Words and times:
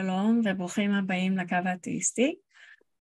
שלום 0.00 0.40
וברוכים 0.44 0.92
הבאים 0.92 1.38
לקו 1.38 1.56
האתאיסטי, 1.64 2.34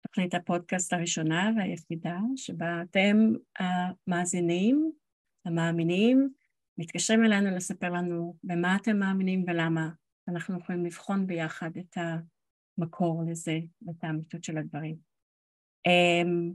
תוכנית 0.02 0.34
הפודקאסט 0.34 0.92
הראשונה 0.92 1.50
והיחידה 1.56 2.18
שבה 2.36 2.82
אתם 2.82 3.16
המאזינים, 3.58 4.92
המאמינים, 5.44 6.30
מתקשרים 6.78 7.24
אלינו 7.24 7.56
לספר 7.56 7.90
לנו 7.90 8.36
במה 8.44 8.76
אתם 8.76 8.96
מאמינים 8.96 9.44
ולמה. 9.46 9.88
אנחנו 10.28 10.58
יכולים 10.58 10.86
לבחון 10.86 11.26
ביחד 11.26 11.70
את 11.76 11.96
המקור 12.78 13.22
לזה 13.30 13.58
ואת 13.82 14.04
האמיתות 14.04 14.44
של 14.44 14.58
הדברים. 14.58 14.96
אמ, 15.86 16.52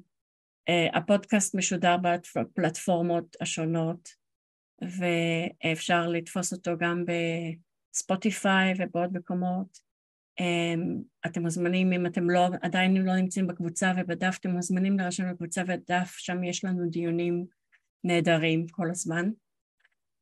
אה, 0.69 0.97
הפודקאסט 0.97 1.55
משודר 1.55 1.95
בפלטפורמות 1.97 3.35
השונות 3.41 4.09
ואפשר 4.81 6.07
לתפוס 6.07 6.53
אותו 6.53 6.71
גם 6.77 7.03
בספוטיפיי 7.05 8.73
ובעוד 8.77 9.17
מקומות. 9.17 9.84
אמ, 10.39 11.01
אתם 11.25 11.41
מוזמנים, 11.41 11.93
אם 11.93 12.05
אתם 12.05 12.29
לא, 12.29 12.47
עדיין 12.61 12.97
לא 12.97 13.15
נמצאים 13.15 13.47
בקבוצה 13.47 13.93
ובדף, 13.97 14.37
אתם 14.39 14.49
מוזמנים 14.49 14.99
לרשום 14.99 15.31
בקבוצה 15.31 15.61
ובדף, 15.61 16.15
שם 16.17 16.43
יש 16.43 16.65
לנו 16.65 16.89
דיונים 16.89 17.45
נהדרים 18.03 18.67
כל 18.67 18.89
הזמן. 18.89 19.29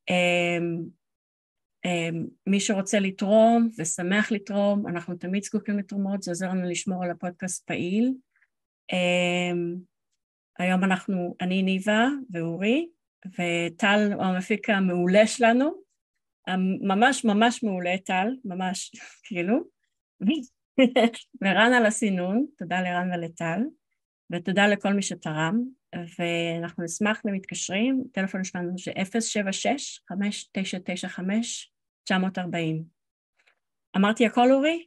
אמ, 0.10 0.84
אמ, 1.86 2.26
מי 2.48 2.60
שרוצה 2.60 3.00
לתרום 3.00 3.70
ושמח 3.78 4.32
לתרום, 4.32 4.88
אנחנו 4.88 5.16
תמיד 5.16 5.44
זקוקים 5.44 5.80
לתרומות, 5.80 6.24
זה 6.24 6.32
עוזר 6.32 6.50
לנו 6.50 6.70
לשמור 6.70 7.04
על 7.04 7.12
הפודקאסט 7.12 7.68
פעיל. 7.68 8.14
היום 10.60 10.84
אנחנו, 10.84 11.36
אני 11.42 11.64
ניבה 11.64 12.08
ואורי, 12.32 12.88
וטל 13.26 14.14
הוא 14.14 14.24
המפיק 14.24 14.70
המעולה 14.70 15.28
שלנו, 15.28 15.84
ממש 16.82 17.26
ממש 17.26 17.64
מעולה 17.64 17.98
טל, 17.98 18.28
ממש 18.46 18.92
כאילו, 19.26 19.73
ורן 21.44 21.74
על 21.74 21.86
הסינון, 21.86 22.46
תודה 22.58 22.82
לרן 22.82 23.10
ולטל, 23.14 23.62
ותודה 24.32 24.68
לכל 24.68 24.94
מי 24.94 25.02
שתרם, 25.02 25.64
ואנחנו 26.20 26.84
נשמח 26.84 27.22
למתקשרים, 27.26 28.04
טלפון 28.12 28.44
שלנו 28.44 28.72
זה 28.78 28.92
076-5995-940. 32.12 32.14
אמרתי 33.98 34.26
הכל 34.26 34.52
אורי? 34.52 34.86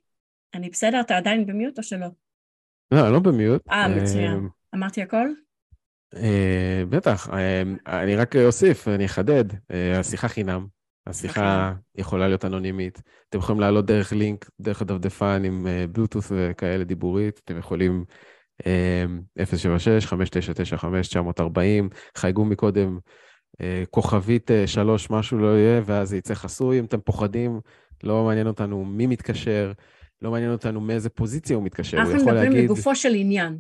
אני 0.55 0.71
בסדר? 0.71 1.01
אתה 1.01 1.17
עדיין 1.17 1.47
במיוט 1.47 1.79
או 1.79 1.83
שלא? 1.83 2.07
לא, 2.91 3.13
לא 3.13 3.19
במיוט. 3.21 3.69
אה, 3.71 3.89
מצוין. 3.89 4.33
אה, 4.33 4.39
אמרתי 4.75 5.03
הכל? 5.03 5.29
אה, 6.15 6.83
בטח, 6.89 7.29
אה, 7.33 7.63
אני 7.87 8.17
רק 8.17 8.37
אוסיף, 8.37 8.89
אני 8.89 9.07
אחדד, 9.07 9.45
השיחה 9.99 10.29
חינם, 10.29 10.67
השיחה 11.07 11.73
okay. 11.73 12.01
יכולה 12.01 12.29
להיות 12.29 12.45
אנונימית. 12.45 13.03
אתם 13.29 13.39
יכולים 13.39 13.61
לעלות 13.61 13.87
דרך 13.87 14.13
לינק, 14.13 14.51
דרך 14.61 14.83
הדפדפן 14.83 15.43
עם 15.45 15.67
בלוטות' 15.93 16.25
uh, 16.25 16.29
וכאלה 16.31 16.85
דיבורית. 16.85 17.41
אתם 17.45 17.59
יכולים 17.59 18.05
uh, 18.63 18.67
076-5995-940, 19.39 21.95
חייגו 22.17 22.45
מקודם, 22.45 22.99
uh, 23.55 23.59
כוכבית 23.91 24.51
uh, 24.51 24.55
שלוש, 24.67 25.11
משהו 25.11 25.39
לא 25.39 25.59
יהיה, 25.59 25.83
ואז 25.85 26.09
זה 26.09 26.17
יצא 26.17 26.35
חסוי. 26.35 26.79
אם 26.79 26.85
אתם 26.85 27.01
פוחדים, 27.01 27.61
לא 28.03 28.25
מעניין 28.25 28.47
אותנו 28.47 28.85
מי 28.85 29.07
מתקשר, 29.07 29.73
לא 30.23 30.31
מעניין 30.31 30.53
אותנו 30.53 30.81
מאיזה 30.81 31.09
פוזיציה 31.09 31.57
הוא 31.57 31.65
מתקשר. 31.65 31.99
אנחנו 31.99 32.15
מדברים 32.15 32.35
להגיד... 32.35 32.65
לגופו 32.65 32.95
של 32.95 33.15
עניין 33.15 33.59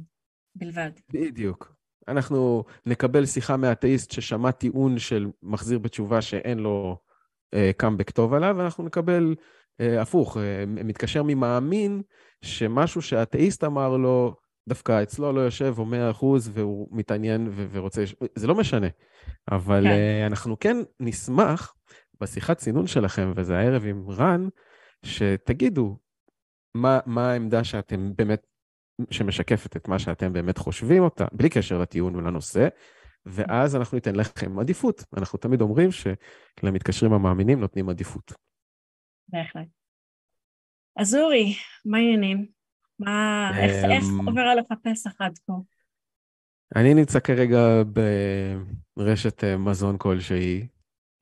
בלבד. 0.54 0.90
בדיוק. 1.12 1.76
אנחנו 2.08 2.64
נקבל 2.86 3.26
שיחה 3.26 3.56
מאתאיסט 3.56 4.10
ששמע 4.10 4.50
טיעון 4.50 4.98
של 4.98 5.26
מחזיר 5.42 5.78
בתשובה 5.78 6.22
שאין 6.22 6.58
לו 6.58 6.98
קאמבק 7.76 8.10
טוב 8.10 8.34
עליו, 8.34 8.54
ואנחנו 8.58 8.84
נקבל 8.84 9.34
uh, 9.82 10.00
הפוך, 10.00 10.36
uh, 10.36 10.40
מתקשר 10.66 11.22
ממאמין 11.22 12.02
שמשהו 12.42 13.02
שהאתאיסט 13.02 13.64
אמר 13.64 13.96
לו, 13.96 14.34
דווקא 14.68 15.02
אצלו 15.02 15.32
לא 15.32 15.40
יושב, 15.40 15.74
או 15.78 15.84
מאה 15.84 16.10
אחוז, 16.10 16.50
והוא 16.54 16.88
מתעניין 16.90 17.48
ו- 17.50 17.66
ורוצה, 17.70 18.04
זה 18.34 18.46
לא 18.46 18.54
משנה. 18.54 18.86
אבל 19.50 19.84
כן. 19.84 20.26
אנחנו 20.26 20.58
כן 20.58 20.76
נשמח 21.00 21.74
בשיחת 22.20 22.56
צינון 22.56 22.86
שלכם, 22.86 23.32
וזה 23.36 23.58
הערב 23.58 23.84
עם 23.86 24.10
רן, 24.10 24.48
שתגידו 25.02 25.96
מה, 26.74 26.98
מה 27.06 27.30
העמדה 27.30 27.64
שאתם 27.64 28.12
באמת, 28.16 28.46
שמשקפת 29.10 29.76
את 29.76 29.88
מה 29.88 29.98
שאתם 29.98 30.32
באמת 30.32 30.58
חושבים 30.58 31.02
אותה, 31.02 31.24
בלי 31.32 31.48
קשר 31.48 31.78
לטיעון 31.78 32.16
ולנושא, 32.16 32.68
ואז 33.26 33.76
אנחנו 33.76 33.96
ניתן 33.96 34.16
לכם 34.16 34.58
עדיפות. 34.58 35.04
אנחנו 35.16 35.38
תמיד 35.38 35.60
אומרים 35.60 35.90
שלמתקשרים 35.92 37.12
המאמינים 37.12 37.60
נותנים 37.60 37.88
עדיפות. 37.88 38.32
בהחלט. 39.28 39.66
אז 40.96 41.14
אורי, 41.14 41.54
מה 41.84 41.98
העניינים? 41.98 42.46
מה, 42.98 43.50
איך, 43.58 43.84
איך 43.84 44.04
אמ, 44.20 44.28
עובר 44.28 44.40
עליך 44.40 44.66
פסח 44.82 45.20
עד 45.20 45.38
כה? 45.38 45.52
אני 46.76 46.94
נמצא 46.94 47.20
כרגע 47.20 47.82
ברשת 48.96 49.44
אה, 49.44 49.56
מזון 49.56 49.96
כלשהי. 49.98 50.66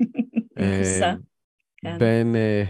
אה, 0.59 1.15
כן. 1.77 1.99
בין 1.99 2.35
uh, 2.35 2.69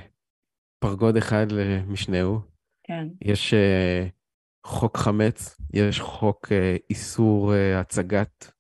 פרגוד 0.79 1.17
אחד 1.17 1.47
למשנהו. 1.53 2.41
כן. 2.83 3.09
יש 3.23 3.55
חוק 4.67 4.97
חמץ, 4.97 5.57
יש 5.73 6.01
חוק 6.01 6.53
איסור 6.91 7.53
הצגת 7.55 8.54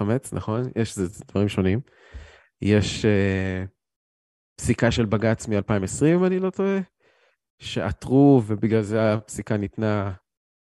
חמץ, 0.00 0.32
נכון? 0.32 0.62
יש 0.76 0.98
זה 0.98 1.24
דברים 1.28 1.48
שונים. 1.48 1.80
יש 2.62 3.04
uh, 3.04 3.68
פסיקה 4.56 4.90
של 4.90 5.06
בג"ץ 5.06 5.48
מ-2020, 5.48 6.06
אם 6.14 6.24
אני 6.24 6.38
לא 6.38 6.50
טועה, 6.50 6.78
שעתרו, 7.58 8.42
ובגלל 8.46 8.82
זה 8.82 9.12
הפסיקה 9.12 9.56
ניתנה, 9.56 10.12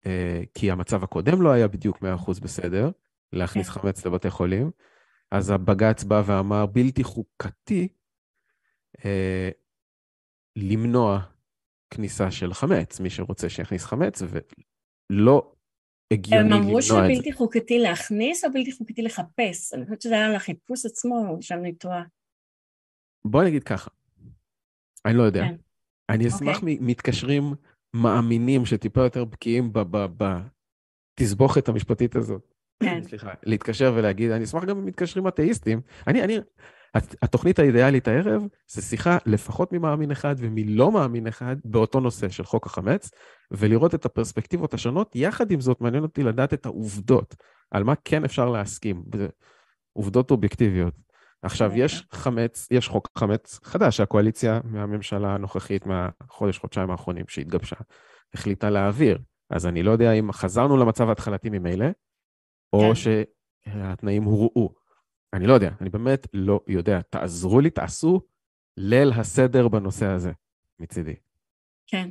uh, 0.04 0.08
כי 0.54 0.70
המצב 0.70 1.04
הקודם 1.04 1.42
לא 1.42 1.50
היה 1.50 1.68
בדיוק 1.68 1.98
100% 1.98 2.40
בסדר, 2.42 2.90
להכניס 3.32 3.68
כן. 3.68 3.80
חמץ 3.80 4.06
לבתי 4.06 4.30
חולים. 4.30 4.70
אז 5.30 5.50
הבג"ץ 5.50 6.04
בא 6.04 6.22
ואמר, 6.26 6.66
בלתי 6.66 7.04
חוקתי 7.04 7.88
uh, 8.96 9.00
למנוע 10.56 11.20
כניסה 11.90 12.30
של 12.30 12.54
חמץ, 12.54 13.00
מי 13.00 13.10
שרוצה 13.10 13.48
שיכניס 13.48 13.84
חמץ, 13.84 14.22
ולא 14.22 15.55
הגיוני 16.12 16.42
למנוע 16.42 16.58
את 16.58 16.62
זה. 16.62 16.64
הם 16.64 16.68
אמרו 16.68 16.82
שבלתי 16.82 17.32
חוקתי 17.32 17.78
להכניס 17.78 18.44
או 18.44 18.52
בלתי 18.52 18.72
חוקתי 18.72 19.02
לחפש? 19.02 19.74
אני 19.74 19.84
חושבת 19.84 20.02
שזה 20.02 20.14
היה 20.14 20.26
על 20.26 20.34
החיפוש 20.34 20.86
עצמו, 20.86 21.38
שם 21.40 21.58
אני 21.58 21.74
טועה. 21.74 22.02
בוא 23.24 23.42
נגיד 23.42 23.64
ככה, 23.64 23.90
אני 25.06 25.14
לא 25.14 25.22
יודע. 25.22 25.42
כן. 25.42 25.54
אני 26.08 26.28
אשמח 26.28 26.56
okay. 26.56 26.60
אוקיי. 26.60 26.78
מתקשרים 26.80 27.42
מאמינים 27.94 28.66
שטיפה 28.66 29.00
יותר 29.00 29.24
בקיאים 29.24 29.72
בתסבוכת 31.16 31.68
המשפטית 31.68 32.16
הזאת. 32.16 32.52
כן. 32.82 33.02
סליחה, 33.02 33.32
להתקשר 33.42 33.92
ולהגיד, 33.96 34.30
אני 34.30 34.44
אשמח 34.44 34.64
גם 34.64 34.84
ממתקשרים 34.84 35.28
אתאיסטים. 35.28 35.80
אני, 36.06 36.24
אני, 36.24 36.38
התוכנית 37.22 37.58
האידיאלית 37.58 38.08
הערב 38.08 38.42
זה 38.68 38.82
שיחה 38.82 39.18
לפחות 39.26 39.72
ממאמין 39.72 40.10
אחד 40.10 40.34
ומלא 40.38 40.92
מאמין 40.92 41.26
אחד 41.26 41.56
באותו 41.64 42.00
נושא 42.00 42.28
של 42.28 42.44
חוק 42.44 42.66
החמץ, 42.66 43.10
ולראות 43.50 43.94
את 43.94 44.04
הפרספקטיבות 44.04 44.74
השונות. 44.74 45.16
יחד 45.16 45.50
עם 45.50 45.60
זאת, 45.60 45.80
מעניין 45.80 46.02
אותי 46.02 46.22
לדעת 46.22 46.54
את 46.54 46.66
העובדות, 46.66 47.34
על 47.70 47.84
מה 47.84 47.94
כן 48.04 48.24
אפשר 48.24 48.48
להסכים, 48.50 49.04
עובדות 49.92 50.30
אובייקטיביות. 50.30 50.94
עכשיו. 51.42 51.72
יש 51.74 52.06
חמץ, 52.12 52.68
יש 52.70 52.88
חוק 52.88 53.08
חמץ 53.18 53.60
חדש 53.64 53.96
שהקואליציה 53.96 54.60
מהממשלה 54.64 55.34
הנוכחית 55.34 55.86
מהחודש, 55.86 56.58
חודשיים 56.58 56.90
האחרונים 56.90 57.24
שהתגבשה, 57.28 57.76
החליטה 58.34 58.70
להעביר. 58.70 59.18
אז 59.50 59.66
אני 59.66 59.82
לא 59.82 59.90
יודע 59.90 60.12
אם 60.12 60.32
חזרנו 60.32 60.76
למצב 60.76 61.08
ההתחלתי 61.08 61.50
ממילא, 61.50 61.86
או 62.72 62.80
כן. 62.80 62.94
שהתנאים 62.94 64.22
הורעו. 64.22 64.74
אני 65.32 65.46
לא 65.46 65.54
יודע, 65.54 65.70
אני 65.80 65.90
באמת 65.90 66.26
לא 66.32 66.60
יודע. 66.68 67.00
תעזרו 67.10 67.60
לי, 67.60 67.70
תעשו 67.70 68.20
ליל 68.76 69.12
הסדר 69.12 69.68
בנושא 69.68 70.06
הזה, 70.06 70.32
מצידי. 70.80 71.14
כן. 71.86 72.08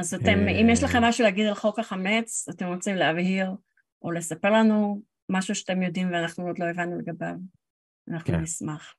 אז 0.00 0.14
אתם, 0.14 0.38
אם 0.48 0.66
יש 0.70 0.82
לכם 0.82 1.02
משהו 1.02 1.24
להגיד 1.24 1.46
על 1.46 1.54
חוק 1.54 1.78
החמץ, 1.78 2.48
אתם 2.50 2.66
רוצים 2.66 2.96
להבהיר 2.96 3.50
או 4.02 4.10
לספר 4.10 4.50
לנו 4.50 5.02
משהו 5.28 5.54
שאתם 5.54 5.82
יודעים 5.82 6.12
ואנחנו 6.12 6.46
עוד 6.46 6.58
לא 6.58 6.64
הבנו 6.64 6.98
לגביו, 6.98 7.34
אנחנו 8.08 8.26
כן. 8.26 8.40
נשמח. 8.40 8.94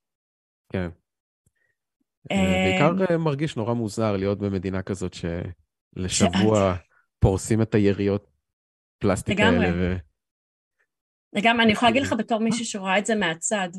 כן. 0.74 0.89
אה, 2.31 2.65
בעיקר 2.65 3.13
אה, 3.13 3.18
מרגיש 3.18 3.56
נורא 3.56 3.74
מוזר 3.74 4.18
להיות 4.18 4.39
במדינה 4.39 4.81
כזאת 4.81 5.13
שלשבוע 5.13 6.75
פורסים 7.19 7.62
את 7.62 7.75
היריות 7.75 8.31
פלסטיק 9.00 9.39
האלה. 9.39 9.98
וגם 11.36 11.62
אני 11.62 11.71
יכולה 11.71 11.92
להגיד 11.92 12.03
לך 12.03 12.13
בתור 12.13 12.39
מישהי 12.39 12.65
שרואה 12.65 12.98
את 12.98 13.06
זה 13.06 13.15
מהצד. 13.15 13.69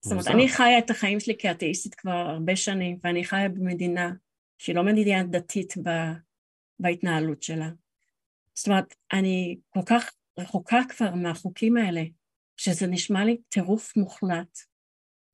זאת 0.00 0.12
אומרת, 0.12 0.26
אני 0.26 0.48
חיה 0.48 0.78
את 0.78 0.90
החיים 0.90 1.20
שלי 1.20 1.34
כאתאיסטית 1.38 1.94
כבר 1.94 2.10
הרבה 2.10 2.56
שנים, 2.56 2.98
ואני 3.04 3.24
חיה 3.24 3.48
במדינה 3.48 4.12
שהיא 4.58 4.76
לא 4.76 4.82
מדינה 4.82 5.22
דתית 5.22 5.74
בהתנהלות 6.80 7.42
שלה. 7.42 7.68
זאת 8.54 8.68
אומרת, 8.68 8.94
אני 9.12 9.56
כל 9.68 9.80
כך 9.86 10.12
רחוקה 10.38 10.80
כבר 10.88 11.14
מהחוקים 11.14 11.76
האלה, 11.76 12.02
שזה 12.56 12.86
נשמע 12.86 13.24
לי 13.24 13.36
טירוף 13.48 13.96
מוחלט. 13.96 14.58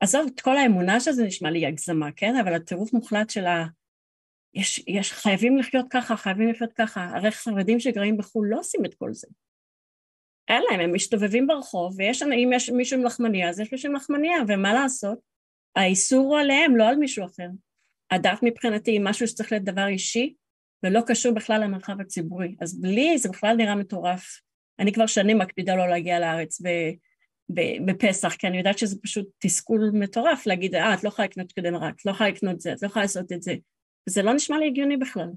עזוב, 0.01 0.31
את 0.35 0.41
כל 0.41 0.57
האמונה 0.57 1.01
שזה 1.01 1.25
נשמע 1.25 1.51
לי 1.51 1.67
הגזמה, 1.67 2.13
כן? 2.13 2.37
אבל 2.37 2.55
הטירוף 2.55 2.93
מוחלט 2.93 3.31
של 3.31 3.45
יש, 4.55 4.85
יש, 4.87 5.13
חייבים 5.13 5.57
לחיות 5.57 5.87
ככה, 5.91 6.17
חייבים 6.17 6.49
לחיות 6.49 6.73
ככה. 6.73 7.11
הרי 7.15 7.31
חרדים 7.31 7.81
שגרים 7.81 8.17
בחו"ל 8.17 8.49
לא 8.51 8.59
עושים 8.59 8.85
את 8.85 8.95
כל 8.95 9.13
זה. 9.13 9.27
אין 10.49 10.63
להם, 10.71 10.81
הם 10.81 10.93
מסתובבים 10.93 11.47
ברחוב, 11.47 11.95
ויש, 11.99 12.23
אם 12.23 12.51
יש 12.55 12.71
מישהו 12.71 12.99
עם 12.99 13.05
לחמניה, 13.07 13.49
אז 13.49 13.61
יש 13.61 13.73
מישהו 13.73 13.91
עם 13.91 13.97
לחמניה, 13.97 14.37
ומה 14.49 14.75
לעשות? 14.75 15.19
האיסור 15.77 16.27
הוא 16.27 16.39
עליהם, 16.39 16.77
לא 16.77 16.89
על 16.89 16.97
מישהו 16.97 17.25
אחר. 17.25 17.49
הדת 18.11 18.39
מבחינתי 18.43 18.91
היא 18.91 19.01
משהו 19.05 19.29
שצריך 19.29 19.53
להיות 19.53 19.65
דבר 19.65 19.87
אישי, 19.87 20.35
ולא 20.85 21.01
קשור 21.07 21.35
בכלל 21.35 21.61
למרחב 21.65 22.01
הציבורי. 22.01 22.57
אז 22.61 22.81
בלי 22.81 23.19
זה 23.19 23.29
בכלל 23.29 23.57
נראה 23.57 23.75
מטורף. 23.75 24.41
אני 24.79 24.93
כבר 24.93 25.07
שנים 25.07 25.39
מקפידה 25.39 25.77
לא 25.77 25.89
להגיע 25.89 26.21
לארץ 26.21 26.61
ב, 26.61 26.69
ב, 27.49 27.61
בפסח, 27.87 28.35
כי 28.35 28.47
אני 28.47 28.59
יודעת 28.59 28.79
שזה 28.79 28.97
פשוט 29.03 29.29
תסכול 29.39 29.91
מטורף 29.93 30.47
להגיד, 30.47 30.75
אה, 30.75 30.95
את 30.95 31.05
לא 31.05 31.09
יכולה 31.09 31.29
לקנות 31.29 31.53
קדם 31.53 31.75
רק, 31.75 31.95
את 32.01 32.07
לא 32.07 32.11
יכולה 32.11 32.31
לקנות 32.31 32.61
זה, 32.61 32.73
את 32.73 32.83
לא 32.83 32.87
יכולה 32.87 33.05
לעשות 33.05 33.33
את 33.33 33.43
זה. 33.43 33.55
וזה 34.09 34.23
לא 34.23 34.33
נשמע 34.33 34.59
לי 34.59 34.67
הגיוני 34.67 34.97
בכלל. 34.97 35.29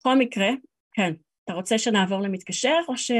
בכל 0.00 0.18
מקרה, 0.18 0.48
כן. 0.92 1.12
אתה 1.44 1.52
רוצה 1.52 1.78
שנעבור 1.78 2.20
למתקשר 2.20 2.76
או 2.88 2.96
ש... 2.96 3.10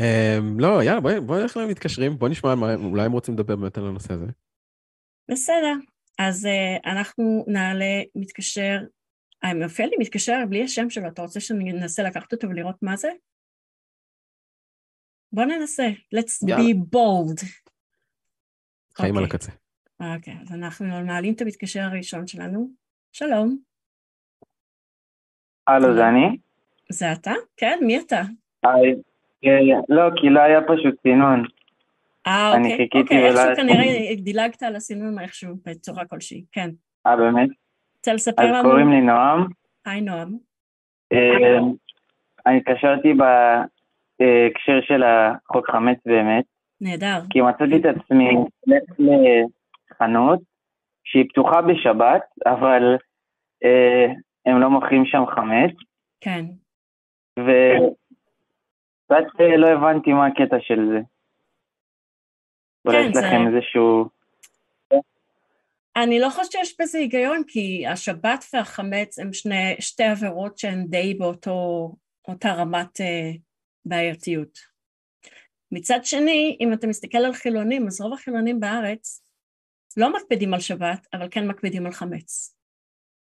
Um, 0.00 0.44
לא, 0.58 0.82
יאללה, 0.82 1.00
בואי 1.00 1.20
בוא 1.20 1.38
נלך 1.38 1.56
למתקשרים, 1.56 2.18
בואי 2.18 2.30
נשמע 2.30 2.54
אולי 2.74 3.04
הם 3.04 3.12
רוצים 3.12 3.34
לדבר 3.34 3.56
באמת 3.56 3.78
על 3.78 3.86
הנושא 3.86 4.14
הזה. 4.14 4.26
בסדר, 5.30 5.74
אז 6.28 6.46
uh, 6.46 6.90
אנחנו 6.90 7.44
נעלה 7.48 8.02
מתקשר, 8.14 8.78
אה, 9.44 9.54
מופיע 9.54 9.86
לי 9.86 9.96
מתקשר 9.98 10.36
בלי 10.48 10.64
השם 10.64 10.90
שלו, 10.90 11.08
אתה 11.08 11.22
רוצה 11.22 11.40
שאני 11.40 11.72
אנסה 11.72 12.02
לקחת 12.02 12.32
אותו 12.32 12.48
ולראות 12.48 12.82
מה 12.82 12.96
זה? 12.96 13.10
בוא 15.32 15.44
ננסה, 15.44 15.88
let's 16.16 16.48
יאללה. 16.48 16.62
be 16.62 16.74
bold. 16.74 17.46
חיים 18.96 19.14
okay. 19.14 19.18
על 19.18 19.24
אוקיי. 19.24 19.36
הקצה. 19.36 19.52
אוקיי, 20.00 20.34
okay, 20.34 20.42
אז 20.42 20.52
אנחנו 20.52 20.86
מעלים 21.06 21.34
את 21.34 21.40
המתקשר 21.40 21.80
הראשון 21.80 22.26
שלנו. 22.26 22.70
שלום. 23.12 23.56
הלו, 25.66 25.94
זה 25.94 26.08
אני? 26.08 26.38
זה 26.92 27.12
אתה? 27.12 27.32
כן, 27.56 27.78
מי 27.86 28.00
אתה? 28.00 28.22
היי. 28.62 28.94
אה, 29.44 29.80
לא, 29.88 30.02
כי 30.20 30.28
לא 30.30 30.40
היה 30.40 30.60
פשוט 30.60 31.00
סינון. 31.02 31.44
אה, 32.26 32.58
אוקיי, 32.58 32.88
אוקיי, 32.94 33.28
איכשהו 33.28 33.56
כנראה 33.56 34.14
דילגת 34.16 34.62
על 34.62 34.76
הסינון 34.76 35.18
איכשהו 35.18 35.54
בצורה 35.66 36.04
כלשהי, 36.04 36.44
כן. 36.52 36.70
אה, 37.06 37.16
באמת? 37.16 37.48
רוצה 37.96 38.12
לספר 38.12 38.42
לנו? 38.42 38.56
אז 38.56 38.62
קוראים 38.64 38.90
לי 38.90 39.00
נועם. 39.00 39.46
היי, 39.86 40.00
נועם. 40.00 40.36
אה, 41.12 41.58
אני 42.46 42.56
התקשרתי 42.56 43.14
בהקשר 43.14 44.80
של 44.82 45.02
החוק 45.02 45.70
חמץ 45.70 45.98
באמת. 46.06 46.44
נהדר. 46.80 47.20
כי 47.30 47.40
מצאתי 47.40 47.76
את 47.76 47.96
עצמי 47.96 48.28
לחנות 48.98 50.40
שהיא 51.04 51.28
פתוחה 51.28 51.62
בשבת, 51.62 52.22
אבל 52.46 52.96
אה, 53.64 54.06
הם 54.46 54.60
לא 54.60 54.70
מוכרים 54.70 55.04
שם 55.06 55.22
חמץ. 55.26 55.74
כן. 56.20 56.44
וקצת 57.38 57.80
אה, 59.40 59.56
לא 59.56 59.68
הבנתי 59.68 60.12
מה 60.12 60.26
הקטע 60.26 60.56
של 60.60 60.88
זה. 60.88 61.00
כן, 62.90 63.12
זה... 63.12 63.20
יש 63.20 63.24
לכם 63.26 63.54
איזשהו... 63.54 64.08
אני 65.96 66.20
לא 66.20 66.30
חושבת 66.30 66.52
שיש 66.52 66.74
בזה 66.80 66.98
היגיון, 66.98 67.42
כי 67.46 67.86
השבת 67.86 68.44
והחמץ 68.52 69.18
הם 69.18 69.32
שני, 69.32 69.74
שתי 69.80 70.04
עבירות 70.04 70.58
שהן 70.58 70.86
די 70.86 71.14
באותה 71.14 72.52
רמת 72.52 73.00
אה, 73.00 73.30
בעייתיות. 73.84 74.58
מצד 75.72 76.04
שני, 76.04 76.56
אם 76.60 76.72
אתה 76.72 76.86
מסתכל 76.86 77.18
על 77.18 77.32
חילונים, 77.32 77.86
אז 77.86 78.00
רוב 78.00 78.12
החילונים 78.12 78.60
בארץ 78.60 79.22
לא 79.96 80.12
מקפידים 80.12 80.54
על 80.54 80.60
שבת, 80.60 81.06
אבל 81.12 81.28
כן 81.30 81.46
מקפידים 81.46 81.86
על 81.86 81.92
חמץ. 81.92 82.56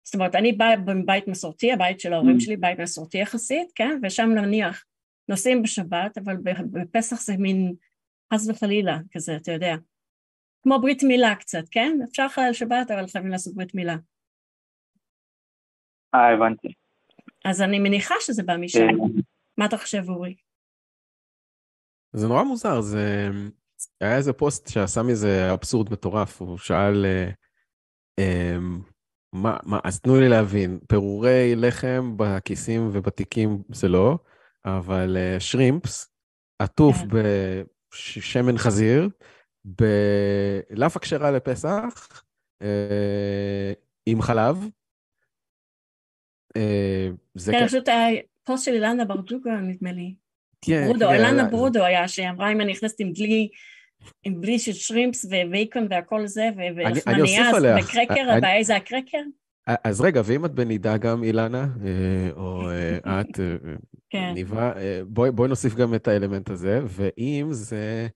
זאת 0.03 0.15
אומרת, 0.15 0.35
אני 0.35 0.51
באה 0.51 0.75
מבית 0.77 1.27
מסורתי, 1.27 1.71
הבית 1.71 1.99
של 1.99 2.13
ההורים 2.13 2.37
mm. 2.37 2.39
שלי, 2.39 2.57
בית 2.57 2.79
מסורתי 2.79 3.17
יחסית, 3.17 3.71
כן? 3.75 3.99
ושם 4.03 4.29
נניח 4.29 4.85
נוסעים 5.29 5.61
בשבת, 5.61 6.17
אבל 6.17 6.35
בפסח 6.71 7.21
זה 7.21 7.37
מין 7.37 7.73
חס 8.33 8.49
וחלילה 8.49 8.97
כזה, 9.11 9.35
אתה 9.35 9.51
יודע. 9.51 9.75
כמו 10.63 10.81
ברית 10.81 11.03
מילה 11.03 11.35
קצת, 11.35 11.63
כן? 11.71 11.97
אפשר 12.09 12.25
לחלל 12.25 12.53
שבת, 12.53 12.91
אבל 12.91 13.07
חייבים 13.07 13.31
לעשות 13.31 13.55
ברית 13.55 13.75
מילה. 13.75 13.95
אה, 16.15 16.33
הבנתי. 16.33 16.67
אז 17.45 17.61
אני 17.61 17.79
מניחה 17.79 18.15
שזה 18.19 18.43
בא 18.43 18.57
משם. 18.57 18.79
כן. 18.79 19.21
מה 19.57 19.65
אתה 19.65 19.77
חושב, 19.77 20.09
אורי? 20.09 20.35
זה 22.13 22.27
נורא 22.27 22.43
מוזר, 22.43 22.81
זה... 22.81 23.27
היה 24.01 24.17
איזה 24.17 24.33
פוסט 24.33 24.67
שעשה 24.67 25.03
מזה 25.03 25.53
אבסורד 25.53 25.91
מטורף, 25.91 26.41
הוא 26.41 26.57
שאל... 26.57 27.05
אה, 27.05 27.29
אה, 28.19 28.57
מה, 29.33 29.57
מה, 29.63 29.79
אז 29.83 30.01
תנו 30.01 30.19
לי 30.19 30.29
להבין, 30.29 30.79
פירורי 30.87 31.55
לחם 31.55 32.13
בכיסים 32.17 32.89
ובתיקים 32.93 33.63
זה 33.69 33.87
לא, 33.87 34.17
אבל 34.65 35.17
uh, 35.17 35.39
שרימפס, 35.39 36.13
עטוף 36.59 36.95
כן. 36.97 37.07
בשמן 37.91 38.57
חזיר, 38.57 39.09
בלאפה 39.65 40.99
כשרה 40.99 41.31
לפסח, 41.31 42.23
uh, 42.63 42.65
עם 44.05 44.21
חלב. 44.21 44.57
Uh, 46.57 46.61
זה 47.35 47.51
כן, 47.51 47.67
פשוט 47.67 47.89
הפוסט 47.89 48.65
של 48.65 48.73
אילנה 48.73 49.05
ברדוגו, 49.05 49.51
נדמה 49.51 49.91
לי. 49.91 50.15
כן, 50.61 50.85
ברודו, 50.85 51.07
כן, 51.07 51.13
אילנה 51.13 51.43
ברודו 51.43 51.83
היה, 51.83 52.07
שאמרה 52.07 52.51
אם 52.51 52.61
אני 52.61 52.71
נכנסת 52.71 52.99
עם 52.99 53.11
דלי 53.13 53.49
עם 54.23 54.41
בלי 54.41 54.59
של 54.59 54.73
שרימפס 54.73 55.25
ובייקון 55.25 55.87
והכל 55.89 56.27
זה, 56.27 56.49
ולחמניה, 56.57 57.51
וקרקר, 57.79 58.31
הבעיה 58.31 58.63
זה 58.63 58.75
הקרקר? 58.75 59.23
אז 59.83 60.01
רגע, 60.01 60.21
ואם 60.25 60.45
את 60.45 60.51
בנידה 60.51 60.97
גם, 60.97 61.23
אילנה, 61.23 61.67
אה, 61.85 62.31
או 62.35 62.69
אה, 62.69 63.21
את, 63.21 63.39
אה, 63.39 63.55
כן. 64.11 64.31
ניבה, 64.33 64.71
בואי 65.07 65.49
נוסיף 65.49 65.75
גם 65.75 65.95
את 65.95 66.07
האלמנט 66.07 66.49
הזה, 66.49 66.79
ואם 66.85 67.47
זה 67.51 68.07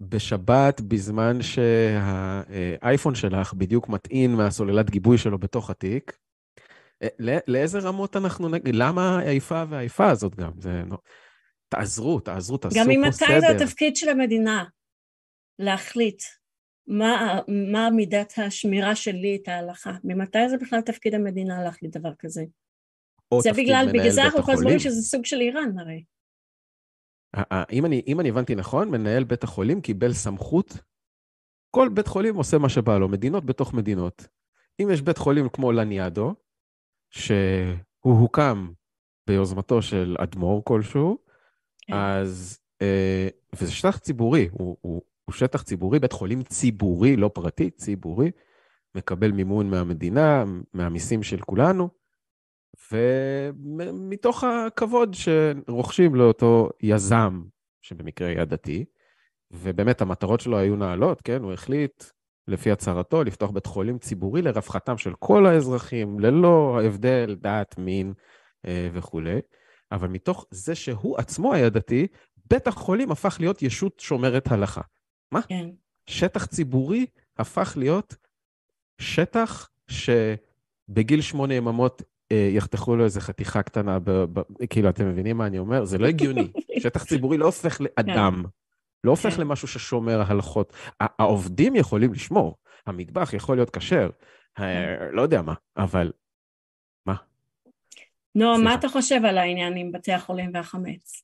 בשבת, 0.00 0.80
בזמן 0.80 1.38
שהאייפון 1.42 3.14
שלך 3.14 3.54
בדיוק 3.54 3.88
מטעין 3.88 4.34
מהסוללת 4.34 4.90
גיבוי 4.90 5.18
שלו 5.18 5.38
בתוך 5.38 5.70
התיק, 5.70 6.16
לאיזה 7.48 7.78
רמות 7.78 8.16
אנחנו 8.16 8.48
נגיד, 8.48 8.74
למה 8.74 9.18
האיפה 9.18 9.64
והאיפה 9.68 10.10
הזאת 10.10 10.36
גם? 10.36 10.50
זה... 10.58 10.82
תעזרו, 11.68 12.20
תעזרו, 12.20 12.58
תעשו 12.58 12.78
פה 12.78 12.84
סדר. 12.84 12.94
גם 12.94 13.00
ממתי 13.00 13.40
זה 13.40 13.48
התפקיד 13.48 13.96
של 13.96 14.08
המדינה? 14.08 14.64
להחליט 15.58 16.22
מה, 16.86 17.40
מה 17.72 17.90
מידת 17.90 18.32
השמירה 18.36 18.96
שלי 18.96 19.38
את 19.42 19.48
ההלכה. 19.48 19.92
ממתי 20.04 20.48
זה 20.48 20.56
בכלל 20.56 20.80
תפקיד 20.80 21.14
המדינה 21.14 21.62
להחליט 21.62 21.96
דבר 21.96 22.14
כזה? 22.18 22.44
זה 23.42 23.52
בגלל, 23.52 23.86
בגלל 23.92 24.10
זה 24.10 24.24
אנחנו 24.24 24.42
כל 24.42 24.52
הזמן 24.52 24.64
אומרים 24.64 24.78
שזה 24.78 25.02
סוג 25.02 25.24
של 25.24 25.40
איראן 25.40 25.78
הרי. 25.78 26.04
אם 27.72 27.86
אני, 27.86 28.02
אם 28.06 28.20
אני 28.20 28.28
הבנתי 28.28 28.54
נכון, 28.54 28.90
מנהל 28.90 29.24
בית 29.24 29.44
החולים 29.44 29.80
קיבל 29.80 30.12
סמכות, 30.12 30.78
כל 31.70 31.88
בית 31.88 32.06
חולים 32.06 32.34
עושה 32.36 32.58
מה 32.58 32.68
שבא 32.68 32.98
לו, 32.98 33.08
מדינות 33.08 33.46
בתוך 33.46 33.74
מדינות. 33.74 34.26
אם 34.82 34.88
יש 34.92 35.02
בית 35.02 35.18
חולים 35.18 35.48
כמו 35.48 35.72
לניאדו, 35.72 36.34
שהוא 37.10 38.20
הוקם 38.20 38.72
ביוזמתו 39.26 39.82
של 39.82 40.16
אדמו"ר 40.18 40.62
כלשהו, 40.64 41.18
כן. 41.78 41.92
אז, 41.94 42.58
אה, 42.82 43.28
וזה 43.56 43.72
שטח 43.72 43.98
ציבורי, 43.98 44.48
הוא, 44.52 44.76
הוא, 44.80 45.02
הוא 45.24 45.34
שטח 45.34 45.62
ציבורי, 45.62 45.98
בית 45.98 46.12
חולים 46.12 46.42
ציבורי, 46.42 47.16
לא 47.16 47.30
פרטי, 47.34 47.70
ציבורי, 47.70 48.30
מקבל 48.94 49.32
מימון 49.32 49.70
מהמדינה, 49.70 50.44
מהמיסים 50.72 51.22
של 51.22 51.40
כולנו, 51.40 51.88
ומתוך 52.92 54.44
הכבוד 54.44 55.14
שרוכשים 55.14 56.14
לאותו 56.14 56.70
יזם, 56.82 57.42
שבמקרה 57.82 58.28
היה 58.28 58.44
דתי, 58.44 58.84
ובאמת 59.50 60.00
המטרות 60.00 60.40
שלו 60.40 60.58
היו 60.58 60.76
נעלות, 60.76 61.22
כן? 61.22 61.42
הוא 61.42 61.52
החליט, 61.52 62.04
לפי 62.48 62.70
הצהרתו, 62.70 63.24
לפתוח 63.24 63.50
בית 63.50 63.66
חולים 63.66 63.98
ציבורי 63.98 64.42
לרווחתם 64.42 64.98
של 64.98 65.14
כל 65.18 65.46
האזרחים, 65.46 66.20
ללא 66.20 66.80
הבדל 66.84 67.36
דת, 67.40 67.74
מין 67.78 68.12
אה, 68.66 68.88
וכולי. 68.92 69.40
אבל 69.92 70.08
מתוך 70.08 70.46
זה 70.50 70.74
שהוא 70.74 71.18
עצמו 71.18 71.54
היה 71.54 71.70
דתי, 71.70 72.06
בית 72.50 72.66
החולים 72.66 73.10
הפך 73.10 73.36
להיות 73.40 73.62
ישות 73.62 74.00
שומרת 74.00 74.52
הלכה. 74.52 74.80
מה? 75.32 75.42
כן. 75.42 75.68
שטח 76.06 76.46
ציבורי 76.46 77.06
הפך 77.38 77.74
להיות 77.76 78.16
שטח 79.00 79.70
שבגיל 79.88 81.20
שמונה 81.20 81.54
יממות 81.54 82.02
אה, 82.32 82.48
יחתכו 82.52 82.96
לו 82.96 83.04
איזה 83.04 83.20
חתיכה 83.20 83.62
קטנה, 83.62 83.98
ב, 83.98 84.10
ב, 84.10 84.40
כאילו, 84.70 84.88
אתם 84.88 85.08
מבינים 85.08 85.36
מה 85.36 85.46
אני 85.46 85.58
אומר? 85.58 85.84
זה 85.84 85.98
לא 85.98 86.06
הגיוני. 86.06 86.52
שטח 86.82 87.04
ציבורי 87.04 87.38
לא 87.38 87.46
הופך 87.46 87.80
לאדם, 87.80 88.42
כן. 88.42 88.48
לא 89.04 89.10
הופך 89.10 89.34
כן. 89.34 89.40
למשהו 89.40 89.68
ששומר 89.68 90.22
הלכות. 90.26 90.72
העובדים 91.00 91.76
יכולים 91.76 92.12
לשמור, 92.12 92.56
המטבח 92.86 93.32
יכול 93.32 93.56
להיות 93.56 93.76
כשר, 93.76 94.10
כן. 94.54 94.98
לא 95.12 95.22
יודע 95.22 95.42
מה, 95.42 95.54
אבל 95.76 96.12
מה? 97.06 97.14
נועה, 98.34 98.58
מה 98.58 98.74
אתה 98.74 98.88
חושב 98.88 99.24
על 99.24 99.38
העניין 99.38 99.76
עם 99.76 99.92
בתי 99.92 100.12
החולים 100.12 100.50
והחמץ? 100.54 101.22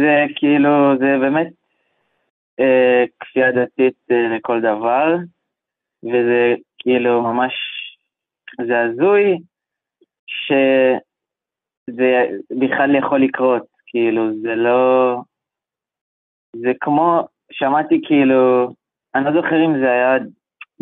זה 0.00 0.24
כאילו, 0.36 0.98
זה 0.98 1.18
באמת 1.20 1.52
אה, 2.60 3.04
כפייה 3.20 3.52
דתית 3.52 3.94
אה, 4.10 4.36
לכל 4.36 4.60
דבר, 4.60 5.16
וזה 6.02 6.54
כאילו 6.78 7.22
ממש, 7.22 7.52
זה 8.66 8.80
הזוי 8.80 9.38
שזה 10.26 10.98
בכלל 12.50 12.94
יכול 12.94 13.24
לקרות, 13.24 13.66
כאילו, 13.86 14.40
זה 14.42 14.54
לא... 14.54 15.16
זה 16.56 16.72
כמו, 16.80 17.28
שמעתי 17.52 18.00
כאילו, 18.06 18.74
אני 19.14 19.24
לא 19.24 19.32
זוכר 19.32 19.64
אם 19.66 19.78
זה 19.80 19.90
היה 19.90 20.18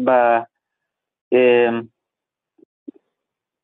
ב... 0.05 0.11
אה, 1.33 1.69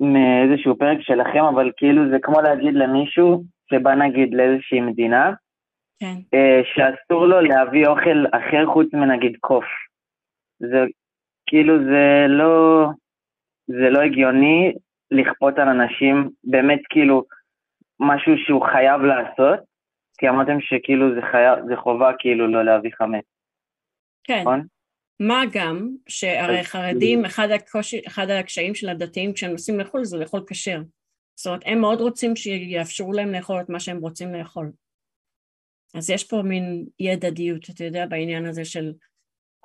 מאיזשהו 0.00 0.78
פרק 0.78 0.98
שלכם, 1.00 1.44
אבל 1.44 1.70
כאילו 1.76 2.10
זה 2.10 2.16
כמו 2.22 2.40
להגיד 2.40 2.74
למישהו 2.74 3.42
שבא 3.72 3.94
נגיד 3.94 4.34
לאיזושהי 4.34 4.80
מדינה, 4.80 5.32
כן. 6.00 6.16
אה, 6.34 6.60
שאסור 6.64 7.26
לו 7.26 7.40
להביא 7.40 7.86
אוכל 7.86 8.24
אחר 8.32 8.66
חוץ 8.72 8.94
מנגיד 8.94 9.36
קוף. 9.40 9.64
זה 10.58 10.78
כאילו 11.46 11.74
זה 11.84 12.26
לא, 12.28 12.86
זה 13.66 13.90
לא 13.90 14.00
הגיוני 14.00 14.72
לכפות 15.10 15.58
על 15.58 15.68
אנשים 15.68 16.30
באמת 16.44 16.80
כאילו 16.90 17.24
משהו 18.00 18.32
שהוא 18.46 18.66
חייב 18.72 19.00
לעשות, 19.00 19.60
כי 20.18 20.28
אמרתם 20.28 20.60
שכאילו 20.60 21.14
זה, 21.14 21.20
חייב, 21.30 21.58
זה 21.68 21.76
חובה 21.76 22.10
כאילו 22.18 22.46
לא 22.46 22.64
להביא 22.64 22.90
חמץ. 22.94 23.24
כן. 24.24 24.40
נכון? 24.40 24.66
מה 25.20 25.42
גם 25.52 25.88
שהרי 26.08 26.64
חרדים, 26.64 27.24
אחד, 27.24 27.48
הקושי, 27.50 28.00
אחד 28.06 28.30
הקשיים 28.30 28.74
של 28.74 28.88
הדתיים 28.88 29.32
כשהם 29.32 29.50
נוסעים 29.50 29.80
לחו"ל 29.80 30.04
זה 30.04 30.18
לאכול 30.18 30.40
כשר. 30.48 30.80
זאת 31.42 31.46
אומרת, 31.46 31.62
הם 31.66 31.80
מאוד 31.80 32.00
רוצים 32.00 32.36
שיאפשרו 32.36 33.12
להם 33.12 33.32
לאכול 33.32 33.60
את 33.60 33.68
מה 33.68 33.80
שהם 33.80 33.98
רוצים 33.98 34.34
לאכול. 34.34 34.72
אז 35.94 36.10
יש 36.10 36.24
פה 36.24 36.42
מין 36.44 36.86
אי 37.00 37.10
הדדיות, 37.10 37.70
אתה 37.70 37.84
יודע, 37.84 38.06
בעניין 38.06 38.46
הזה 38.46 38.64
של 38.64 38.92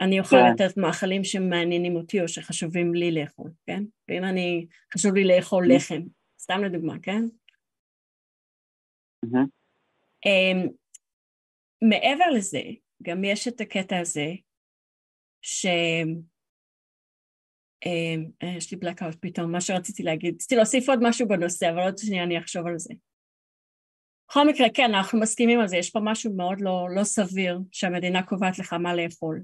אני 0.02 0.20
אוכל 0.20 0.36
כן. 0.36 0.66
את 0.66 0.78
המאכלים 0.78 1.24
שמעניינים 1.24 1.96
אותי 1.96 2.22
או 2.22 2.28
שחשובים 2.28 2.94
לי 2.94 3.12
לאכול, 3.12 3.52
כן? 3.66 3.84
ואם 4.10 4.24
אני, 4.24 4.66
חשוב 4.94 5.16
לי 5.16 5.24
לאכול 5.24 5.66
לחם, 5.76 6.02
סתם 6.40 6.64
לדוגמה, 6.64 6.94
כן? 7.04 7.22
Mm-hmm. 9.26 9.48
מעבר 11.82 12.30
לזה, 12.36 12.62
גם 13.04 13.24
יש 13.24 13.48
את 13.48 13.62
הקטע 13.62 14.00
הזה 14.00 14.28
ש... 15.42 15.66
אה, 17.86 18.48
יש 18.58 18.72
לי 18.72 18.78
בלקאוט 18.78 19.16
פתאום, 19.20 19.52
מה 19.52 19.62
שרציתי 19.62 20.04
להגיד, 20.04 20.36
רציתי 20.36 20.56
להוסיף 20.56 20.90
עוד 20.90 21.00
משהו 21.02 21.28
בנושא, 21.28 21.70
אבל 21.70 21.80
עוד 21.80 21.98
שנייה 21.98 22.24
אני 22.24 22.40
אחשוב 22.40 22.68
על 22.68 22.80
זה. 22.80 22.94
בכל 24.30 24.48
מקרה, 24.48 24.68
כן, 24.74 24.94
אנחנו 24.94 25.20
מסכימים 25.20 25.60
על 25.60 25.68
זה, 25.68 25.78
יש 25.78 25.90
פה 25.90 26.00
משהו 26.04 26.34
מאוד 26.36 26.62
לא, 26.62 26.88
לא 26.96 27.04
סביר 27.04 27.60
שהמדינה 27.72 28.24
קובעת 28.24 28.60
לך 28.60 28.74
מה 28.74 28.96
לאכול, 28.96 29.44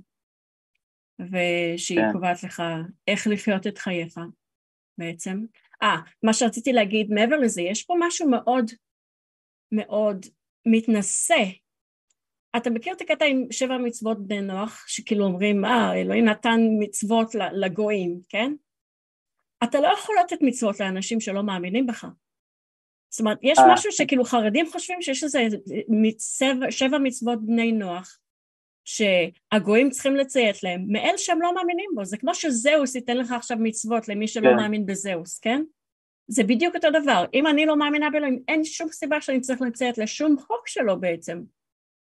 ושהיא 1.19 1.99
כן. 1.99 2.11
קובעת 2.13 2.43
לך 2.43 2.63
איך 3.07 3.27
לחיות 3.27 3.67
את 3.67 3.77
חייך 3.77 4.19
בעצם. 4.97 5.45
אה, 5.83 5.97
מה 6.23 6.33
שרציתי 6.33 6.73
להגיד, 6.73 7.11
מעבר 7.11 7.35
לזה, 7.35 7.61
יש 7.61 7.83
פה 7.83 7.93
משהו 7.99 8.29
מאוד 8.29 8.65
מאוד 9.71 10.25
מתנשא 10.65 11.43
אתה 12.57 12.69
מכיר 12.69 12.93
את 12.93 13.01
הקטע 13.01 13.25
עם 13.25 13.45
שבע 13.51 13.77
מצוות 13.77 14.27
בני 14.27 14.41
נוח, 14.41 14.85
שכאילו 14.87 15.25
אומרים, 15.25 15.65
אה, 15.65 15.93
אלוהים 15.95 16.25
נתן 16.25 16.59
מצוות 16.79 17.35
לגויים, 17.35 18.19
כן? 18.29 18.53
אתה 19.63 19.79
לא 19.79 19.87
יכול 19.87 20.15
לתת 20.23 20.41
מצוות 20.41 20.79
לאנשים 20.79 21.19
שלא 21.19 21.43
מאמינים 21.43 21.87
בך. 21.87 22.07
זאת 23.09 23.19
אומרת, 23.19 23.37
יש 23.41 23.59
אה. 23.59 23.73
משהו 23.73 23.91
שכאילו 23.91 24.23
חרדים 24.23 24.65
חושבים 24.71 25.01
שיש 25.01 25.23
איזה 25.23 25.47
מצב, 25.89 26.69
שבע 26.69 26.97
מצוות 26.97 27.45
בני 27.45 27.71
נוח, 27.71 28.19
שהגויים 28.85 29.89
צריכים 29.89 30.15
לציית 30.15 30.63
להם, 30.63 30.85
מאל 30.87 31.13
שהם 31.17 31.41
לא 31.41 31.55
מאמינים 31.55 31.89
בו. 31.95 32.05
זה 32.05 32.17
כמו 32.17 32.35
שזהוס 32.35 32.95
ייתן 32.95 33.17
לך 33.17 33.31
עכשיו 33.31 33.57
מצוות 33.59 34.07
למי 34.07 34.27
שלא 34.27 34.49
כן. 34.49 34.55
מאמין 34.55 34.85
בזהוס, 34.85 35.39
כן? 35.39 35.63
זה 36.27 36.43
בדיוק 36.43 36.75
אותו 36.75 36.87
דבר. 37.01 37.25
אם 37.33 37.47
אני 37.47 37.65
לא 37.65 37.77
מאמינה 37.77 38.09
באלוהים, 38.09 38.43
אין 38.47 38.63
שום 38.63 38.87
סיבה 38.89 39.21
שאני 39.21 39.41
צריך 39.41 39.61
לציית 39.61 39.97
לשום 39.97 40.37
חוק 40.37 40.67
שלו 40.67 40.99
בעצם. 40.99 41.41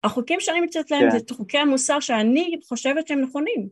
החוקים 0.04 0.40
שאני 0.40 0.61
מצאת 0.61 0.90
להם 0.90 1.11
כן. 1.11 1.18
זה 1.18 1.34
חוקי 1.34 1.58
המוסר 1.58 2.00
שאני 2.00 2.56
חושבת 2.68 3.08
שהם 3.08 3.20
נכונים. 3.20 3.68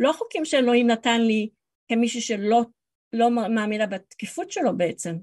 לא 0.00 0.12
חוקים 0.12 0.44
שאלוהים 0.44 0.86
נתן 0.86 1.20
לי 1.20 1.48
כמישהו 1.88 2.20
שלא 2.20 2.62
לא 3.12 3.30
מאמינה 3.30 3.86
בתקיפות 3.86 4.50
שלו 4.50 4.76
בעצם. 4.76 5.16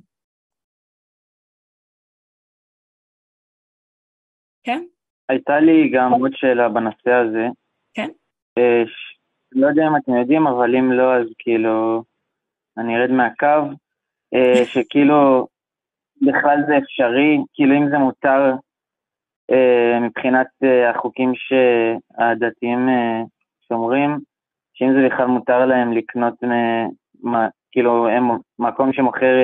כן? 4.63 4.83
הייתה 5.29 5.59
לי 5.59 5.89
גם 5.93 6.11
עוד 6.11 6.31
שאלה 6.35 6.69
בנושא 6.69 7.11
הזה. 7.11 7.47
כן? 7.93 8.09
אה, 8.57 8.83
ש... 8.87 9.13
לא 9.51 9.67
יודע 9.67 9.83
אם 9.87 9.95
אתם 9.97 10.11
יודעים, 10.11 10.47
אבל 10.47 10.75
אם 10.75 10.91
לא, 10.91 11.15
אז 11.15 11.27
כאילו, 11.39 12.03
אני 12.77 12.95
ארד 12.95 13.11
מהקו, 13.11 13.75
אה, 14.33 14.65
שכאילו, 14.65 15.47
בכלל 16.21 16.57
זה 16.67 16.77
אפשרי, 16.77 17.37
כאילו 17.53 17.75
אם 17.75 17.89
זה 17.89 17.97
מותר 17.97 18.55
מבחינת 20.01 20.47
אה, 20.63 20.89
החוקים 20.89 21.33
שהדתיים 21.35 22.89
אה, 22.89 23.21
שומרים, 23.67 24.19
שאם 24.73 24.87
זה 24.93 25.07
בכלל 25.07 25.25
מותר 25.25 25.65
להם 25.65 25.93
לקנות, 25.93 26.33
מה, 27.23 27.47
כאילו, 27.71 28.07
הם 28.07 28.23
מקום 28.59 28.93
שמוכר 28.93 29.35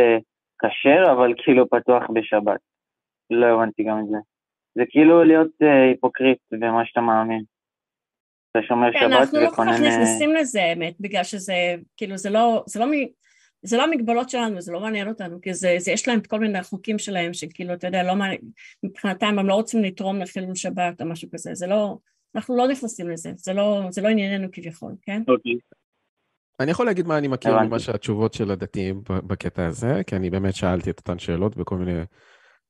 כשר, 0.62 1.12
אבל 1.12 1.34
כאילו 1.38 1.70
פתוח 1.70 2.04
בשבת. 2.14 2.60
לא 3.30 3.46
הבנתי 3.46 3.84
גם 3.84 4.00
את 4.00 4.08
זה. 4.10 4.18
זה 4.76 4.84
כאילו 4.90 5.24
להיות 5.24 5.52
היפוקריט 5.60 6.38
במה 6.52 6.86
שאתה 6.86 7.02
מאמין. 7.02 7.44
אתה 8.52 8.60
שומר 8.68 8.94
כן, 8.94 9.00
שבת 9.00 9.12
וקונה... 9.12 9.18
כן, 9.18 9.20
אנחנו 9.20 9.40
לא 9.40 9.50
כל 9.50 9.64
כך 9.66 9.80
נכנסים 9.80 10.34
לזה, 10.34 10.64
האמת, 10.64 10.94
בגלל 11.00 11.24
שזה, 11.24 11.54
כאילו, 11.98 12.18
זה 12.18 12.30
לא, 12.30 12.64
זה 12.68 12.80
לא 12.80 12.86
מ... 12.86 12.92
זה 13.62 13.78
לא 13.78 13.84
המגבלות 13.84 14.30
שלנו, 14.30 14.62
זה 14.62 14.72
לא 14.72 14.80
מעניין 14.80 15.08
אותנו, 15.08 15.42
כי 15.42 15.54
זה, 15.54 15.76
זה 15.80 15.92
יש 15.92 16.08
להם 16.08 16.20
את 16.20 16.28
כל 16.28 16.40
מיני 16.40 16.64
חוקים 16.64 17.00
שלהם, 17.00 17.34
שכאילו, 17.34 17.74
אתה 17.74 17.88
יודע, 17.88 18.04
לא 18.04 18.16
מעניין, 18.16 18.42
מבחינתם 18.84 19.40
הם 19.40 19.48
לא 19.48 19.54
רוצים 19.54 19.84
לתרום 19.84 20.20
לחילול 20.20 20.56
שבת 20.56 21.02
או 21.02 21.06
משהו 21.06 21.30
כזה, 21.34 21.52
זה 21.54 21.68
לא, 21.68 21.98
אנחנו 22.36 22.58
לא 22.58 22.68
נכנסים 22.68 23.10
לזה, 23.10 23.32
זה 23.36 23.54
לא, 23.54 23.88
זה 23.90 24.02
לא 24.02 24.08
ענייננו 24.08 24.48
כביכול, 24.52 24.92
כן? 25.02 25.22
אוקיי. 25.28 25.58
אני 26.60 26.72
יכול 26.72 26.86
להגיד 26.86 27.08
מה 27.08 27.18
אני 27.18 27.28
מכיר 27.28 27.60
ממה 27.60 27.80
שהתשובות 27.80 28.34
של 28.34 28.52
הדתיים 28.52 29.02
בקטע 29.08 29.66
הזה, 29.66 30.02
כי 30.08 30.16
אני 30.16 30.30
באמת 30.30 30.56
שאלתי 30.56 30.90
את 30.90 31.00
אותן 31.00 31.20
שאלות 31.20 31.58
בכל 31.58 31.78
מיני 31.78 32.02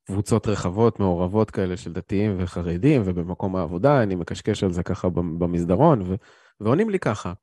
קבוצות 0.05 0.47
רחבות, 0.47 0.99
מעורבות 0.99 1.51
כאלה 1.51 1.77
של 1.77 1.93
דתיים 1.93 2.35
וחרדים, 2.39 3.01
ובמקום 3.05 3.55
העבודה, 3.55 4.03
אני 4.03 4.15
מקשקש 4.15 4.63
על 4.63 4.71
זה 4.71 4.83
ככה 4.83 5.09
במסדרון, 5.09 6.01
ו... 6.01 6.15
ועונים 6.59 6.89
לי 6.89 6.99
ככה, 6.99 7.33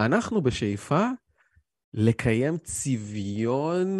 אנחנו 0.00 0.42
בשאיפה 0.42 1.06
לקיים 1.94 2.58
צביון 2.58 3.98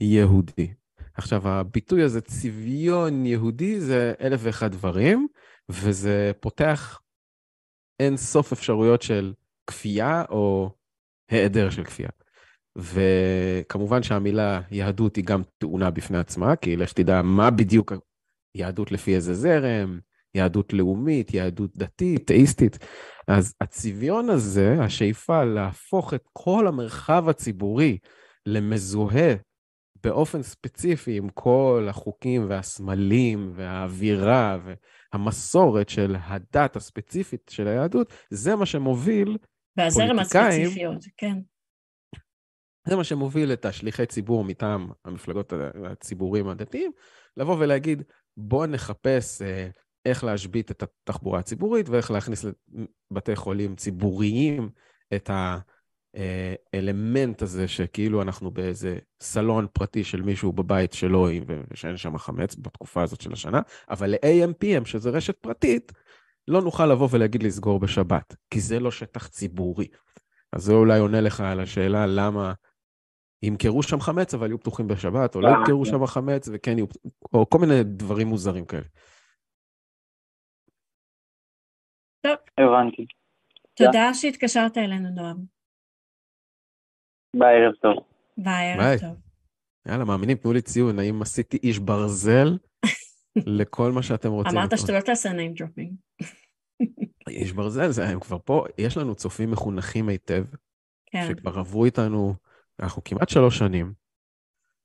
יהודי. 0.00 0.74
עכשיו, 1.14 1.48
הביטוי 1.48 2.02
הזה, 2.02 2.20
צביון 2.20 3.26
יהודי, 3.26 3.80
זה 3.80 4.12
אלף 4.20 4.40
ואחד 4.42 4.72
דברים, 4.72 5.28
וזה 5.68 6.32
פותח 6.40 7.00
אין 8.00 8.16
סוף 8.16 8.52
אפשרויות 8.52 9.02
של 9.02 9.32
כפייה 9.66 10.24
או 10.28 10.70
היעדר 11.30 11.70
של 11.70 11.84
כפייה. 11.84 12.08
וכמובן 12.76 14.02
שהמילה 14.02 14.60
יהדות 14.70 15.16
היא 15.16 15.24
גם 15.24 15.42
טעונה 15.58 15.90
בפני 15.90 16.18
עצמה, 16.18 16.56
כי 16.56 16.76
לך 16.76 16.92
תדע 16.92 17.22
מה 17.22 17.50
בדיוק 17.50 17.92
יהדות 18.54 18.92
לפי 18.92 19.14
איזה 19.14 19.34
זרם, 19.34 19.98
יהדות 20.34 20.72
לאומית, 20.72 21.34
יהדות 21.34 21.76
דתית, 21.76 22.26
תאיסטית. 22.26 22.78
אז 23.30 23.54
הצביון 23.60 24.30
הזה, 24.30 24.76
השאיפה 24.80 25.44
להפוך 25.44 26.14
את 26.14 26.28
כל 26.32 26.66
המרחב 26.66 27.28
הציבורי 27.28 27.98
למזוהה 28.46 29.34
באופן 30.04 30.42
ספציפי 30.42 31.16
עם 31.16 31.28
כל 31.28 31.86
החוקים 31.90 32.46
והסמלים 32.48 33.52
והאווירה 33.54 34.58
והמסורת 35.12 35.88
של 35.88 36.16
הדת 36.18 36.76
הספציפית 36.76 37.50
של 37.50 37.68
היהדות, 37.68 38.12
זה 38.30 38.56
מה 38.56 38.66
שמוביל 38.66 39.38
והזרם 39.76 40.18
הספציפיות, 40.18 41.04
כן. 41.16 41.38
זה 42.88 42.96
מה 42.96 43.04
שמוביל 43.04 43.52
את 43.52 43.64
השליחי 43.64 44.06
ציבור 44.06 44.44
מטעם 44.44 44.90
המפלגות 45.04 45.52
הציבוריים 45.90 46.48
הדתיים, 46.48 46.92
לבוא 47.36 47.56
ולהגיד, 47.58 48.02
בואו 48.36 48.66
נחפש 48.66 49.42
אה, 49.42 49.68
איך 50.04 50.24
להשבית 50.24 50.70
את 50.70 50.82
התחבורה 50.82 51.38
הציבורית 51.38 51.88
ואיך 51.88 52.10
להכניס 52.10 52.44
לבתי 53.10 53.36
חולים 53.36 53.76
ציבוריים 53.76 54.70
את 55.14 55.30
האלמנט 56.74 57.42
הזה 57.42 57.68
שכאילו 57.68 58.22
אנחנו 58.22 58.50
באיזה 58.50 58.98
סלון 59.20 59.66
פרטי 59.72 60.04
של 60.04 60.22
מישהו 60.22 60.52
בבית 60.52 60.92
שלו 60.92 61.28
ושאין 61.70 61.96
שם 61.96 62.18
חמץ 62.18 62.56
בתקופה 62.56 63.02
הזאת 63.02 63.20
של 63.20 63.32
השנה, 63.32 63.60
אבל 63.90 64.10
ל-AMPM, 64.10 64.84
שזה 64.84 65.10
רשת 65.10 65.36
פרטית, 65.36 65.92
לא 66.48 66.62
נוכל 66.62 66.86
לבוא 66.86 67.08
ולהגיד 67.10 67.42
לסגור 67.42 67.80
בשבת, 67.80 68.36
כי 68.50 68.60
זה 68.60 68.80
לא 68.80 68.90
שטח 68.90 69.26
ציבורי. 69.28 69.86
אז 70.52 70.62
זה 70.64 70.72
אולי 70.72 70.98
עונה 70.98 71.20
לך 71.20 71.40
על 71.40 71.60
השאלה 71.60 72.06
למה 72.06 72.52
ימכרו 73.42 73.82
שם 73.82 74.00
חמץ, 74.00 74.34
אבל 74.34 74.46
יהיו 74.46 74.60
פתוחים 74.60 74.88
בשבת, 74.88 75.34
או 75.34 75.40
לא 75.40 75.48
ימכרו 75.48 75.86
שם 75.86 76.06
חמץ, 76.06 76.48
וכן 76.52 76.78
יהיו, 76.78 76.86
או 77.32 77.50
כל 77.50 77.58
מיני 77.58 77.82
דברים 77.84 78.26
מוזרים 78.26 78.64
כאלה. 78.64 78.86
טוב. 82.20 82.36
הבנתי. 82.58 83.06
תודה 83.74 84.14
שהתקשרת 84.14 84.78
אלינו, 84.78 85.08
נועם. 85.10 85.36
ביי, 87.36 87.64
ערב 87.64 87.74
טוב. 87.74 88.04
ביי, 88.36 88.72
ערב 88.72 89.00
טוב. 89.00 89.16
יאללה, 89.88 90.04
מאמינים, 90.04 90.36
תנו 90.36 90.52
לי 90.52 90.62
ציון, 90.62 90.98
האם 90.98 91.22
עשיתי 91.22 91.58
איש 91.62 91.78
ברזל 91.78 92.58
לכל 93.60 93.92
מה 93.92 94.02
שאתם 94.02 94.30
רוצים. 94.30 94.58
אמרת 94.58 94.78
שאתה 94.78 94.92
לא 94.92 95.00
תעשה 95.00 95.28
name 95.30 95.60
dropping. 95.60 96.24
איש 97.28 97.52
ברזל, 97.52 97.90
זה, 97.90 98.08
הם 98.08 98.20
כבר 98.20 98.38
פה, 98.44 98.64
יש 98.78 98.96
לנו 98.96 99.14
צופים 99.14 99.50
מחונכים 99.50 100.08
היטב, 100.08 100.44
כן. 101.06 101.26
שכבר 101.28 101.58
עברו 101.58 101.84
איתנו, 101.84 102.34
אנחנו 102.80 103.04
כמעט 103.04 103.28
שלוש 103.28 103.58
שנים. 103.58 103.92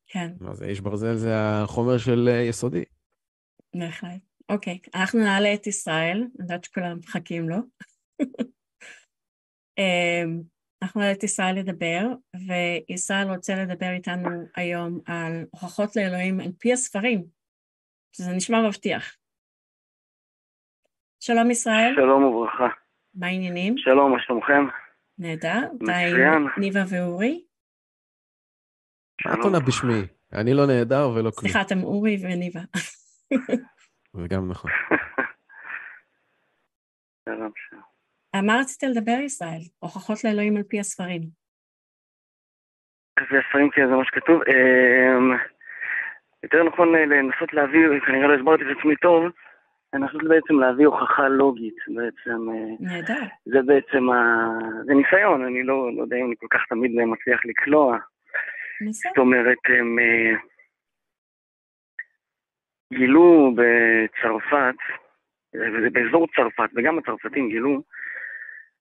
כן. 0.07 0.33
אז 0.49 0.63
איש 0.63 0.79
ברזל 0.79 1.15
זה 1.15 1.33
החומר 1.35 1.97
של 1.97 2.29
אה, 2.31 2.41
יסודי. 2.41 2.83
בהחלט. 3.75 4.34
אוקיי, 4.49 4.79
אנחנו 4.95 5.19
נעלה 5.19 5.53
את 5.53 5.67
ישראל, 5.67 6.17
אני 6.17 6.29
יודעת 6.39 6.63
שכולם 6.63 6.97
מחכים 6.97 7.49
לו. 7.49 7.57
אמ, 9.77 10.41
אנחנו 10.81 11.01
נעלה 11.01 11.13
את 11.13 11.23
ישראל 11.23 11.55
לדבר, 11.59 12.01
וישראל 12.47 13.29
רוצה 13.29 13.55
לדבר 13.55 13.89
איתנו 13.91 14.29
היום 14.55 14.99
על 15.05 15.45
הוכחות 15.51 15.95
לאלוהים 15.95 16.39
על 16.39 16.51
פי 16.59 16.73
הספרים, 16.73 17.25
שזה 18.11 18.31
נשמע 18.31 18.67
מבטיח. 18.67 19.17
שלום 21.19 21.51
ישראל. 21.51 21.93
שלום 21.95 22.23
וברכה. 22.23 22.67
מה 23.13 23.27
העניינים? 23.27 23.77
שלום, 23.77 24.11
מה 24.11 24.17
שלומכם? 24.21 24.65
נהדר. 25.17 25.61
מצוין. 25.79 26.47
ניבה 26.57 26.79
ואורי? 26.89 27.45
מה 29.25 29.33
את 29.33 29.39
עונה 29.43 29.59
בשמי? 29.59 30.01
אני 30.33 30.53
לא 30.53 30.67
נהדר 30.67 31.09
ולא 31.09 31.31
כלום. 31.31 31.41
סליחה, 31.41 31.61
אתם 31.61 31.83
אורי 31.83 32.17
וניבה. 32.23 32.61
זה 34.15 34.27
גם 34.27 34.49
נכון. 34.49 34.71
מה 38.43 38.59
רצית 38.59 38.83
לדבר, 38.83 39.19
ישראל? 39.25 39.61
הוכחות 39.79 40.23
לאלוהים 40.23 40.57
על 40.57 40.63
פי 40.63 40.79
הספרים. 40.79 41.21
פי 43.29 43.37
הספרים, 43.37 43.69
כן, 43.69 43.87
זה 43.87 43.93
מה 43.95 44.05
שכתוב. 44.05 44.41
אמ, 44.41 45.31
יותר 46.43 46.63
נכון 46.63 46.95
אה, 46.95 47.05
לנסות 47.05 47.53
להביא, 47.53 47.79
כנראה 48.05 48.27
לא 48.27 48.35
הסברתי 48.35 48.63
את 48.63 48.77
עצמי 48.79 48.95
טוב, 48.95 49.23
לנסות 49.93 50.23
בעצם 50.23 50.59
להביא 50.59 50.85
הוכחה 50.85 51.27
לוגית, 51.27 51.75
בעצם. 51.87 52.49
אה, 52.49 52.75
נהדר. 52.79 53.23
זה 53.45 53.61
בעצם, 53.61 54.09
ה... 54.09 54.49
זה 54.85 54.93
ניסיון, 54.93 55.45
אני 55.45 55.63
לא, 55.63 55.95
לא 55.95 56.01
יודע 56.01 56.17
אם 56.17 56.25
אני 56.25 56.35
כל 56.39 56.47
כך 56.49 56.61
תמיד 56.69 56.91
מצליח 56.91 57.45
לקלוע. 57.45 57.97
בסדר. 58.81 59.09
זאת 59.09 59.17
אומרת, 59.17 59.57
הם 59.79 59.99
אה, 59.99 60.35
גילו 62.93 63.55
בצרפת, 63.55 64.75
באזור 65.91 66.27
צרפת, 66.35 66.69
וגם 66.75 66.97
הצרפתים 66.97 67.49
גילו, 67.49 67.81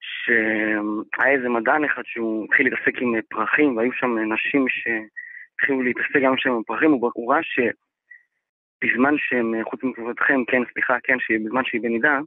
שהיה 0.01 1.33
איזה 1.33 1.49
מדען 1.49 1.85
אחד 1.85 2.03
שהוא 2.05 2.45
התחיל 2.45 2.67
להתעסק 2.67 3.03
עם 3.03 3.15
פרחים, 3.29 3.77
והיו 3.77 3.93
שם 3.93 4.19
נשים 4.19 4.67
שהתחילו 4.69 5.83
להתעסק 5.83 6.21
גם 6.25 6.37
שם 6.37 6.51
עם 6.51 6.63
פרחים, 6.63 6.91
הוא 6.91 7.33
ראה 7.33 7.41
שבזמן 7.43 9.15
שהם, 9.19 9.55
חוץ 9.65 9.83
מכבודכם, 9.83 10.45
כן, 10.45 10.63
סליחה, 10.73 10.97
כן, 11.03 11.17
שבזמן 11.21 11.65
שהיא 11.65 11.81
בנידה, 11.81 12.19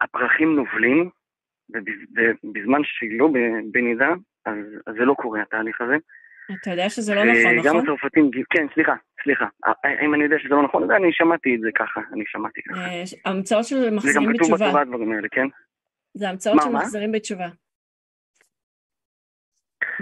הפרחים 0.00 0.56
נובלים, 0.56 1.10
ובזמן 1.70 2.80
שהיא 2.84 3.18
לא 3.18 3.28
בנידה, 3.72 4.14
אז, 4.46 4.58
אז 4.86 4.94
זה 4.94 5.04
לא 5.04 5.14
קורה 5.14 5.42
התהליך 5.42 5.80
הזה. 5.80 5.96
אתה 6.52 6.70
יודע 6.70 6.90
שזה 6.90 7.14
לא 7.14 7.24
נכון, 7.24 7.56
נכון? 7.56 7.68
גם 7.68 7.78
הצרפתים, 7.78 8.30
כן, 8.50 8.66
סליחה, 8.74 8.92
סליחה. 9.22 9.46
אם 10.04 10.14
אני 10.14 10.24
יודע 10.24 10.36
שזה 10.38 10.54
לא 10.54 10.62
נכון, 10.62 10.90
אני 10.90 11.12
שמעתי 11.12 11.54
את 11.54 11.60
זה 11.60 11.68
ככה, 11.74 12.00
אני 12.12 12.24
שמעתי 12.26 12.60
ככה. 12.62 12.80
אה, 12.80 13.02
המצאות 13.24 13.64
של 13.64 13.90
מחזירים 13.90 14.32
בתשובה. 14.32 14.56
זה 14.56 14.64
גם 14.64 14.68
כתוב 14.68 14.68
בתורה 14.68 14.82
הדברים 14.82 15.12
האלה, 15.12 15.28
כן? 15.30 15.46
זה 16.14 16.28
המצאות 16.28 16.62
של 16.62 16.68
מחזירים 16.68 17.12
בתשובה. 17.12 17.48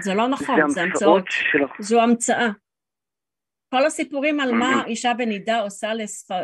זה 0.01 0.13
לא 0.13 0.27
נכון, 0.27 0.69
זה 0.69 0.81
המצאות. 0.81 1.25
זו 1.79 2.01
המצאה. 2.01 2.47
כל 3.69 3.85
הסיפורים 3.85 4.39
על 4.39 4.51
מה 4.51 4.83
אישה 4.87 5.13
בנידה 5.13 5.59
עושה 5.59 5.91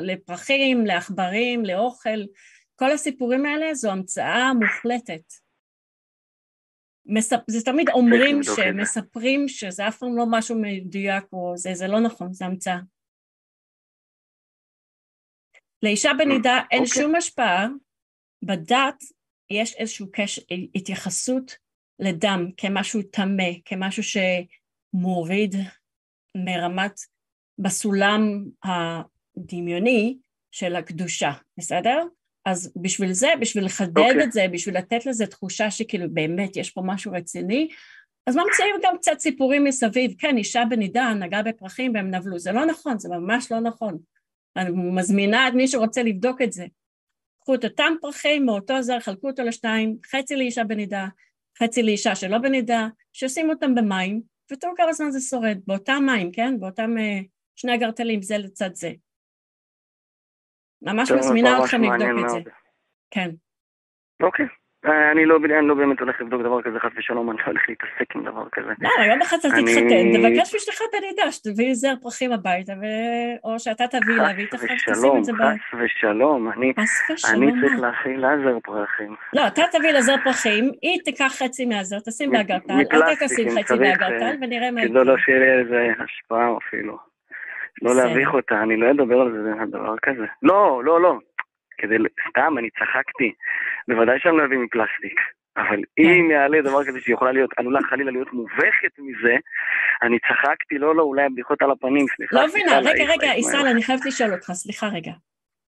לפרחים, 0.01 0.85
לעכברים, 0.85 1.65
לאוכל, 1.65 2.19
כל 2.75 2.91
הסיפורים 2.91 3.45
האלה 3.45 3.73
זו 3.73 3.91
המצאה 3.91 4.53
מוחלטת. 4.53 5.42
מספ... 7.05 7.39
זה 7.47 7.65
תמיד 7.65 7.89
אומרים 7.89 8.43
שמספרים 8.43 9.47
שזה 9.47 9.87
אף 9.87 9.97
פעם 9.97 10.17
לא 10.17 10.25
משהו 10.29 10.61
מדויק 10.61 11.23
או 11.33 11.53
זה, 11.57 11.73
זה 11.73 11.87
לא 11.87 11.99
נכון, 11.99 12.33
זה 12.33 12.45
המצאה. 12.45 12.79
לאישה 15.83 16.11
בנידה 16.17 16.59
אין 16.71 16.83
אוקיי. 16.83 17.01
שום 17.01 17.15
השפעה, 17.15 17.67
בדת 18.43 18.95
יש 19.49 19.75
איזושהי 19.75 20.05
קש... 20.11 20.39
התייחסות 20.75 21.57
לדם 21.99 22.45
כמשהו 22.57 23.01
טמא, 23.01 23.49
כמשהו 23.65 24.03
שמוריד 24.03 25.55
מרמת, 26.37 26.99
בסולם 27.59 28.21
הדמיוני 28.63 30.17
של 30.51 30.75
הקדושה, 30.75 31.31
בסדר? 31.57 32.03
אז 32.45 32.73
בשביל 32.75 33.13
זה, 33.13 33.27
בשביל 33.39 33.65
לחדד 33.65 33.97
okay. 33.97 34.09
אוקיי. 34.09 34.23
את 34.23 34.31
זה, 34.31 34.45
בשביל 34.51 34.77
לתת 34.77 35.05
לזה 35.05 35.27
תחושה 35.27 35.71
שכאילו 35.71 36.05
באמת 36.09 36.57
יש 36.57 36.71
פה 36.71 36.81
משהו 36.85 37.11
רציני, 37.11 37.67
אז 38.27 38.35
ממציאים 38.35 38.75
גם 38.83 38.97
קצת 38.97 39.19
סיפורים 39.19 39.63
מסביב, 39.63 40.11
כן, 40.17 40.37
אישה 40.37 40.63
בנידה 40.69 41.13
נגעה 41.13 41.43
בפרחים 41.43 41.91
והם 41.95 42.11
נבלו, 42.11 42.39
זה 42.39 42.51
לא 42.51 42.65
נכון, 42.65 42.99
זה 42.99 43.09
ממש 43.09 43.51
לא 43.51 43.59
נכון. 43.59 43.97
אני 44.57 44.69
מזמינה 44.73 45.47
את 45.47 45.53
מי 45.53 45.67
שרוצה 45.67 46.03
לבדוק 46.03 46.41
את 46.41 46.53
זה. 46.53 46.65
קחו 47.41 47.55
את 47.55 47.63
אותם 47.63 47.93
פרחים 48.01 48.45
מאותו 48.45 48.81
זר, 48.81 48.99
חלקו 48.99 49.27
אותו 49.27 49.43
לשתיים, 49.43 49.97
חצי 50.11 50.35
לאישה 50.35 50.63
בנידה, 50.63 51.07
חצי 51.63 51.83
לאישה 51.83 52.15
שלא 52.15 52.37
בנידה, 52.37 52.87
שישים 53.13 53.49
אותם 53.49 53.75
במים, 53.75 54.21
ותראו 54.51 54.71
כמה 54.75 54.93
זמן 54.93 55.11
זה 55.11 55.19
שורד, 55.21 55.57
באותם 55.67 56.03
מים, 56.05 56.31
כן? 56.31 56.59
באותם 56.59 56.95
uh, 56.97 57.25
שני 57.55 57.71
הגרטלים, 57.71 58.21
זה 58.21 58.37
לצד 58.37 58.75
זה. 58.75 58.91
ממש 60.83 61.11
מזמינה 61.11 61.63
אתכם 61.63 61.83
לבדוק 61.83 62.25
את 62.25 62.29
זה. 62.29 62.39
כן. 63.11 63.29
אוקיי. 64.23 64.45
אה, 64.85 65.11
אני 65.11 65.25
לא, 65.25 65.37
אני 65.59 65.67
לא 65.67 65.75
באמת 65.75 65.99
הולך 65.99 66.21
לבדוק 66.21 66.41
דבר 66.41 66.61
כזה, 66.61 66.79
חס 66.79 66.89
ושלום, 66.97 67.31
אני 67.31 67.37
לא 67.37 67.43
הולך 67.45 67.61
להתעסק 67.69 68.15
עם 68.15 68.23
דבר 68.23 68.45
כזה. 68.51 68.71
לא, 68.81 69.03
יום 69.09 69.21
אחד 69.21 69.37
אתה 69.39 69.47
תתחתן, 69.49 70.05
תבקש 70.13 70.53
מאשתך 70.53 70.81
בנידה, 70.93 71.31
שתביא 71.31 71.73
זר 71.73 71.93
פרחים 72.01 72.31
הביתה, 72.31 72.73
או 73.43 73.59
שאתה 73.59 73.83
תביא 73.87 74.15
לה, 74.15 74.29
והיא 74.35 74.47
תשים 74.51 75.17
את 75.17 75.25
זה 75.25 75.33
ב... 75.33 75.35
חס 75.35 75.79
ושלום, 75.79 76.49
אני 76.51 76.73
צריך 76.73 77.79
להכין 77.81 78.19
לה 78.19 78.29
זר 78.43 78.59
פרחים. 78.63 79.15
לא, 79.33 79.47
אתה 79.47 79.61
תביא 79.71 79.91
לה 79.91 80.01
זר 80.01 80.15
פרחים, 80.23 80.71
היא 80.81 80.99
תיקח 81.05 81.33
חצי 81.43 81.65
מהזר, 81.65 81.99
תשים 81.99 82.31
באגרטל, 82.31 82.81
אתה 82.81 83.25
תשים 83.25 83.47
חצי 83.49 83.77
באגרטל, 83.77 84.35
ונראה 84.41 84.71
מה. 84.71 84.81
כדי 84.81 84.93
לא 84.93 85.17
שיהיה 85.17 85.39
לי 85.39 85.61
איזה 85.61 85.87
השפעה 86.03 86.57
אפילו. 86.57 87.12
לא 87.81 87.95
להביך 87.95 88.33
אותה, 88.33 88.63
אני 88.63 88.77
לא 88.77 88.91
אדבר 88.91 89.21
על 89.21 89.31
זה, 89.31 89.65
דבר 89.71 89.95
כזה. 90.01 90.25
לא, 90.41 90.83
לא, 90.83 91.01
לא. 91.01 91.13
כדי, 91.77 91.95
סתם, 92.29 92.57
אני 92.57 92.69
צחקתי. 92.69 93.33
בוודאי 93.87 94.19
שאני 94.19 94.37
לא 94.37 94.45
אביא 94.45 94.57
מפלסטיק. 94.57 95.19
אבל 95.57 95.81
כן. 95.95 96.03
אם 96.03 96.31
יעלה 96.31 96.61
דבר 96.61 96.83
כזה 96.83 96.99
שיכולה 97.01 97.31
להיות, 97.31 97.49
עלולה 97.57 97.79
חלילה 97.89 98.11
להיות 98.11 98.33
מובכת 98.33 98.99
מזה, 98.99 99.35
אני 100.03 100.19
צחקתי, 100.19 100.77
לא, 100.77 100.95
לא, 100.95 101.03
אולי 101.03 101.23
הבדיחות 101.23 101.61
על 101.61 101.71
הפנים, 101.71 102.05
סליחה. 102.15 102.35
לא 102.35 102.47
מבינה, 102.47 102.79
רגע, 102.79 103.03
רגע, 103.03 103.27
ישראל, 103.37 103.67
אני 103.67 103.83
חייבת 103.83 104.05
לשאול 104.05 104.33
אותך, 104.33 104.51
סליחה 104.51 104.87
רגע. 104.87 105.11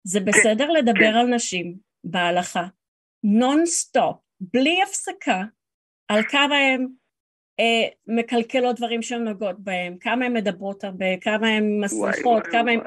זה 0.03 0.19
כן, 0.19 0.25
בסדר 0.25 0.71
לדבר 0.71 1.11
כן. 1.11 1.15
על 1.15 1.27
נשים 1.27 1.75
בהלכה, 2.03 2.63
נונסטופ, 3.23 4.17
בלי 4.39 4.81
הפסקה, 4.83 5.41
על 6.11 6.23
כמה 6.23 6.55
הם 6.55 6.87
מקלקלות 8.07 8.75
דברים 8.75 9.01
שהן 9.01 9.23
נוגעות 9.23 9.55
בהם, 9.59 9.93
כמה 10.01 10.25
הן 10.25 10.33
מדברות 10.33 10.83
הרבה, 10.83 11.05
כמה 11.21 11.47
הן 11.47 11.63
מסריחות, 11.83 12.47
כמה 12.47 12.71
הן... 12.71 12.79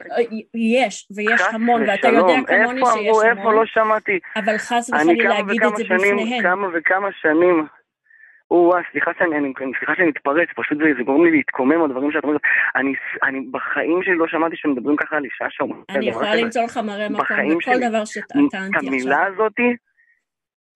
יש, 0.54 1.08
ויש 1.16 1.42
המון, 1.52 1.82
ואתה 1.88 2.08
יודע 2.08 2.34
כמוני 2.46 2.80
שיש 2.92 3.08
המון. 3.08 3.38
איפה 3.38 3.52
לא 3.52 3.66
שמעתי? 3.66 4.18
אבל 4.36 4.58
חס 4.58 4.90
וחלילה 4.90 5.28
להגיד 5.28 5.62
את 5.62 5.76
זה 5.76 5.84
בפניהן. 5.84 6.42
כמה 6.42 6.68
וכמה 6.74 7.08
שנים. 7.20 7.66
או-אה, 8.50 8.80
סליחה 8.92 9.10
שאני, 9.18 9.52
סליחה 9.78 9.92
שאני 9.96 10.08
מתפרץ, 10.08 10.48
פשוט 10.56 10.78
זה, 10.78 10.84
זה 10.98 11.02
גורם 11.02 11.24
לי 11.24 11.30
להתקומם 11.30 11.82
על 11.82 11.90
דברים 11.90 12.12
שאת 12.12 12.24
אומרת. 12.24 12.40
אני, 12.76 12.92
אני 13.22 13.40
בחיים 13.50 14.02
שלי 14.02 14.14
לא 14.14 14.28
שמעתי 14.28 14.56
שמדברים 14.56 14.96
ככה 14.96 15.16
על 15.16 15.24
אישה 15.24 15.44
שאומרת 15.50 15.90
אני 15.90 16.08
יכולה 16.08 16.34
למצוא 16.34 16.62
לך 16.62 16.76
מראה 16.76 17.08
מקום 17.08 17.58
בכל 17.58 17.88
דבר 17.88 18.04
שטענתי 18.04 18.56
עכשיו. 18.56 18.88
המילה 18.88 19.26
הזאתי, 19.26 19.76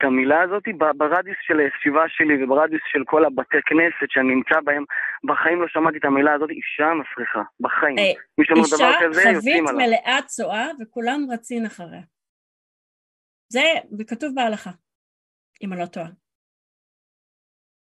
את 0.02 0.06
המילה 0.06 0.42
הזאת 0.42 0.62
ברדיוס 0.96 1.36
של 1.42 1.58
הישיבה 1.58 2.02
שלי 2.08 2.44
וברדיוס 2.44 2.82
של 2.92 3.02
כל 3.06 3.24
הבתי 3.24 3.56
כנסת 3.66 4.10
שאני 4.10 4.34
נמצא 4.34 4.60
בהם, 4.64 4.84
בחיים 5.24 5.62
לא 5.62 5.68
שמעתי 5.68 5.98
את 5.98 6.04
המילה 6.04 6.32
הזאת, 6.32 6.50
אישה 6.50 6.90
מסריחה, 6.94 7.42
בחיים. 7.60 7.98
אה, 7.98 8.12
אישה 8.38 8.90
חבית 9.00 9.62
מלאה 9.76 10.18
צואה 10.26 10.66
וכולם 10.80 11.20
רצים 11.32 11.66
אחריה. 11.66 12.02
זה, 13.48 13.62
וכתוב 13.98 14.34
בהלכה, 14.34 14.70
אם 15.62 15.72
אני 15.72 15.80
לא 15.80 15.86
טועה. 15.86 16.08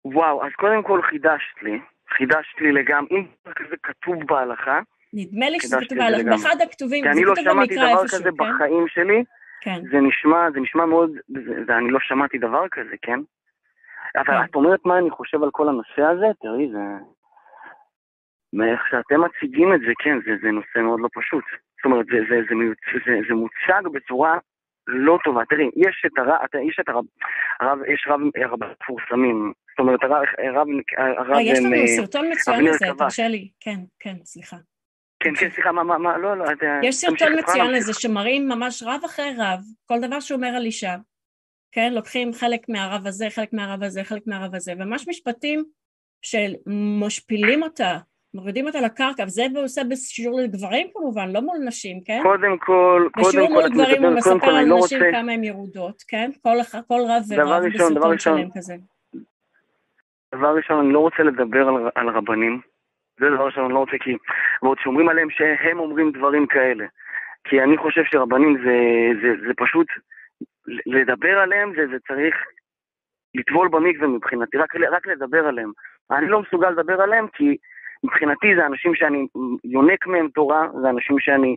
וואו, 0.04 0.46
אז 0.46 0.52
קודם 0.56 0.82
כל 0.82 1.02
חידשת 1.02 1.62
לי, 1.62 1.78
חידשת 2.16 2.60
לי 2.60 2.72
לגמרי, 2.72 3.18
אם 3.18 3.26
זה 3.70 3.76
כתוב 3.82 4.24
בהלכה, 4.26 4.80
נדמה 5.12 5.50
לי 5.50 5.60
שזה 5.60 5.76
כתוב 5.80 5.98
בהלכה, 5.98 6.30
באחד 6.30 6.56
הכתובים, 6.60 7.04
זה 7.04 7.20
כתוב 7.22 7.48
במקרא 7.48 7.62
איפשהו, 7.62 7.74
כן? 7.74 7.74
כי 7.74 7.80
אני 7.80 7.94
לא 7.94 8.04
שמעתי 8.04 8.04
דבר 8.04 8.08
כזה 8.08 8.30
בחיים 8.30 8.86
שלי, 8.88 9.24
כן. 9.60 9.80
זה 9.90 10.00
נשמע, 10.00 10.50
זה 10.54 10.60
נשמע 10.60 10.86
מאוד, 10.86 11.10
זה, 11.28 11.64
זה, 11.66 11.76
אני 11.76 11.90
לא 11.90 11.98
שמעתי 12.00 12.38
דבר 12.38 12.68
כזה, 12.70 12.96
כן? 13.02 13.20
אבל 14.16 14.38
כן. 14.38 14.44
את 14.44 14.54
אומרת 14.54 14.80
מה 14.84 14.98
אני 14.98 15.10
חושב 15.10 15.42
על 15.42 15.50
כל 15.50 15.68
הנושא 15.68 16.02
הזה? 16.02 16.26
תראי, 16.40 16.68
זה... 16.72 16.84
מאיך 18.52 18.80
שאתם 18.90 19.20
מציגים 19.24 19.74
את 19.74 19.80
זה, 19.80 19.92
כן, 19.98 20.18
זה, 20.26 20.32
זה 20.42 20.50
נושא 20.50 20.78
מאוד 20.78 21.00
לא 21.00 21.08
פשוט. 21.14 21.44
זאת 21.76 21.84
אומרת, 21.84 22.06
זה, 22.06 22.18
זה, 22.28 22.36
זה, 22.48 22.54
זה, 22.92 22.98
זה, 23.06 23.12
זה 23.28 23.34
מוצג 23.34 23.88
בצורה 23.92 24.38
לא 24.88 25.18
טובה. 25.24 25.44
תראי, 25.44 25.70
יש 25.76 26.04
את 26.06 26.18
הרב, 26.18 26.66
יש 26.68 26.78
את 26.80 26.88
הרב, 26.88 27.04
הרב 27.60 27.78
יש 27.94 28.06
רב, 28.10 28.20
רב 28.50 28.58
מפורסמים. 28.82 29.52
זאת 29.70 29.78
אומרת, 29.78 30.02
הרב, 30.02 30.22
הרב, 30.38 30.66
הרב... 30.96 31.30
אה, 31.30 31.42
יש 31.42 31.58
לנו 31.58 31.74
אה, 31.74 31.86
סרטון 31.86 32.30
מצוין 32.32 32.64
לזה, 32.64 32.86
תרשה 32.98 33.28
לי. 33.28 33.48
כן, 33.60 33.80
כן, 34.00 34.14
סליחה. 34.24 34.56
כן, 35.20 35.35
כן, 35.35 35.50
סליחה, 35.50 35.72
מה, 35.72 35.85
מה, 35.85 35.98
מה, 35.98 36.18
לא, 36.18 36.38
לא, 36.38 36.44
יש 36.83 36.96
סרטון 36.96 37.38
מצוין 37.38 37.70
לזה 37.70 37.92
שמראים 37.94 38.48
ממש 38.48 38.83
רב 38.87 39.00
אחרי 39.04 39.31
רב, 39.38 39.61
כל 39.87 40.00
דבר 40.00 40.20
שהוא 40.20 40.37
אומר 40.37 40.48
על 40.48 40.64
אישה, 40.64 40.96
כן, 41.72 41.92
לוקחים 41.94 42.33
חלק 42.33 42.68
מהרב 42.68 43.07
הזה, 43.07 43.26
חלק 43.31 43.52
מהרב 43.52 43.83
הזה, 43.83 44.04
חלק 44.04 44.22
מהרב 44.26 44.54
הזה, 44.54 44.72
וממש 44.78 45.09
משפטים 45.09 45.64
שמשפילים 46.22 47.62
אותה, 47.62 47.98
מורידים 48.35 48.66
אותה 48.66 48.81
לקרקע, 48.81 49.24
וזה 49.24 49.46
הוא 49.54 49.64
עושה 49.64 49.83
בשיעור 49.90 50.40
לגברים 50.40 50.87
כמובן, 50.94 51.33
לא 51.33 51.40
מול 51.40 51.59
נשים, 51.64 52.00
כן? 52.04 52.20
קודם 52.22 52.59
כל, 52.59 53.09
קודם 53.12 53.12
כל, 53.12 53.20
בשיעור 53.20 53.50
מול 53.50 53.68
גברים 53.68 54.04
הוא 54.04 54.14
מספר 54.14 54.50
על 54.50 54.64
לא 54.64 54.78
נשים 54.78 54.98
רוצה... 54.98 55.11
כמה 55.12 55.33
הן 55.33 55.44
ירודות, 55.44 56.02
כן? 56.09 56.31
כל, 56.42 56.57
כל 56.88 57.00
רב 57.09 57.22
ורב 57.28 57.62
בסרטון 57.74 58.18
שלם 58.18 58.48
כזה. 58.54 58.74
דבר 60.35 60.57
ראשון, 60.57 60.85
אני 60.85 60.92
לא 60.92 60.98
רוצה 60.98 61.22
לדבר 61.22 61.68
על, 61.68 61.90
על 61.94 62.09
רבנים, 62.09 62.61
זה 63.18 63.31
דבר 63.31 63.50
שאני 63.50 63.72
לא 63.72 63.78
רוצה, 63.78 63.98
כי... 64.00 64.16
ועוד 64.62 64.78
שאומרים 64.81 65.09
עליהם 65.09 65.31
שהם 65.31 65.78
אומרים 65.78 66.12
דברים 66.12 66.46
כאלה. 66.46 66.87
כי 67.44 67.62
אני 67.62 67.76
חושב 67.76 68.02
שרבנים 68.04 68.59
זה, 68.64 68.78
זה, 69.22 69.46
זה 69.46 69.54
פשוט, 69.57 69.87
לדבר 70.87 71.38
עליהם 71.38 71.72
זה, 71.76 71.87
זה 71.87 71.96
צריך 72.09 72.35
לטבול 73.35 73.68
במקווה 73.68 74.09
מבחינתי, 74.09 74.57
רק, 74.57 74.76
רק 74.76 75.07
לדבר 75.07 75.46
עליהם. 75.46 75.72
אני 76.11 76.28
לא 76.28 76.40
מסוגל 76.40 76.70
לדבר 76.70 77.02
עליהם 77.02 77.26
כי 77.28 77.57
מבחינתי 78.04 78.57
זה 78.57 78.66
אנשים 78.66 78.94
שאני 78.94 79.26
יונק 79.64 80.07
מהם 80.07 80.28
תורה, 80.28 80.68
זה 80.83 80.90
אנשים 80.90 81.18
שאני 81.18 81.57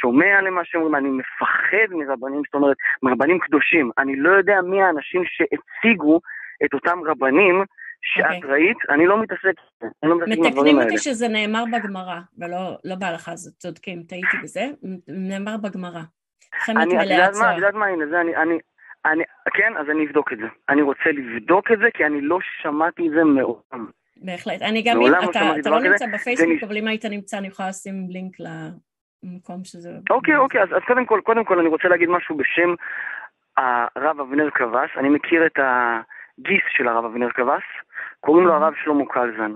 שומע 0.00 0.38
עליהם 0.38 0.54
מה 0.54 0.64
שאומרים, 0.64 0.94
אני 0.94 1.08
מפחד 1.08 1.90
מרבנים, 1.90 2.42
זאת 2.44 2.54
אומרת, 2.54 2.76
מרבנים 3.02 3.38
קדושים. 3.38 3.90
אני 3.98 4.16
לא 4.16 4.30
יודע 4.30 4.60
מי 4.60 4.82
האנשים 4.82 5.22
שהציגו 5.24 6.20
את 6.64 6.74
אותם 6.74 6.98
רבנים 7.06 7.64
שאת 8.14 8.24
okay. 8.24 8.34
אוקיי. 8.36 8.50
ראית, 8.50 8.76
אני 8.88 9.06
לא 9.06 9.22
מתעסק, 9.22 9.54
אני 9.82 10.10
לא 10.10 10.16
מתעסק 10.16 10.38
עם 10.38 10.44
הדברים 10.44 10.78
האלה. 10.78 10.78
מתקנים 10.78 10.78
אותי 10.78 10.98
שזה 10.98 11.28
נאמר 11.28 11.64
בגמרא, 11.72 12.18
ולא 12.38 12.76
לא 12.84 12.94
בהלכה, 12.94 13.32
אז 13.32 13.56
צודקים, 13.58 14.02
טעיתי 14.02 14.36
בזה, 14.42 14.64
נאמר 15.08 15.56
בגמרא. 15.56 16.02
אני, 16.68 16.98
את 16.98 17.02
יודעת 17.02 17.34
מה, 17.40 17.52
את 17.52 17.56
יודעת 17.56 17.74
מה, 17.74 17.86
הנה, 17.86 18.06
זה 18.06 18.20
אני, 18.20 18.36
אני, 18.36 18.58
אני, 19.04 19.24
כן, 19.54 19.72
אז 19.76 19.86
אני 19.90 20.06
אבדוק 20.06 20.32
את 20.32 20.38
זה. 20.38 20.46
אני 20.68 20.82
רוצה 20.82 21.10
לבדוק 21.12 21.72
את 21.72 21.78
זה, 21.78 21.88
כי 21.94 22.06
אני 22.06 22.20
לא 22.20 22.38
שמעתי 22.62 23.08
את 23.08 23.12
זה 23.12 23.24
מעולם. 23.24 23.86
בהחלט. 24.16 24.62
אני 24.62 24.82
גם, 24.82 25.02
אם 25.02 25.12
לא 25.12 25.30
אתה, 25.30 25.40
אתה 25.60 25.70
לא 25.70 25.80
נמצא 25.80 26.06
בפייסבוק, 26.14 26.62
אבל 26.62 26.76
אם 26.76 26.88
היית 26.88 27.04
נמצא, 27.04 27.38
אני 27.38 27.46
יכולה 27.46 27.68
לשים 27.68 27.94
לינק 28.08 28.36
למקום 28.40 29.64
שזה... 29.64 29.90
אוקיי, 30.10 30.36
אוקיי, 30.36 30.62
אז, 30.62 30.68
אז 30.68 30.82
קודם 30.86 31.06
כל, 31.06 31.20
קודם 31.24 31.44
כל 31.44 31.58
אני 31.58 31.68
רוצה 31.68 31.88
להגיד 31.88 32.08
משהו 32.08 32.36
בשם 32.36 32.74
הרב 33.56 34.20
אבנר 34.20 34.50
קבס. 34.50 34.90
אני 34.96 35.08
מכיר 35.08 35.46
את 35.46 35.58
הגיס 35.58 36.62
של 36.76 36.88
הרב 36.88 37.04
אבנר 37.04 37.30
קבס. 37.30 37.66
קוראים 38.20 38.46
לו 38.46 38.54
הרב 38.54 38.72
שלמה 38.84 39.04
קלזן. 39.06 39.52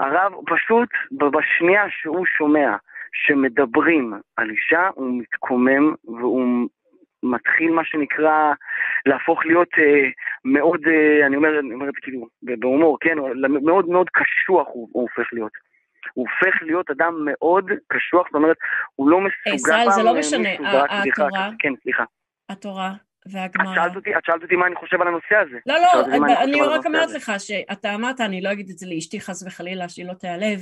הרב 0.00 0.32
פשוט, 0.46 0.88
בשנייה 1.12 1.84
שהוא 1.90 2.26
שומע 2.26 2.76
שמדברים 3.12 4.14
על 4.36 4.50
אישה, 4.50 4.88
הוא 4.94 5.18
מתקומם 5.18 5.94
והוא 6.04 6.68
מתחיל 7.22 7.70
מה 7.70 7.84
שנקרא 7.84 8.52
להפוך 9.06 9.46
להיות 9.46 9.68
אה, 9.78 10.08
מאוד, 10.44 10.80
אה, 10.86 11.26
אני 11.26 11.36
אומר, 11.36 11.58
אני 11.58 11.74
אומר 11.74 11.88
את 11.88 11.94
זה 11.94 12.00
כאילו 12.02 12.26
בהומור, 12.42 12.98
כן, 13.00 13.16
מאוד 13.64 13.88
מאוד 13.88 14.10
קשוח 14.10 14.68
הוא, 14.72 14.88
הוא 14.92 15.02
הופך 15.02 15.32
להיות. 15.32 15.52
הוא 16.14 16.26
הופך 16.28 16.62
להיות 16.62 16.90
אדם 16.90 17.14
מאוד 17.24 17.70
קשוח, 17.88 18.26
זאת 18.26 18.34
אומרת, 18.34 18.56
הוא 18.94 19.10
לא 19.10 19.20
מסוגל... 19.20 19.54
ישראל, 19.54 19.90
זה 19.90 20.02
לא 20.02 20.18
משנה, 20.18 20.48
התורה... 20.52 21.50
כן, 21.58 21.72
סליחה. 21.82 22.04
התורה 22.48 22.90
והגמרא. 23.30 23.86
את 24.18 24.24
שאלת 24.24 24.42
אותי 24.42 24.56
מה 24.56 24.66
אני 24.66 24.76
חושב 24.76 25.00
על 25.00 25.08
הנושא 25.08 25.34
הזה. 25.36 25.58
לא, 25.66 25.74
לא, 25.78 26.16
אני 26.42 26.60
רק 26.60 26.86
אומרת 26.86 27.10
לך 27.10 27.32
שאתה 27.38 27.94
אמרת, 27.94 28.20
אני 28.20 28.40
לא 28.40 28.52
אגיד 28.52 28.70
את 28.70 28.78
זה 28.78 28.86
לאשתי 28.86 29.20
חס 29.20 29.42
וחלילה, 29.46 29.88
שהיא 29.88 30.06
לא 30.06 30.14
תיעלב, 30.14 30.60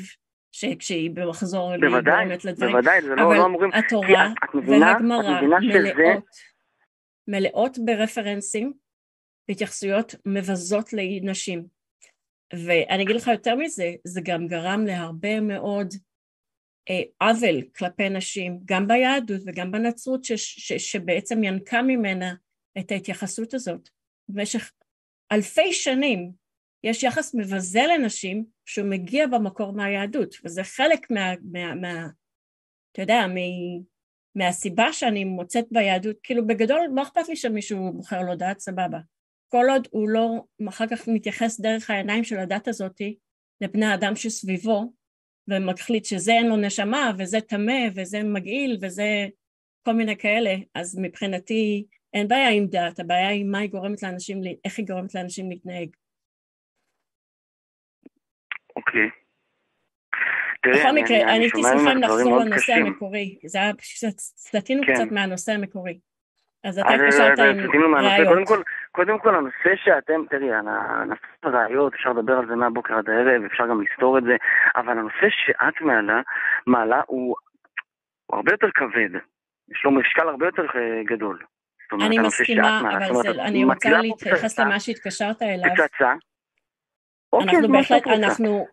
שכשהיא 0.52 1.10
במחזור 1.14 1.76
גורמת 1.76 2.44
לדברים. 2.44 2.72
בוודאי, 2.72 3.02
זה 3.02 3.14
לא, 3.14 3.36
לא 3.36 3.46
אמורים... 3.46 3.70
אבל 3.72 3.78
התורה 3.84 4.28
והגמרא 4.54 5.40
מלאות, 5.40 6.24
מלאות 7.28 7.78
ברפרנסים, 7.84 8.72
בהתייחסויות 9.48 10.14
מבזות 10.26 10.90
לנשים. 10.92 11.64
ואני 12.52 13.02
אגיד 13.02 13.16
לך 13.16 13.26
יותר 13.26 13.54
מזה, 13.54 13.92
זה 14.04 14.20
גם 14.24 14.46
גרם 14.46 14.84
להרבה 14.86 15.40
מאוד 15.40 15.88
אה, 16.90 17.28
עוול 17.28 17.62
כלפי 17.76 18.08
נשים, 18.08 18.58
גם 18.64 18.86
ביהדות 18.86 19.40
וגם 19.46 19.70
בנצרות, 19.70 20.24
ש, 20.24 20.32
ש, 20.32 20.72
שבעצם 20.72 21.44
ינקה 21.44 21.82
ממנה 21.82 22.34
את 22.78 22.90
ההתייחסות 22.90 23.54
הזאת. 23.54 23.88
במשך 24.28 24.72
אלפי 25.32 25.72
שנים 25.72 26.32
יש 26.84 27.02
יחס 27.02 27.34
מבזה 27.34 27.80
לנשים 27.94 28.44
שהוא 28.66 28.88
מגיע 28.88 29.26
במקור 29.26 29.72
מהיהדות, 29.72 30.34
וזה 30.44 30.64
חלק 30.64 31.10
מה... 31.10 31.32
מה, 31.52 31.74
מה 31.74 32.06
אתה 32.92 33.02
יודע, 33.02 33.26
מ, 33.26 33.36
מהסיבה 34.34 34.92
שאני 34.92 35.24
מוצאת 35.24 35.64
ביהדות, 35.70 36.16
כאילו 36.22 36.46
בגדול 36.46 36.80
לא 36.94 37.02
אכפת 37.02 37.28
לי 37.28 37.36
שמישהו 37.36 37.92
בוחר 37.92 38.22
לו 38.22 38.36
דת, 38.36 38.58
סבבה. 38.58 38.98
כל 39.48 39.66
עוד 39.70 39.88
הוא 39.90 40.08
לא 40.08 40.44
אחר 40.68 40.86
כך 40.86 41.08
מתייחס 41.08 41.60
דרך 41.60 41.90
העיניים 41.90 42.24
של 42.24 42.38
הדת 42.38 42.68
הזאתי 42.68 43.16
לבני 43.60 43.86
האדם 43.86 44.16
שסביבו, 44.16 44.92
ומחליט 45.48 46.04
שזה 46.04 46.32
אין 46.32 46.46
לו 46.46 46.56
נשמה, 46.56 47.12
וזה 47.18 47.40
טמא, 47.40 47.82
וזה 47.94 48.22
מגעיל, 48.22 48.78
וזה 48.82 49.26
כל 49.86 49.92
מיני 49.92 50.16
כאלה, 50.16 50.54
אז 50.74 50.98
מבחינתי 50.98 51.84
אין 52.14 52.28
בעיה 52.28 52.48
עם 52.48 52.66
דת, 52.66 53.00
הבעיה 53.00 53.28
היא 53.28 53.44
מה 53.44 53.58
היא 53.58 53.70
גורמת 53.70 54.02
לאנשים, 54.02 54.40
איך 54.64 54.78
היא 54.78 54.86
גורמת 54.86 55.14
לאנשים 55.14 55.50
להתנהג. 55.50 55.88
אוקיי. 58.76 59.10
בכל 60.66 60.92
מקרה, 60.94 61.22
אני 61.22 61.30
הייתי 61.30 61.62
שמחה 61.62 61.92
אם 61.92 61.98
נחזור 61.98 62.38
לנושא 62.38 62.72
המקורי, 62.72 63.38
זה 63.46 63.58
היה 63.58 63.74
פשוט, 63.74 64.18
סטינו 64.18 64.82
כן. 64.86 64.94
קצת 64.94 65.12
מהנושא 65.12 65.52
המקורי. 65.52 65.98
אז 66.64 66.78
אתה 66.78 66.88
התקשרת 66.88 67.38
עם 67.38 67.94
ראיות. 67.94 68.64
קודם 68.92 69.18
כל, 69.18 69.34
הנושא 69.34 69.76
שאתם, 69.84 70.20
תראי, 70.30 70.54
הנושא 70.54 71.22
הראיות, 71.42 71.94
אפשר 71.94 72.12
לדבר 72.12 72.32
על 72.32 72.46
זה 72.46 72.54
מהבוקר 72.54 72.94
עד 72.94 73.10
הערב, 73.10 73.42
אפשר 73.44 73.66
גם 73.66 73.82
לסתור 73.82 74.18
את 74.18 74.22
זה, 74.24 74.36
אבל 74.76 74.98
הנושא 74.98 75.26
שאת 75.28 75.80
מעלה, 75.80 76.20
מעלה 76.66 77.00
הוא, 77.06 77.36
הוא 78.26 78.36
הרבה 78.36 78.52
יותר 78.52 78.68
כבד, 78.74 79.20
יש 79.68 79.84
לו 79.84 79.90
משקל 79.90 80.28
הרבה 80.28 80.46
יותר 80.46 80.62
אה, 80.74 81.02
גדול. 81.94 82.06
אני 82.06 82.18
מסכימה, 82.18 82.80
אבל 82.80 83.22
זה, 83.22 83.42
אני 83.42 83.64
רוצה 83.64 83.90
להתייחס 83.90 84.58
למה 84.58 84.80
שהתקשרת 84.80 85.42
אליו. 85.42 85.70
פצצה. 85.70 86.14
אוקיי, 87.32 87.50
אנחנו 87.50 87.68
בהחלט, 87.68 88.06
אנחנו, 88.06 88.66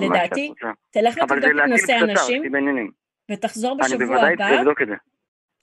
לדעתי, 0.00 0.52
תלך 0.90 1.14
ותבדוק 1.16 1.44
את 1.44 1.68
נושא 1.68 1.92
הנשים, 1.92 2.42
ותחזור 3.30 3.78
בשבוע 3.78 4.16
הבא. 4.16 4.26
אני 4.26 4.36
בוודאי 4.36 4.58
אבדוק 4.58 4.82
את 4.82 4.86
זה. 4.86 4.94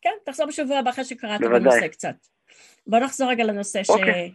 כן, 0.01 0.13
תחזור 0.25 0.47
בשבוע 0.47 0.77
הבא 0.77 0.89
אחרי 0.89 1.03
שקראת 1.03 1.41
בנושא 1.41 1.87
קצת. 1.87 2.15
בוא 2.87 2.99
נחזור 2.99 3.29
רגע 3.29 3.43
לנושא 3.43 3.83
ש... 3.83 3.89
אוקיי. 3.89 4.33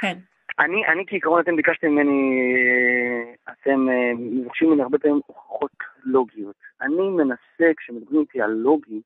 כן. 0.00 0.18
אני, 0.58 0.86
אני 0.86 1.04
כעיקרון 1.06 1.40
אתם 1.40 1.56
ביקשתם 1.56 1.88
ממני, 1.88 2.36
אתם 3.44 3.88
אה, 3.88 4.12
מבקשים 4.16 4.68
ממני 4.68 4.82
הרבה 4.82 4.98
פעמים 4.98 5.20
הוכחות 5.26 5.70
לוגיות. 6.04 6.56
אני 6.80 7.08
מנסה, 7.08 7.74
כשמדברים 7.76 8.20
איתי 8.20 8.40
על 8.40 8.50
לוגי, 8.50 9.00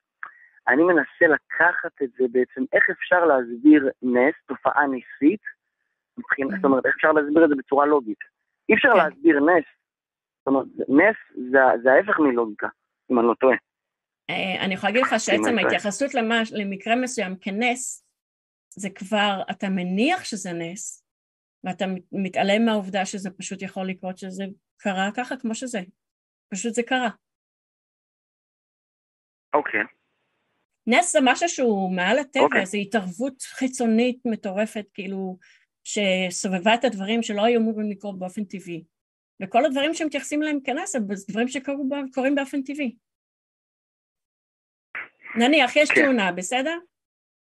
אני 0.68 0.82
מנסה 0.82 1.26
לקחת 1.34 2.02
את 2.02 2.10
זה 2.18 2.24
בעצם, 2.32 2.64
איך 2.72 2.90
אפשר 2.90 3.24
להסביר 3.24 3.90
נס, 4.02 4.34
תופעה 4.46 4.86
ניסית, 4.86 5.40
מבחינת, 6.18 6.50
זאת 6.56 6.64
אומרת, 6.64 6.86
איך 6.86 6.94
אפשר 6.94 7.12
להסביר 7.12 7.44
את 7.44 7.48
זה 7.48 7.54
בצורה 7.54 7.86
לוגית. 7.86 8.18
אי 8.68 8.74
אפשר 8.74 8.88
כן. 8.92 8.96
להסביר 8.96 9.40
נס, 9.40 9.64
זאת 10.38 10.46
אומרת, 10.46 10.66
נס 10.88 11.48
זה, 11.50 11.58
זה 11.82 11.92
ההפך 11.92 12.18
מלוגיקה, 12.18 12.68
אם 13.10 13.18
אני 13.18 13.26
לא 13.26 13.34
טועה. 13.34 13.56
אה, 14.30 14.64
אני 14.64 14.74
יכולה 14.74 14.92
להגיד 14.92 15.06
לך 15.06 15.20
שעצם 15.20 15.58
ההתייחסות 15.58 16.14
למקרה 16.52 16.96
מסוים 16.96 17.36
כנס, 17.40 18.06
זה 18.70 18.88
כבר, 18.94 19.42
אתה 19.50 19.66
מניח 19.68 20.24
שזה 20.24 20.52
נס, 20.52 21.06
ואתה 21.64 21.84
מתעלם 22.12 22.64
מהעובדה 22.66 23.06
שזה 23.06 23.30
פשוט 23.30 23.62
יכול 23.62 23.88
לקרות 23.88 24.18
שזה 24.18 24.44
קרה 24.76 25.08
ככה 25.16 25.36
כמו 25.36 25.54
שזה. 25.54 25.78
פשוט 26.48 26.74
זה 26.74 26.82
קרה. 26.82 27.08
אוקיי. 29.54 29.80
Okay. 29.80 29.86
נס 30.86 31.12
זה 31.12 31.18
משהו 31.22 31.48
שהוא 31.48 31.96
מעל 31.96 32.18
הטבע, 32.18 32.42
okay. 32.42 32.44
אוקיי. 32.44 32.66
זו 32.66 32.78
התערבות 32.78 33.42
חיצונית 33.42 34.18
מטורפת, 34.24 34.84
כאילו, 34.94 35.38
שסובבה 35.84 36.74
את 36.74 36.84
הדברים 36.84 37.22
שלא 37.22 37.44
היו 37.44 37.60
אמורים 37.60 37.90
לקרות 37.90 38.18
באופן 38.18 38.44
טבעי. 38.44 38.84
וכל 39.42 39.64
הדברים 39.64 39.94
שמתייחסים 39.94 40.42
אליהם 40.42 40.58
כנס, 40.64 40.96
הם 40.96 41.02
דברים 41.28 41.48
שקורים 41.48 42.34
באופן 42.34 42.62
טבעי. 42.62 42.96
נניח, 45.38 45.76
יש 45.76 45.90
כן. 45.90 46.02
תאונה, 46.02 46.32
בסדר? 46.32 46.78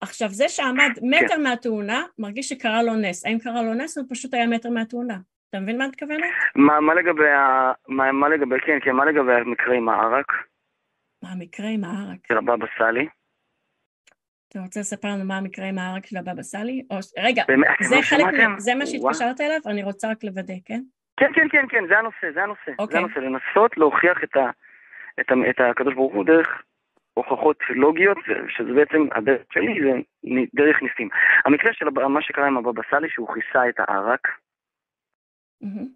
עכשיו, 0.02 0.30
זה 0.30 0.50
שעמד 0.50 0.92
מטר 1.02 1.36
כן. 1.36 1.44
מהתאונה, 1.44 2.04
מרגיש 2.20 2.50
שקרה 2.50 2.84
לו 2.84 2.96
נס. 2.96 3.26
האם 3.26 3.40
קרה 3.40 3.62
לו 3.62 3.74
נס? 3.74 3.98
הוא 3.98 4.06
פשוט 4.10 4.34
היה 4.34 4.48
מטר 4.48 4.70
מהתאונה. 4.70 5.18
אתה 5.50 5.60
מבין 5.60 5.78
מה 5.78 5.86
את 5.86 5.90
מתכוונת? 5.90 6.24
מה, 6.56 6.80
מה 6.80 6.94
לגבי 6.94 7.30
ה... 7.30 7.72
מה, 7.88 8.12
מה 8.12 8.30
לגבי, 8.30 8.56
כן, 8.66 8.78
כן, 8.84 8.92
מה 8.92 9.06
לגבי 9.06 9.34
המקרה 9.34 9.76
עם 9.76 9.90
הערק? 9.90 10.26
מה 11.24 11.32
המקרה 11.32 11.68
עם 11.68 11.84
הערק? 11.84 12.28
של 12.28 12.38
הבבא 12.38 12.66
סאלי? 12.78 13.08
אתה 14.52 14.60
רוצה 14.60 14.80
לספר 14.80 15.08
לנו 15.08 15.26
מה 15.26 15.38
המקרה 15.38 15.66
עם 15.66 15.78
הערק 15.78 16.06
של 16.06 16.18
הבבא 16.18 16.42
סאלי? 16.42 16.84
או... 16.92 16.96
רגע, 17.20 17.44
באמת, 17.48 17.68
זה 17.82 17.96
חלק, 18.02 18.24
מה... 18.24 18.60
זה 18.60 18.76
מה 18.76 18.86
שהתקשרת 18.86 19.42
אליו? 19.42 19.60
אני 19.66 19.84
רוצה 19.84 20.12
רק 20.12 20.24
לוודא, 20.24 20.54
כן? 20.66 20.82
כן, 21.18 21.32
כן, 21.36 21.48
כן, 21.52 21.66
כן, 21.70 21.84
זה 21.88 22.00
הנושא, 22.00 22.32
זה 22.34 22.44
הנושא. 22.44 22.72
Okay. 22.72 22.76
זה 22.78 22.84
אוקיי. 22.84 23.00
הנושא, 23.00 23.20
לנסות 23.20 23.78
להוכיח 23.78 24.24
את, 24.24 24.36
ה, 24.36 24.50
את, 25.20 25.32
ה, 25.32 25.34
את 25.50 25.60
הקדוש 25.60 25.94
ברוך 25.94 26.14
הוא 26.14 26.26
דרך 26.26 26.48
הוכחות 27.14 27.58
לוגיות, 27.70 28.18
שזה 28.50 28.74
בעצם, 28.74 29.08
הדרך 29.12 29.42
שלי 29.54 29.82
זה 29.82 29.92
דרך 30.54 30.82
ניסים. 30.82 31.10
המקרה 31.46 31.74
של 31.74 31.90
מה 31.90 32.22
שקרה 32.22 32.48
עם 32.48 32.58
הבבא 32.58 32.82
סאלי, 32.90 33.10
שהוא 33.10 33.34
כיסה 33.34 33.70
את 33.70 33.80
הערק, 33.80 34.28
mm-hmm. 35.64 35.88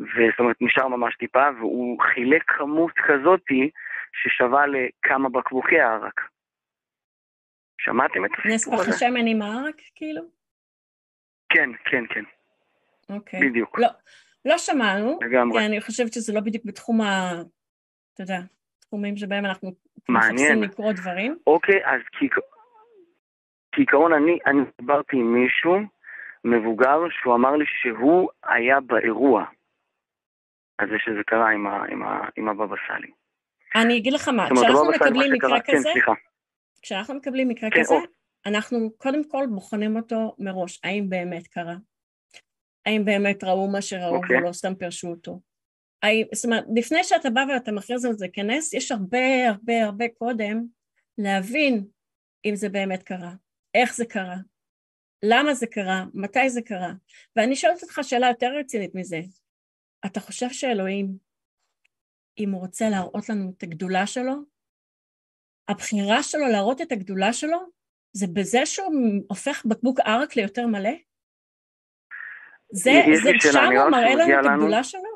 וזאת 0.00 0.38
אומרת, 0.38 0.56
נשאר 0.60 0.88
ממש 0.88 1.16
טיפה, 1.16 1.46
והוא 1.58 2.00
חילק 2.02 2.42
כמות 2.46 2.92
כזאתי 2.92 3.70
ששווה 4.12 4.64
לכמה 4.66 5.28
בקבוקי 5.28 5.80
הערק. 5.80 6.31
שמעתם 7.84 8.24
את 8.24 8.30
הסיפור 8.30 8.74
הזה? 8.74 8.82
נס 8.82 8.88
פח 8.88 8.94
השמן 8.94 9.26
עם 9.26 9.42
הערק, 9.42 9.80
כאילו? 9.94 10.22
כן, 11.48 11.70
כן, 11.84 12.04
כן. 12.14 12.24
אוקיי. 13.14 13.40
בדיוק. 13.48 13.78
לא, 13.78 13.88
לא 14.44 14.58
שמענו, 14.58 15.18
לגמרי. 15.22 15.58
כי 15.58 15.66
אני 15.66 15.80
חושבת 15.80 16.12
שזה 16.12 16.32
לא 16.32 16.40
בדיוק 16.40 16.64
בתחום 16.64 17.00
ה... 17.00 17.32
אתה 18.14 18.22
יודע, 18.22 18.38
תחומים 18.80 19.16
שבהם 19.16 19.44
אנחנו 19.44 19.72
מחפשים 20.08 20.62
לקרוא 20.62 20.92
דברים. 20.92 21.36
אוקיי, 21.46 21.86
אז 21.86 22.00
כעיקרון 23.72 24.12
אני, 24.12 24.38
אני 24.46 24.60
דיברתי 24.80 25.16
עם 25.16 25.34
מישהו 25.34 25.76
מבוגר 26.44 26.98
שהוא 27.10 27.34
אמר 27.34 27.56
לי 27.56 27.64
שהוא 27.66 28.30
היה 28.44 28.80
באירוע 28.80 29.44
הזה 30.80 30.94
שזה 30.98 31.22
קרה 31.26 31.50
עם, 31.50 31.66
ה, 31.66 31.84
עם, 31.88 32.02
ה, 32.02 32.28
עם 32.36 32.48
הבבא 32.48 32.76
סאלי. 32.88 33.10
אני 33.74 33.98
אגיד 33.98 34.12
לך 34.12 34.28
מה, 34.28 34.46
כשאנחנו 34.54 34.90
מקבלים 34.90 35.32
מקרה 35.32 35.60
כן, 35.60 35.76
כזה, 35.76 35.90
כן, 35.94 36.12
כשאנחנו 36.82 37.14
מקבלים 37.14 37.48
מקרה 37.48 37.70
כן, 37.70 37.80
כזה, 37.80 37.94
או... 37.94 37.98
אנחנו 38.46 38.90
קודם 38.96 39.28
כל 39.28 39.46
בוחנים 39.54 39.96
אותו 39.96 40.36
מראש, 40.38 40.80
האם 40.84 41.10
באמת 41.10 41.46
קרה? 41.46 41.76
האם 42.86 43.04
באמת 43.04 43.44
ראו 43.44 43.70
מה 43.70 43.82
שראו 43.82 44.14
okay. 44.14 44.16
אוקיי. 44.16 44.36
ולא 44.38 44.52
סתם 44.52 44.74
פירשו 44.74 45.08
אותו? 45.08 45.40
האם, 46.02 46.26
זאת 46.34 46.44
אומרת, 46.44 46.64
לפני 46.76 47.04
שאתה 47.04 47.30
בא 47.30 47.40
ואתה 47.48 47.72
מכריז 47.72 48.04
על 48.04 48.12
זה 48.12 48.26
כנס, 48.32 48.74
יש 48.74 48.92
הרבה 48.92 49.48
הרבה 49.48 49.84
הרבה 49.84 50.04
קודם 50.18 50.64
להבין 51.18 51.86
אם 52.44 52.56
זה 52.56 52.68
באמת 52.68 53.02
קרה, 53.02 53.34
איך 53.74 53.94
זה 53.94 54.04
קרה, 54.06 54.36
למה 55.24 55.54
זה 55.54 55.66
קרה, 55.66 56.04
מתי 56.14 56.50
זה 56.50 56.62
קרה. 56.62 56.92
ואני 57.36 57.56
שואלת 57.56 57.82
אותך 57.82 58.00
שאלה 58.02 58.28
יותר 58.28 58.52
רצינית 58.60 58.94
מזה. 58.94 59.20
אתה 60.06 60.20
חושב 60.20 60.50
שאלוהים, 60.50 61.16
אם 62.38 62.50
הוא 62.50 62.60
רוצה 62.60 62.88
להראות 62.90 63.28
לנו 63.28 63.52
את 63.56 63.62
הגדולה 63.62 64.06
שלו, 64.06 64.34
הבחירה 65.68 66.22
שלו 66.22 66.46
להראות 66.52 66.80
את 66.80 66.92
הגדולה 66.92 67.32
שלו, 67.32 67.58
זה 68.12 68.26
בזה 68.34 68.66
שהוא 68.66 68.94
הופך 69.28 69.62
בקבוק 69.66 70.00
ערק 70.00 70.36
ליותר 70.36 70.66
מלא? 70.66 70.90
זה, 72.72 72.90
זה 73.22 73.30
שם 73.52 73.72
הוא 73.76 73.90
מראה 73.90 74.14
לנו 74.14 74.40
את 74.40 74.46
הגדולה 74.46 74.84
שלו? 74.84 75.12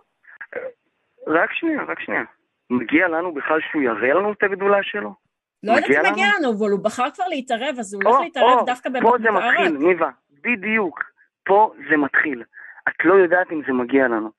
רק 1.26 1.52
שנייה, 1.52 1.82
רק 1.82 2.00
שנייה. 2.00 2.22
מגיע 2.70 3.08
לנו 3.08 3.34
בכלל 3.34 3.58
שהוא 3.70 3.82
יראה 3.82 4.14
לנו 4.14 4.32
את 4.32 4.42
הגדולה 4.42 4.78
שלו? 4.82 5.14
לא 5.62 5.72
יודעת 5.72 5.90
אם 5.90 6.12
מגיע 6.12 6.26
לנו, 6.38 6.52
אבל 6.58 6.70
הוא 6.70 6.84
בחר 6.84 7.10
כבר 7.10 7.28
להתערב, 7.28 7.76
אז 7.78 7.94
הוא 7.94 8.02
הולך 8.04 8.20
להתערב 8.20 8.66
דווקא 8.66 8.88
בבקבוק 8.88 9.14
ערק. 9.14 9.22
פה 9.22 9.28
זה 9.28 9.30
מתחיל, 9.30 9.88
ניבה, 9.88 10.10
בדיוק. 10.30 11.04
פה 11.44 11.72
זה 11.90 11.96
מתחיל. 11.96 12.42
את 12.88 13.04
לא 13.04 13.14
יודעת 13.14 13.52
אם 13.52 13.62
זה 13.66 13.72
מגיע 13.72 14.04
לנו. 14.08 14.30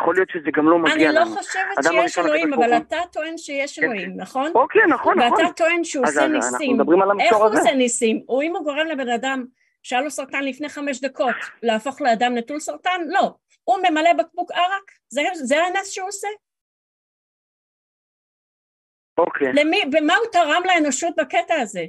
יכול 0.00 0.14
להיות 0.14 0.30
שזה 0.30 0.50
גם 0.56 0.68
לא 0.68 0.78
מגיע 0.78 1.10
לנו. 1.12 1.22
אני 1.22 1.30
לא 1.30 1.36
חושבת 1.36 1.92
שיש 1.92 2.18
אלוהים, 2.18 2.54
אבל 2.54 2.76
אתה 2.76 2.96
טוען 3.12 3.38
שיש 3.38 3.78
כן. 3.78 3.84
אלוהים, 3.84 4.16
נכון? 4.16 4.52
אוקיי, 4.54 4.82
נכון, 4.88 5.18
נכון. 5.18 5.44
ואתה 5.44 5.52
טוען 5.52 5.84
שהוא 5.84 6.06
עושה 6.06 6.26
ניסים. 6.26 6.80
איך 7.20 7.36
הוא 7.36 7.46
עושה 7.46 7.74
ניסים? 7.74 8.22
הוא 8.26 8.42
אם 8.42 8.56
הוא 8.56 8.64
גורם 8.64 8.86
לבן 8.86 9.08
אדם 9.08 9.44
שהיה 9.82 10.02
לו 10.02 10.10
סרטן 10.10 10.44
לפני 10.44 10.68
חמש 10.68 11.00
דקות, 11.00 11.34
להפוך 11.62 12.00
לאדם 12.00 12.34
נטול 12.34 12.60
סרטן? 12.60 13.00
לא. 13.08 13.34
הוא 13.64 13.78
ממלא 13.78 14.12
בקבוק 14.12 14.50
ערק? 14.52 14.90
זה 15.34 15.64
הנס 15.64 15.90
שהוא 15.90 16.08
עושה? 16.08 16.28
אוקיי. 19.18 19.52
למי, 19.52 19.80
במה 19.92 20.16
הוא 20.16 20.26
תרם 20.32 20.62
לאנושות 20.66 21.16
בקטע 21.16 21.54
הזה? 21.54 21.84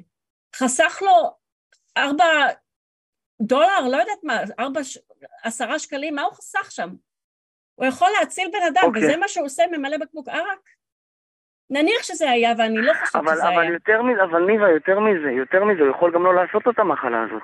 חסך 0.56 1.00
לו 1.02 1.32
ארבע 1.98 2.26
דולר, 3.42 3.88
לא 3.92 3.98
יודעת 3.98 4.24
מה, 4.24 4.40
ארבע, 4.60 4.82
עשרה 5.44 5.80
שקלים, 5.80 6.16
מה 6.16 6.22
הוא 6.22 6.34
חסך 6.34 6.72
שם? 6.72 6.90
הוא 7.80 7.86
יכול 7.88 8.08
להציל 8.20 8.48
בן 8.54 8.68
אדם, 8.68 8.88
אוקיי. 8.88 9.04
וזה 9.04 9.18
מה 9.18 9.28
שהוא 9.28 9.46
עושה, 9.46 9.64
ממלא 9.72 9.98
בקבוק 9.98 10.28
ערק? 10.28 10.60
נניח 11.70 12.04
שזה 12.04 12.30
היה, 12.30 12.54
ואני 12.58 12.78
לא 12.78 12.94
חושבת 12.94 13.22
אבל, 13.24 13.34
שזה 13.34 13.48
אבל 13.48 13.60
היה. 13.60 13.72
יותר 13.72 14.02
מזה, 14.02 14.24
אבל 14.24 14.46
ניבה, 14.46 14.70
יותר 14.70 15.00
מזה, 15.00 15.32
יותר 15.32 15.64
מזה, 15.64 15.82
הוא 15.82 15.90
יכול 15.90 16.14
גם 16.14 16.24
לא 16.24 16.36
לעשות 16.36 16.64
את 16.70 16.80
המחלה 16.80 17.24
הזאת. 17.24 17.44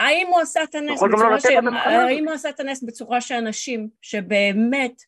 האם 0.00 0.26
הוא 0.26 0.40
עשה 0.40 0.62
את 0.62 0.74
הנס 0.74 1.02
לא 1.02 1.08
בצורה 1.08 1.30
לא 1.30 1.38
ש... 1.38 1.46
האם 1.84 2.24
הוא 2.28 2.34
עשה 2.34 2.48
את 2.48 2.60
הנס 2.60 2.82
בצורה 2.82 3.20
שאנשים 3.20 3.88
שבאמת 4.02 5.02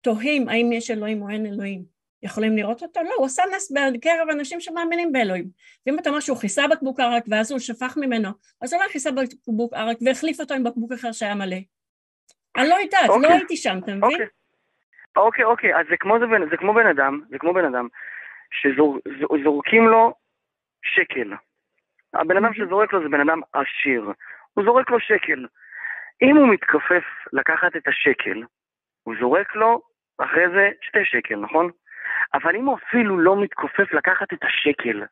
תוהים 0.00 0.48
האם 0.48 0.72
יש 0.72 0.90
אלוהים 0.90 1.22
או 1.22 1.30
אין 1.30 1.46
אלוהים, 1.46 1.82
יכולים 2.22 2.56
לראות 2.56 2.82
אותו? 2.82 3.00
לא, 3.02 3.14
הוא 3.16 3.26
עשה 3.26 3.42
נס 3.56 3.72
בקרב 3.72 4.28
אנשים 4.32 4.60
שמאמינים 4.60 5.12
באלוהים. 5.12 5.48
ואם 5.86 5.98
אתה 5.98 6.08
אומר 6.08 6.20
שהוא 6.20 6.38
כיסה 6.38 6.68
בקבוק 6.68 7.00
ערק 7.00 7.24
ואז 7.28 7.50
הוא 7.50 7.58
שפך 7.58 7.96
ממנו, 7.96 8.28
אז 8.60 8.72
הוא 8.72 8.82
לא 8.82 8.88
כיסה 8.88 9.10
בקבוק 9.10 9.74
ערק 9.74 9.98
והחליף 10.04 10.40
אותו 10.40 10.54
עם 10.54 10.64
בקבוק 10.64 10.92
אחר 10.92 11.12
שהיה 11.12 11.34
מלא. 11.34 11.56
אני 12.56 12.68
לא 12.68 12.74
יודעת, 12.74 13.08
לא 13.08 13.14
אוקיי. 13.14 13.30
לא 13.30 13.34
הייתי 13.34 13.56
שם, 13.56 13.78
אתה 13.84 13.92
מבין? 13.92 14.02
אוקיי, 14.02 14.26
אוקיי, 15.16 15.44
אוקיי, 15.44 15.76
אז 15.76 15.86
זה 15.90 15.96
כמו, 15.96 16.18
זה, 16.18 16.26
זה 16.50 16.56
כמו 16.56 16.74
בן 16.74 16.86
אדם, 16.86 17.20
זה 17.30 17.38
כמו 17.38 17.54
בן 17.54 17.64
אדם, 17.64 17.88
שזורקים 18.50 19.88
לו 19.88 20.14
שקל. 20.84 21.32
הבן 22.14 22.36
אדם 22.36 22.54
שזורק 22.54 22.92
לו 22.92 23.02
זה 23.02 23.08
בן 23.08 23.20
אדם 23.20 23.40
עשיר. 23.52 24.12
הוא 24.54 24.64
זורק 24.64 24.90
לו 24.90 25.00
שקל. 25.00 25.46
אם 26.22 26.36
הוא 26.36 26.48
מתכופף 26.48 27.04
לקחת 27.32 27.76
את 27.76 27.88
השקל, 27.88 28.42
הוא 29.02 29.14
זורק 29.20 29.56
לו 29.56 29.82
אחרי 30.18 30.48
זה 30.48 30.70
שתי 30.80 31.04
שקל, 31.04 31.36
נכון? 31.36 31.70
אבל 32.34 32.56
אם 32.56 32.64
הוא 32.66 32.78
אפילו 32.78 33.18
לא 33.18 33.42
מתכופף 33.42 33.92
לקחת 33.92 34.32
את 34.32 34.44
השקל, 34.44 35.02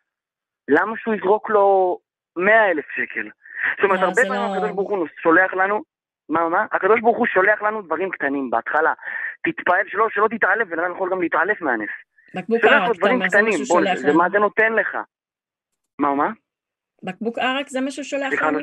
למה 0.69 0.97
שהוא 0.97 1.15
יזרוק 1.15 1.51
לו 1.51 1.99
מאה 2.37 2.71
אלף 2.71 2.85
שקל? 2.97 3.31
זאת 3.77 3.85
אומרת, 3.85 4.01
לא, 4.01 4.05
הרבה 4.07 4.23
פעמים 4.23 4.43
לא- 4.43 4.57
הקדוש 4.57 4.71
ברוך 4.71 4.91
הוא 4.91 5.07
שולח 5.23 5.55
לנו, 5.55 5.83
מה, 6.29 6.49
מה? 6.49 6.67
הקדוש 6.73 7.01
ברוך 7.01 7.19
הוא 7.19 7.27
שולח 7.27 7.63
לנו 7.63 7.83
דברים 7.83 8.11
קטנים 8.11 8.51
בהתחלה. 8.51 8.93
תתפעל, 9.45 9.89
שלא, 9.89 10.07
שלא 10.11 10.29
תתעלף, 10.31 10.69
ולאדם 10.71 10.93
יכול 10.93 11.11
גם 11.11 11.23
להתעלף 11.23 11.61
מהנס. 11.61 11.91
בקבוק 12.35 12.65
ערק, 12.65 12.97
אתה 12.97 13.11
אומר, 13.11 13.29
זה 13.29 13.43
מה 13.43 13.53
שהוא 13.53 13.67
שולח 13.67 13.99
לנו. 14.05 14.19
מה 14.19 14.31
זה 14.31 14.39
נותן 14.39 14.73
לך? 14.73 14.97
מה, 15.99 16.15
מה? 16.15 16.31
בקבוק 17.03 17.39
ערק 17.39 17.69
זה 17.69 17.81
מה 17.81 17.91
שהוא 17.91 18.05
שולח 18.05 18.43
לנו? 18.43 18.59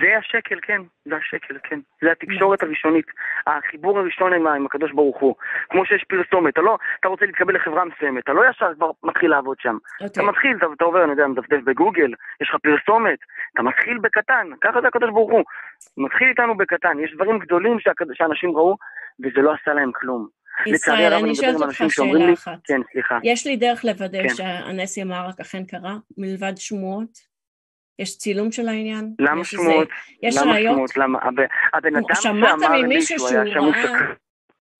זה 0.00 0.18
השקל, 0.18 0.58
כן, 0.62 0.82
זה 1.04 1.16
השקל, 1.16 1.54
כן. 1.62 1.80
זה 2.02 2.12
התקשורת 2.12 2.62
הראשונית, 2.62 3.06
החיבור 3.46 3.98
הראשון 3.98 4.32
עם, 4.32 4.46
עם 4.46 4.66
הקדוש 4.66 4.92
ברוך 4.92 5.20
הוא. 5.20 5.34
כמו 5.70 5.86
שיש 5.86 6.04
פרסומת, 6.08 6.52
אתה 6.52 6.60
לא, 6.60 6.78
אתה 7.00 7.08
רוצה 7.08 7.26
להתקבל 7.26 7.54
לחברה 7.54 7.84
מסוימת, 7.84 8.24
אתה 8.24 8.32
לא 8.32 8.42
ישר 8.50 8.74
כבר 8.74 8.90
מתחיל 9.02 9.30
לעבוד 9.30 9.56
שם. 9.60 9.76
Okay. 9.76 10.06
אתה 10.06 10.20
אוקיי. 10.20 10.24
מתחיל, 10.24 10.56
אתה, 10.56 10.66
אתה 10.76 10.84
עובר, 10.84 11.04
אני 11.04 11.10
יודע, 11.10 11.26
מדפדף 11.26 11.60
בגוגל, 11.64 12.12
יש 12.40 12.48
לך 12.50 12.56
פרסומת, 12.62 13.18
אתה 13.54 13.62
מתחיל 13.62 13.98
בקטן, 13.98 14.46
ככה 14.60 14.80
זה 14.80 14.88
הקדוש 14.88 15.10
ברוך 15.10 15.30
הוא. 15.30 15.44
מתחיל 15.96 16.28
איתנו 16.28 16.56
בקטן, 16.56 17.00
יש 17.04 17.14
דברים 17.14 17.38
גדולים 17.38 17.80
שהקד... 17.80 18.06
שאנשים 18.12 18.50
ראו, 18.56 18.76
וזה 19.20 19.40
לא 19.40 19.54
עשה 19.54 19.74
להם 19.74 19.90
כלום. 19.94 20.28
ישראל, 20.66 21.12
אני 21.12 21.34
שואלת 21.34 21.60
אותך 21.60 21.72
שאלה 21.88 22.26
לי, 22.26 22.32
אחת. 22.32 22.58
כן, 22.64 22.80
סליחה. 22.92 23.18
יש 23.22 23.46
לי 23.46 23.56
דרך 23.56 23.84
לוודא 23.84 24.22
כן. 24.22 24.28
שהנס 24.28 24.96
ימרק 24.96 25.40
אכן 25.40 25.64
קרה, 25.64 25.94
מלבד 26.18 26.52
שמועות? 26.56 27.27
יש 27.98 28.18
צילום 28.18 28.52
של 28.52 28.68
העניין? 28.68 29.14
למה 29.18 29.44
שמועות? 29.44 29.88
יש 30.22 30.36
למה 30.36 30.52
ראיות? 30.52 30.96
למה? 30.96 31.18
הבן 31.72 31.96
אדם 31.96 32.14
שאמר 32.14 32.76
לי 32.88 33.02
שהוא 33.02 33.28
היה 33.28 33.46
שם 33.46 33.58
הוא 33.58 33.72
שקרן. 33.82 34.12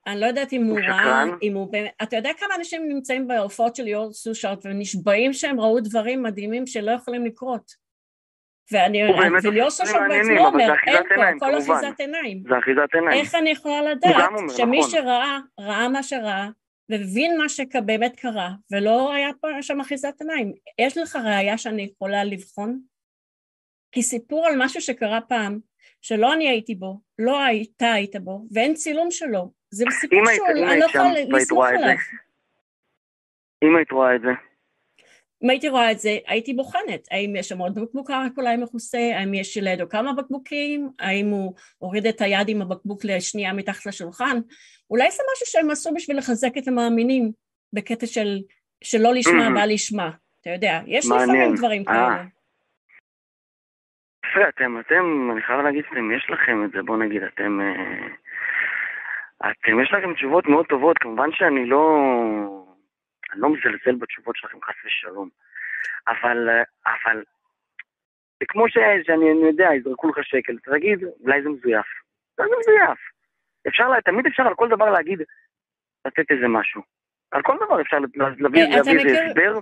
אני 0.07 0.21
לא 0.21 0.27
יודעת 0.27 0.53
אם 0.53 0.65
הוא 0.65 0.79
ראה, 0.79 1.25
אם 1.43 1.55
הוא 1.55 1.73
באמת, 1.73 1.91
אתה 2.03 2.17
יודע 2.17 2.31
כמה 2.39 2.55
אנשים 2.55 2.89
נמצאים 2.89 3.29
בהופעות 3.29 3.77
של 3.77 3.83
ליאור 3.83 4.13
סושארט 4.13 4.59
ונשבעים 4.65 5.33
שהם 5.33 5.61
ראו 5.61 5.81
דברים 5.81 6.23
מדהימים 6.23 6.67
שלא 6.67 6.91
יכולים 6.91 7.27
לקרות. 7.27 7.73
ואני, 8.73 8.99
וליאור 9.43 9.71
סושארט 9.71 10.03
בעצמו 10.09 10.47
אומר, 10.47 10.75
אין 10.87 11.03
פה, 11.09 11.47
כל 11.47 11.59
אחיזת 11.59 12.01
עיניים. 12.01 12.43
זה 12.49 12.59
אחיזת 12.59 12.95
עיניים. 12.95 13.21
איך 13.21 13.35
אני 13.35 13.51
יכולה 13.51 13.83
לדעת 13.83 14.31
שמי 14.57 14.79
נכון. 14.79 14.91
שראה, 14.91 15.39
ראה 15.61 15.89
מה 15.89 16.03
שראה, 16.03 16.49
והבין 16.89 17.39
מה 17.39 17.49
שבאמת 17.49 18.17
קרה, 18.17 18.51
ולא 18.73 19.13
היה 19.13 19.29
פה 19.41 19.49
שם 19.61 19.81
אחיזת 19.81 20.21
עיניים. 20.21 20.53
יש 20.79 20.99
לך 20.99 21.17
ראייה 21.17 21.59
שאני 21.59 21.83
יכולה 21.83 22.25
לבחון? 22.25 22.81
כי 23.93 24.03
סיפור 24.03 24.47
על 24.47 24.55
משהו 24.59 24.81
שקרה 24.81 25.21
פעם, 25.21 25.59
שלא 26.01 26.33
אני 26.33 26.49
הייתי 26.49 26.75
בו, 26.75 27.01
לא 27.19 27.39
אתה 27.77 27.93
היית 27.93 28.17
בו, 28.17 28.47
ואין 28.51 28.75
צילום 28.75 29.11
שלו. 29.11 29.53
זה 29.71 29.85
סיפור 30.01 30.19
שהוא, 30.35 30.47
אני 30.49 30.81
לא 30.81 30.85
יכולה 30.85 31.13
לסמוך 31.29 31.65
עליו. 31.65 31.97
אם 33.65 33.77
היית 33.77 33.93
רואה 33.93 34.17
את 34.17 34.21
זה, 34.21 34.31
אם 35.45 35.51
הייתי 35.51 35.69
רואה 35.69 35.93
את 35.93 35.99
זה, 35.99 36.19
הייתי 36.27 36.55
בוחנת, 36.55 37.09
האם 37.11 37.37
יש 37.37 37.49
שם 37.49 37.59
עוד 37.59 37.79
בקבוק 37.79 38.11
רק 38.11 38.33
אולי 38.37 38.57
מכוסה, 38.57 38.99
האם 38.99 39.35
יש 39.35 39.57
לידו 39.57 39.89
כמה 39.89 40.13
בקבוקים, 40.13 40.91
האם 40.99 41.29
הוא 41.29 41.55
הוריד 41.79 42.07
את 42.07 42.21
היד 42.21 42.49
עם 42.49 42.63
הבקבוק 42.63 43.05
לשנייה 43.05 43.53
מתחת 43.53 43.87
לשולחן, 43.87 44.41
אולי 44.91 45.11
זה 45.11 45.23
משהו 45.33 45.47
שהם 45.47 45.71
עשו 45.71 45.95
בשביל 45.95 46.19
לחזק 46.19 46.59
את 46.59 46.69
המאמינים, 46.69 47.33
בקטע 47.73 48.07
של 48.07 48.39
שלא 48.85 49.15
לשמה 49.15 49.51
בא 49.55 49.65
לשמה, 49.65 50.11
אתה 50.41 50.51
יודע, 50.51 50.81
יש 50.87 51.07
לפעמים 51.07 51.55
דברים 51.57 51.85
אה. 51.89 51.95
כאלה. 51.95 52.38
יפה, 54.31 54.49
אתם, 54.49 54.81
אתם, 54.81 55.31
אני 55.33 55.43
חייב 55.43 55.61
להגיד 55.61 55.85
שאתם, 55.89 56.11
יש 56.11 56.31
לכם 56.31 56.65
את 56.65 56.71
זה, 56.71 56.83
בוא 56.83 56.97
נגיד, 56.97 57.23
אתם, 57.23 57.61
אה, 57.61 58.07
אתם, 59.51 59.81
יש 59.81 59.93
לכם 59.93 60.15
תשובות 60.15 60.47
מאוד 60.47 60.67
טובות, 60.67 60.99
כמובן 60.99 61.29
שאני 61.33 61.67
לא, 61.67 61.85
אני 63.33 63.41
לא 63.41 63.49
מזלזל 63.49 63.99
בתשובות 63.99 64.37
שלכם, 64.37 64.59
חס 64.63 64.75
ושלום, 64.87 65.29
אבל, 66.09 66.49
אבל, 66.87 67.23
זה 68.41 68.47
כמו 68.49 68.69
ש, 68.69 68.73
שאני 69.07 69.31
אני 69.31 69.47
יודע, 69.47 69.69
יזרקו 69.75 70.09
לך 70.09 70.19
שקל, 70.23 70.57
תגיד, 70.59 71.05
אולי 71.21 71.43
זה 71.43 71.49
מזויף. 71.49 71.87
אולי 72.39 72.51
זה 72.51 72.57
מזויף. 72.61 72.99
אפשר, 73.69 74.01
תמיד 74.01 74.27
אפשר 74.27 74.43
על 74.43 74.55
כל 74.55 74.69
דבר 74.69 74.91
להגיד, 74.91 75.23
לתת 76.05 76.31
איזה 76.31 76.49
משהו. 76.49 76.83
על 77.31 77.43
כל 77.43 77.57
דבר 77.67 77.81
אפשר 77.81 77.97
להביא 78.17 78.63
אה, 78.63 78.79
איזה 78.79 78.91
הסבר. 78.91 79.59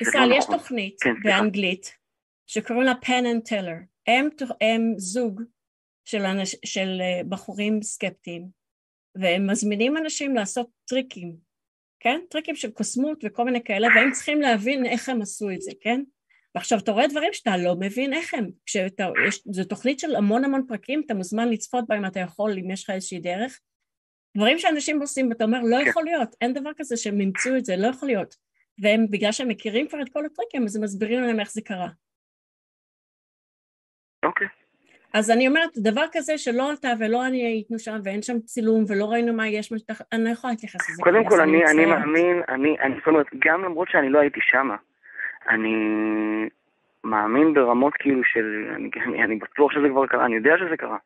ישראל, 0.00 0.28
לא 0.28 0.34
יש 0.34 0.44
נכון. 0.44 0.58
תוכנית 0.58 1.02
כן, 1.02 1.14
באנגלית 1.22 2.03
שקוראים 2.46 2.86
לה 2.86 2.94
Penn 3.00 3.26
and 3.26 3.42
Teller. 3.42 3.76
הם 4.60 4.94
זוג 4.96 5.42
של, 6.04 6.22
אנש, 6.22 6.56
של 6.64 6.98
אה, 7.00 7.24
בחורים 7.28 7.82
סקפטיים, 7.82 8.48
והם 9.14 9.50
מזמינים 9.50 9.96
אנשים 9.96 10.34
לעשות 10.34 10.70
טריקים, 10.84 11.36
כן? 12.00 12.20
טריקים 12.30 12.56
של 12.56 12.70
קוסמות 12.70 13.24
וכל 13.24 13.44
מיני 13.44 13.64
כאלה, 13.64 13.88
והם 13.94 14.12
צריכים 14.12 14.40
להבין 14.40 14.86
איך 14.86 15.08
הם 15.08 15.22
עשו 15.22 15.50
את 15.50 15.62
זה, 15.62 15.72
כן? 15.80 16.00
ועכשיו 16.54 16.78
אתה 16.78 16.92
רואה 16.92 17.06
דברים 17.06 17.32
שאתה 17.32 17.56
לא 17.56 17.76
מבין 17.80 18.12
איך 18.12 18.34
הם, 18.34 18.50
כשאתה, 18.66 19.08
יש, 19.28 19.42
זו 19.50 19.64
תוכנית 19.64 19.98
של 19.98 20.16
המון 20.16 20.44
המון 20.44 20.64
פרקים, 20.68 21.02
אתה 21.06 21.14
מוזמן 21.14 21.48
לצפות 21.48 21.84
בהם, 21.88 22.06
אתה 22.06 22.20
יכול, 22.20 22.58
אם 22.58 22.70
יש 22.70 22.84
לך 22.84 22.90
איזושהי 22.90 23.20
דרך. 23.20 23.60
דברים 24.36 24.58
שאנשים 24.58 25.00
עושים, 25.00 25.28
ואתה 25.28 25.44
אומר, 25.44 25.60
לא 25.62 25.76
כן. 25.84 25.90
יכול 25.90 26.04
להיות, 26.04 26.36
אין 26.40 26.52
דבר 26.52 26.70
כזה 26.76 26.96
שהם 26.96 27.20
ימצאו 27.20 27.56
את 27.56 27.64
זה, 27.64 27.76
לא 27.76 27.86
יכול 27.86 28.08
להיות. 28.08 28.34
והם, 28.78 29.06
בגלל 29.10 29.32
שהם 29.32 29.48
מכירים 29.48 29.88
כבר 29.88 30.02
את 30.02 30.08
כל 30.12 30.26
הטריקים, 30.26 30.64
אז 30.64 30.76
הם 30.76 30.82
מסבירים 30.82 31.22
להם 31.22 31.40
איך 31.40 31.52
זה 31.52 31.60
קרה. 31.60 31.88
אז 35.14 35.30
אני 35.30 35.48
אומרת, 35.48 35.70
דבר 35.76 36.04
כזה 36.12 36.38
שלא 36.38 36.72
אתה 36.72 36.92
ולא 36.98 37.26
אני 37.26 37.42
היינו 37.42 37.78
שם 37.78 37.96
ואין 38.04 38.22
שם 38.22 38.38
צילום 38.40 38.84
ולא 38.88 39.04
ראינו 39.04 39.32
מה 39.32 39.48
יש, 39.48 39.72
אני 40.12 40.24
לא 40.24 40.28
יכולה 40.28 40.52
להתייחס 40.52 40.90
לזה. 40.90 41.02
קודם 41.02 41.24
כל, 41.28 41.40
אני, 41.40 41.66
אני 41.66 41.86
מאמין, 41.86 42.42
אני, 42.48 42.76
אני, 42.80 42.94
זאת 42.98 43.06
אומרת, 43.06 43.26
גם 43.38 43.64
למרות 43.64 43.88
שאני 43.90 44.10
לא 44.10 44.18
הייתי 44.18 44.40
שם, 44.42 44.68
אני 45.48 45.74
מאמין 47.04 47.54
ברמות 47.54 47.92
כאילו 47.98 48.20
של, 48.24 48.72
אני, 48.76 48.90
אני, 49.06 49.24
אני 49.24 49.36
בטוח 49.36 49.72
שזה 49.72 49.88
כבר 49.90 50.06
קרה, 50.06 50.26
אני 50.26 50.34
יודע 50.34 50.54
שזה 50.58 50.76
קרה. 50.76 50.96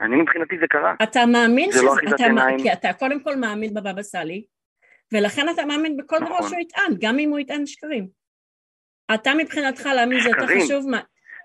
אני 0.00 0.16
מבחינתי 0.16 0.58
זה 0.60 0.66
קרה. 0.66 0.94
אתה 1.02 1.26
מאמין 1.26 1.72
שזה, 1.72 1.82
לא 1.82 1.94
אתה, 2.08 2.46
כי 2.62 2.72
אתה 2.72 2.92
קודם 2.92 3.20
כל 3.20 3.36
מאמין 3.36 3.74
בבבא 3.74 4.02
סאלי, 4.02 4.44
ולכן 5.12 5.46
אתה 5.54 5.64
מאמין 5.64 5.96
בכל 5.96 6.16
נכון. 6.16 6.28
דבר 6.28 6.48
שהוא 6.48 6.60
יטען, 6.60 6.92
גם 7.00 7.18
אם 7.18 7.30
הוא 7.30 7.38
יטען 7.38 7.66
שקרים. 7.66 8.06
אתה 9.14 9.30
מבחינתך 9.38 9.86
להאמין 9.86 10.20
זה 10.20 10.28
יותר 10.28 10.46
חשוב, 10.46 10.90
מה, 10.90 11.00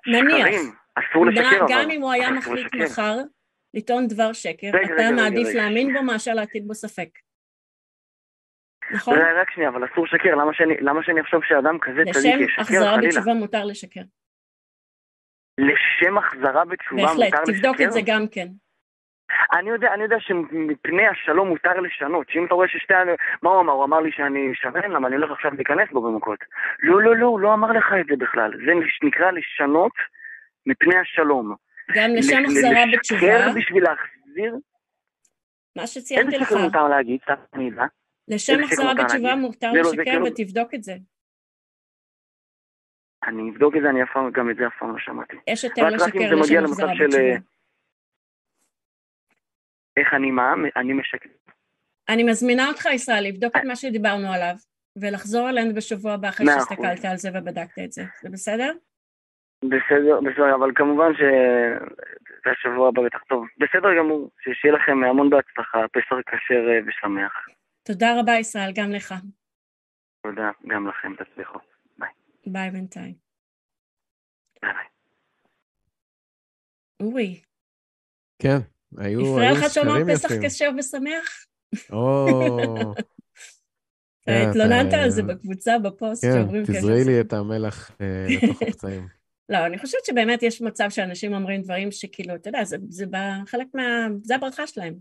נניח. 0.08 0.48
שקרים, 0.48 0.85
אסור 0.96 1.26
לשקר 1.26 1.58
אבל. 1.60 1.66
גם 1.70 1.90
אם 1.90 2.02
הוא 2.02 2.12
היה 2.12 2.32
מחליט 2.32 2.76
מחר 2.76 3.16
לטעון 3.74 4.08
דבר 4.08 4.34
שקר, 4.34 4.68
אתה 4.68 5.12
מעדיף 5.16 5.48
להאמין. 5.56 5.94
בו 5.94 6.04
מאשר 6.04 6.34
להטיל 6.34 6.64
בו 6.68 6.74
ספק. 6.74 7.10
נכון? 8.92 9.18
רק 9.42 9.52
שנייה, 9.52 9.70
אבל 9.70 9.86
אסור 9.86 10.06
לשקר, 10.06 10.36
למה 10.82 11.04
שאני 11.04 11.22
אחשוב 11.22 11.44
שאדם 11.44 11.80
כזה 11.80 12.02
צדיק 12.14 12.36
ישקר 12.40 12.64
חלילה? 12.64 12.98
לשם 12.98 12.98
החזרה 12.98 12.98
בתשובה 13.02 13.34
מותר 13.34 13.66
לשקר. 13.66 14.02
לשם 15.58 16.18
החזרה 16.18 16.66
בתשובה 16.66 17.02
מותר 17.02 17.14
לשקר? 17.14 17.38
בהחלט, 17.38 17.56
תבדוק 17.56 17.82
את 17.82 17.92
זה 17.92 18.00
גם 18.06 18.28
כן. 18.32 18.48
אני 19.54 19.70
יודע, 19.70 19.94
אני 19.94 20.04
יודע 20.04 20.20
שמפני 20.20 21.08
השלום 21.08 21.48
מותר 21.48 21.80
לשנות, 21.80 22.30
שאם 22.30 22.46
אתה 22.46 22.54
רואה 22.54 22.68
ששתי... 22.68 22.94
מה 23.42 23.50
הוא 23.50 23.62
אמר? 23.62 23.74
הוא 23.74 23.86
אמר 23.86 24.00
לי 24.00 24.12
שאני 24.12 24.52
שמן, 24.54 24.92
למה 24.92 25.08
אני 25.08 25.16
הולך 25.16 25.32
עכשיו 25.32 25.52
להיכנס 25.54 25.90
בו 25.92 26.02
במכות. 26.02 26.40
לא, 26.80 27.02
לא, 27.02 27.16
לא, 27.16 27.26
הוא 27.26 27.40
לא 27.40 27.54
אמר 27.54 27.72
לך 27.72 27.86
את 28.00 28.06
זה 28.06 28.16
בכלל. 28.18 28.52
זה 28.66 28.72
נקרא 29.04 29.32
לשנות 29.32 29.94
מפני 30.66 30.96
השלום. 30.98 31.56
גם 31.96 32.10
לשם 32.16 32.44
החזרה 32.46 32.84
בתשובה. 32.94 33.22
לשקר 33.22 33.60
בשביל 33.60 33.84
להחזיר? 33.84 34.56
מה 35.76 35.88
שציינתי 35.88 36.38
לך. 36.38 36.42
איזה 36.42 36.46
שקר 36.46 36.62
מותר 36.66 36.88
להגיד? 36.88 37.22
סתם 37.24 37.34
אני. 37.54 37.70
לשם 38.28 38.64
החזרה 38.64 38.94
בתשובה 38.94 39.36
מותר 39.36 39.72
לא, 39.72 39.82
לשקר 39.82 40.04
כאילו- 40.04 40.26
ותבדוק 40.26 40.74
את 40.74 40.84
זה. 40.84 40.96
אני 43.28 43.52
אבדוק 43.52 43.76
את 43.76 43.82
זה, 43.82 43.90
אני 43.90 44.04
אף 44.04 44.10
פעם, 44.14 44.32
גם 44.32 44.50
את 44.50 44.56
זה 44.56 44.68
אף 44.68 44.74
פעם 44.80 44.92
לא 44.92 45.00
שמעתי. 45.00 45.38
יש 45.48 45.64
יותר 45.64 45.90
לשקר 45.90 46.36
לשם 46.36 46.64
החזרה 46.66 46.94
בתשובה. 46.94 47.24
אה, 47.24 47.36
איך 49.98 50.14
אני 50.14 50.32
מה? 50.32 50.54
אני 50.76 50.94
משקר. 50.94 51.30
אני 52.10 52.24
מזמינה 52.24 52.68
אותך, 52.68 52.86
ישראל, 52.86 53.24
לבדוק 53.24 53.56
את 53.58 53.62
מה 53.64 53.76
שדיברנו 53.76 54.34
עליו, 54.34 54.56
ולחזור 54.96 55.50
אלינו 55.50 55.74
בשבוע 55.74 56.14
הבא 56.14 56.30
אחרי 56.30 56.46
שהסתכלת 56.46 57.06
על 57.06 57.18
זה 57.18 57.30
ובדקת 57.34 57.80
את 57.86 57.92
זה. 57.92 58.04
זה 58.22 58.30
בסדר? 58.30 58.72
בסדר, 59.70 60.20
בסדר, 60.22 60.56
אבל 60.56 60.72
כמובן 60.76 61.12
שזה 61.14 62.52
השבוע 62.52 62.88
הבא 62.88 63.02
בטח 63.06 63.24
טוב. 63.30 63.46
בסדר 63.58 63.90
גמור, 64.00 64.32
שיהיה 64.62 64.74
לכם 64.76 65.04
המון 65.04 65.30
בהצלחה, 65.30 65.88
פסח 65.94 66.16
כשר 66.30 66.64
אה, 66.70 66.80
ושמח. 66.88 67.34
תודה 67.84 68.20
רבה, 68.20 68.34
ישראל, 68.40 68.72
גם 68.76 68.92
לך. 68.92 69.14
תודה, 70.24 70.52
גם 70.68 70.88
לכם, 70.88 71.14
תצליחו. 71.16 71.60
ביי. 71.98 72.10
ביי 72.48 72.72
בינתיים. 72.72 73.14
ביי 74.62 74.74
ביי. 74.74 74.86
אורי. 77.00 77.42
כן, 78.42 78.58
היו 78.98 79.26
סקרים 79.26 79.52
יפים. 79.52 79.66
לך 79.66 79.74
שאומרים 79.74 80.14
פסח 80.14 80.30
כשר 80.44 80.70
ושמח? 80.78 81.46
או... 81.92 82.28
התלוננת 84.28 84.94
על 84.94 85.10
זה 85.10 85.24
בקבוצה, 85.24 85.80
בפוסט, 85.80 86.26
שאומרים 86.34 86.66
כן. 86.66 86.74
כן, 86.74 86.80
תזרי 86.80 87.04
לי 87.04 87.22
את 87.22 87.34
המלח 87.34 87.92
אה, 88.02 88.28
לתוך 88.30 88.62
הפצעים. 88.62 89.08
לא, 89.50 89.66
אני 89.66 89.78
חושבת 89.78 90.06
שבאמת 90.06 90.44
יש 90.44 90.62
מצב 90.62 90.90
שאנשים 90.90 91.34
אומרים 91.34 91.62
דברים 91.62 91.92
שכאילו, 91.92 92.36
אתה 92.36 92.50
יודע, 92.50 92.64
זה, 92.64 92.78
זה 92.90 93.06
חלק 93.48 93.68
מה... 93.74 94.08
זה 94.24 94.36
הברכה 94.36 94.68
שלהם. 94.68 94.96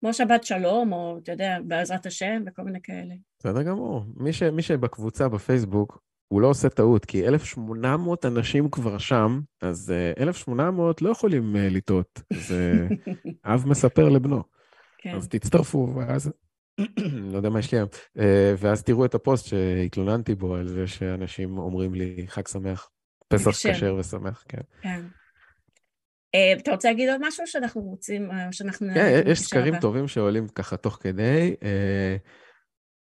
כמו 0.00 0.14
שבת 0.14 0.44
שלום, 0.44 0.92
או 0.92 1.18
אתה 1.22 1.32
יודע, 1.32 1.58
בעזרת 1.64 2.06
השם, 2.06 2.42
וכל 2.46 2.62
מיני 2.62 2.78
כאלה. 2.82 3.14
בסדר 3.38 3.62
גמור. 3.62 4.04
מי, 4.16 4.32
ש, 4.32 4.42
מי 4.42 4.62
שבקבוצה 4.62 5.28
בפייסבוק, 5.28 6.02
הוא 6.28 6.40
לא 6.40 6.46
עושה 6.46 6.68
טעות, 6.68 7.04
כי 7.04 7.28
1,800 7.28 8.24
אנשים 8.26 8.70
כבר 8.70 8.98
שם, 8.98 9.40
אז 9.62 9.92
1,800 10.20 11.02
לא 11.02 11.10
יכולים 11.10 11.56
לטעות. 11.56 12.20
זה 12.32 12.88
אב 13.44 13.64
מספר 13.66 14.08
לבנו. 14.08 14.42
כן. 14.98 15.14
אז 15.14 15.28
תצטרפו, 15.28 15.92
ואז, 15.96 16.32
לא 17.32 17.36
יודע 17.36 17.50
מה 17.50 17.58
יש 17.58 17.72
לי 17.72 17.78
היום, 17.78 17.88
ואז 18.58 18.82
תראו 18.82 19.04
את 19.04 19.14
הפוסט 19.14 19.46
שהתלוננתי 19.46 20.34
בו 20.34 20.54
על 20.54 20.68
זה 20.68 20.86
שאנשים 20.86 21.58
אומרים 21.58 21.94
לי, 21.94 22.24
חג 22.28 22.48
שמח. 22.48 22.90
פסח 23.28 23.50
כשר 23.50 23.96
ושמח, 23.98 24.44
כן. 24.48 24.60
כן. 24.82 25.00
Uh, 26.36 26.60
אתה 26.60 26.70
רוצה 26.70 26.88
להגיד 26.88 27.08
עוד 27.08 27.20
משהו 27.26 27.46
שאנחנו 27.46 27.80
רוצים, 27.80 28.30
uh, 28.30 28.34
שאנחנו... 28.52 28.88
כן, 28.94 29.22
יש 29.26 29.40
סקרים. 29.40 29.80
טובים 29.80 30.08
שעולים 30.08 30.48
ככה 30.48 30.76
תוך 30.76 30.98
כדי. 31.00 31.54
Uh, 31.60 31.64
אה, 31.64 32.16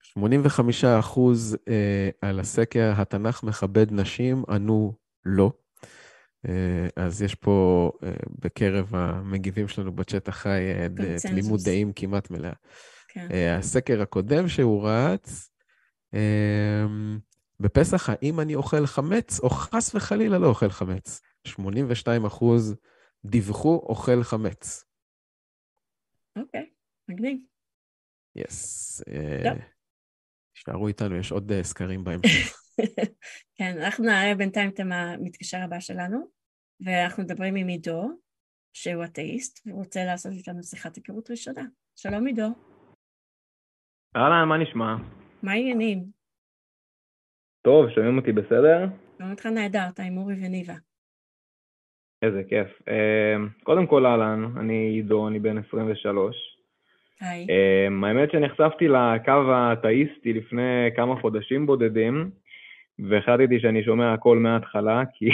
85 0.04 0.86
אחוז 0.86 1.58
על 2.22 2.40
הסקר, 2.40 2.94
התנ"ך 2.98 3.44
מכבד 3.44 3.92
נשים, 3.92 4.44
ענו 4.50 4.94
לא. 5.26 5.52
אז 6.96 7.22
יש 7.22 7.36
פה 7.36 7.92
בקרב 8.40 8.96
המגיבים 8.96 9.68
שלנו 9.68 9.96
בצ'אט 9.96 10.28
החי 10.28 10.62
תמימות 11.22 11.60
דעים 11.66 11.94
כמעט 11.94 12.32
מלאה. 12.32 12.54
כן. 13.08 13.28
הסקר 13.58 14.02
הקודם 14.02 14.48
שהוא 14.48 14.90
רץ, 14.90 15.52
בפסח, 17.60 18.10
האם 18.10 18.40
אני 18.40 18.56
אוכל 18.56 18.86
חמץ, 18.86 19.40
או 19.40 19.50
חס 19.50 19.96
וחלילה 19.96 20.38
לא 20.40 20.48
אוכל 20.48 20.70
חמץ? 20.70 21.22
82 21.48 22.26
אחוז 22.26 22.76
דיווחו 23.26 23.76
אוכל 23.90 24.24
חמץ. 24.24 24.86
אוקיי, 26.36 26.70
מגניב. 27.08 27.38
יס. 28.36 29.02
תישארו 30.54 30.88
איתנו, 30.88 31.16
יש 31.16 31.32
עוד 31.32 31.52
אה, 31.52 31.64
סקרים 31.64 32.04
בהמשך. 32.04 32.58
כן, 33.58 33.78
אנחנו 33.82 34.06
נראה 34.06 34.36
בינתיים 34.38 34.70
את 34.70 34.80
המתקשר 34.80 35.58
הבא 35.58 35.80
שלנו, 35.80 36.28
ואנחנו 36.86 37.24
מדברים 37.24 37.56
עם 37.56 37.68
עידו, 37.68 38.10
שהוא 38.74 39.04
אתאיסט, 39.04 39.60
והוא 39.66 39.80
רוצה 39.80 40.06
לעשות 40.06 40.32
איתנו 40.32 40.64
שיחת 40.64 40.96
היכרות 40.96 41.32
ראשונה. 41.32 41.64
שלום 41.96 42.28
עידו. 42.28 42.48
אהלן, 44.16 44.48
מה 44.50 44.58
נשמע? 44.58 44.96
מה 45.44 45.52
העניינים? 45.52 46.06
טוב, 47.64 47.90
שומעים 47.90 48.18
אותי 48.18 48.32
בסדר? 48.32 48.86
שומעים 49.18 49.32
אותך 49.32 49.46
נהדר, 49.46 49.88
אתה 49.94 50.04
עם 50.04 50.18
אורי 50.18 50.36
וניבה. 50.46 50.74
איזה 52.22 52.42
כיף. 52.50 52.68
אמ, 52.88 53.48
קודם 53.64 53.88
כל, 53.88 54.06
אהלן, 54.06 54.46
אני 54.58 54.74
עידו, 54.74 55.28
אני 55.28 55.40
בן 55.40 55.58
23. 55.58 56.36
היי. 57.22 57.48
אמ, 57.88 58.04
האמת 58.04 58.32
שנחשפתי 58.32 58.88
לקו 58.88 59.52
האתאיסטי 59.52 60.34
לפני 60.34 60.90
כמה 60.96 61.22
חודשים 61.22 61.66
בודדים, 61.66 62.32
והחלטתי 63.00 63.60
שאני 63.60 63.84
שומע 63.84 64.14
הכל 64.14 64.38
מההתחלה, 64.38 65.04
כי 65.14 65.30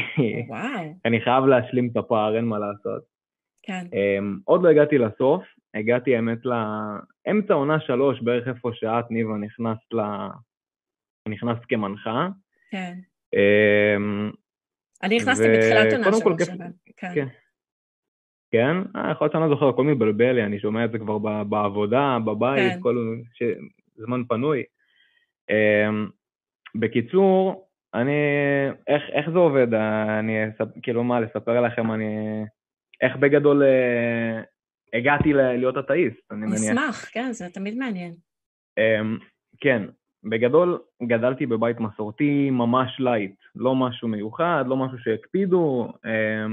אני 1.06 1.22
חייב 1.22 1.46
להשלים 1.46 1.90
את 1.92 1.98
הפער, 1.98 2.36
אין 2.36 2.46
מה 2.46 2.60
לעשות. 2.60 3.04
כן. 3.64 3.86
Um, 3.92 4.42
עוד 4.46 4.64
לא 4.64 4.70
הגעתי 4.70 4.98
לסוף, 4.98 5.44
הגעתי 5.74 6.16
האמת 6.16 6.38
לאמצע 6.46 7.54
עונה 7.54 7.80
שלוש, 7.80 8.22
בערך 8.22 8.48
איפה 8.48 8.70
שאת, 8.74 9.12
ניבה, 9.12 9.34
נכנסת 9.34 9.94
ל... 9.94 10.00
נכנסת 11.30 11.62
כמנחה. 11.70 12.28
כן. 12.72 12.94
Um, 13.36 14.36
אני 15.04 15.18
נכנסתי. 15.18 15.44
בתחילת 15.50 15.94
עונה 15.94 16.38
כיף... 16.38 16.50
כן. 16.98 17.14
כן. 17.16 17.28
כן? 18.52 18.78
אה, 18.96 19.12
יכול 19.12 19.26
להיות 19.26 19.32
שאני 19.32 19.44
לא 19.44 19.50
זוכר, 19.50 19.70
הכל 19.70 19.84
מבלבל 19.84 20.32
לי, 20.32 20.44
אני 20.44 20.60
שומע 20.60 20.86
את 20.86 20.92
זה 20.92 21.00
כבר 21.00 21.18
בעבודה, 21.44 22.18
בבית, 22.26 22.74
כן. 22.74 22.80
כל 22.82 23.18
ש... 23.34 23.44
זמן 23.96 24.24
פנוי. 24.28 24.64
Um, 25.52 26.12
בקיצור, 26.76 27.68
אני, 27.94 28.12
איך, 28.88 29.04
איך 29.12 29.30
זה 29.30 29.38
עובד? 29.38 29.74
אני, 30.20 30.34
כאילו 30.82 31.04
מה, 31.04 31.20
לספר 31.20 31.62
לכם, 31.62 31.92
אני, 31.92 32.44
איך 33.02 33.16
בגדול 33.16 33.64
אה, 33.64 34.42
הגעתי 34.94 35.34
להיות 35.34 35.78
אתאיסט, 35.78 36.32
אני 36.32 36.40
מניח. 36.40 36.62
נשמח, 36.62 37.10
כן, 37.12 37.32
זה 37.32 37.50
תמיד 37.54 37.78
מעניין. 37.78 38.14
אה, 38.78 39.02
כן, 39.62 39.84
בגדול 40.24 40.80
גדלתי 41.04 41.46
בבית 41.46 41.80
מסורתי 41.80 42.50
ממש 42.50 43.00
לייט, 43.00 43.36
לא 43.56 43.76
משהו 43.76 44.08
מיוחד, 44.08 44.66
לא 44.68 44.78
משהו 44.78 44.98
שהקפידו, 45.00 45.94
אה, 46.06 46.46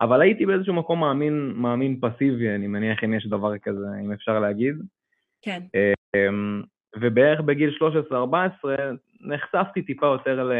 אבל 0.00 0.20
הייתי 0.22 0.46
באיזשהו 0.46 0.74
מקום 0.74 1.00
מאמין, 1.00 1.52
מאמין 1.56 2.00
פסיבי, 2.00 2.54
אני 2.54 2.66
מניח 2.66 3.04
אם 3.04 3.14
יש 3.14 3.26
דבר 3.26 3.58
כזה, 3.58 3.86
אם 4.04 4.12
אפשר 4.12 4.40
להגיד. 4.40 4.76
כן. 5.42 5.62
אה, 5.74 6.28
ובערך 7.00 7.40
בגיל 7.40 7.76
13-14 8.10 8.14
נחשפתי 9.20 9.82
טיפה 9.82 10.06
יותר 10.06 10.44
ל... 10.44 10.52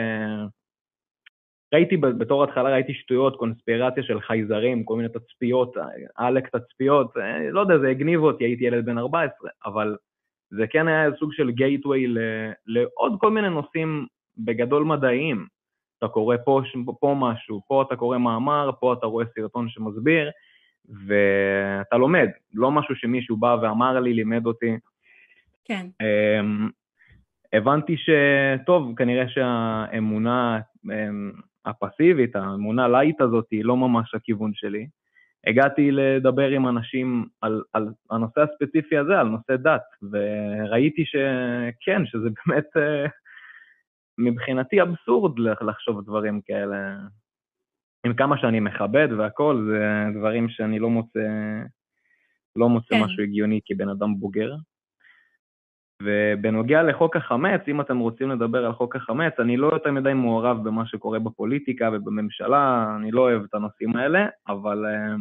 ראיתי 1.75 1.97
בתור 1.97 2.45
התחלה, 2.45 2.71
ראיתי 2.71 2.95
שטויות, 2.95 3.37
קונספירציה 3.37 4.03
של 4.03 4.21
חייזרים, 4.21 4.85
כל 4.85 4.97
מיני 4.97 5.09
תצפיות, 5.09 5.75
עלק 6.17 6.57
תצפיות, 6.57 7.17
אה, 7.17 7.51
לא 7.51 7.61
יודע, 7.61 7.79
זה 7.79 7.89
הגניב 7.89 8.21
אותי, 8.21 8.45
הייתי 8.45 8.65
ילד 8.65 8.85
בן 8.85 8.99
14, 8.99 9.51
אבל 9.67 9.97
זה 10.51 10.67
כן 10.71 10.89
היה 10.89 11.11
סוג 11.19 11.33
של 11.33 11.51
גייטווי 11.51 12.15
לעוד 12.67 13.13
כל 13.21 13.31
מיני 13.31 13.51
נושאים 13.51 14.07
בגדול 14.39 14.85
מדעיים. 14.85 15.47
אתה 15.99 16.09
קורא 16.09 16.37
פה, 16.45 16.61
פה 17.01 17.15
משהו, 17.19 17.63
פה 17.69 17.83
אתה 17.83 17.97
קורא 17.97 18.19
מאמר, 18.19 18.71
פה 18.81 18.93
אתה 18.93 19.07
רואה 19.07 19.25
סרטון 19.35 19.69
שמסביר, 19.69 20.31
ואתה 20.89 21.97
לומד, 21.97 22.29
לא 22.55 22.71
משהו 22.71 22.97
שמישהו 22.97 23.37
בא 23.37 23.57
ואמר 23.63 24.01
לי, 24.01 24.15
לימד 24.15 24.47
אותי. 24.47 24.77
כן. 25.65 25.87
אמ, 26.01 26.69
הבנתי 27.53 27.97
שטוב, 27.97 28.95
כנראה 28.97 29.29
שהאמונה 29.29 30.61
אמ, 30.85 31.33
הפסיבית, 31.67 32.37
האמונה 32.37 32.89
לייט 32.89 33.21
הזאת, 33.21 33.47
היא 33.51 33.65
לא 33.65 33.77
ממש 33.77 34.15
הכיוון 34.15 34.51
שלי. 34.55 34.87
הגעתי 35.47 35.91
לדבר 35.91 36.49
עם 36.49 36.69
אנשים 36.69 37.27
על, 37.41 37.63
על 37.73 37.89
הנושא 38.11 38.41
הספציפי 38.41 38.99
הזה, 38.99 39.19
על 39.19 39.29
נושא 39.29 39.57
דת, 39.57 39.83
וראיתי 40.13 41.05
שכן, 41.05 42.07
שזה 42.07 42.29
באמת 42.47 42.77
אה, 42.77 43.07
מבחינתי 44.19 44.83
אבסורד 44.83 45.39
לחשוב 45.39 46.05
דברים 46.05 46.41
כאלה. 46.41 46.97
עם 48.07 48.15
כמה 48.15 48.39
שאני 48.39 48.61
מכבד 48.61 49.09
והכול, 49.19 49.69
זה 49.71 50.19
דברים 50.19 50.49
שאני 50.49 50.79
לא 50.79 50.91
מוצא, 50.91 51.29
לא 52.57 52.69
מוצא 52.69 52.95
כן. 52.95 53.05
משהו 53.05 53.23
הגיוני 53.23 53.61
כבן 53.67 53.89
אדם 53.89 54.21
בוגר. 54.21 54.55
ובנוגע 56.03 56.83
לחוק 56.83 57.17
החמץ, 57.17 57.61
אם 57.69 57.81
אתם 57.81 57.99
רוצים 57.99 58.31
לדבר 58.31 58.67
על 58.67 58.73
חוק 58.73 58.97
החמץ, 58.97 59.33
אני 59.39 59.57
לא 59.57 59.67
יותר 59.67 59.93
מדי 59.93 60.13
מעורב 60.13 60.65
במה 60.65 60.87
שקורה 60.87 61.19
בפוליטיקה 61.19 61.91
ובממשלה, 61.93 62.95
אני 63.01 63.11
לא 63.11 63.21
אוהב 63.21 63.43
את 63.43 63.55
הנושאים 63.55 63.97
האלה, 63.97 64.27
אבל 64.49 64.85
um, 64.85 65.21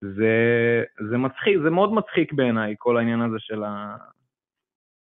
זה, 0.00 0.82
זה 1.10 1.18
מצחיק, 1.18 1.58
זה 1.62 1.70
מאוד 1.70 1.92
מצחיק 1.92 2.32
בעיניי, 2.32 2.74
כל 2.78 2.96
העניין 2.96 3.20
הזה 3.20 3.36
של 3.38 3.64
ה... 3.64 3.96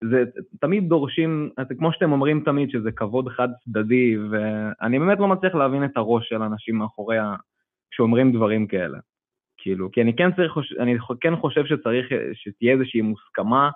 זה 0.05 0.25
תמיד 0.61 0.89
דורשים, 0.89 1.51
כמו 1.79 1.93
שאתם 1.93 2.12
אומרים 2.12 2.43
תמיד, 2.45 2.71
שזה 2.71 2.93
כבוד 2.93 3.29
חד 3.29 3.49
צדדי, 3.64 4.16
ואני 4.31 4.99
באמת 4.99 5.18
לא 5.18 5.29
מצליח 5.29 5.55
להבין 5.55 5.85
את 5.85 5.97
הראש 5.97 6.29
של 6.29 6.43
אנשים 6.43 6.77
מאחורי 6.77 7.18
ה... 7.18 7.35
שאומרים 7.91 8.33
דברים 8.33 8.66
כאלה. 8.66 8.99
כאילו, 9.59 9.91
כי 9.93 10.03
אני 10.03 10.16
כן 10.16 10.33
צריך, 10.33 10.53
אני 10.79 10.97
כן 11.21 11.37
חושב 11.37 11.66
שצריך 11.66 12.07
שתהיה 12.33 12.73
איזושהי 12.73 13.01
מוסכמה 13.01 13.71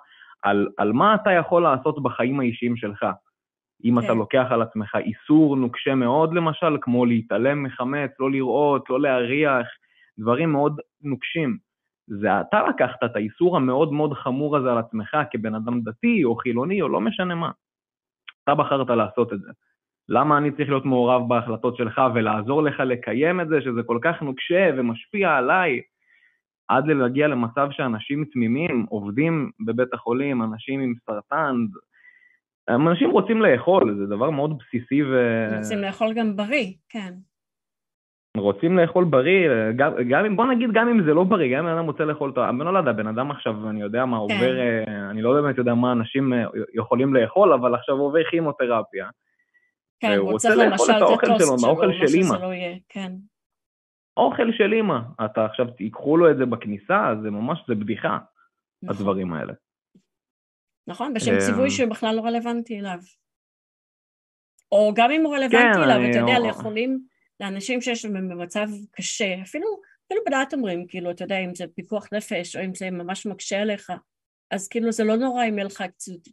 על, 0.45 0.67
על 0.77 0.93
מה 0.93 1.15
אתה 1.15 1.31
יכול 1.31 1.63
לעשות 1.63 2.03
בחיים 2.03 2.39
האישיים 2.39 2.77
שלך. 2.77 3.05
אם 3.85 3.99
כן. 3.99 4.05
אתה 4.05 4.13
לוקח 4.13 4.45
על 4.49 4.61
עצמך 4.61 4.95
איסור 4.95 5.55
נוקשה 5.55 5.95
מאוד, 5.95 6.33
למשל, 6.33 6.77
כמו 6.81 7.05
להתעלם 7.05 7.63
מחמץ, 7.63 8.11
לא 8.19 8.31
לראות, 8.31 8.89
לא 8.89 9.01
להריח, 9.01 9.67
דברים 10.19 10.51
מאוד 10.51 10.79
נוקשים. 11.01 11.57
זה 12.07 12.41
אתה 12.41 12.63
לקחת 12.69 13.03
את 13.05 13.15
האיסור 13.15 13.57
המאוד 13.57 13.93
מאוד 13.93 14.13
חמור 14.13 14.57
הזה 14.57 14.71
על 14.71 14.77
עצמך 14.77 15.17
כבן 15.31 15.55
אדם 15.55 15.81
דתי 15.81 16.23
או 16.23 16.35
חילוני 16.35 16.81
או 16.81 16.89
לא 16.89 17.01
משנה 17.01 17.35
מה. 17.35 17.51
אתה 18.43 18.55
בחרת 18.55 18.89
לעשות 18.89 19.33
את 19.33 19.39
זה. 19.39 19.51
למה 20.09 20.37
אני 20.37 20.51
צריך 20.51 20.69
להיות 20.69 20.85
מעורב 20.85 21.29
בהחלטות 21.29 21.77
שלך 21.77 22.01
ולעזור 22.15 22.63
לך 22.63 22.79
לקיים 22.79 23.41
את 23.41 23.47
זה, 23.47 23.61
שזה 23.61 23.83
כל 23.85 23.99
כך 24.01 24.21
נוקשה 24.21 24.69
ומשפיע 24.77 25.35
עליי? 25.35 25.81
עד 26.67 26.87
להגיע 26.87 27.27
למצב 27.27 27.67
שאנשים 27.71 28.25
תמימים 28.33 28.85
עובדים 28.89 29.51
בבית 29.65 29.93
החולים, 29.93 30.43
אנשים 30.43 30.79
עם 30.79 30.93
סרטן, 31.05 31.55
אנשים 32.69 33.11
רוצים 33.11 33.41
לאכול, 33.41 33.95
זה 33.97 34.05
דבר 34.05 34.29
מאוד 34.29 34.57
בסיסי 34.57 35.03
ו... 35.03 35.15
רוצים 35.57 35.79
לאכול 35.79 36.13
גם 36.13 36.35
בריא, 36.35 36.73
כן. 36.89 37.13
רוצים 38.37 38.77
לאכול 38.77 39.03
בריא, 39.03 39.49
גם, 39.75 39.91
גם 40.09 40.25
אם, 40.25 40.35
בוא 40.35 40.45
נגיד 40.45 40.69
גם 40.73 40.87
אם 40.87 41.03
זה 41.03 41.13
לא 41.13 41.23
בריא, 41.23 41.57
גם 41.57 41.67
אם 41.67 41.77
אדם 41.77 41.85
רוצה 41.85 42.05
לאכול, 42.05 42.33
אני 42.49 42.59
לא 42.59 42.79
יודע, 42.79 42.91
בן 42.91 43.07
אדם 43.07 43.31
עכשיו, 43.31 43.69
אני 43.69 43.81
יודע 43.81 44.05
מה 44.05 44.17
כן. 44.17 44.21
עובר, 44.21 44.59
אה, 44.59 45.09
אני 45.09 45.21
לא 45.21 45.33
באמת 45.33 45.57
יודע 45.57 45.73
מה 45.73 45.91
אנשים 45.91 46.33
אה, 46.33 46.43
יכולים 46.73 47.13
לאכול, 47.13 47.53
אבל 47.53 47.75
עכשיו 47.75 47.95
עובר 47.95 48.23
כימותרפיה. 48.31 49.07
כן, 49.99 50.17
הוא 50.17 50.31
רוצה 50.31 50.55
למשל 50.55 50.91
את 50.91 51.23
הטוסט 51.23 51.45
שלו, 51.45 51.55
משהו 51.55 52.07
שלא 52.07 52.53
יהיה, 52.53 52.77
כן. 52.89 53.11
אוכל 54.17 54.51
של 54.57 54.73
אימא, 54.73 54.99
אתה 55.25 55.45
עכשיו, 55.45 55.65
ייקחו 55.79 56.17
לו 56.17 56.31
את 56.31 56.37
זה 56.37 56.45
בכניסה, 56.45 57.13
זה 57.23 57.31
ממש, 57.31 57.59
זה 57.67 57.75
בדיחה, 57.75 58.17
נכון. 58.83 58.95
הדברים 58.95 59.33
האלה. 59.33 59.53
נכון, 60.87 61.13
בשם 61.13 61.39
ציווי 61.39 61.69
שבכלל 61.69 62.15
לא 62.15 62.21
רלוונטי 62.21 62.79
אליו. 62.79 62.99
או 64.71 64.93
גם 64.95 65.11
אם 65.11 65.25
הוא 65.25 65.35
רלוונטי 65.35 65.73
כן, 65.73 65.83
אליו, 65.83 66.09
אתה 66.09 66.19
יודע, 66.19 66.49
לחולים, 66.49 67.05
לאנשים 67.39 67.81
שיש 67.81 68.05
להם 68.05 68.29
במצב 68.29 68.67
קשה, 68.91 69.41
אפילו, 69.41 69.67
אפילו 70.07 70.21
בדעת 70.27 70.53
אומרים, 70.53 70.87
כאילו, 70.87 71.11
אתה 71.11 71.23
יודע, 71.23 71.39
אם 71.39 71.55
זה 71.55 71.65
פיקוח 71.75 72.07
נפש, 72.13 72.55
או 72.55 72.65
אם 72.65 72.75
זה 72.75 72.91
ממש 72.91 73.25
מקשה 73.25 73.61
עליך, 73.61 73.91
אז 74.51 74.67
כאילו 74.67 74.91
זה 74.91 75.03
לא 75.03 75.15
נורא 75.15 75.45
אם 75.45 75.53
יהיה 75.53 75.65
לך, 75.65 75.83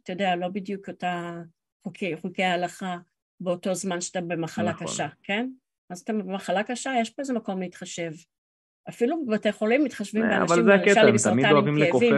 אתה 0.03 0.11
יודע, 0.13 0.35
לא 0.35 0.47
בדיוק 0.47 0.89
אותה 0.89 1.33
חוקי, 1.83 2.17
חוקי 2.17 2.43
ההלכה 2.43 2.97
באותו 3.39 3.73
זמן 3.73 4.01
שאתה 4.01 4.21
במחלה 4.21 4.71
נכון. 4.71 4.87
קשה, 4.87 5.07
כן? 5.23 5.49
אז 5.89 5.99
אתה 5.99 6.13
במחלה 6.13 6.63
קשה, 6.63 6.91
יש 7.01 7.09
פה 7.09 7.21
איזה 7.21 7.33
מקום 7.33 7.59
להתחשב. 7.59 8.11
אפילו 8.89 9.25
בבתי 9.25 9.51
חולים 9.51 9.83
מתחשבים 9.83 10.23
אה, 10.23 10.39
באנשים, 10.39 10.67
למשל 10.67 11.07
עם 11.07 11.17
סרטן 11.17 11.67
עם 11.67 11.77
כאבים, 11.91 12.15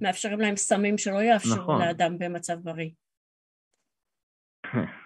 מאפשרים 0.00 0.40
להם 0.40 0.56
סמים 0.56 0.98
שלא 0.98 1.22
יאפשרו 1.22 1.56
נכון. 1.56 1.80
לאדם 1.80 2.18
במצב 2.18 2.54
בריא. 2.54 2.90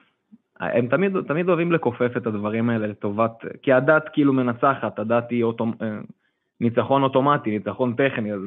הם 0.61 0.89
תמיד, 0.89 1.12
תמיד 1.28 1.49
אוהבים 1.49 1.72
לכופף 1.72 2.16
את 2.16 2.26
הדברים 2.26 2.70
האלה 2.70 2.87
לטובת, 2.87 3.32
כי 3.62 3.72
הדת 3.72 4.05
כאילו 4.12 4.32
מנצחת, 4.32 4.99
הדת 4.99 5.30
היא 5.30 5.45
אוטומ... 5.45 5.72
אה, 5.82 5.99
ניצחון 6.61 7.03
אוטומטי, 7.03 7.51
ניצחון 7.51 7.95
טכני, 7.95 8.32
אז 8.32 8.41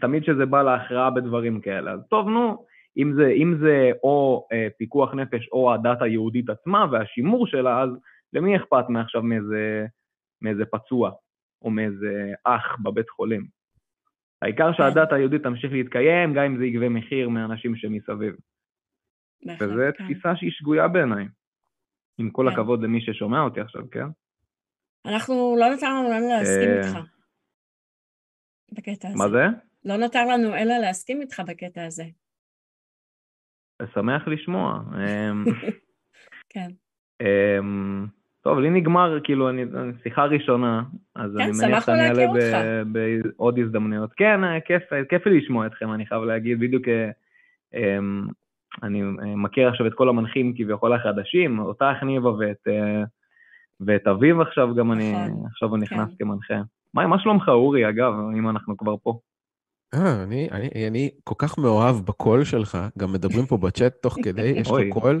תמיד 0.00 0.24
שזה 0.24 0.46
בא 0.46 0.62
להכרעה 0.62 1.10
בדברים 1.10 1.60
כאלה. 1.60 1.92
אז 1.92 2.00
טוב, 2.10 2.28
נו, 2.28 2.64
אם 2.96 3.12
זה, 3.16 3.28
אם 3.28 3.54
זה 3.60 3.90
או 4.02 4.46
אה, 4.52 4.68
פיקוח 4.76 5.14
נפש 5.14 5.48
או 5.52 5.74
הדת 5.74 6.02
היהודית 6.02 6.50
עצמה 6.50 6.86
והשימור 6.90 7.46
שלה, 7.46 7.82
אז 7.82 7.90
למי 8.32 8.56
אכפת 8.56 8.84
מעכשיו 8.88 9.22
מאיזה, 9.22 9.86
מאיזה 10.42 10.64
פצוע 10.64 11.10
או 11.62 11.70
מאיזה 11.70 12.32
אח 12.44 12.76
בבית 12.82 13.10
חולים? 13.10 13.46
העיקר 14.42 14.72
כן. 14.72 14.76
שהדת 14.76 15.12
היהודית 15.12 15.42
תמשיך 15.42 15.72
להתקיים, 15.72 16.34
גם 16.34 16.44
אם 16.44 16.58
זה 16.58 16.64
יגבה 16.64 16.88
מחיר 16.88 17.28
מאנשים 17.28 17.76
שמסביב. 17.76 18.34
וזו 19.60 19.74
כן. 19.98 20.04
תפיסה 20.04 20.36
שהיא 20.36 20.50
שגויה 20.50 20.88
בעיניי. 20.88 21.26
עם 22.18 22.30
כל 22.30 22.46
כן. 22.48 22.52
הכבוד 22.52 22.82
למי 22.82 23.00
ששומע 23.00 23.40
אותי 23.40 23.60
עכשיו, 23.60 23.90
כן? 23.90 24.06
אנחנו, 25.06 25.56
לא 25.58 25.70
נותר 25.70 25.86
לנו 25.86 26.08
אלא 26.08 26.28
להסכים 26.28 26.68
אה, 26.68 26.76
איתך 26.76 26.98
בקטע 28.72 29.08
הזה. 29.08 29.18
מה 29.18 29.28
זה? 29.28 29.44
לא 29.84 29.96
נותר 29.96 30.24
לנו 30.24 30.54
אלא 30.54 30.78
להסכים 30.78 31.20
איתך 31.20 31.42
בקטע 31.48 31.84
הזה. 31.86 32.04
שמח 33.94 34.28
לשמוע. 34.28 34.80
אמ, 34.80 35.44
כן. 36.52 36.70
טוב, 38.42 38.58
לי 38.58 38.70
נגמר, 38.70 39.18
כאילו, 39.24 39.50
אני, 39.50 39.64
שיחה 40.02 40.24
ראשונה, 40.24 40.82
אז 41.14 41.30
כן, 41.36 41.42
אני 41.42 41.52
מניח 41.62 41.86
שאני 41.86 42.08
אעלה 42.08 42.26
בעוד 42.84 43.58
הזדמנויות. 43.58 44.12
כן, 44.16 44.40
כיף, 44.60 44.82
כיף 45.08 45.26
לי 45.26 45.40
לשמוע 45.40 45.66
אתכם, 45.66 45.92
אני 45.92 46.06
חייב 46.06 46.22
להגיד, 46.22 46.60
בדיוק, 46.60 46.88
אה, 46.88 47.10
אמ, 47.74 48.26
אני 48.82 49.02
מכיר 49.36 49.68
עכשיו 49.68 49.86
את 49.86 49.94
כל 49.94 50.08
המנחים 50.08 50.54
כביכול 50.56 50.92
החדשים, 50.92 51.58
אותך 51.58 52.02
ניבה 52.02 52.30
ואת, 52.30 52.68
ואת 53.80 54.06
אביב 54.06 54.40
עכשיו 54.40 54.74
גם 54.74 54.92
אני, 54.92 55.12
נכון. 55.12 55.46
עכשיו 55.46 55.74
אני 55.74 55.82
נכנס 55.82 56.08
כן. 56.08 56.24
כמנחה. 56.24 56.62
מה, 56.94 57.06
מה 57.06 57.18
שלומך 57.18 57.48
אורי, 57.48 57.88
אגב, 57.88 58.12
אם 58.38 58.48
אנחנו 58.48 58.76
כבר 58.76 58.94
פה? 59.02 59.18
אה, 59.94 60.22
אני, 60.22 60.48
אני, 60.52 60.88
אני 60.88 61.10
כל 61.24 61.34
כך 61.38 61.58
מאוהב 61.58 61.96
בקול 61.96 62.44
שלך, 62.44 62.78
גם 62.98 63.12
מדברים 63.12 63.46
פה 63.46 63.56
בצ'אט 63.56 63.92
תוך 64.02 64.16
כדי, 64.24 64.42
יש 64.56 64.70
לך 64.70 64.76
קול 64.88 65.20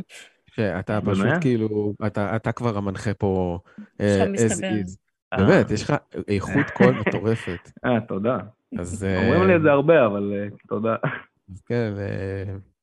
שאתה 0.54 0.98
פשוט 1.04 1.26
כאילו, 1.40 1.94
אתה, 2.06 2.36
אתה 2.36 2.52
כבר 2.52 2.76
המנחה 2.78 3.14
פה 3.14 3.58
uh, 3.76 4.00
as 4.00 4.60
is. 4.60 4.96
באמת, 5.38 5.70
יש 5.70 5.82
לך 5.82 5.94
איכות 6.28 6.70
קול 6.74 6.94
מטורפת. 7.00 7.70
אה, 7.84 8.00
תודה. 8.08 8.38
אז... 8.78 9.04
אומרים 9.24 9.46
לי 9.46 9.56
את 9.56 9.62
זה 9.62 9.70
הרבה, 9.70 10.06
אבל 10.06 10.32
תודה. 10.68 10.96
כן, 11.66 11.92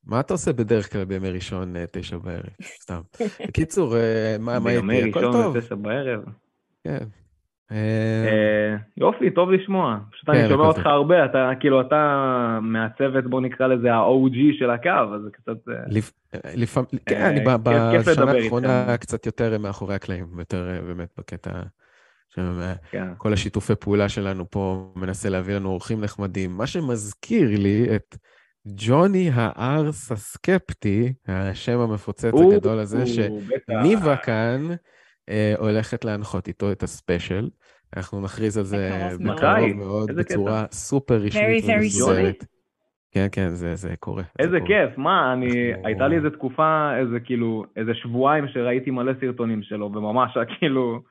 מה 0.06 0.20
אתה 0.20 0.34
עושה 0.34 0.54
בדרך 0.54 0.92
כלל 0.92 1.06
בימי 1.06 1.30
ראשון, 1.30 1.74
תשע 1.92 2.18
בערב? 2.18 2.50
סתם. 2.82 3.02
בקיצור, 3.48 3.96
מה, 4.40 4.60
מה, 4.60 4.70
בימי 4.70 5.02
ראשון, 5.02 5.60
תשע 5.60 5.76
בערב? 5.76 6.22
כן. 6.84 7.06
אה, 7.72 8.76
יופי, 8.98 9.30
טוב 9.30 9.52
לשמוע. 9.52 9.98
פשוט 10.12 10.30
אני 10.30 10.38
כן, 10.38 10.50
שומע 10.50 10.66
אותך 10.66 10.86
הרבה, 10.86 11.26
אתה 11.26 11.52
כאילו, 11.60 11.82
אתה 11.82 12.60
מהצוות, 12.62 13.26
בוא 13.26 13.42
נקרא 13.42 13.68
לזה 13.68 13.94
ה-OG 13.94 14.60
של 14.60 14.70
הקו, 14.70 15.16
אז 15.16 15.22
זה 15.22 15.30
קצת... 15.32 15.70
אה, 15.70 16.40
לפעמים, 16.56 16.90
כן, 17.06 17.22
אני 17.22 17.40
בשנה 18.00 18.32
האחרונה 18.32 18.98
קצת 18.98 19.26
יותר 19.26 19.58
מאחורי 19.58 19.96
הקלעים, 19.96 20.26
יותר 20.40 20.82
באמת 20.88 21.10
בקטע... 21.18 21.52
כן. 22.92 23.08
כל 23.18 23.34
השיתופי 23.34 23.76
פעולה 23.76 24.10
שלנו 24.10 24.50
פה 24.50 24.92
מנסה 24.96 25.30
להביא 25.30 25.56
לנו 25.56 25.70
אורחים 25.70 26.02
נחמדים, 26.02 26.58
מה 26.58 26.68
שמזכיר 26.68 27.50
לי 27.58 27.96
את 27.96 28.18
ג'וני 28.68 29.30
הארס 29.34 30.12
הסקפטי, 30.12 31.14
השם 31.28 31.80
המפוצץ 31.80 32.34
הגדול 32.34 32.80
הזה, 32.80 33.04
שניבה 33.08 34.18
כאן 34.18 34.68
אה, 34.72 34.76
הולכת 35.58 36.06
להנחות 36.06 36.48
איתו 36.48 36.72
את 36.72 36.84
הספיישל. 36.84 37.50
אנחנו 37.98 38.22
נכריז 38.22 38.58
על 38.58 38.64
זה 38.64 39.10
בקרוב 39.20 39.74
מאוד, 39.76 40.12
בצורה 40.12 40.66
סופר 40.72 41.16
רשמית 41.16 41.66
ומסודרת. 41.68 42.46
כן, 43.12 43.28
כן, 43.32 43.50
זה, 43.50 43.76
זה 43.76 43.96
קורה. 44.00 44.24
איזה 44.40 44.52
זה 44.52 44.60
כיף, 44.60 44.96
קורה. 44.96 45.04
מה, 45.04 45.34
אני, 45.34 45.72
אנחנו... 45.72 45.88
הייתה 45.88 46.08
לי 46.08 46.16
איזה 46.16 46.30
תקופה, 46.30 46.98
איזה 47.00 47.20
כאילו, 47.20 47.64
איזה 47.76 47.92
שבועיים 47.94 48.48
שראיתי 48.48 48.92
מלא 48.92 49.12
סרטונים 49.22 49.64
שלו, 49.64 49.92
וממש 49.94 50.38
כאילו, 50.60 51.02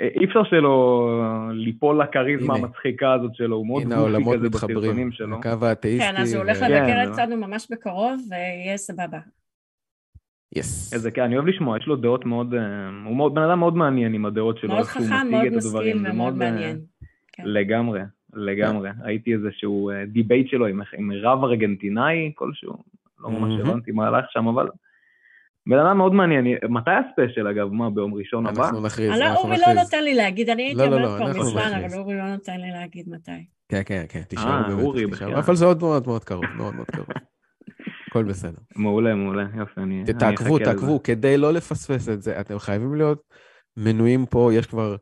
אי 0.00 0.24
אפשר 0.24 0.44
שלא 0.44 1.10
ליפול 1.52 2.02
לכריזמה 2.02 2.54
המצחיקה 2.54 3.12
הזאת 3.12 3.34
שלו, 3.34 3.56
הוא 3.56 3.66
מאוד 3.66 3.82
גופי 3.82 4.36
כזה 4.36 4.48
בסרטונים 4.48 5.12
שלו. 5.12 5.26
הנה, 5.26 5.36
העולמות 5.36 5.36
מתחברים, 5.36 5.52
הקו 5.56 5.66
האתאיסטי. 5.66 6.08
כן, 6.08 6.16
אז 6.16 6.34
הוא 6.34 6.42
הולך 6.42 6.62
לבקר 6.62 7.12
אצלנו 7.12 7.36
ממש 7.36 7.66
בקרוב, 7.70 8.20
ויהיה 8.30 8.76
סבבה. 8.76 9.18
יס. 10.56 10.92
איזה 10.92 11.10
כן, 11.10 11.22
אני 11.22 11.36
אוהב 11.36 11.46
לשמוע, 11.46 11.76
יש 11.76 11.86
לו 11.86 11.96
דעות 11.96 12.26
מאוד, 12.26 12.54
אה, 12.54 12.60
הוא 13.04 13.16
מאוד, 13.16 13.34
בן 13.34 13.42
אדם 13.42 13.58
מאוד 13.58 13.76
מעניין 13.76 14.14
עם 14.14 14.26
הדעות 14.26 14.58
שלו, 14.58 14.74
מאוד 14.74 14.84
חכם, 14.84 15.30
מאוד 15.30 15.48
מסכים 15.56 16.04
ומאוד 16.10 16.42
אה, 16.42 16.50
מעניין. 16.50 16.78
כן. 17.32 17.42
לגמרי, 17.46 18.00
לגמרי. 18.34 18.90
ראיתי 19.04 19.34
איזשהו 19.34 19.90
debate 20.06 20.46
אה, 20.46 20.50
שלו 20.50 20.66
עם, 20.66 20.80
עם 20.98 21.12
רב 21.12 21.44
ארגנטינאי 21.44 22.32
כלשהו, 22.34 22.76
לא 23.20 23.30
ממש 23.30 23.60
הבנתי 23.60 23.92
מה 23.92 24.06
הלך 24.06 24.24
שם, 24.30 24.48
אבל 24.48 24.68
בן 25.66 25.78
אדם 25.78 25.98
מאוד 25.98 26.14
מעניין. 26.14 26.46
מתי 26.68 26.90
ה 26.90 26.97
special 26.97 27.48
אגב? 27.48 27.72
מה, 27.72 27.90
ביום 27.90 28.14
ראשון 28.14 28.46
הבא? 28.46 28.64
אנחנו 28.64 28.80
נכריז, 28.80 29.10
אנחנו 29.10 29.48
נכריז. 29.48 29.62
אורי 29.62 29.74
לא 29.76 29.82
נותן 29.82 30.04
לי 30.04 30.14
להגיד, 30.14 30.50
אני 30.50 30.62
הייתי 30.62 30.78
לא, 30.78 30.86
לא, 30.86 30.96
אומרת 30.96 31.20
לא, 31.20 31.32
כבר 31.32 31.42
מזמן, 31.42 31.84
אבל 31.84 31.98
אורי 31.98 32.16
לא 32.16 32.30
נותן 32.30 32.60
לי 32.60 32.70
להגיד 32.70 33.08
מתי. 33.08 33.30
כן, 33.68 33.82
כן, 33.86 34.04
כן, 34.08 34.22
תשארו 34.28 34.92
באמת, 34.92 35.12
תשארו, 35.14 35.32
אבל 35.32 35.54
זה 35.54 35.64
עוד 35.64 35.80
מאוד 35.80 36.06
מאוד 36.06 36.24
קרוב, 36.24 36.44
מאוד 36.56 36.74
מאוד 36.74 36.86
קרוב. 36.86 37.06
הכל 38.16 38.30
בסדר. 38.30 38.58
מעולה, 38.76 39.14
מעולה, 39.14 39.46
יופי, 39.54 39.80
אני 39.80 40.04
תעקבו, 40.18 40.58
תעקבו, 40.58 41.02
כדי 41.02 41.36
לא 41.36 41.52
לפספס 41.52 42.08
את 42.08 42.22
זה, 42.22 42.40
אתם 42.40 42.58
חייבים 42.58 42.94
להיות 42.94 43.22
מנויים 43.76 44.26
פה, 44.26 44.50
יש 44.54 44.66
כבר 44.66 44.96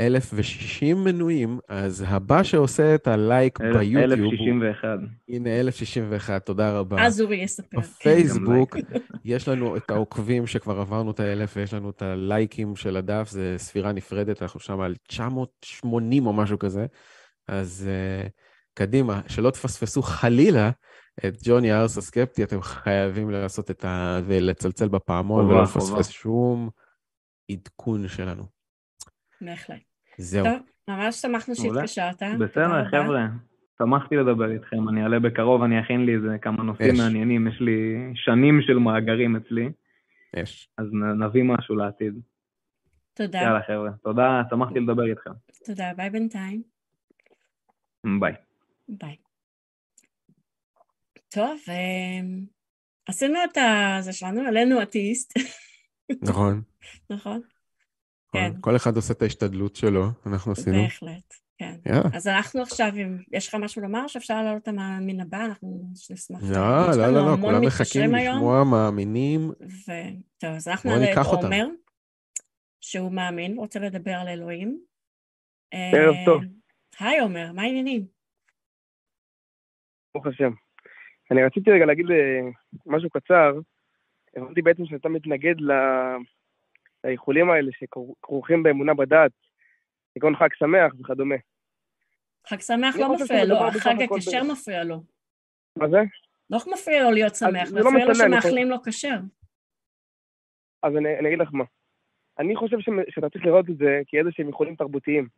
1,060 0.00 1.04
מנויים, 1.04 1.58
אז 1.68 2.04
הבא 2.08 2.42
שעושה 2.42 2.94
את 2.94 3.06
הלייק 3.06 3.60
ביוטיוב... 3.60 4.62
1,061. 4.62 4.88
הנה, 5.28 5.60
1,061, 5.60 6.46
תודה 6.46 6.78
רבה. 6.78 7.06
אז 7.06 7.20
אורי 7.20 7.36
יספר. 7.36 7.78
בפייסבוק 7.78 8.76
יש 9.24 9.48
לנו 9.48 9.76
את 9.76 9.90
העוקבים 9.90 10.46
שכבר 10.46 10.80
עברנו 10.80 11.10
את 11.10 11.20
ה-1,000, 11.20 11.50
ויש 11.56 11.74
לנו 11.74 11.90
את 11.90 12.02
הלייקים 12.02 12.76
של 12.76 12.96
הדף, 12.96 13.28
זה 13.30 13.54
ספירה 13.58 13.92
נפרדת, 13.92 14.42
אנחנו 14.42 14.60
שם 14.60 14.80
על 14.80 14.94
980 15.08 16.26
או 16.26 16.32
משהו 16.32 16.58
כזה. 16.58 16.86
אז 17.48 17.88
uh, 17.88 18.28
קדימה, 18.74 19.20
שלא 19.26 19.50
תפספסו 19.50 20.02
חלילה 20.02 20.70
את 21.26 21.34
ג'וני 21.44 21.72
ארס 21.72 21.98
הסקפטי, 21.98 22.44
אתם 22.44 22.62
חייבים 22.62 23.30
לעשות 23.30 23.70
את 23.70 23.84
ה... 23.84 24.20
ולצלצל 24.26 24.88
בפעמון 24.88 25.46
ולא 25.46 25.62
לפספס 25.62 26.08
שום 26.08 26.70
עדכון 27.50 28.08
שלנו. 28.08 28.44
בהחלט. 29.40 29.80
זהו. 30.18 30.44
טוב, 30.44 30.62
ממש 30.88 31.14
שמחנו 31.14 31.54
שהתקשרת. 31.54 32.22
בסדר, 32.22 32.84
חבר'ה. 32.90 33.26
שמחתי 33.78 34.16
לדבר 34.16 34.50
איתכם, 34.50 34.88
אני 34.88 35.02
אעלה 35.02 35.20
בקרוב, 35.20 35.62
אני 35.62 35.80
אכין 35.80 36.04
לי 36.06 36.14
איזה 36.14 36.38
כמה 36.42 36.62
נושאים 36.62 36.94
יש. 36.94 37.00
מעניינים, 37.00 37.48
יש 37.48 37.60
לי 37.60 38.12
שנים 38.14 38.60
של 38.66 38.78
מאגרים 38.78 39.36
אצלי. 39.36 39.70
יש. 40.36 40.68
אז 40.78 40.86
נביא 41.18 41.42
משהו 41.42 41.76
לעתיד. 41.76 42.14
תודה. 43.14 43.38
יאללה 43.38 43.60
חבר'ה, 43.66 43.90
תודה, 44.02 44.42
שמחתי 44.50 44.80
לדבר 44.80 45.06
איתכם. 45.06 45.30
תודה, 45.64 45.92
ביי 45.96 46.10
בינתיים. 46.10 46.62
ביי. 48.20 48.32
ביי. 48.88 49.16
טוב, 51.34 51.58
אמ, 51.68 52.44
עשינו 53.08 53.38
את 53.44 53.58
זה 54.00 54.12
שלנו, 54.12 54.40
עלינו 54.48 54.82
אטיסט. 54.82 55.32
נכון. 56.28 56.62
נכון. 57.10 57.40
כן. 58.32 58.52
כל 58.60 58.76
אחד 58.76 58.96
עושה 58.96 59.12
את 59.12 59.22
ההשתדלות 59.22 59.76
שלו, 59.76 60.06
אנחנו 60.26 60.52
עשינו. 60.52 60.82
בהחלט, 60.82 61.34
כן. 61.58 61.74
Yeah. 61.88 62.16
אז 62.16 62.28
אנחנו 62.28 62.62
עכשיו, 62.62 62.92
אם 62.96 63.18
יש 63.32 63.48
לך 63.48 63.54
משהו 63.54 63.82
לומר, 63.82 64.06
שאפשר 64.06 64.42
לעלות 64.42 64.62
את 64.62 64.68
המאמין 64.68 65.20
הבא, 65.20 65.44
אנחנו 65.44 65.90
נשמח. 66.10 66.42
לא, 66.42 66.90
לא, 66.96 67.12
לא, 67.12 67.30
לא, 67.30 67.36
כולם 67.40 67.66
מחכים 67.66 68.14
לשמוע 68.14 68.64
מאמינים. 68.64 69.50
ו... 69.50 69.92
טוב, 70.38 70.50
אז 70.50 70.68
אנחנו 70.68 70.90
נעלה 70.90 71.12
את 71.12 71.26
עומר, 71.42 71.66
שהוא 72.80 73.12
מאמין, 73.12 73.56
רוצה 73.56 73.78
לדבר 73.78 74.12
על 74.12 74.28
אלוהים. 74.28 74.80
ערב 75.72 76.14
טוב. 76.26 76.42
היי 77.00 77.20
עומר, 77.20 77.52
מה 77.52 77.62
העניינים? 77.62 78.06
ברוך 80.14 80.26
השם. 80.26 80.50
אני 81.30 81.44
רציתי 81.44 81.70
רגע 81.70 81.86
להגיד 81.86 82.06
אה, 82.10 82.40
משהו 82.86 83.10
קצר. 83.10 83.52
הבנתי 84.36 84.62
בעצם 84.62 84.86
שאתה 84.86 85.08
מתנגד 85.08 85.54
לאיחולים 87.04 87.50
האלה 87.50 87.70
שכרוכים 87.72 88.62
באמונה 88.62 88.94
בדת, 88.94 89.32
כגון 90.14 90.36
חג 90.36 90.48
שמח 90.54 90.92
וכדומה. 91.00 91.34
חג 92.46 92.60
שמח 92.60 92.96
לא 92.96 93.14
מפריע 93.14 93.44
לו, 93.44 93.56
החג 93.56 93.94
הכשר 94.02 94.42
מפריע 94.52 94.84
לו. 94.84 95.02
מה 95.76 95.88
זה? 95.88 95.98
לא 96.50 96.58
מפריע 96.72 97.02
לו 97.02 97.10
להיות 97.10 97.34
שמח, 97.34 97.68
לא 97.72 97.90
מפריע 97.90 98.06
לו 98.06 98.14
שמאכלים 98.14 98.70
לו 98.70 98.82
כשר. 98.82 99.18
אז 100.82 100.96
אני, 100.96 101.18
אני 101.18 101.28
אגיד 101.28 101.38
לך 101.38 101.48
מה. 101.52 101.64
אני 102.38 102.56
חושב 102.56 102.76
שאתה 103.08 103.30
צריך 103.30 103.44
לראות 103.44 103.70
את 103.70 103.76
זה 103.76 104.00
כאיזה 104.06 104.30
שהם 104.32 104.48
איחולים 104.48 104.76
תרבותיים. 104.76 105.28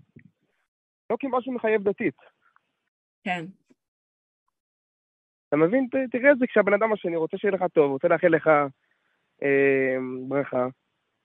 לא 1.11 1.17
כמשהו 1.21 1.53
מחייב 1.53 1.83
דתית. 1.83 2.17
כן. 3.25 3.45
אתה 5.53 5.61
מבין? 5.61 5.87
תראה 6.11 6.33
את 6.33 6.39
זה 6.39 6.47
כשהבן 6.47 6.73
אדם 6.73 6.93
השני 6.93 7.17
רוצה 7.17 7.37
שיהיה 7.39 7.55
לך 7.55 7.65
טוב, 7.73 7.91
רוצה 7.91 8.09
לאחל 8.09 8.29
לך 8.29 8.47
אה, 9.43 9.97
ברכה. 10.29 10.67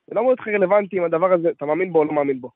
זה 0.08 0.16
לא 0.16 0.20
אמור 0.20 0.32
להיות 0.32 0.40
לך 0.40 0.48
רלוונטי 0.48 0.98
אם 0.98 1.04
הדבר 1.04 1.34
הזה, 1.34 1.50
אתה 1.50 1.66
מאמין 1.66 1.94
בו 1.94 2.00
או 2.00 2.06
לא 2.06 2.14
מאמין 2.14 2.42
בו. 2.42 2.52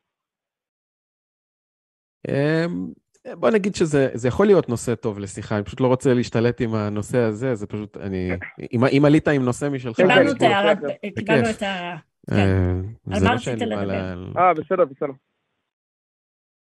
אמ, 2.27 2.91
בוא 3.39 3.49
נגיד 3.49 3.75
שזה 3.75 4.27
יכול 4.27 4.45
להיות 4.45 4.69
נושא 4.69 4.95
טוב 4.95 5.19
לשיחה, 5.19 5.55
אני 5.55 5.63
פשוט 5.63 5.81
לא 5.81 5.87
רוצה 5.87 6.13
להשתלט 6.13 6.61
עם 6.61 6.75
הנושא 6.75 7.17
הזה, 7.17 7.55
זה 7.55 7.67
פשוט, 7.67 7.97
אני... 7.97 8.29
אם, 8.73 8.79
אם 8.97 9.05
עלית 9.05 9.27
עם 9.27 9.45
נושא 9.45 9.69
משלך... 9.71 9.95
קיבלנו 9.95 10.31
את 10.31 10.41
ההערה, 10.41 10.73
קיבלנו 11.15 11.49
את 11.57 11.61
ההערה. 11.61 11.97
כן. 12.29 12.35
אה, 12.35 13.17
על 13.17 13.23
מה 13.23 13.33
רצית 13.33 13.61
לדבר? 13.61 14.31
אה, 14.37 14.53
בסדר, 14.53 14.85
בסדר. 14.85 15.13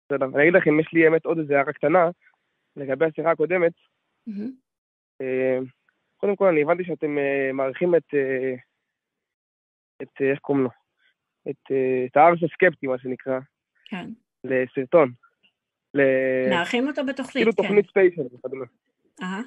בסדר. 0.06 0.26
אני 0.34 0.42
אגיד 0.42 0.54
לך 0.54 0.68
אם 0.68 0.80
יש 0.80 0.88
לי 0.92 1.02
באמת 1.02 1.24
עוד 1.24 1.38
איזה 1.38 1.56
הערה 1.56 1.72
קטנה 1.72 2.10
לגבי 2.76 3.04
השיחה 3.04 3.30
הקודמת. 3.30 3.72
אה, 5.20 5.58
קודם 6.16 6.36
כל, 6.36 6.48
אני 6.48 6.62
הבנתי 6.62 6.84
שאתם 6.84 7.18
אה, 7.18 7.52
מעריכים 7.52 7.94
את, 7.94 8.14
אה, 8.14 8.54
את 10.02 10.20
איך 10.20 10.38
קוראים 10.38 10.64
לו? 10.64 10.70
את, 11.50 11.72
את 12.06 12.16
הארס 12.16 12.38
הסקפטי, 12.42 12.86
מה 12.86 12.98
שנקרא. 12.98 13.38
כן. 13.84 14.06
לסרטון. 14.44 15.12
מארחים 16.50 16.88
אותו 16.88 17.06
בתוכנית, 17.06 17.44
כאילו 17.44 17.52
כן. 17.52 17.62
תוכנית 17.62 17.86
ספיישל 17.86 18.22
וכדומה. 18.22 18.64
אהה. 19.22 19.40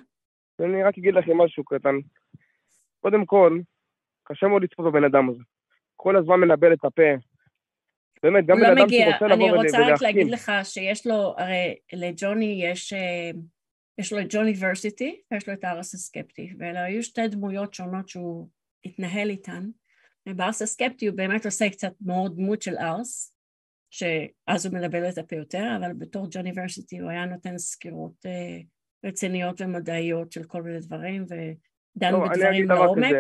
אני 0.59 0.84
רק 0.84 0.97
אגיד 0.97 1.13
לכם 1.13 1.38
משהו 1.38 1.63
קטן. 1.63 1.95
קודם 2.99 3.26
כל, 3.26 3.59
קשה 4.24 4.47
מאוד 4.47 4.63
לצפות 4.63 4.86
בבן 4.86 5.03
אדם 5.03 5.30
הזה. 5.30 5.43
כל 5.95 6.15
הזמן 6.15 6.39
מנבל 6.39 6.74
את 6.74 6.86
הפה. 6.86 7.11
באמת, 8.24 8.45
גם 8.45 8.57
לא 8.59 8.68
בן 8.68 8.78
אדם 8.78 8.89
שרוצה 8.89 9.28
לבוא 9.28 9.51
ולהחכים. 9.51 9.59
אני 9.59 9.68
רוצה 9.68 9.93
רק 9.93 10.01
להגיד 10.01 10.28
לך 10.28 10.51
שיש 10.63 11.07
לו, 11.07 11.36
הרי 11.38 11.76
לג'וני 11.93 12.61
יש 12.63 12.93
יש 13.98 14.14
לו 14.14 14.20
את 14.20 14.26
ג'וני 14.30 14.54
ורסיטי 14.60 15.22
ויש 15.32 15.48
לו 15.48 15.54
את 15.54 15.64
הארס 15.64 15.93
הסקפטי, 15.93 16.54
ואלה 16.60 16.84
היו 16.84 17.04
שתי 17.04 17.28
דמויות 17.28 17.74
שונות 17.74 18.10
שהוא 18.10 18.50
התנהל 18.86 19.30
איתן. 19.30 19.64
ובארס 20.30 20.62
הסקפטי 20.62 21.08
הוא 21.08 21.18
באמת 21.18 21.45
עושה 21.45 21.70
קצת 21.70 21.93
מאוד 22.02 22.36
דמות 22.36 22.62
של 22.62 22.78
ארס, 22.78 23.38
שאז 23.89 24.66
הוא 24.66 24.74
מלבל 24.74 25.10
את 25.10 25.18
הפה 25.18 25.36
יותר, 25.36 25.78
אבל 25.80 25.93
בתור 25.93 26.28
ג'וני 26.32 26.52
ורסיטי 26.56 27.00
הוא 27.00 27.10
היה 27.10 27.26
נותן 27.26 27.58
סקירות 27.58 28.26
אה, 28.26 28.60
רציניות 29.06 29.62
ומדעיות 29.62 30.32
של 30.32 30.43
כל 30.43 30.64
מיני 30.64 30.80
דברים, 30.80 31.24
ודן 31.24 32.12
לא, 32.14 32.28
בדברים 32.30 32.70
לעומק, 32.70 33.12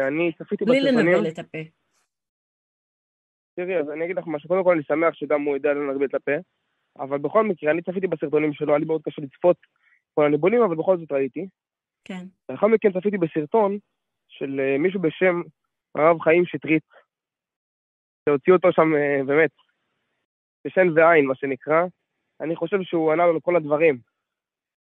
בלי 0.67 0.81
לנבל 0.81 1.27
את 1.27 1.39
הפה. 1.39 1.57
תראי, 3.55 3.77
אז 3.77 3.89
אני 3.89 4.05
אגיד 4.05 4.17
לך 4.17 4.23
משהו, 4.27 4.49
קודם 4.49 4.63
כל 4.63 4.71
אני 4.71 4.83
שמח 4.83 5.13
שגם 5.13 5.41
הוא 5.41 5.55
יודע 5.55 5.73
לנגבל 5.73 6.05
את 6.05 6.15
הפה, 6.15 6.31
אבל 6.99 7.17
בכל 7.17 7.43
מקרה, 7.43 7.71
אני 7.71 7.81
צפיתי 7.81 8.07
בסרטונים 8.07 8.53
שלו, 8.53 8.69
היה 8.69 8.79
לי 8.79 8.85
מאוד 8.85 9.01
קשה 9.03 9.21
לצפות 9.21 9.57
כל 10.17 10.25
הניבולים, 10.25 10.61
אבל 10.63 10.75
בכל 10.75 10.97
זאת 10.97 11.11
ראיתי. 11.11 11.47
כן. 12.03 12.25
לאחר 12.49 12.67
מכן 12.67 12.91
צפיתי 12.91 13.17
בסרטון 13.17 13.77
של 14.27 14.49
uh, 14.59 14.79
מישהו 14.79 15.01
בשם 15.01 15.41
הרב 15.95 16.19
חיים 16.21 16.45
שטרית, 16.45 16.83
שהוציא 18.29 18.53
אותו 18.53 18.67
שם 18.71 18.89
uh, 18.93 19.25
באמת, 19.27 19.51
בשן 20.67 20.87
ועין, 20.95 21.25
מה 21.25 21.35
שנקרא. 21.35 21.81
אני 22.41 22.55
חושב 22.55 22.77
שהוא 22.83 23.11
ענה 23.11 23.27
לנו 23.27 23.41
כל 23.41 23.55
הדברים. 23.55 23.99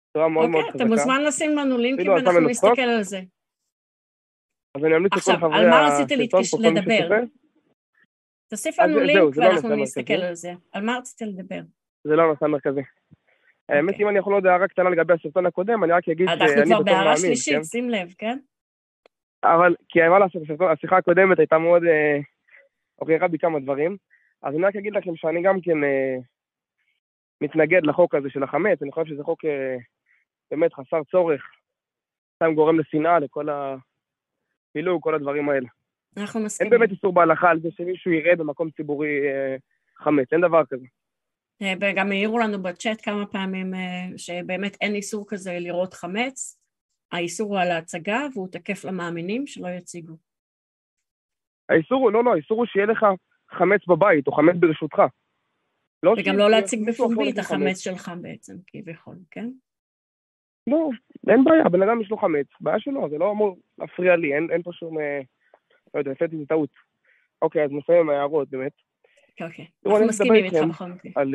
בצורה 0.10 0.30
מאוד 0.30 0.50
מאוד 0.50 0.64
חזקה. 0.64 0.74
אוקיי, 0.74 0.86
אתה 0.86 0.96
מוזמן 0.96 1.24
לשים 1.28 1.56
לנו 1.58 1.78
לינקים 1.78 2.12
ואנחנו 2.12 2.50
נסתכל 2.50 2.82
על 2.82 3.04
זה. 3.04 3.20
אז 4.78 4.86
אני 4.86 4.96
אמליץ 4.96 5.14
לכל 5.14 5.40
חברי 5.40 5.68
הסרטון 5.70 6.28
פה, 6.32 6.38
כל 6.38 6.38
מי 6.38 6.44
שצופה. 6.44 7.16
תוסיף 8.50 8.80
לנו 8.80 9.00
לינק 9.00 9.38
לא 9.38 9.46
ואנחנו 9.46 9.76
נסתכל 9.76 10.14
על 10.14 10.36
זה. 10.36 10.52
על 10.72 10.86
מה 10.86 10.98
רצית 10.98 11.22
לדבר? 11.22 11.62
זה 12.04 12.16
לא 12.16 12.22
הנושא 12.22 12.46
המרכזי. 12.46 12.82
האמת, 13.72 13.94
אוקיי. 13.94 14.04
אם 14.04 14.10
אני 14.10 14.20
יכול 14.20 14.34
עוד 14.34 14.46
הערה 14.46 14.68
קטנה 14.68 14.90
לגבי 14.90 15.14
הסרטון 15.14 15.46
הקודם, 15.46 15.84
אני 15.84 15.92
רק 15.92 16.10
אגיד 16.10 16.28
שאני 16.28 16.36
בתור 16.36 16.48
מאמין, 16.48 16.72
אנחנו 16.72 16.86
כבר 16.86 16.94
בהערה 16.94 17.18
שלישית, 17.18 17.56
כן? 17.56 17.64
שים 17.64 17.90
לב, 17.90 18.14
כן? 18.18 18.38
אבל, 19.44 19.76
כי 19.90 20.00
מה 20.08 20.20
לעשות, 20.20 20.42
השיחה 20.72 20.98
הקודמת 20.98 21.40
הייתה 21.40 21.58
מאוד, 21.58 21.84
עוררה 22.96 23.28
בי 23.28 23.38
כמה 23.38 23.60
דברים, 23.60 23.98
אז 24.44 24.56
אני 24.56 24.64
רק 24.66 24.76
אגיד 24.76 24.94
לכם 24.94 25.16
שאני 25.16 25.42
גם 25.42 25.62
כן 25.62 25.84
אה, 25.84 26.18
מתנגד 27.42 27.86
לחוק 27.86 28.16
הזה 28.16 28.30
של 28.30 28.44
החמץ, 28.44 28.82
אני 28.82 28.92
חושב 28.92 29.14
שזה 29.14 29.24
חוק 29.24 29.46
אה, 29.46 29.78
באמת 30.52 30.74
חסר 30.74 31.04
צורך, 31.12 31.42
סתם 32.36 32.54
גורם 32.54 32.80
לשנאה 32.80 33.20
לכל 33.20 33.48
הפילוג, 33.50 35.04
כל 35.04 35.16
הדברים 35.16 35.50
האלה. 35.50 35.68
אנחנו 36.18 36.40
מסכימים. 36.40 36.74
אין 36.74 36.80
באמת 36.80 36.92
איסור 36.92 37.14
בהלכה 37.14 37.50
על 37.50 37.60
זה 37.60 37.70
שמישהו 37.72 38.12
יראה 38.12 38.36
במקום 38.36 38.70
ציבורי 38.72 39.28
אה, 39.28 39.56
חמץ, 39.96 40.34
אין 40.34 40.42
דבר 40.42 40.66
כזה. 40.66 40.86
אה, 41.62 41.74
וגם 41.82 42.12
העירו 42.12 42.40
לנו 42.40 42.64
בצ'אט 42.64 43.02
כמה 43.04 43.26
פעמים 43.26 43.74
אה, 43.74 44.18
שבאמת 44.18 44.78
אין 44.82 44.96
איסור 44.96 45.26
כזה 45.28 45.58
לראות 45.60 45.94
חמץ, 45.94 46.62
האיסור 47.12 47.50
הוא 47.50 47.60
על 47.60 47.72
ההצגה 47.72 48.20
והוא 48.34 48.48
תקף 48.52 48.86
למאמינים 48.86 49.48
שלא 49.48 49.68
יציגו. 49.68 50.14
האיסור 51.70 52.02
הוא, 52.02 52.12
לא, 52.12 52.24
לא, 52.24 52.34
האיסור 52.34 52.58
הוא 52.58 52.66
שיהיה 52.66 52.86
לך 52.86 53.06
חמץ 53.50 53.88
בבית 53.88 54.28
או 54.28 54.32
חמץ 54.32 54.56
ברשותך. 54.60 55.02
לא 56.04 56.16
וגם 56.18 56.38
לא 56.38 56.50
להציג 56.50 56.90
בפומבי 56.90 57.32
את 57.32 57.38
החמץ 57.38 57.80
שלך 57.80 58.12
בעצם, 58.22 58.54
כביכול, 58.68 59.16
כן? 59.32 59.50
לא, 60.68 60.90
אין 61.30 61.44
בעיה, 61.44 61.70
בן 61.70 61.82
אדם 61.82 62.02
יש 62.02 62.12
לו 62.12 62.18
חמץ, 62.18 62.48
בעיה 62.60 62.80
שלו, 62.80 63.10
זה 63.10 63.18
לא 63.18 63.32
אמור 63.32 63.58
להפריע 63.78 64.16
לי, 64.16 64.36
אין, 64.36 64.48
אין 64.52 64.64
פה 64.64 64.72
שום, 64.74 65.00
אה, 65.00 65.20
לא 65.94 66.00
יודע, 66.00 66.12
עשיתי 66.12 66.44
את 66.44 66.48
טעות. 66.48 66.70
אוקיי, 67.42 67.64
אז 67.64 67.72
נסיים 67.72 68.00
עם 68.00 68.10
ההערות, 68.10 68.50
באמת. 68.50 68.72
אוקיי, 69.42 69.68
אנחנו 69.86 70.06
מסכימים 70.08 70.44
איתך 70.44 70.58
בכל 70.70 70.86
מקרה. 70.86 71.12
על... 71.16 71.32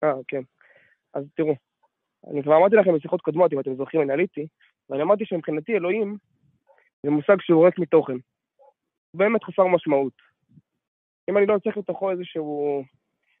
כן. 0.00 0.06
אה, 0.06 0.12
כן. 0.28 0.42
אז 1.14 1.24
תראו, 1.34 1.54
אני 2.30 2.42
כבר 2.42 2.56
אמרתי 2.56 2.76
לכם 2.76 2.94
בשיחות 2.94 3.20
קודמות, 3.20 3.52
אם 3.52 3.60
אתם 3.60 3.74
זוכרים, 3.74 4.02
אני 4.02 4.12
עליתי, 4.12 4.46
ואני 4.90 5.02
אמרתי 5.02 5.24
שמבחינתי 5.24 5.72
אלוהים 5.72 6.16
זה 7.02 7.10
מושג 7.10 7.36
שהוא 7.40 7.66
ריק 7.66 7.78
מתוכן. 7.78 8.16
הוא 9.10 9.18
באמת 9.18 9.44
חסר 9.44 9.66
משמעות. 9.66 10.12
אם 11.30 11.38
אני 11.38 11.46
לא 11.46 11.58
צריך 11.58 11.76
לתוכו 11.76 12.10
איזשהו, 12.10 12.82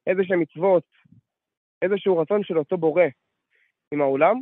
איזשהם 0.06 0.40
מצוות, 0.40 0.84
איזשהו 1.82 2.18
רצון 2.18 2.44
של 2.44 2.58
אותו 2.58 2.76
בורא 2.76 3.04
עם 3.94 4.00
העולם, 4.00 4.36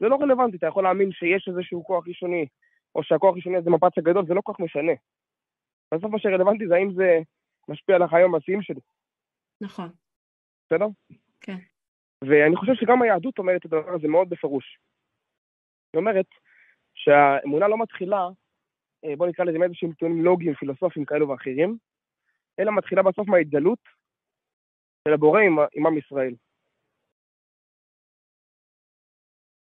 זה 0.00 0.08
לא 0.08 0.16
רלוונטי, 0.16 0.56
אתה 0.56 0.66
יכול 0.66 0.84
להאמין 0.84 1.12
שיש 1.12 1.48
איזשהו 1.48 1.84
כוח 1.84 2.08
ראשוני, 2.08 2.46
או 2.94 3.02
שהכוח 3.02 3.32
הראשוני 3.32 3.56
הזה 3.56 3.70
מפץ 3.70 3.98
הגדול, 3.98 4.26
זה 4.26 4.34
לא 4.34 4.40
כל 4.40 4.52
כך 4.52 4.60
משנה. 4.60 4.92
בסוף 5.94 6.10
מה 6.10 6.18
שרלוונטי 6.18 6.68
זה 6.68 6.74
האם 6.74 6.94
זה 6.94 7.18
משפיע 7.68 7.96
על 7.96 8.02
החיי 8.02 8.22
המעשיים 8.22 8.62
שלי. 8.62 8.80
נכון. 9.60 9.88
בסדר? 10.66 10.86
כן. 11.40 11.56
ואני 12.24 12.56
חושב 12.56 12.72
שגם 12.74 13.02
היהדות 13.02 13.38
אומרת 13.38 13.60
את 13.60 13.72
הדבר 13.72 13.94
הזה 13.94 14.08
מאוד 14.08 14.28
בפירוש. 14.28 14.78
היא 15.92 16.00
אומרת 16.00 16.26
שהאמונה 16.94 17.68
לא 17.68 17.82
מתחילה, 17.82 18.28
אה, 19.04 19.16
בוא 19.16 19.26
נקרא 19.26 19.44
לזה 19.44 19.58
מאיזשהם 19.58 19.92
טיעונים 19.92 20.24
לוגיים, 20.24 20.54
פילוסופיים 20.54 21.06
כאלו 21.06 21.28
ואחרים, 21.28 21.78
אלא 22.58 22.76
מתחילה 22.76 23.02
בסוף 23.02 23.28
מההתגלות 23.28 23.78
של 25.08 25.14
הבורא 25.14 25.40
עם, 25.40 25.58
עם 25.74 25.86
עם 25.86 25.98
ישראל. 25.98 26.34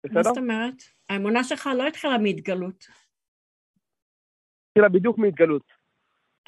בסדר? 0.07 0.15
מה 0.15 0.23
זאת 0.23 0.39
אומרת? 0.39 0.83
האמונה 1.09 1.45
שלך 1.45 1.69
לא 1.79 1.87
התחילה 1.87 2.19
מהתגלות. 2.19 2.85
התחילה 4.69 4.89
בדיוק 4.89 5.19
מהתגלות. 5.19 5.78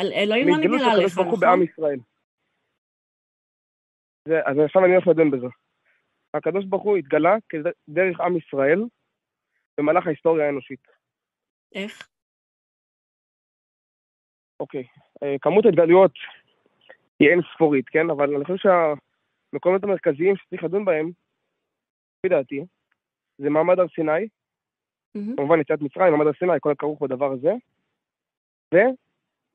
אלוהים 0.07 0.49
לא 0.49 0.57
נגלה 0.57 0.93
עליך, 0.93 1.19
נכון? 1.19 1.41
בעם 1.41 1.63
ישראל. 1.63 1.99
זה, 4.29 4.41
אז 4.47 4.57
עכשיו 4.65 4.85
אני 4.85 4.93
הולך 4.93 5.07
לדון 5.07 5.31
בזה. 5.31 5.47
הקדוש 6.35 6.65
ברוך 6.65 6.83
הוא 6.83 6.97
התגלה 6.97 7.37
כדרך 7.49 8.21
עם 8.21 8.37
ישראל 8.37 8.83
במהלך 9.79 10.07
ההיסטוריה 10.07 10.47
האנושית. 10.47 10.81
איך? 11.75 12.09
אוקיי, 14.61 14.85
אה, 15.23 15.37
כמות 15.41 15.65
ההתגלויות 15.65 16.13
היא 17.21 17.29
אין 17.29 17.41
ספורית, 17.55 17.89
כן? 17.89 18.11
אבל 18.11 18.35
אני 18.35 18.45
חושב 18.45 18.57
שהמקומות 18.57 19.85
המרכזיים 19.85 20.37
שצריך 20.37 20.65
לדון 20.65 20.85
בהם, 20.85 21.11
לפי 22.19 22.29
דעתי, 22.29 22.65
זה 23.39 23.51
מעמד 23.51 23.79
הר 23.79 23.89
סיני, 23.89 24.29
כמובן 25.37 25.61
יציאת 25.61 25.81
מצרים, 25.81 26.13
מעמד 26.13 26.27
הר 26.27 26.33
סיני, 26.39 26.53
כל 26.61 26.73
הכרוך 26.73 27.03
בדבר 27.03 27.33
הזה, 27.33 27.53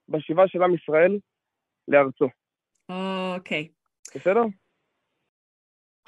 ובשיבה 0.10 0.48
של 0.48 0.64
עם 0.64 0.76
ישראל 0.76 1.20
לארצו. 1.88 2.28
אוקיי. 3.36 3.68
בסדר? 4.16 4.42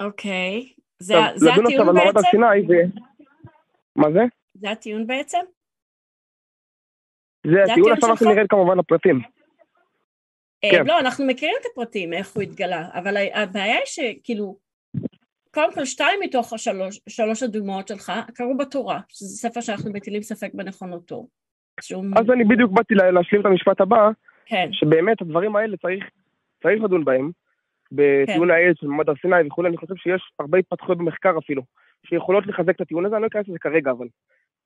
אוקיי. 0.00 0.72
זה, 0.98 1.14
זה 1.36 1.50
הטיעון 1.50 1.94
בעצם? 1.94 2.20
סיני, 2.30 2.60
ו... 2.68 2.72
מה 3.96 4.12
זה? 4.12 4.20
זה 4.54 4.70
הטיעון 4.70 5.06
בעצם? 5.06 5.38
זה 7.46 7.72
הטיעון, 7.72 7.92
עכשיו 7.92 8.10
אנחנו 8.10 8.34
נרד 8.34 8.46
כמובן 8.48 8.78
לפרטים. 8.78 9.20
אה, 10.64 10.70
כן. 10.70 10.86
לא, 10.86 11.00
אנחנו 11.00 11.26
מכירים 11.26 11.54
את 11.60 11.66
הפרטים, 11.72 12.12
איך 12.12 12.34
הוא 12.34 12.42
התגלה, 12.42 12.88
אבל 12.94 13.16
הבעיה 13.34 13.76
היא 13.76 13.86
שכאילו, 13.86 14.58
קודם 15.54 15.74
כל 15.74 15.84
שתיים 15.84 16.20
מתוך 16.20 16.52
השלוש, 16.52 17.00
שלוש 17.08 17.42
הדוגמאות 17.42 17.88
שלך 17.88 18.12
קרו 18.34 18.56
בתורה, 18.56 19.00
שזה 19.08 19.48
ספר 19.48 19.60
שאנחנו 19.60 19.92
מטילים 19.92 20.22
ספק 20.22 20.50
בנכונותו. 20.54 21.26
שום... 21.80 22.18
אז 22.18 22.30
אני 22.30 22.44
בדיוק 22.44 22.72
באתי 22.72 22.94
להשלים 22.94 23.40
את 23.40 23.46
המשפט 23.46 23.80
הבא, 23.80 24.10
כן. 24.46 24.68
שבאמת 24.72 25.22
הדברים 25.22 25.56
האלה 25.56 25.76
צריך, 25.76 26.04
צריך 26.62 26.82
לדון 26.82 27.04
בהם, 27.04 27.30
בטיעון 27.92 28.48
כן. 28.48 28.54
העץ 28.54 28.76
של 28.80 28.86
ממד 28.86 29.08
הר 29.08 29.14
סיני 29.22 29.46
וכולי, 29.46 29.68
אני 29.68 29.76
חושב 29.76 29.94
שיש 29.96 30.32
הרבה 30.38 30.58
התפתחויות 30.58 30.98
במחקר 30.98 31.38
אפילו, 31.38 31.62
שיכולות 32.06 32.46
לחזק 32.46 32.76
את 32.76 32.80
הטיעון 32.80 33.06
הזה, 33.06 33.16
אני 33.16 33.22
לא 33.22 33.26
אכנס 33.26 33.48
לזה 33.48 33.58
כרגע, 33.58 33.90
אבל 33.90 34.06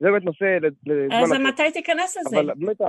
זה 0.01 0.11
באמת 0.11 0.25
נושא 0.25 0.59
לזמן... 0.87 1.23
אז 1.23 1.33
מתי 1.33 1.71
תיכנס 1.73 2.17
לזה? 2.17 2.41
אבל 2.41 2.55
באמת 2.55 2.81
ה... 2.81 2.89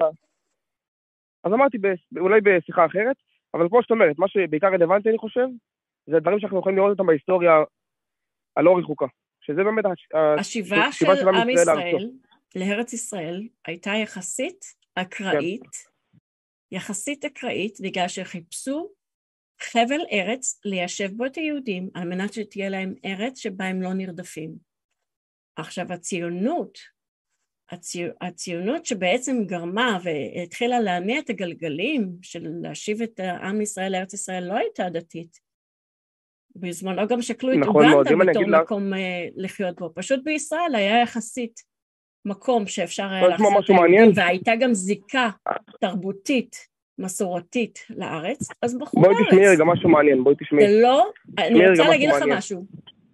אז 1.43 1.53
אמרתי, 1.53 1.77
אולי 2.19 2.41
בשיחה 2.41 2.85
אחרת, 2.85 3.15
אבל 3.53 3.69
כמו 3.69 3.81
שאת 3.81 3.91
אומרת, 3.91 4.19
מה 4.19 4.27
שבעיקר 4.27 4.67
רלוונטי, 4.67 5.09
אני 5.09 5.17
חושב, 5.17 5.45
זה 6.05 6.19
דברים 6.19 6.39
שאנחנו 6.39 6.59
יכולים 6.59 6.77
לראות 6.77 6.91
אותם 6.91 7.05
בהיסטוריה 7.05 7.63
הלא 8.57 8.77
רחוקה. 8.77 9.05
שזה 9.41 9.63
באמת 9.63 9.85
השיבה 10.13 10.91
של, 10.91 11.05
של 11.15 11.27
עם 11.27 11.49
ישראל 11.49 12.09
לארץ 12.55 12.93
ישראל 12.93 13.47
הייתה 13.65 13.91
יחסית 14.03 14.65
אקראית. 14.95 15.93
יחסית 16.71 17.25
אקראית, 17.25 17.77
בגלל 17.81 18.07
שחיפשו 18.07 18.89
חבל 19.61 19.99
ארץ 20.11 20.59
ליישב 20.65 21.09
בו 21.17 21.25
את 21.25 21.35
היהודים 21.35 21.89
על 21.93 22.09
מנת 22.09 22.33
שתהיה 22.33 22.69
להם 22.69 22.93
ארץ 23.05 23.37
שבה 23.37 23.65
הם 23.65 23.81
לא 23.81 23.93
נרדפים. 23.93 24.55
עכשיו 25.55 25.93
הציונות, 25.93 26.77
הציו, 27.69 28.09
הציונות 28.21 28.85
שבעצם 28.85 29.37
גרמה 29.45 29.99
והתחילה 30.03 30.79
להניע 30.79 31.19
את 31.19 31.29
הגלגלים 31.29 32.17
של 32.21 32.47
להשיב 32.61 33.01
את 33.01 33.19
עם 33.19 33.61
ישראל 33.61 33.91
לארץ 33.91 34.13
ישראל 34.13 34.43
לא 34.43 34.53
הייתה 34.53 34.89
דתית. 34.89 35.39
בזמנו 36.55 37.07
גם 37.07 37.21
שקלו 37.21 37.53
את 37.53 37.57
נכון 37.57 37.85
אוגנדה 37.93 38.31
בתור 38.31 38.61
מקום 38.63 38.89
לה... 38.89 38.97
אה, 38.97 39.27
לחיות 39.35 39.79
בו, 39.79 39.93
פשוט 39.95 40.19
בישראל 40.23 40.75
היה 40.75 41.01
יחסית 41.01 41.72
מקום 42.25 42.67
שאפשר 42.67 43.09
היה 43.09 43.27
היהודים 43.37 44.11
והייתה 44.15 44.55
גם 44.55 44.73
זיקה 44.73 45.29
תרבותית 45.81 46.67
מסורתית 46.99 47.79
לארץ, 47.89 48.49
אז 48.61 48.77
בחרו 48.77 49.01
לארץ. 49.01 49.15
בואי 49.15 49.27
תשמעי 49.27 49.47
רגע 49.47 49.63
משהו 49.63 49.89
מעניין, 49.89 50.23
בואי 50.23 50.35
תשמעי. 50.39 50.67
זה 50.67 50.81
לא, 50.81 51.11
אני 51.37 51.69
רוצה 51.69 51.89
להגיד 51.89 52.09
לך 52.09 52.23
משהו. 52.29 52.65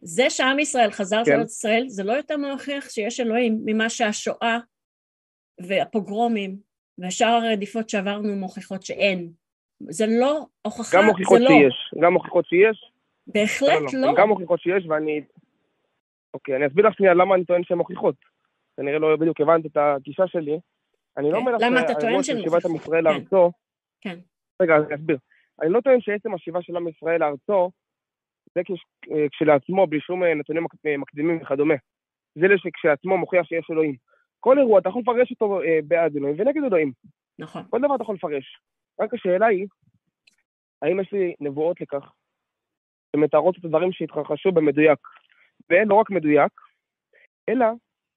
זה 0.01 0.30
שעם 0.30 0.60
ישראל 0.60 0.91
חזר 0.91 1.22
כן. 1.26 1.32
לארץ 1.32 1.51
ישראל, 1.57 1.86
זה 1.88 2.03
לא 2.03 2.14
יותר 2.14 2.38
מוכיח 2.38 2.89
שיש 2.89 3.20
אלוהים 3.20 3.60
ממה 3.66 3.89
שהשואה 3.89 4.57
והפוגרומים 5.62 6.55
ושאר 6.99 7.28
הרדיפות 7.28 7.89
שעברנו 7.89 8.36
מוכיחות 8.36 8.84
שאין. 8.84 9.30
זה 9.89 10.05
לא 10.20 10.45
הוכחה, 10.62 10.97
גם 10.97 11.05
מוכיחות 11.05 11.39
לא. 11.41 11.47
שיש, 11.47 11.93
גם 12.01 12.14
מוכיחות 12.14 12.45
שיש. 12.45 12.91
בהחלט 13.28 13.93
לא. 13.93 14.01
לא. 14.01 14.14
גם 14.18 14.30
מוכיחות 14.30 14.60
שיש, 14.60 14.86
ואני... 14.89 15.22
אוקיי, 16.34 16.55
אני 16.55 16.68
אסביר 16.68 16.88
לך 16.88 16.93
שנייה 16.93 17.14
למה 17.14 17.36
אני 17.36 17.45
טוען 17.45 17.64
שהן 17.64 17.78
מוכיחות. 17.78 18.16
כנראה 18.80 19.00
לא 19.00 19.16
בדיוק 19.16 19.42
הבנת 19.42 19.66
את 19.66 19.78
הגישה 19.78 20.28
שלי. 20.28 20.60
אני 21.18 21.32
לא 21.32 21.38
כן. 21.38 21.40
אומר 21.40 21.56
לך 21.56 21.98
טוען 22.00 22.24
שהן 22.24 22.38
מוכיחות? 22.38 22.66
עם 22.66 22.76
ישראל 22.76 23.04
כן. 23.04 23.14
לארצו... 23.14 23.52
כן. 24.02 24.20
רגע, 24.62 24.76
אני 24.76 24.96
אסביר. 24.96 25.18
אני 25.62 25.70
לא 25.70 25.82
טוען 25.82 26.02
שעצם 26.02 26.34
השיבה 26.34 26.62
של 26.62 26.76
עם 26.76 26.88
ישראל 26.88 27.20
לארצו, 27.20 27.72
זה 28.56 28.62
אה, 29.12 29.30
כשלעצמו, 29.32 29.88
בלי 29.88 30.00
שום 30.00 30.24
אה, 30.24 30.34
נתונים 30.34 30.66
אה, 30.86 30.98
מקדימים 30.98 31.42
וכדומה. 31.42 31.74
זה 32.36 32.48
כשלעצמו 32.74 33.18
מוכיח 33.18 33.46
שיש 33.46 33.68
אלוהים. 33.72 33.96
כל 34.40 34.60
אירוע, 34.60 34.80
אתה 34.80 34.90
יכול 34.90 35.02
לפרש 35.02 35.32
אותו 35.32 35.60
בעד 35.84 36.16
אלוהים 36.16 36.36
ונגד 36.40 36.64
אלוהים. 36.64 36.92
נכון. 37.40 37.64
כל 37.70 37.80
דבר 37.80 37.96
אתה 37.96 38.04
יכול 38.04 38.16
לפרש. 38.16 38.60
רק 39.02 39.14
השאלה 39.14 39.48
היא, 39.48 39.68
האם 40.82 41.00
יש 41.00 41.14
לי 41.14 41.34
נבואות 41.40 41.82
לכך, 41.82 42.12
שמתארות 43.16 43.58
את 43.60 43.66
הדברים 43.66 43.92
שהתרחשו 43.92 44.52
במדויק, 44.52 45.00
ולא 45.70 45.96
רק 45.96 46.10
מדויק, 46.10 46.52
אלא 47.50 47.66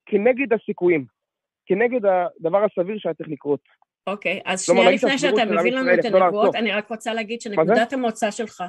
כנגד 0.07 0.53
הסיכויים, 0.53 1.05
כנגד 1.66 2.00
הדבר 2.05 2.64
הסביר 2.64 2.98
שהיה 2.98 3.14
צריך 3.14 3.28
לקרות. 3.28 3.61
אוקיי, 4.07 4.40
אז 4.44 4.62
שנייה 4.62 4.90
לפני 4.90 5.18
שאתה 5.18 5.44
מביא 5.44 5.72
לנו 5.72 5.94
את 5.94 6.05
הנבואות, 6.05 6.55
אני 6.55 6.72
רק 6.72 6.90
רוצה 6.90 7.14
להגיד 7.14 7.40
שנקודת 7.40 7.92
המוצא 7.92 8.30
שלך, 8.30 8.64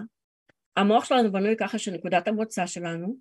המוח 0.77 1.05
שלנו 1.05 1.31
בנוי 1.31 1.55
ככה 1.57 1.77
שנקודת 1.77 2.27
המוצא 2.27 2.65
שלנו 2.65 3.15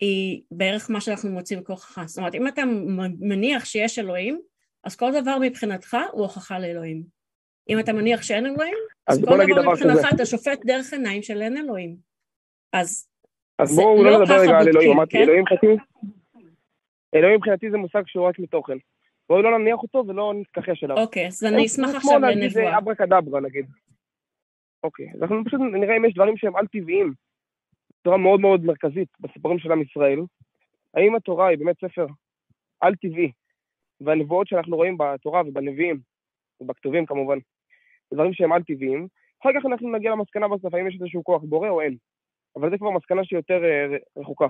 היא 0.00 0.42
בערך 0.50 0.90
מה 0.90 1.00
שאנחנו 1.00 1.30
מוצאים 1.30 1.60
בכוחך. 1.60 2.04
זאת 2.06 2.18
אומרת, 2.18 2.34
אם 2.34 2.48
אתה 2.48 2.62
מניח 3.20 3.64
שיש 3.64 3.98
אלוהים, 3.98 4.40
אז 4.84 4.96
כל 4.96 5.20
דבר 5.20 5.36
מבחינתך 5.40 5.96
הוא 6.12 6.22
הוכחה 6.22 6.58
לאלוהים. 6.58 7.02
אם 7.68 7.78
אתה 7.78 7.92
מניח 7.92 8.22
שאין 8.22 8.46
אלוהים, 8.46 8.76
אז, 9.06 9.18
אז 9.18 9.24
כל 9.24 9.38
דבר 9.52 9.72
מבחינתך 9.72 10.08
אתה 10.14 10.26
שופט 10.26 10.58
דרך 10.64 10.92
עיניים 10.92 11.22
של 11.22 11.42
אין 11.42 11.56
אלוהים. 11.56 11.96
אז 12.72 13.08
אז 13.58 13.76
בואו 13.76 14.04
לא, 14.04 14.10
לא 14.10 14.20
נדבר 14.20 14.40
רגע 14.40 14.58
על 14.58 14.68
אלוהים, 14.68 14.92
אמרתי, 14.92 15.12
כן? 15.12 15.22
אלוהים 15.22 15.40
מבחינתי, 15.40 15.82
אלוהים 17.14 17.36
מבחינתי 17.36 17.70
זה 17.70 17.76
מושג 17.76 18.02
שהוא 18.06 18.28
רק 18.28 18.38
מתוכן. 18.38 18.76
בואו 19.28 19.42
לא 19.42 19.58
נניח 19.58 19.78
אותו 19.82 20.04
ולא 20.08 20.32
נתכחש 20.34 20.84
אליו. 20.84 20.96
אוקיי, 20.96 21.26
אז 21.26 21.44
אני 21.44 21.66
אשמח 21.66 21.94
עכשיו 21.94 22.18
לנבואה. 22.18 22.30
להגיד 22.30 22.58
אברה 22.78 22.94
קדברה 22.94 23.40
נגיד. 23.40 23.66
אוקיי, 24.82 25.10
אז 25.14 25.22
אנחנו 25.22 25.44
פשוט 25.44 25.60
נראה 25.60 25.96
אם 25.96 26.04
יש 26.04 26.14
דברים 26.14 26.36
שהם 26.36 26.56
על-טבעיים, 26.56 27.12
בצורה 28.00 28.16
מאוד 28.16 28.40
מאוד 28.40 28.64
מרכזית 28.64 29.08
בסיפורים 29.20 29.58
של 29.58 29.72
עם 29.72 29.82
ישראל. 29.82 30.20
האם 30.94 31.14
התורה 31.14 31.48
היא 31.48 31.58
באמת 31.58 31.76
ספר 31.80 32.06
על-טבעי, 32.80 33.32
והנבואות 34.00 34.48
שאנחנו 34.48 34.76
רואים 34.76 34.98
בתורה 34.98 35.42
ובנביאים, 35.46 36.00
ובכתובים 36.60 37.06
כמובן, 37.06 37.38
זה 38.10 38.16
דברים 38.16 38.34
שהם 38.34 38.52
על-טבעיים. 38.52 39.08
אחר 39.42 39.50
כך 39.58 39.66
אנחנו 39.66 39.92
נגיע 39.92 40.10
למסקנה 40.10 40.48
בסוף, 40.48 40.74
האם 40.74 40.88
יש 40.88 40.94
איזשהו 41.00 41.24
כוח 41.24 41.42
בורא 41.42 41.68
או 41.68 41.80
אין. 41.80 41.96
אבל 42.56 42.70
זה 42.70 42.78
כבר 42.78 42.90
מסקנה 42.90 43.24
שהיא 43.24 43.38
יותר 43.38 43.60
uh, 43.62 44.20
רחוקה. 44.20 44.46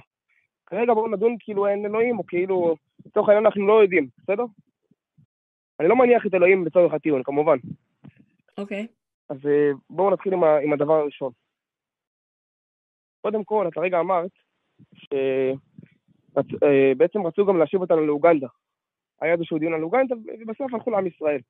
כרגע 0.74 0.94
בואו 0.94 1.08
נדון 1.08 1.36
כאילו 1.40 1.66
אין 1.66 1.86
אלוהים, 1.86 2.18
או 2.18 2.26
כאילו, 2.26 2.76
לצורך 3.06 3.28
העניין 3.28 3.46
אנחנו 3.46 3.66
לא 3.66 3.82
יודעים, 3.82 4.08
בסדר? 4.18 4.44
אני 5.80 5.88
לא 5.88 5.96
מניח 5.96 6.26
את 6.26 6.34
אלוהים 6.34 6.66
לצורך 6.66 6.94
הטיעון, 6.94 7.22
כמובן. 7.22 7.56
אוקיי. 8.58 8.82
Okay. 8.82 8.86
אז 9.28 9.46
אה, 9.46 9.70
בואו 9.90 10.10
נתחיל 10.10 10.32
עם, 10.32 10.44
ה, 10.44 10.58
עם 10.58 10.72
הדבר 10.72 10.94
הראשון. 10.94 11.32
קודם 13.22 13.44
כל, 13.44 13.68
את 13.68 13.76
הרגע 13.76 14.00
אמרת 14.00 14.30
שבעצם 14.94 15.58
אה, 17.18 17.28
רצו 17.28 17.46
גם 17.46 17.58
להשיב 17.58 17.80
אותנו 17.80 18.06
לאוגנדה. 18.06 18.48
היה 19.20 19.32
איזשהו 19.32 19.58
דיון 19.58 19.74
על 19.74 19.82
אוגנדה, 19.82 20.14
ובסוף 20.40 20.74
הלכו 20.74 20.90
לעם 20.90 21.06
ישראל. 21.06 21.40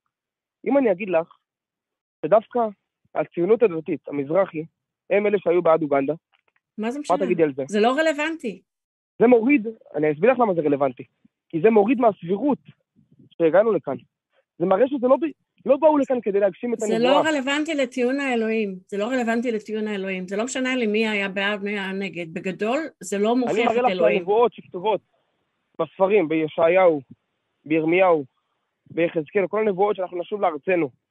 אם 0.64 0.78
אני 0.78 0.92
אגיד 0.92 1.08
לך 1.08 1.36
שדווקא 2.22 2.60
הציונות 3.14 3.62
הדתית, 3.62 4.08
המזרחי, 4.08 4.64
הם 5.10 5.26
אלה 5.26 5.38
שהיו 5.38 5.62
בעד 5.62 5.82
אוגנדה, 5.82 6.14
מה 6.78 6.90
זה 6.90 6.98
משנה? 6.98 7.16
מה 7.16 7.24
תגידי 7.24 7.42
על 7.42 7.54
זה? 7.54 7.62
זה 7.68 7.80
לא 7.80 7.96
רלוונטי. 7.98 8.62
זה 9.18 9.26
מוריד, 9.26 9.66
אני 9.94 10.12
אסביר 10.12 10.32
לך 10.32 10.38
למה 10.38 10.54
זה 10.54 10.60
רלוונטי. 10.60 11.04
כי 11.48 11.60
זה 11.60 11.70
מוריד 11.70 12.00
מהסבירות 12.00 12.58
שהגענו 13.30 13.72
לכאן. 13.72 13.96
זה 14.58 14.66
מראה 14.66 14.88
שזה 14.88 15.08
לא, 15.08 15.16
לא 15.66 15.76
באו 15.76 15.98
לכאן 15.98 16.20
כדי 16.20 16.40
להגשים 16.40 16.74
את 16.74 16.82
הנבואה. 16.82 16.98
זה 16.98 17.04
לא 17.04 17.22
רלוונטי 17.28 17.74
לטיעון 17.74 18.20
האלוהים. 18.20 18.74
זה 18.88 18.98
לא 18.98 19.04
רלוונטי 19.04 19.52
לטיעון 19.52 19.88
האלוהים. 19.88 20.28
זה 20.28 20.36
לא 20.36 20.44
משנה 20.44 20.76
לי 20.76 20.86
מי 20.86 21.08
היה 21.08 21.28
בעד, 21.28 21.62
מי 21.62 21.70
היה 21.70 21.92
נגד. 21.92 22.34
בגדול, 22.34 22.78
זה 23.00 23.18
לא 23.18 23.36
מוכיח 23.36 23.54
את 23.54 23.58
אלוהים. 23.58 23.86
אני 23.86 23.94
מראה 23.94 24.10
לך 24.10 24.16
הנבואות 24.16 24.52
שכתובות 24.52 25.00
בספרים, 25.80 26.28
בישעיהו, 26.28 27.00
בירמיהו, 27.64 28.24
ביחזקאל, 28.90 29.46
כל 29.46 29.60
הנבואות 29.60 29.96
שאנחנו 29.96 30.18
נשוב 30.18 30.40
לארצנו. 30.40 31.03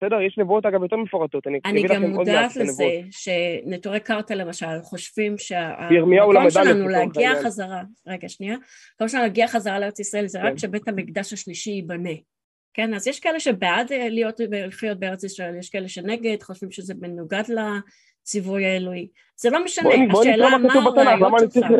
בסדר? 0.00 0.20
יש 0.20 0.38
נבואות 0.38 0.66
אגב 0.66 0.82
יותר 0.82 0.96
מפורטות. 0.96 1.46
אני, 1.46 1.58
אני 1.64 1.82
גם 1.82 2.02
מודעת 2.02 2.56
לזה 2.56 2.84
שנטורי 3.10 4.00
קרתא 4.00 4.32
למשל 4.32 4.66
חושבים 4.82 5.38
שהמקום 5.38 6.50
שלנו 6.50 6.88
להגיע 6.88 7.30
חזרה, 7.44 7.82
רגע 8.06 8.28
שנייה, 8.28 8.54
המקום 8.54 9.08
שלנו 9.08 9.22
להגיע 9.22 9.48
חזרה 9.48 9.78
לארץ 9.78 10.00
ישראל 10.00 10.26
זה 10.26 10.38
רק 10.38 10.48
כן. 10.48 10.56
כשבית 10.56 10.88
המקדש 10.88 11.32
השלישי 11.32 11.70
ייבנה. 11.70 12.10
כן, 12.74 12.94
אז 12.94 13.06
יש 13.06 13.20
כאלה 13.20 13.40
שבעד 13.40 13.92
אה, 13.92 14.08
להיות, 14.08 14.40
לחיות 14.50 14.98
בארץ 14.98 15.24
ישראל, 15.24 15.54
יש 15.58 15.70
כאלה 15.70 15.88
שנגד, 15.88 16.42
חושבים 16.42 16.70
שזה 16.70 16.94
מנוגד 17.00 17.42
לציווי 17.48 18.66
האלוהי. 18.66 19.08
זה 19.36 19.50
לא 19.50 19.64
משנה, 19.64 19.88
השאלה 20.20 20.58
מה 20.58 20.72
הראיות 20.74 21.52
שלך. 21.52 21.70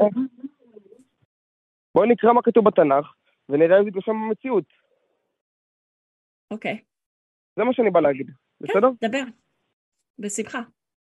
בואי 1.94 2.08
נקרא 2.08 2.32
מה 2.32 2.42
כתוב 2.42 2.64
בתנ"ך, 2.64 3.06
ונראה 3.48 3.78
אם 3.78 3.84
זה 3.84 3.90
מתגשם 3.90 4.12
במציאות. 4.12 4.64
אוקיי. 6.50 6.78
זה 7.56 7.64
מה 7.64 7.72
שאני 7.72 7.90
בא 7.90 8.00
להגיד, 8.00 8.26
כן, 8.26 8.34
בסדר? 8.60 8.88
כן, 9.00 9.08
דבר. 9.08 9.24
בשמחה. 10.18 10.60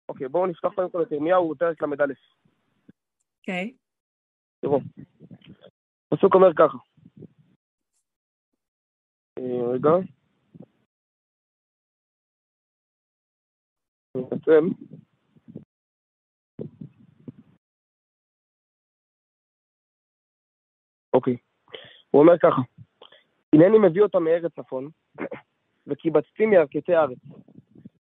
אוקיי, 0.09 0.29
בואו 0.29 0.47
נפתח 0.47 0.69
קודם 0.75 0.91
כל 0.91 1.03
את 1.03 1.13
ירמיהו, 1.13 1.55
פרק 1.59 1.83
ל"א. 1.83 2.13
אוקיי. 3.41 3.75
תראו, 4.61 4.81
הפסוק 6.13 6.35
אומר 6.35 6.55
ככה. 6.55 6.79
אה, 9.39 9.73
רגע. 9.73 9.91
מתנצל. 14.17 14.65
אוקיי. 21.13 21.37
הוא 22.11 22.23
אומר 22.23 22.39
ככה, 22.39 22.63
הנני 23.55 23.89
מביא 23.89 24.03
אותם 24.03 24.25
מארץ 24.25 24.53
צפון, 24.53 24.91
וקיבצתי 25.89 26.47
מירכתי 26.47 26.95
ארץ. 26.95 27.19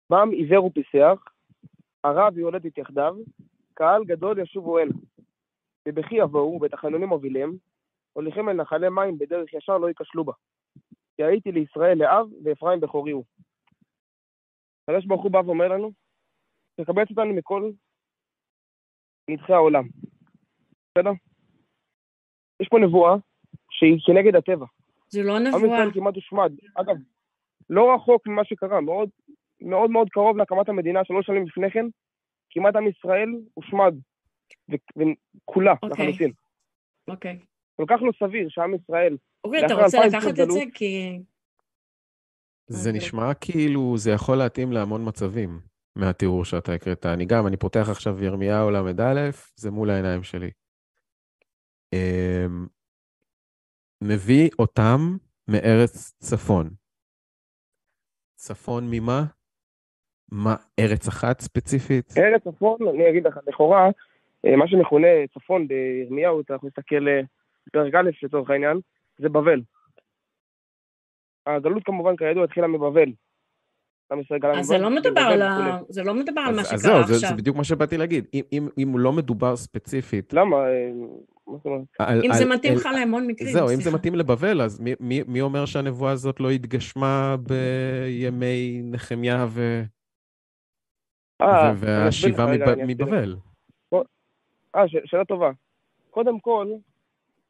בם 0.09 0.29
עיוור 0.31 0.65
ופיסח, 0.65 1.23
ערב 2.03 2.37
יולדת 2.37 2.77
יחדיו, 2.77 3.15
קהל 3.73 4.03
גדול 4.05 4.39
ישובו 4.39 4.79
הנה. 4.79 4.93
בבכי 5.87 6.15
יבואו, 6.15 6.59
בתחנונים 6.59 7.09
מובילים, 7.09 7.57
הוליכים 8.13 8.49
אל 8.49 8.53
נחלי 8.53 8.89
מים 8.89 9.17
בדרך 9.17 9.53
ישר 9.53 9.77
לא 9.77 9.87
ייכשלו 9.87 10.23
בה. 10.23 10.33
כי 11.15 11.23
הייתי 11.23 11.51
לישראל 11.51 11.97
לאב 11.97 12.27
ואפרים 12.43 12.79
בכורי 12.79 13.11
הוא. 13.11 13.23
הקדוש 14.83 15.05
ברוך 15.05 15.23
הוא 15.23 15.31
בא 15.31 15.37
ואומר 15.37 15.67
לנו, 15.67 15.91
תקבץ 16.81 17.09
אותנו 17.09 17.33
מכל 17.33 17.71
נדחי 19.29 19.53
העולם. 19.53 19.83
בסדר? 20.91 21.11
יש 22.61 22.67
פה 22.69 22.77
נבואה 22.79 23.15
שהיא 23.71 23.99
כנגד 24.05 24.35
הטבע. 24.35 24.65
זה 25.09 25.23
לא 25.23 25.39
נבואה. 25.39 25.61
עם 25.61 25.65
ישראל 25.65 25.93
כמעט 25.93 26.15
הושמד. 26.15 26.51
אגב, 26.75 26.95
לא 27.69 27.95
רחוק 27.95 28.27
ממה 28.27 28.45
שקרה, 28.45 28.81
מאוד 28.81 29.09
מאוד, 29.61 29.91
מאוד 29.91 30.09
קרוב 30.09 30.37
להקמת 30.37 30.69
המדינה, 30.69 31.05
שלוש 31.05 31.25
שנים 31.25 31.45
לפני 31.47 31.71
כן, 31.71 31.85
כמעט 32.49 32.75
עם 32.75 32.87
ישראל 32.87 33.29
הושמד, 33.53 33.93
וכולה 34.69 35.73
okay. 35.73 35.77
אוקיי. 35.83 36.05
לחלוטין. 36.05 36.31
אוקיי. 37.07 37.39
Okay. 37.41 37.45
כל 37.75 37.85
כך 37.87 38.01
לא 38.01 38.11
סביר 38.19 38.49
שעם 38.49 38.73
ישראל... 38.73 39.17
אורי, 39.43 39.65
אתה 39.65 39.73
רוצה 39.73 40.05
לקחת 40.05 40.39
את 40.39 40.51
זה? 40.51 40.59
כי... 40.73 41.19
זה 42.67 42.89
אוקיי. 42.89 43.01
נשמע 43.01 43.33
כאילו 43.33 43.97
זה 43.97 44.11
יכול 44.11 44.37
להתאים 44.37 44.71
להמון 44.71 45.07
מצבים 45.07 45.59
מהתיאור 45.95 46.45
שאתה 46.45 46.73
הקראת. 46.73 47.05
אני 47.05 47.25
גם, 47.25 47.47
אני 47.47 47.57
פותח 47.57 47.89
עכשיו 47.89 48.23
ירמיהו 48.23 48.71
ל"א, 48.71 49.29
זה 49.55 49.71
מול 49.71 49.89
העיניים 49.89 50.23
שלי. 50.23 50.51
אמ, 51.93 52.67
מביא 54.03 54.49
אותם 54.59 55.17
מארץ 55.47 56.13
צפון. 56.19 56.69
צפון 58.45 58.83
ממה? 58.91 59.23
מה, 60.31 60.55
ארץ 60.79 61.07
אחת 61.07 61.39
ספציפית? 61.39 62.13
ארץ 62.17 62.43
צפון, 62.43 62.77
אני 62.87 63.09
אגיד 63.09 63.27
לך, 63.27 63.39
לכאורה, 63.47 63.89
אה, 64.45 64.55
מה 64.55 64.67
שמכונה 64.67 65.07
צפון 65.33 65.67
בירמיהו, 65.67 66.41
אתה 66.41 66.53
יכול 66.53 66.69
להסתכל 66.69 67.07
אה, 67.07 68.01
א' 68.01 68.09
לצורך 68.23 68.49
העניין, 68.49 68.77
זה 69.17 69.29
בבל. 69.29 69.61
הגלות 71.47 71.83
כמובן, 71.83 72.15
כידוע, 72.15 72.43
התחילה 72.43 72.67
מבבל. 72.67 73.11
עם 74.11 74.19
ישראל 74.19 74.39
גלה 74.39 74.59
אז 74.59 74.65
זה 74.65 74.77
לא 74.77 74.89
מדבר 74.89 75.21
על 75.21 75.41
ה... 75.41 75.77
זה 75.89 76.03
לא 76.03 76.11
על 76.11 76.55
מה 76.55 76.63
שקרה 76.63 76.75
עכשיו. 76.75 76.99
אז 76.99 77.07
זהו, 77.07 77.29
זה 77.29 77.35
בדיוק 77.35 77.57
מה 77.57 77.63
שבאתי 77.63 77.97
להגיד. 77.97 78.25
אם 78.77 78.97
לא 78.97 79.13
מדובר 79.13 79.55
ספציפית... 79.55 80.33
למה? 80.33 80.57
אם 82.23 82.33
זה 82.33 82.45
מתאים 82.45 82.73
לך 82.73 82.85
להמון 82.85 83.27
מקרים, 83.27 83.53
זהו, 83.53 83.69
אם 83.69 83.81
זה 83.81 83.91
מתאים 83.91 84.15
לבבל, 84.15 84.61
אז 84.61 84.81
מי 85.27 85.41
אומר 85.41 85.65
שהנבואה 85.65 86.11
הזאת 86.11 86.39
לא 86.39 86.49
התגשמה 86.49 87.35
בימי 87.39 88.81
נחמיה. 88.83 89.47
אה, 91.41 91.73
והשיבה 91.77 92.45
מבבל? 92.87 93.35
אה, 94.75 94.83
שאלה 95.05 95.25
טובה. 95.25 95.51
קודם 96.09 96.39
כל, 96.39 96.67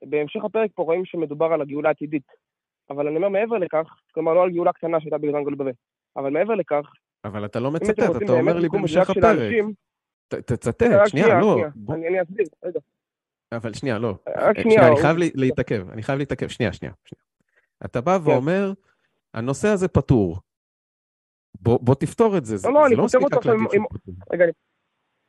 בהמשך 0.01 0.43
הפרק 0.45 0.71
פה 0.75 0.83
רואים 0.83 1.05
שמדובר 1.05 1.45
על 1.45 1.61
הגאולה 1.61 1.89
העתידית. 1.89 2.27
אבל 2.89 3.07
אני 3.07 3.15
אומר 3.15 3.29
מעבר 3.29 3.57
לכך, 3.57 3.99
כלומר 4.11 4.33
לא 4.33 4.43
על 4.43 4.51
גאולה 4.51 4.73
קטנה 4.73 4.99
שהייתה 4.99 5.17
בגלל 5.17 5.41
גאולה 5.41 5.55
בבל, 5.55 5.71
אבל 6.17 6.29
מעבר 6.29 6.55
לכך... 6.55 6.91
אבל 7.25 7.45
אתה 7.45 7.59
לא 7.59 7.71
מצטט, 7.71 7.99
אתה 8.23 8.33
אומר 8.33 8.59
לי 8.59 8.69
בהמשך 8.69 9.09
הפרק. 9.09 9.53
תצטט, 10.27 10.83
שנייה, 11.07 11.39
לא. 11.39 11.57
אני 11.89 12.21
אסביר, 12.21 12.45
רגע. 12.63 12.79
אבל 13.51 13.73
שנייה, 13.73 13.99
לא. 13.99 14.15
רק 14.37 14.59
שנייה, 14.59 14.87
אני 14.87 15.01
חייב 15.01 15.17
להתעכב, 15.35 15.89
אני 15.89 16.03
חייב 16.03 16.19
להתעכב, 16.19 16.47
שנייה, 16.47 16.73
שנייה. 16.73 16.93
אתה 17.85 18.01
בא 18.01 18.17
כן. 18.19 18.29
ואומר, 18.29 18.73
הנושא 19.33 19.67
הזה 19.67 19.87
פתור. 19.87 20.39
בוא 21.61 21.95
תפתור 21.95 22.37
את 22.37 22.45
זה, 22.45 22.57
זה 22.57 22.69
לא, 22.69 22.89
לא 22.97 23.05
מספיק 23.05 23.23
רק 23.33 23.45
להגיד 23.45 23.67
שהוא 23.71 23.85
פתור. 23.89 24.13
רגע, 24.33 24.45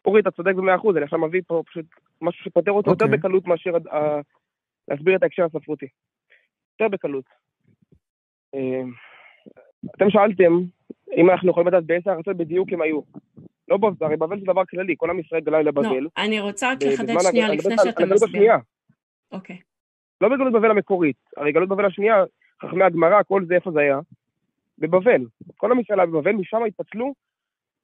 אורי, 0.04 0.20
אתה 0.20 0.30
צודק 0.30 0.54
במאה 0.56 0.76
אחוז, 0.76 0.96
אני 0.96 1.04
עכשיו 1.04 1.18
מביא 1.18 1.42
פה 1.46 1.62
פשוט 1.66 1.86
משהו 2.20 2.44
שפותר 2.44 2.70
אותו 2.70 2.90
יותר 2.90 3.04
אוקיי. 3.04 3.18
בקלות 3.18 3.46
מאשר 3.46 3.70
להסביר 4.88 5.16
את 5.16 5.22
ההקשר 5.22 5.44
הספרותי. 5.44 5.86
יותר 6.80 6.94
בקלות. 6.94 7.24
אתם 9.96 10.10
שאלתם 10.10 10.52
אם 11.16 11.30
אנחנו 11.30 11.50
יכולים 11.50 11.68
לדעת 11.68 11.84
באיזה 11.84 12.12
ארצות 12.12 12.36
בדיוק 12.36 12.72
הם 12.72 12.82
היו. 12.82 13.00
לא 13.68 13.76
בבל, 13.76 14.06
הרי 14.06 14.16
בבל 14.16 14.40
זה 14.40 14.46
דבר 14.46 14.64
כללי, 14.64 14.94
כל 14.98 15.10
עם 15.10 15.20
ישראל 15.20 15.40
גלה 15.40 15.62
לבבל. 15.62 15.98
לא, 15.98 16.10
אני 16.18 16.40
רוצה 16.40 16.72
רק 16.72 16.82
לחדד 16.82 17.14
שנייה 17.30 17.48
לפני 17.48 17.74
שאתה 17.84 18.06
מסביר. 18.06 18.52
אוקיי. 19.32 19.58
לא 20.20 20.28
בגלות 20.28 20.52
בבל 20.52 20.70
המקורית, 20.70 21.16
הרי 21.36 21.52
גלות 21.52 21.68
בבל 21.68 21.84
השנייה, 21.84 22.24
חכמי 22.62 22.84
הגמרא, 22.84 23.22
כל 23.22 23.44
זה, 23.44 23.54
איפה 23.54 23.70
זה 23.70 23.80
היה? 23.80 23.98
בבבל. 24.78 25.24
כל 25.56 25.72
עם 25.72 25.80
ישראל 25.80 26.00
היה 26.00 26.06
בבבל, 26.06 26.32
משם 26.32 26.64
התפצלו 26.64 27.14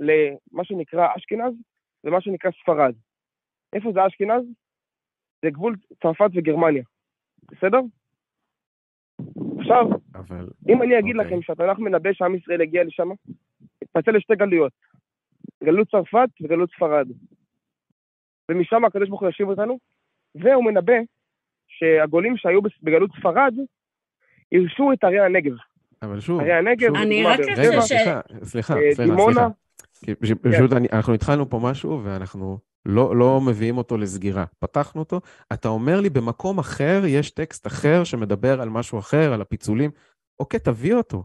למה 0.01 0.65
שנקרא 0.65 1.09
אשכנז 1.17 1.55
ומה 2.05 2.21
שנקרא 2.21 2.51
ספרד. 2.63 2.95
איפה 3.73 3.93
זה 3.93 4.07
אשכנז? 4.07 4.45
זה 5.43 5.51
גבול 5.51 5.77
צרפת 6.03 6.31
וגרמניה. 6.35 6.83
בסדר? 7.51 7.81
עכשיו, 9.59 9.87
אבל... 10.15 10.49
אם 10.69 10.83
אני 10.83 10.99
אגיד 10.99 11.17
אוקיי. 11.17 11.31
לכם 11.31 11.43
שהתנ"ך 11.43 11.79
מנבא 11.79 12.13
שעם 12.13 12.35
ישראל 12.35 12.61
יגיע 12.61 12.85
לשם, 12.85 13.09
יתפצל 13.83 14.11
לשתי 14.11 14.37
גלויות, 14.37 14.73
גלות 15.65 15.91
צרפת 15.91 16.29
וגלות 16.41 16.71
ספרד. 16.77 17.09
ומשם 18.51 18.85
הקדוש 18.85 19.09
ברוך 19.09 19.21
הוא 19.21 19.29
ישיב 19.29 19.49
אותנו, 19.49 19.79
והוא 20.35 20.65
מנבא 20.65 20.99
שהגולים 21.69 22.37
שהיו 22.37 22.61
בגלות 22.83 23.11
ספרד 23.19 23.55
ירשו 24.53 24.93
את 24.93 25.05
ערי 25.05 25.21
הנגב. 25.21 25.53
אבל 26.03 26.21
שוב, 26.21 26.41
ערי 26.41 26.53
הנגב, 26.53 26.89
שוב, 26.89 26.97
אני 26.97 27.25
רק 27.27 27.41
רגע, 27.41 27.81
סליחה, 27.81 27.81
סליחה, 27.81 28.21
סליחה, 28.43 28.75
סליחה. 28.93 29.49
פשוט 30.43 30.73
כן. 30.73 30.83
אנחנו 30.93 31.15
התחלנו 31.15 31.51
פה 31.51 31.61
משהו 31.63 32.01
ואנחנו 32.05 32.59
לא, 32.87 33.17
לא 33.17 33.41
מביאים 33.41 33.79
אותו 33.79 33.97
לסגירה. 33.97 34.45
פתחנו 34.59 35.01
אותו, 35.01 35.21
אתה 35.53 35.69
אומר 35.69 36.01
לי 36.01 36.11
במקום 36.11 36.59
אחר 36.59 37.03
יש 37.07 37.31
טקסט 37.31 37.67
אחר 37.67 38.05
שמדבר 38.05 38.61
על 38.61 38.69
משהו 38.69 38.99
אחר, 38.99 39.33
על 39.33 39.41
הפיצולים. 39.41 39.91
אוקיי, 40.41 40.61
תביא 40.61 40.95
אותו. 40.95 41.25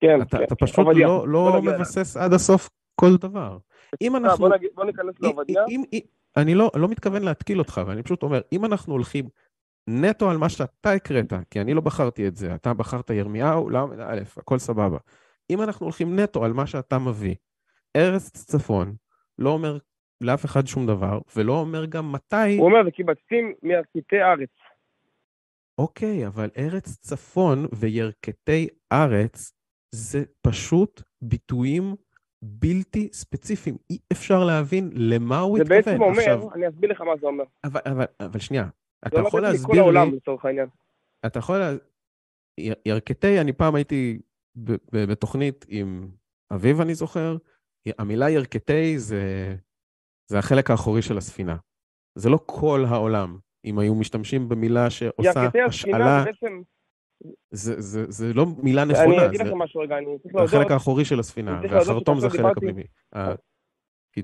כן, 0.00 0.22
אתה, 0.22 0.38
כן. 0.38 0.44
אתה 0.44 0.54
פשוט 0.54 0.78
לא, 0.78 1.28
לא, 1.28 1.28
לא 1.28 1.62
מבסס 1.62 2.16
עד 2.16 2.32
הסוף 2.32 2.70
כל 3.00 3.16
דבר. 3.16 3.58
אם 4.00 4.16
אנחנו... 4.16 4.48
בוא, 4.48 4.56
נגיד, 4.56 4.70
בוא 4.74 4.84
ניכנס 4.84 5.14
לעובדיה. 5.20 5.62
אני 6.36 6.54
לא, 6.54 6.70
לא 6.74 6.88
מתכוון 6.88 7.22
להתקיל 7.22 7.58
אותך, 7.58 7.80
ואני 7.86 8.02
פשוט 8.02 8.22
אומר, 8.22 8.40
אם 8.52 8.64
אנחנו 8.64 8.92
הולכים 8.92 9.28
נטו 9.88 10.30
על 10.30 10.36
מה 10.36 10.48
שאתה 10.48 10.92
הקראת, 10.92 11.32
כי 11.50 11.60
אני 11.60 11.74
לא 11.74 11.80
בחרתי 11.80 12.28
את 12.28 12.36
זה, 12.36 12.54
אתה 12.54 12.74
בחרת 12.74 13.10
ירמיהו, 13.10 13.70
לא, 13.70 13.88
א', 14.06 14.20
הכל 14.36 14.58
סבבה. 14.58 14.98
אם 15.50 15.62
אנחנו 15.62 15.86
הולכים 15.86 16.18
נטו 16.20 16.44
על 16.44 16.52
מה 16.52 16.66
שאתה 16.66 16.98
מביא, 16.98 17.34
ארץ 17.96 18.30
צפון 18.30 18.94
לא 19.38 19.50
אומר 19.50 19.78
לאף 20.20 20.44
אחד 20.44 20.66
שום 20.66 20.86
דבר, 20.86 21.20
ולא 21.36 21.52
אומר 21.52 21.84
גם 21.84 22.12
מתי... 22.12 22.56
הוא 22.58 22.66
אומר, 22.66 22.80
וקיבצים 22.86 23.54
מירכתי 23.62 24.22
ארץ. 24.22 24.50
אוקיי, 25.78 26.26
אבל 26.26 26.50
ארץ 26.58 26.96
צפון 27.00 27.66
וירכתי 27.72 28.68
ארץ 28.92 29.52
זה 29.94 30.24
פשוט 30.42 31.02
ביטויים 31.22 31.94
בלתי 32.42 33.08
ספציפיים. 33.12 33.76
אי 33.90 33.98
אפשר 34.12 34.44
להבין 34.44 34.90
למה 34.92 35.38
הוא 35.38 35.58
התכוון. 35.58 35.82
זה 35.82 35.90
בעצם 35.90 36.02
אומר, 36.02 36.18
עכשיו... 36.18 36.54
אני 36.54 36.68
אסביר 36.68 36.90
לך 36.90 37.00
מה 37.00 37.12
זה 37.20 37.26
אומר. 37.26 37.44
אבל, 37.64 37.80
אבל, 37.86 38.04
אבל 38.20 38.38
שנייה, 38.38 38.68
אתה 39.06 39.20
יכול 39.20 39.42
להסביר 39.42 39.68
לי... 39.68 39.74
זה 39.74 39.80
לא 39.80 39.84
העולם 39.84 40.14
לצורך 40.14 40.44
העניין. 40.44 40.68
אתה 41.26 41.38
יכול... 41.38 41.58
לה... 41.58 41.72
ירכתי, 42.86 43.40
אני 43.40 43.52
פעם 43.52 43.74
הייתי 43.74 44.20
בתוכנית 44.92 45.66
עם 45.68 46.08
אביב, 46.54 46.80
אני 46.80 46.94
זוכר. 46.94 47.36
המילה 47.98 48.30
ירכתי 48.30 48.98
זה 48.98 49.56
זה 50.30 50.38
החלק 50.38 50.70
האחורי 50.70 51.02
של 51.02 51.16
הספינה. 51.18 51.56
זה 52.14 52.30
לא 52.30 52.38
כל 52.46 52.84
העולם. 52.88 53.38
אם 53.64 53.78
היו 53.78 53.94
משתמשים 53.94 54.48
במילה 54.48 54.90
שעושה 54.90 55.48
השאלה... 55.66 56.24
זה, 57.50 57.80
זה, 57.80 58.04
זה 58.10 58.34
לא 58.34 58.46
מילה 58.62 58.84
נכונה. 58.84 59.04
אני 59.04 59.26
אגיד 59.26 59.40
לכם 59.40 59.58
משהו 59.58 59.80
רגע, 59.80 59.98
אני 59.98 60.18
צריך 60.22 60.34
להודות... 60.34 60.54
החלק 60.54 60.70
האחורי 60.70 61.04
של 61.04 61.20
הספינה, 61.20 61.60
והחרטום 61.70 62.20
זה 62.20 62.26
החלק 62.26 62.56
הפנימי. 62.56 62.82
אה, 63.14 63.34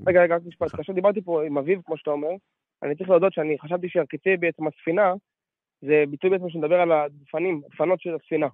רגע, 0.06 0.22
רגע, 0.22 0.36
רק 0.36 0.42
משפט. 0.46 0.76
כאשר 0.76 0.92
דיברתי 0.92 1.22
פה 1.22 1.44
עם 1.44 1.58
אביב, 1.58 1.80
כמו 1.86 1.96
שאתה 1.96 2.10
אומר, 2.10 2.30
אני 2.82 2.96
צריך 2.96 3.10
להודות 3.10 3.32
שאני 3.32 3.58
חשבתי 3.58 3.88
שהקצה 3.88 4.30
בעצם 4.40 4.66
הספינה, 4.66 5.14
זה 5.80 6.04
ביטוי 6.10 6.30
בעצם 6.30 6.48
שמדבר 6.48 6.80
על 6.80 6.92
הדפנים, 6.92 7.62
הדפנות 7.66 8.00
של 8.00 8.14
הספינה. 8.14 8.48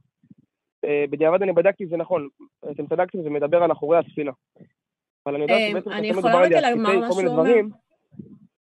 אה, 0.84 1.04
בדיעבד 1.10 1.42
אני 1.42 1.52
בדקתי, 1.52 1.86
זה 1.86 1.96
נכון, 1.96 2.28
אתם 2.70 2.86
צדקתם, 2.86 3.22
זה 3.22 3.30
מדבר 3.30 3.62
על 3.62 3.72
אחורי 3.72 3.98
הספינה. 3.98 4.32
אבל 5.26 5.34
אני 5.34 5.42
יודעת 5.42 5.60
אמ, 5.60 5.70
שבעצם 5.70 5.92
אני 5.92 6.06
יכולה 6.06 6.40
רגע 6.40 6.70
לומר 6.70 7.08
משהו 7.08 7.26
אומר? 7.26 7.54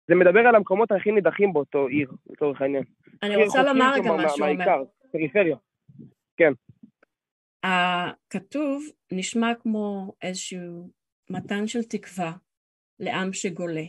זה 0.08 0.14
מדבר 0.14 0.40
על 0.40 0.54
המקומות 0.54 0.92
הכי 0.92 1.12
נידחים 1.12 1.52
באותו 1.52 1.86
עיר, 1.86 2.10
לצורך 2.30 2.62
העניין. 2.62 2.82
אני 3.22 3.44
רוצה 3.44 3.62
לומר 3.62 3.92
רגע 3.94 4.12
משהו 4.12 4.46
אומר. 4.46 4.84
פריפריה. 5.12 5.56
כן. 6.36 6.52
הכתוב 7.64 8.84
נשמע 9.12 9.52
כמו 9.62 10.12
איזשהו 10.22 10.90
מתן 11.30 11.66
של 11.66 11.82
תקווה 11.82 12.32
לעם 13.00 13.32
שגולה. 13.32 13.84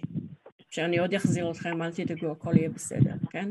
שאני 0.70 0.98
עוד 1.00 1.14
אחזיר 1.14 1.52
אתכם, 1.52 1.82
אל 1.82 1.92
תדאגו, 1.92 2.32
הכל 2.32 2.58
יהיה 2.58 2.70
בסדר, 2.70 3.14
כן? 3.30 3.50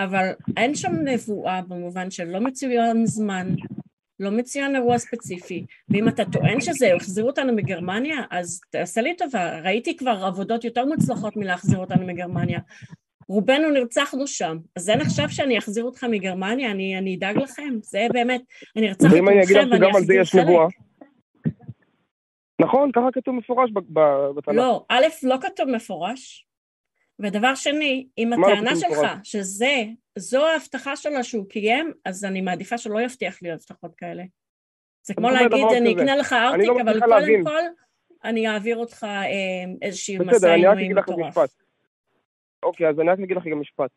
אבל 0.00 0.26
אין 0.56 0.74
שם 0.74 0.92
נבואה 1.04 1.62
במובן 1.62 2.10
של 2.10 2.24
לא 2.24 2.40
מצוין 2.40 3.06
זמן, 3.06 3.48
לא 4.20 4.30
מצוין 4.30 4.76
אירוע 4.76 4.98
ספציפי, 4.98 5.66
ואם 5.88 6.08
אתה 6.08 6.24
טוען 6.24 6.60
שזה 6.60 6.86
יחזיר 6.86 7.24
אותנו 7.24 7.52
מגרמניה, 7.52 8.16
אז 8.30 8.60
תעשה 8.70 9.00
לי 9.00 9.16
טובה, 9.16 9.60
ראיתי 9.60 9.96
כבר 9.96 10.24
עבודות 10.24 10.64
יותר 10.64 10.84
מוצלחות 10.84 11.36
מלהחזיר 11.36 11.78
אותנו 11.78 12.06
מגרמניה. 12.06 12.60
רובנו 13.28 13.70
נרצחנו 13.70 14.26
שם, 14.26 14.56
אז 14.76 14.82
זה 14.82 14.96
נחשב 14.96 15.28
שאני 15.28 15.58
אחזיר 15.58 15.84
אותך 15.84 16.04
מגרמניה, 16.04 16.70
אני, 16.70 16.98
אני 16.98 17.16
אדאג 17.16 17.36
לכם, 17.38 17.74
זה 17.82 18.06
באמת, 18.12 18.42
אני 18.76 18.88
ארצח 18.88 19.06
את 19.06 19.18
כולכם 19.18 19.70
ואני 19.70 19.90
אחזיר 19.90 20.24
חלק. 20.24 20.46
נכון, 22.60 22.92
ככה 22.92 23.06
כתוב 23.12 23.34
מפורש 23.34 23.70
בתנ"ך. 24.36 24.54
לא, 24.54 24.84
א', 24.88 25.04
לא 25.22 25.36
כתוב 25.40 25.68
מפורש, 25.68 26.46
ודבר 27.22 27.54
שני, 27.54 28.06
אם 28.18 28.32
הטענה 28.32 28.76
שלך 28.76 28.94
פורש? 28.94 29.10
שזה 29.22 29.84
זו 30.18 30.46
ההבטחה 30.46 30.96
שלו 30.96 31.24
שהוא 31.24 31.48
קיים, 31.48 31.92
אז 32.04 32.24
אני 32.24 32.40
מעדיפה 32.40 32.78
שלא 32.78 33.00
יבטיח 33.00 33.42
לי 33.42 33.50
הבטחות 33.50 33.94
כאלה. 33.94 34.22
זה 35.02 35.14
כמו 35.14 35.30
להגיד, 35.30 35.64
אני 35.76 35.94
אקנה 35.94 36.16
לך 36.16 36.32
ארטיק, 36.32 36.68
לא 36.68 36.80
אבל 36.82 37.00
קודם 37.00 37.10
להבין. 37.10 37.44
כל, 37.44 37.62
אני 38.24 38.48
אעביר 38.48 38.76
אותך 38.76 39.04
אה, 39.04 39.64
איזושהי 39.82 40.18
מסע 40.18 40.54
עינויים 40.54 40.96
מטורף. 40.96 41.36
אוקיי, 42.62 42.88
אז 42.88 43.00
אני 43.00 43.10
רק 43.10 43.18
אגיד 43.18 43.36
לך 43.36 43.46
גם 43.46 43.60
משפט. 43.60 43.90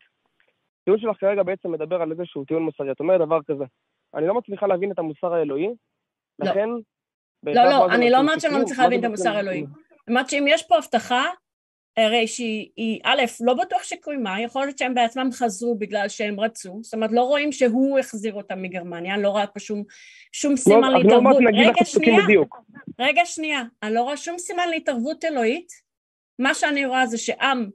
הטיעון 0.82 1.00
שלך 1.00 1.16
כרגע 1.20 1.42
בעצם 1.42 1.72
מדבר 1.72 2.02
על 2.02 2.12
איזשהו 2.12 2.44
טיעון 2.44 2.62
מוסרי. 2.62 2.92
את 2.92 3.00
אומרת 3.00 3.20
דבר 3.20 3.38
כזה, 3.46 3.64
אני 4.14 4.26
לא 4.26 4.34
מצליחה 4.34 4.66
להבין 4.66 4.92
את 4.92 4.98
המוסר 4.98 5.34
האלוהי, 5.34 5.68
לא. 6.38 6.50
לכן... 6.50 6.68
לא, 7.42 7.64
לא, 7.64 7.94
אני 7.94 8.10
לא 8.10 8.18
אומרת 8.18 8.40
שאני 8.40 8.54
לא 8.54 8.60
מצליחה 8.60 8.82
להבין 8.82 9.00
את 9.00 9.04
המוסר 9.04 9.36
האלוהי. 9.36 9.60
אני 9.60 9.68
אומרת 10.08 10.30
שאם 10.30 10.44
יש 10.48 10.62
פה 10.68 10.76
הבטחה, 10.76 11.24
הרי 11.96 12.26
שהיא, 12.26 13.00
א', 13.04 13.22
לא 13.40 13.54
בטוח 13.54 13.82
שקוימה, 13.82 14.40
יכול 14.40 14.64
להיות 14.64 14.78
שהם 14.78 14.94
בעצמם 14.94 15.28
חזרו 15.32 15.78
בגלל 15.78 16.08
שהם 16.08 16.40
רצו, 16.40 16.78
זאת 16.82 16.94
אומרת 16.94 17.10
לא 17.12 17.22
רואים 17.22 17.52
שהוא 17.52 17.98
החזיר 17.98 18.34
אותם 18.34 18.62
מגרמניה, 18.62 19.14
אני 19.14 19.22
לא 19.22 19.28
רואה 19.28 19.46
פה 19.46 19.60
שום, 19.60 19.82
שום 20.32 20.52
לא, 20.52 20.56
סימן 20.56 20.92
לא, 20.92 20.98
להתערבות. 20.98 21.36
לא 21.40 21.50
רגע 21.60 21.84
שנייה, 21.84 22.16
רגע 22.98 23.22
שנייה, 23.24 23.62
אני 23.82 23.94
לא 23.94 24.02
רואה 24.02 24.16
שום 24.16 24.38
סימן 24.38 24.68
להתערבות 24.68 25.24
אלוהית, 25.24 25.72
מה 26.38 26.54
שאני 26.54 26.86
רואה 26.86 27.06
זה 27.06 27.18
שעם 27.18 27.70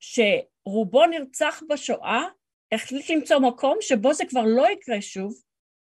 שרובו 0.00 1.06
נרצח 1.06 1.62
בשואה, 1.68 2.22
החליט 2.72 3.10
למצוא 3.10 3.38
מקום 3.38 3.76
שבו 3.80 4.14
זה 4.14 4.24
כבר 4.24 4.44
לא 4.46 4.70
יקרה 4.70 5.00
שוב, 5.00 5.34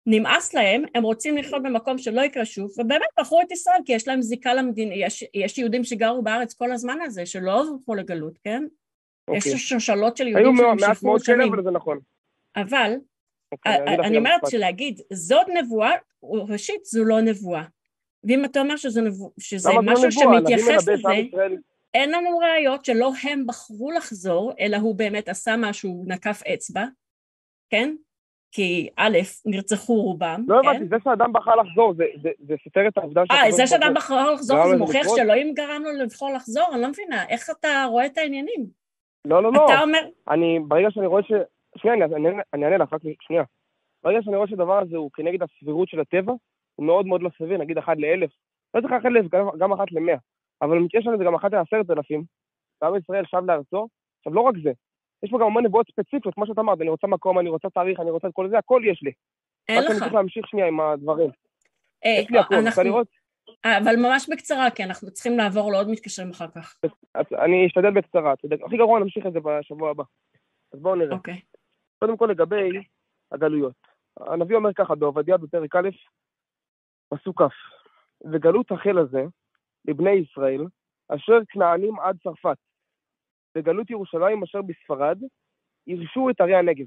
נמאס 0.05 0.53
להם, 0.53 0.83
הם 0.95 1.03
רוצים 1.03 1.37
לחיות 1.37 1.63
במקום 1.63 1.97
שלא 1.97 2.21
יקרה 2.21 2.45
שוב, 2.45 2.71
ובאמת 2.77 3.07
בחרו 3.19 3.41
את 3.41 3.51
ישראל 3.51 3.77
כי 3.85 3.93
יש 3.93 4.07
להם 4.07 4.21
זיקה 4.21 4.53
למדינה, 4.53 4.95
יש, 4.95 5.23
יש 5.33 5.57
יהודים 5.57 5.83
שגרו 5.83 6.21
בארץ 6.21 6.53
כל 6.53 6.71
הזמן 6.71 6.97
הזה, 7.01 7.25
שלא 7.25 7.61
עברו 7.61 7.95
לגלות, 7.95 8.37
כן? 8.43 8.63
אוקיי. 9.27 9.51
יש 9.53 9.69
שושלות 9.69 10.17
של 10.17 10.27
יהודים 10.27 10.57
שנמשכו 10.57 10.69
שנים. 10.69 10.79
היו 10.79 10.87
מעט 10.89 11.03
מאוד 11.03 11.21
כאלה, 11.21 11.45
אבל 11.45 11.63
זה 11.63 11.71
נכון. 11.71 11.99
אבל, 12.55 12.93
אוקיי, 13.51 13.77
אני 14.03 14.17
אומרת 14.17 14.41
שלהגיד, 14.49 15.01
זאת 15.13 15.47
נבואה, 15.49 15.91
ראשית 16.23 16.85
זו 16.85 17.03
לא 17.03 17.21
נבואה. 17.21 17.63
ואם 18.23 18.45
אתה 18.45 18.59
אומר 18.59 18.77
שזה, 18.77 19.01
נבוא, 19.01 19.29
שזה 19.39 19.69
משהו 19.83 20.11
שמתייחס 20.11 20.87
לזה, 20.87 21.13
אין 21.93 22.11
לנו 22.11 22.37
ראיות 22.37 22.85
שלא 22.85 23.11
הם 23.23 23.47
בחרו 23.47 23.91
לחזור, 23.91 24.53
אלא 24.59 24.77
הוא 24.77 24.95
באמת 24.95 25.29
עשה 25.29 25.55
משהו, 25.57 26.03
נקף 26.07 26.41
אצבע, 26.53 26.85
כן? 27.69 27.95
כי 28.55 28.89
א', 28.97 29.17
נרצחו 29.45 29.93
רובם, 29.93 30.43
לא 30.47 30.61
כן? 30.61 30.67
הבנתי, 30.67 30.85
זה 30.85 30.95
שאדם 31.03 31.33
בחר 31.33 31.55
לחזור, 31.55 31.93
זה, 31.93 32.03
זה, 32.21 32.29
זה 32.47 32.55
סותר 32.63 32.87
את 32.87 32.97
העובדה 32.97 33.21
אה, 33.31 33.51
זה 33.51 33.67
שאדם 33.67 33.93
בחר 33.95 34.31
לחזור, 34.33 34.69
זה 34.69 34.77
מוכיח 34.77 35.07
שאלוהים 35.15 35.53
גרם 35.53 35.81
לו 35.83 36.03
לבחור 36.03 36.33
לחזור? 36.33 36.67
אני 36.73 36.81
לא 36.81 36.89
מבינה, 36.89 37.25
איך 37.29 37.49
אתה 37.49 37.85
רואה 37.89 38.05
את 38.05 38.17
העניינים? 38.17 38.65
לא, 39.25 39.43
לא, 39.43 39.53
לא. 39.53 39.65
אתה 39.65 39.81
אומר... 39.81 39.99
אני, 40.29 40.59
ברגע 40.67 40.91
שאני 40.91 41.05
רואה 41.05 41.23
ש... 41.23 41.31
שנייה, 41.77 42.05
אני, 42.05 42.29
אני 42.53 42.65
אענה 42.65 42.77
לך, 42.77 42.93
רק 42.93 43.01
שנייה. 43.21 43.43
ברגע 44.03 44.19
שאני 44.21 44.35
רואה 44.35 44.47
שהדבר 44.47 44.79
הזה 44.79 44.97
הוא 44.97 45.09
כנגד 45.13 45.39
הסבירות 45.43 45.89
של 45.89 45.99
הטבע, 45.99 46.33
הוא 46.75 46.85
מאוד 46.85 47.05
מאוד 47.05 47.21
לא 47.21 47.29
סביר, 47.37 47.57
נגיד 47.57 47.77
אחת 47.77 47.97
לאלף. 47.97 48.29
לא 48.73 48.81
צריך 48.81 48.93
אחת 48.93 49.03
לאלף, 49.03 49.25
גם 49.57 49.73
אחת 49.73 49.91
למאה. 49.91 50.17
אבל 50.61 50.77
במקרה 50.77 51.01
שלנו 51.01 51.17
זה 51.17 51.23
גם 51.23 51.35
אחת 51.35 51.51
לעשרת 51.51 51.89
אלפים. 51.89 52.23
ועם 52.81 52.95
ישראל 52.95 53.25
שב 53.25 53.43
לארצו. 53.45 53.87
עכשיו, 54.17 54.33
לא 54.33 54.41
רק 54.41 54.55
זה, 54.63 54.71
יש 55.26 55.32
פה 55.32 55.39
גם 55.39 55.45
המון 55.45 55.65
נבואות 55.65 55.88
ספציפיות, 55.91 56.34
כמו 56.34 56.47
שאתה 56.47 56.61
אמרת, 56.61 56.82
אני 56.82 56.89
רוצה 56.89 57.07
מקום, 57.07 57.39
אני 57.39 57.49
רוצה 57.49 57.69
תאריך, 57.69 57.99
אני 57.99 58.09
רוצה 58.09 58.28
את 58.28 58.34
כל 58.34 58.49
זה, 58.49 58.57
הכל 58.57 58.82
יש 58.86 59.03
לי. 59.03 59.11
אין 59.67 59.78
לך. 59.78 59.86
רק 59.86 59.91
אני 59.91 59.99
צריך 59.99 60.13
להמשיך 60.13 60.47
שנייה 60.47 60.67
עם 60.67 60.82
הדברים. 60.82 61.30
אה, 62.05 62.11
יש 62.19 62.30
לי 62.30 62.39
הכל, 62.39 62.55
אנחנו... 62.55 62.84
לראות? 62.84 63.07
אה, 63.65 63.78
אבל 63.78 63.95
ממש 63.95 64.30
בקצרה, 64.30 64.69
כי 64.71 64.84
אנחנו 64.84 65.11
צריכים 65.11 65.38
לעבור 65.38 65.71
לעוד 65.71 65.89
מתקשרים 65.89 66.30
אחר 66.30 66.47
כך. 66.47 66.76
אני 67.15 67.67
אשתדל 67.67 67.91
בקצרה, 67.91 68.34
הכי 68.65 68.78
גרוע 68.78 68.99
נמשיך 68.99 69.26
את 69.26 69.34
זה 69.34 69.39
בשבוע 69.39 69.89
הבא. 69.91 70.03
אז 70.73 70.80
בואו 70.80 70.95
נראה. 70.95 71.15
אוקיי. 71.15 71.41
קודם 71.99 72.17
כל 72.17 72.26
לגבי 72.32 72.69
הגלויות. 73.32 73.76
הנביא 74.19 74.55
אומר 74.55 74.73
ככה, 74.73 74.95
בעובדיה 74.95 75.38
בפרק 75.38 75.76
א', 75.76 75.89
פסוק 77.09 77.41
כ', 77.41 77.45
וגלות 78.32 78.71
החל 78.71 78.97
הזה 78.97 79.23
לבני 79.86 80.11
ישראל, 80.11 80.65
אשר 81.09 81.38
כנענים 81.49 81.99
עד 81.99 82.17
צרפת, 82.23 82.57
וגלות 83.57 83.89
ירושלים 83.89 84.43
אשר 84.43 84.61
בספרד, 84.61 85.17
ירשו 85.87 86.29
את 86.29 86.41
ערי 86.41 86.55
הנגב. 86.55 86.85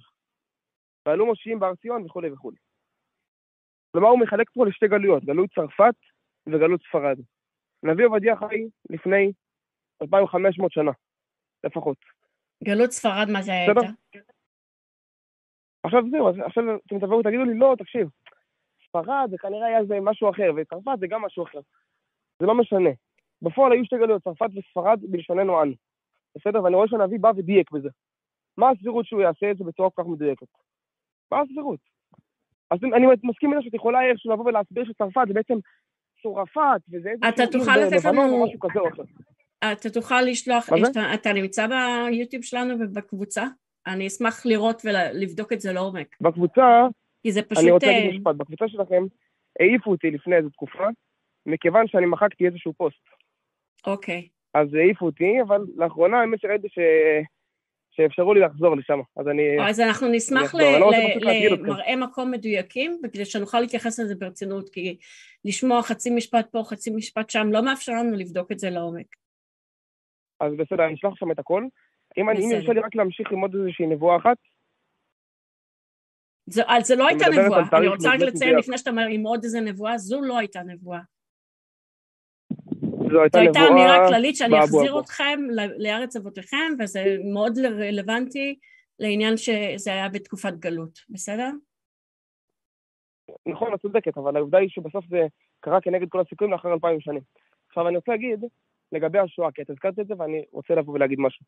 ועלו 1.07 1.27
מושיעים 1.27 1.59
בהר 1.59 1.75
ציון 1.75 2.05
וכולי 2.05 2.31
וכולי. 2.31 2.57
כלומר, 3.93 4.09
הוא 4.09 4.21
מחלק 4.21 4.51
פה 4.51 4.67
לשתי 4.67 4.89
גלויות, 4.89 5.25
גלות 5.25 5.51
צרפת 5.55 5.95
וגלות 6.47 6.81
ספרד. 6.89 7.19
הנביא 7.83 8.07
עובדיה 8.07 8.37
חי 8.37 8.65
לפני 8.91 9.33
2,500 10.03 10.73
שנה, 10.73 10.91
לפחות. 11.65 11.99
גלות 12.65 12.91
ספרד, 12.91 13.27
מה 13.33 13.43
זה 13.43 13.53
הייתה? 13.53 13.81
עכשיו 15.83 16.03
זהו, 16.11 16.29
עכשיו 16.47 16.65
אתם 16.87 16.99
תבואו 16.99 17.19
ותגידו 17.19 17.45
לי, 17.45 17.59
לא, 17.59 17.75
תקשיב, 17.79 18.09
ספרד 18.89 19.31
זה 19.31 19.39
כנראה 19.39 19.67
היה 19.67 19.79
איזה 19.79 19.95
משהו 20.03 20.31
אחר, 20.31 20.51
וצרפת 20.57 20.99
זה 21.01 21.07
גם 21.07 21.23
משהו 21.23 21.45
אחר. 21.45 21.61
זה 22.41 22.47
לא 22.47 22.55
משנה. 22.55 22.91
בפועל 23.43 23.73
היו 23.73 23.85
שתי 23.85 23.97
גלויות, 23.97 24.23
צרפת 24.23 24.51
וספרד 24.57 25.01
בלשוננו 25.03 25.63
אנו. 25.63 25.75
בסדר? 26.37 26.63
ואני 26.63 26.77
רואה 26.77 26.89
שהנביא 26.89 27.19
בא 27.21 27.33
ודייק 27.37 27.71
בזה. 27.71 27.89
מה 28.57 28.71
הסבירות 28.71 29.07
שהוא 29.07 29.21
יעשה 29.21 29.51
את 29.51 29.59
זה 29.59 29.65
בצורה 29.65 29.91
כל 29.91 30.03
כך 30.03 30.09
מדויקת? 30.09 30.47
מה 31.33 31.41
הסבירות? 31.41 31.81
אז 32.71 32.79
אני 32.97 33.07
מסכים 33.23 33.53
איתה 33.53 33.63
שאת 33.63 33.75
יכולה 33.75 34.11
איכשהו 34.11 34.33
לבוא 34.33 34.45
ולהסביר 34.45 34.85
שצרפת 34.85 35.21
זה 35.29 35.35
בעצם 35.35 35.55
צורפת, 36.23 36.81
וזה 36.89 37.11
איזה... 37.11 37.29
אתה 37.29 37.43
תוכל 37.53 37.77
לתת 37.77 38.05
לנו... 38.05 38.47
אתה 39.73 39.91
תוכל 39.91 40.21
לשלוח... 40.23 40.69
אתה 41.15 41.33
נמצא 41.33 41.67
ביוטיוב 41.67 42.43
שלנו 42.43 42.75
ובקבוצה? 42.81 43.45
אני 43.87 44.07
אשמח 44.07 44.47
לראות 44.47 44.83
ולבדוק 44.85 45.53
את 45.53 45.61
זה 45.61 45.73
לעומק. 45.73 46.17
בקבוצה... 46.21 46.87
כי 47.23 47.33
זה 47.33 47.43
פשוט... 47.43 47.63
אני 47.63 47.71
רוצה 47.71 47.87
להגיד 47.87 48.11
אה, 48.11 48.17
משפט. 48.17 48.35
בקבוצה 48.37 48.69
שלכם 48.69 49.03
העיפו 49.61 49.91
אותי 49.91 50.11
לפני 50.11 50.37
איזו 50.37 50.49
תקופה, 50.51 50.87
מכיוון 51.47 51.87
שאני 51.87 52.07
מחקתי 52.07 52.47
איזשהו 52.47 52.73
פוסט. 52.73 53.07
אוקיי. 53.87 54.29
אז 54.55 54.75
העיפו 54.75 55.07
אותי, 55.07 55.43
אבל 55.43 55.61
לאחרונה 55.77 56.21
האמת 56.21 56.41
שראיתי 56.41 56.69
ש... 56.69 56.79
שאפשרו 57.91 58.35
לי 58.35 58.41
לחזור 58.41 58.77
לשם, 58.77 58.99
אז 59.17 59.29
אני... 59.29 59.69
אז 59.69 59.81
אנחנו 59.81 60.09
נשמח 60.09 60.55
לא 60.55 60.91
למראה 61.51 61.97
מקום 61.97 62.31
מדויקים, 62.31 63.01
וכדי 63.05 63.25
שנוכל 63.25 63.61
להתייחס 63.61 64.01
לזה 64.01 64.15
ברצינות, 64.15 64.69
כי 64.69 64.97
לשמוע 65.45 65.83
חצי 65.83 66.11
משפט 66.11 66.47
פה, 66.51 66.63
חצי 66.65 66.91
משפט 66.91 67.31
שם, 67.31 67.49
לא 67.53 67.65
מאפשר 67.65 67.93
לנו 67.93 68.17
לבדוק 68.17 68.53
את 68.53 68.59
זה 68.59 68.71
לעומק. 68.71 69.07
אז 70.41 70.53
בסדר, 70.59 70.85
אני 70.85 70.95
אשלח 70.95 71.15
שם 71.15 71.31
את 71.31 71.39
הכל. 71.39 71.65
אם 72.19 72.31
אני 72.31 72.55
ירשה 72.55 72.73
לי 72.73 72.81
רק 72.81 72.95
להמשיך 72.95 73.33
עם 73.33 73.41
עוד 73.41 73.55
איזושהי 73.55 73.87
נבואה 73.87 74.17
אחת. 74.17 74.37
זה, 76.47 76.63
זה 76.83 76.97
לא 76.97 77.09
הייתה 77.09 77.25
נבואה, 77.29 77.63
אני 77.73 77.89
רוצה 77.89 78.09
רק 78.15 78.21
לציין 78.21 78.57
לפני 78.57 78.79
שאתה 78.79 78.91
אומר 78.91 79.07
עם 79.11 79.23
עוד 79.23 79.45
איזה 79.45 79.61
נבואה, 79.61 79.99
זו 79.99 80.21
לא 80.21 80.39
הייתה 80.39 80.63
נבואה. 80.63 81.01
זו 83.13 83.23
הייתה, 83.23 83.39
הייתה 83.39 83.61
אמירה 83.71 84.09
כללית 84.09 84.37
שאני 84.37 84.59
אחזיר 84.59 85.01
אתכם 85.01 85.41
לארץ 85.79 86.17
אבותיכם, 86.17 86.73
וזה 86.79 87.17
מאוד 87.33 87.59
רלוונטי 87.59 88.59
לעניין 88.99 89.37
שזה 89.37 89.93
היה 89.93 90.09
בתקופת 90.09 90.53
גלות, 90.53 90.99
בסדר? 91.09 91.51
נכון, 93.47 93.75
את 93.75 93.81
צודקת, 93.81 94.19
אבל 94.19 94.37
העובדה 94.37 94.59
היא 94.59 94.69
שבסוף 94.69 95.05
זה 95.09 95.27
קרה 95.61 95.81
כנגד 95.81 96.09
כל 96.09 96.21
הסיכויים 96.21 96.53
לאחר 96.53 96.73
אלפיים 96.73 97.01
שנים. 97.01 97.23
עכשיו 97.69 97.89
אני 97.89 97.97
רוצה 97.97 98.13
להגיד 98.13 98.45
לגבי 98.93 99.19
השואה, 99.19 99.53
כי 99.53 99.63
את 99.63 99.71
הזכרת 99.71 99.99
את 99.99 100.07
זה 100.07 100.15
ואני 100.19 100.45
רוצה 100.53 100.75
לבוא 100.75 100.95
ולהגיד 100.95 101.21
משהו. 101.21 101.47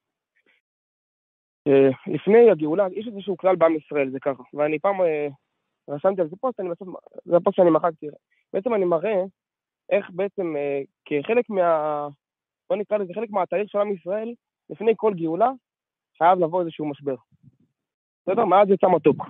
אה, 1.67 2.13
לפני 2.15 2.51
הגאולה, 2.51 2.87
יש 2.93 3.07
איזשהו 3.07 3.37
כלל 3.37 3.57
בעם 3.57 3.77
ישראל, 3.77 4.11
זה 4.11 4.21
ככה, 4.21 4.43
ואני 4.55 4.79
פעם 4.79 5.01
אה, 5.01 5.29
רשמתי 5.89 6.21
על 6.21 6.29
זה 6.29 6.37
פוסט, 6.41 6.61
אני 6.61 6.69
בסוף, 6.69 6.89
זה 7.25 7.37
הפוסט 7.37 7.57
שאני 7.57 7.71
מחקתי. 7.71 8.07
בעצם 8.53 8.75
אני 8.75 8.85
מראה 8.85 9.23
איך 9.91 10.11
בעצם 10.11 10.57
אה, 10.57 10.81
כחלק 11.05 11.51
מה... 11.51 12.09
בוא 12.71 12.77
נקרא 12.77 12.99
לזה 12.99 13.15
חלק 13.15 13.31
מהתהליך 13.31 13.71
של 13.71 13.79
עם 13.79 13.93
ישראל, 13.93 14.35
לפני 14.71 14.93
כל 14.97 15.15
גאולה, 15.15 15.51
חייב 16.19 16.39
לבוא 16.39 16.61
איזשהו 16.61 16.91
משבר. 16.91 17.15
בסדר? 18.23 18.45
מאז 18.45 18.71
יצא 18.71 18.87
מתוק. 18.87 19.27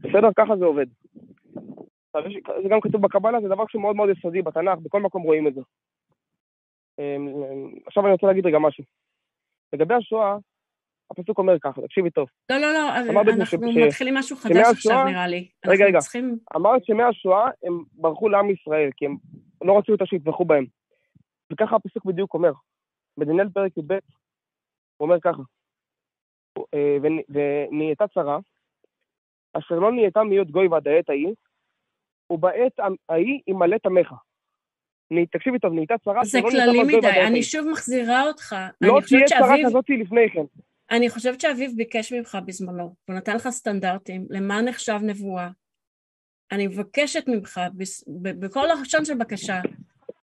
בסדר? 0.00 0.28
ככה 0.36 0.56
זה 0.56 0.64
עובד. 0.64 0.86
זה 2.62 2.68
גם 2.70 2.80
כתוב 2.80 3.02
בקבלה, 3.02 3.40
זה 3.40 3.48
דבר 3.48 3.64
שהוא 3.68 3.82
מאוד 3.82 3.96
מאוד 3.96 4.08
יסודי 4.18 4.42
בתנ"ך, 4.42 4.78
בכל 4.78 5.00
מקום 5.00 5.22
רואים 5.22 5.46
את 5.46 5.54
זה. 5.54 5.60
עכשיו 7.86 8.04
אני 8.04 8.12
רוצה 8.12 8.26
להגיד 8.26 8.46
רגע 8.46 8.58
משהו. 8.58 8.84
לגבי 9.72 9.94
השואה, 9.94 10.36
הפסוק 11.10 11.38
אומר 11.38 11.58
ככה, 11.58 11.82
תקשיבי 11.82 12.10
טוב. 12.10 12.28
לא, 12.50 12.56
לא, 12.56 12.72
לא, 12.72 12.96
אנחנו 12.96 13.46
ש... 13.46 13.54
מתחילים 13.86 14.14
משהו 14.14 14.36
חדש 14.36 14.66
עכשיו 14.70 15.04
נראה 15.04 15.26
לי. 15.26 15.48
רגע, 15.66 15.84
רגע. 15.84 15.98
צריכים... 15.98 16.38
אמרת 16.56 16.84
שמהשואה 16.84 17.50
הם 17.62 17.82
ברחו 17.92 18.28
לעם 18.28 18.50
ישראל, 18.50 18.90
כי 18.96 19.06
הם 19.06 19.16
לא 19.64 19.78
רצו 19.78 19.92
יותר 19.92 20.04
שיטבחו 20.04 20.44
בהם. 20.44 20.66
וככה 21.52 21.76
הפסוק 21.76 22.04
בדיוק 22.04 22.34
אומר. 22.34 22.52
בדניאל 23.18 23.48
פרק 23.48 23.76
י"ב, 23.76 23.92
הוא 24.96 25.08
אומר 25.08 25.20
ככה, 25.20 25.42
אה, 26.74 26.96
ונהייתה 27.02 28.04
צרה, 28.14 28.38
אשר 29.52 29.74
לא 29.74 29.92
נהייתה 29.92 30.22
מהיות 30.22 30.50
גוי 30.50 30.68
ועד 30.68 30.88
העת 30.88 31.08
ההיא, 31.08 31.34
ובעת 32.30 32.72
ההיא 33.08 33.40
ימלא 33.46 33.76
תמך. 33.78 34.12
תקשיבי 35.30 35.58
טוב, 35.58 35.72
נהייתה 35.72 35.94
צרה, 36.04 36.24
זה 36.24 36.38
כללי 36.50 36.96
מדי, 36.96 37.20
אני 37.26 37.42
שוב 37.42 37.68
מחזירה 37.72 38.22
אותך. 38.22 38.56
לא 38.80 38.98
תהיה 39.08 39.26
צרה 39.26 39.54
כזאת 39.66 39.84
לפני 40.00 40.30
כן. 40.32 40.44
אני 40.90 41.10
חושבת 41.10 41.40
שאביב 41.40 41.72
ביקש 41.76 42.12
ממך 42.12 42.38
בזמנו, 42.46 42.94
הוא 43.08 43.16
נתן 43.16 43.36
לך 43.36 43.48
סטנדרטים, 43.48 44.26
למה 44.30 44.62
נחשב 44.62 44.98
נבואה. 45.02 45.48
אני 46.52 46.66
מבקשת 46.66 47.24
ממך, 47.28 47.60
בכל 48.16 48.70
הלשון 48.70 49.04
של 49.04 49.14
בקשה, 49.14 49.60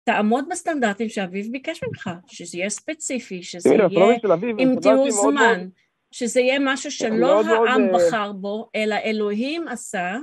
תעמוד 0.05 0.45
בסטנדרטים 0.51 1.09
שאביב 1.09 1.53
ביקש 1.53 1.81
ממך, 1.85 2.11
שזה 2.27 2.59
יהיה 2.59 2.71
ספציפי, 2.71 3.43
שזה 3.43 3.75
יהיה 3.75 4.17
עם 4.59 4.81
תיאור 4.81 5.11
זמן, 5.11 5.69
שזה 6.11 6.41
יהיה 6.41 6.59
משהו 6.61 6.91
שלא 6.91 7.43
העם 7.45 7.83
אה, 7.83 7.93
בחר 7.95 8.33
בו, 8.33 8.71
אלא 8.75 8.97
אלוהים 9.05 9.69
עשה, 9.69 10.17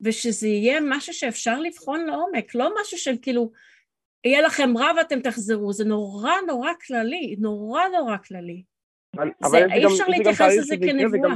ושזה 0.00 0.48
יהיה 0.48 0.80
משהו 0.88 1.12
שאפשר 1.12 1.60
לבחון 1.60 2.06
לעומק, 2.06 2.54
לא 2.54 2.70
משהו 2.80 2.98
של 2.98 3.14
כאילו, 3.22 3.50
יהיה 4.24 4.42
לכם 4.42 4.78
רע 4.78 4.90
ואתם 4.96 5.20
תחזרו, 5.20 5.72
זה 5.72 5.84
נורא 5.84 6.32
נורא 6.46 6.70
כללי, 6.86 7.36
נורא 7.38 7.82
נורא 7.98 8.16
כללי. 8.16 8.62
אי 9.74 9.86
אפשר 9.86 10.08
להתייחס 10.08 10.56
לזה 10.58 10.76
כנבואה. 10.76 11.34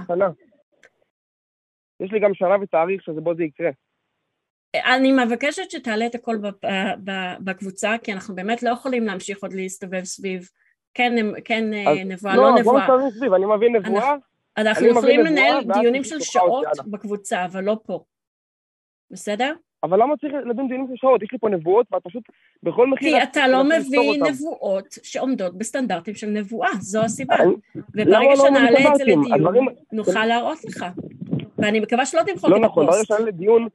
יש 2.01 2.13
לי 2.13 2.21
גם 2.21 2.35
שנה 2.35 2.57
ותאריך 2.63 3.03
שזה 3.03 3.21
בו 3.21 3.35
זה 3.35 3.45
יקרה. 3.45 3.71
אני 4.85 5.13
מבקשת 5.13 5.71
שתעלה 5.71 6.07
את 6.07 6.15
הכל 6.15 6.37
בקבוצה, 7.41 7.95
כי 8.03 8.13
אנחנו 8.13 8.35
באמת 8.35 8.63
לא 8.63 8.71
יכולים 8.71 9.07
להמשיך 9.07 9.43
עוד 9.43 9.53
להסתובב 9.53 10.05
סביב 10.05 10.49
כן, 10.95 11.15
כן 11.45 11.73
אה, 11.73 12.05
נבואה, 12.05 12.37
לא, 12.37 12.43
לא 12.43 12.59
נבואה. 12.61 12.89
לא, 12.89 12.97
בואו 12.97 13.11
סביב, 13.11 13.33
אני 13.33 13.47
מבין 13.47 13.77
נבואה. 13.77 14.15
אנחנו 14.57 14.87
יכולים 14.87 15.21
לנהל 15.21 15.65
דיונים 15.81 16.05
של 16.05 16.21
שעות 16.21 16.67
בקבוצה, 16.87 17.45
אבל 17.45 17.65
לא 17.65 17.77
פה. 17.87 18.05
בסדר? 19.11 19.53
אבל 19.83 20.03
למה 20.03 20.17
צריך 20.17 20.33
לדון 20.51 20.69
דיונים 20.69 20.87
של 20.87 20.97
שעות? 20.97 21.23
יש 21.23 21.33
לי 21.33 21.39
פה 21.39 21.49
נבואות, 21.49 21.87
ואת 21.93 22.03
פשוט 22.03 22.23
בכל 22.63 22.87
מחיר... 22.87 23.19
כי 23.19 23.23
אתה 23.23 23.49
לא 23.49 23.65
מביא 23.65 24.23
נבואות 24.31 24.99
שעומדות 25.03 25.59
בסטנדרטים 25.59 26.15
של 26.15 26.27
נבואה, 26.27 26.69
זו 26.81 27.03
הסיבה. 27.03 27.37
וברגע 27.75 28.19
לא 28.19 28.37
שנעלה 28.37 28.79
את 28.79 28.97
זה 28.97 29.05
לדיון, 29.05 29.67
נוכל 29.93 30.27
להראות 30.27 30.65
לך. 30.65 30.85
ואני 31.59 31.81
מקווה 31.81 32.07
שלא 32.07 32.23
תמחוק 32.23 32.51
לא 32.51 32.57
את 32.57 32.63
נכון, 32.63 32.85
הפוסט. 32.85 32.99
ברגע 32.99 33.05
שנעלה 33.05 33.25
לדיון, 33.25 33.69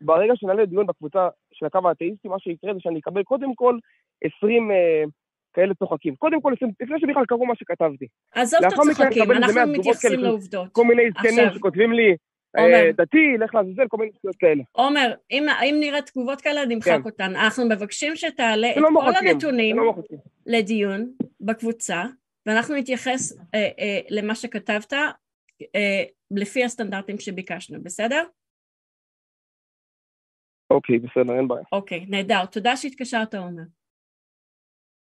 ברגע 0.00 0.32
שנעלה 0.36 0.62
לדיון 0.62 0.86
בקבוצה 0.86 1.28
של 1.52 1.66
הקו 1.66 1.88
האתאיסטי, 1.88 2.28
מה 2.28 2.38
שיקרה 2.38 2.74
זה 2.74 2.80
שאני 2.80 2.98
אקבל 2.98 3.22
קודם 3.22 3.54
כל 3.54 3.78
20 4.38 4.70
אה, 4.70 5.04
כאלה 5.52 5.74
צוחקים. 5.74 6.16
קודם 6.16 6.40
כל, 6.40 6.52
לפני 6.80 7.00
שבכלל 7.00 7.24
קראו 7.28 7.46
מה 7.46 7.54
שכתבתי. 7.56 8.06
עזוב 8.34 8.60
את 8.64 8.72
הצוחקים, 8.72 9.32
אנחנו 9.32 9.72
מתייחסים 9.72 10.20
לעובדות. 10.20 10.68
כל 10.72 10.84
מיני 10.84 11.02
זקנים 11.10 11.44
שכותבים 11.54 11.92
לי, 11.92 12.16
אה, 12.58 12.90
דתי, 12.96 13.36
לך 13.38 13.54
לעזאזל, 13.54 13.88
כל 13.88 13.96
מיני 13.96 14.10
זכויות 14.16 14.36
כאלה. 14.36 14.62
עומר, 14.72 15.14
אם, 15.30 15.46
אם 15.62 15.76
נראה 15.80 16.02
תגובות 16.02 16.40
כאלה, 16.40 16.64
נמחק 16.66 16.90
כן. 16.90 17.00
אותן. 17.04 17.36
אנחנו 17.36 17.68
מבקשים 17.68 18.16
שתעלה 18.16 18.70
את 18.70 18.76
לא 18.76 18.86
כל 18.86 18.92
מוחקים, 18.92 19.28
הנתונים 19.28 19.76
לא 19.76 19.94
לדיון 20.46 21.12
בקבוצה, 21.40 22.04
ואנחנו 22.46 22.74
נתייחס 22.74 23.32
אה, 23.54 23.68
אה, 23.78 24.00
למה 24.10 24.34
שכתבת 24.34 24.92
אה, 25.74 26.02
לפי 26.30 26.64
הסטנדרטים 26.64 27.18
שביקשנו, 27.18 27.82
בסדר? 27.82 28.24
אוקיי, 30.70 30.98
בסדר, 30.98 31.36
אין 31.36 31.48
בעיה. 31.48 31.64
אוקיי, 31.72 32.06
נהדר. 32.08 32.46
תודה 32.46 32.76
שהתקשרת, 32.76 33.34
עומר. 33.34 33.62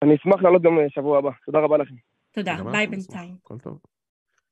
אני 0.03 0.17
אשמח 0.17 0.43
לעלות 0.43 0.63
גם 0.63 0.73
שבוע 0.89 1.19
הבא. 1.19 1.31
תודה 1.47 1.59
רבה 1.59 1.79
לכם. 1.79 1.95
תודה, 2.31 2.57
ביי 2.73 2.87
בינתיים. 2.87 3.37
כל 3.43 3.59
טוב. 3.59 3.79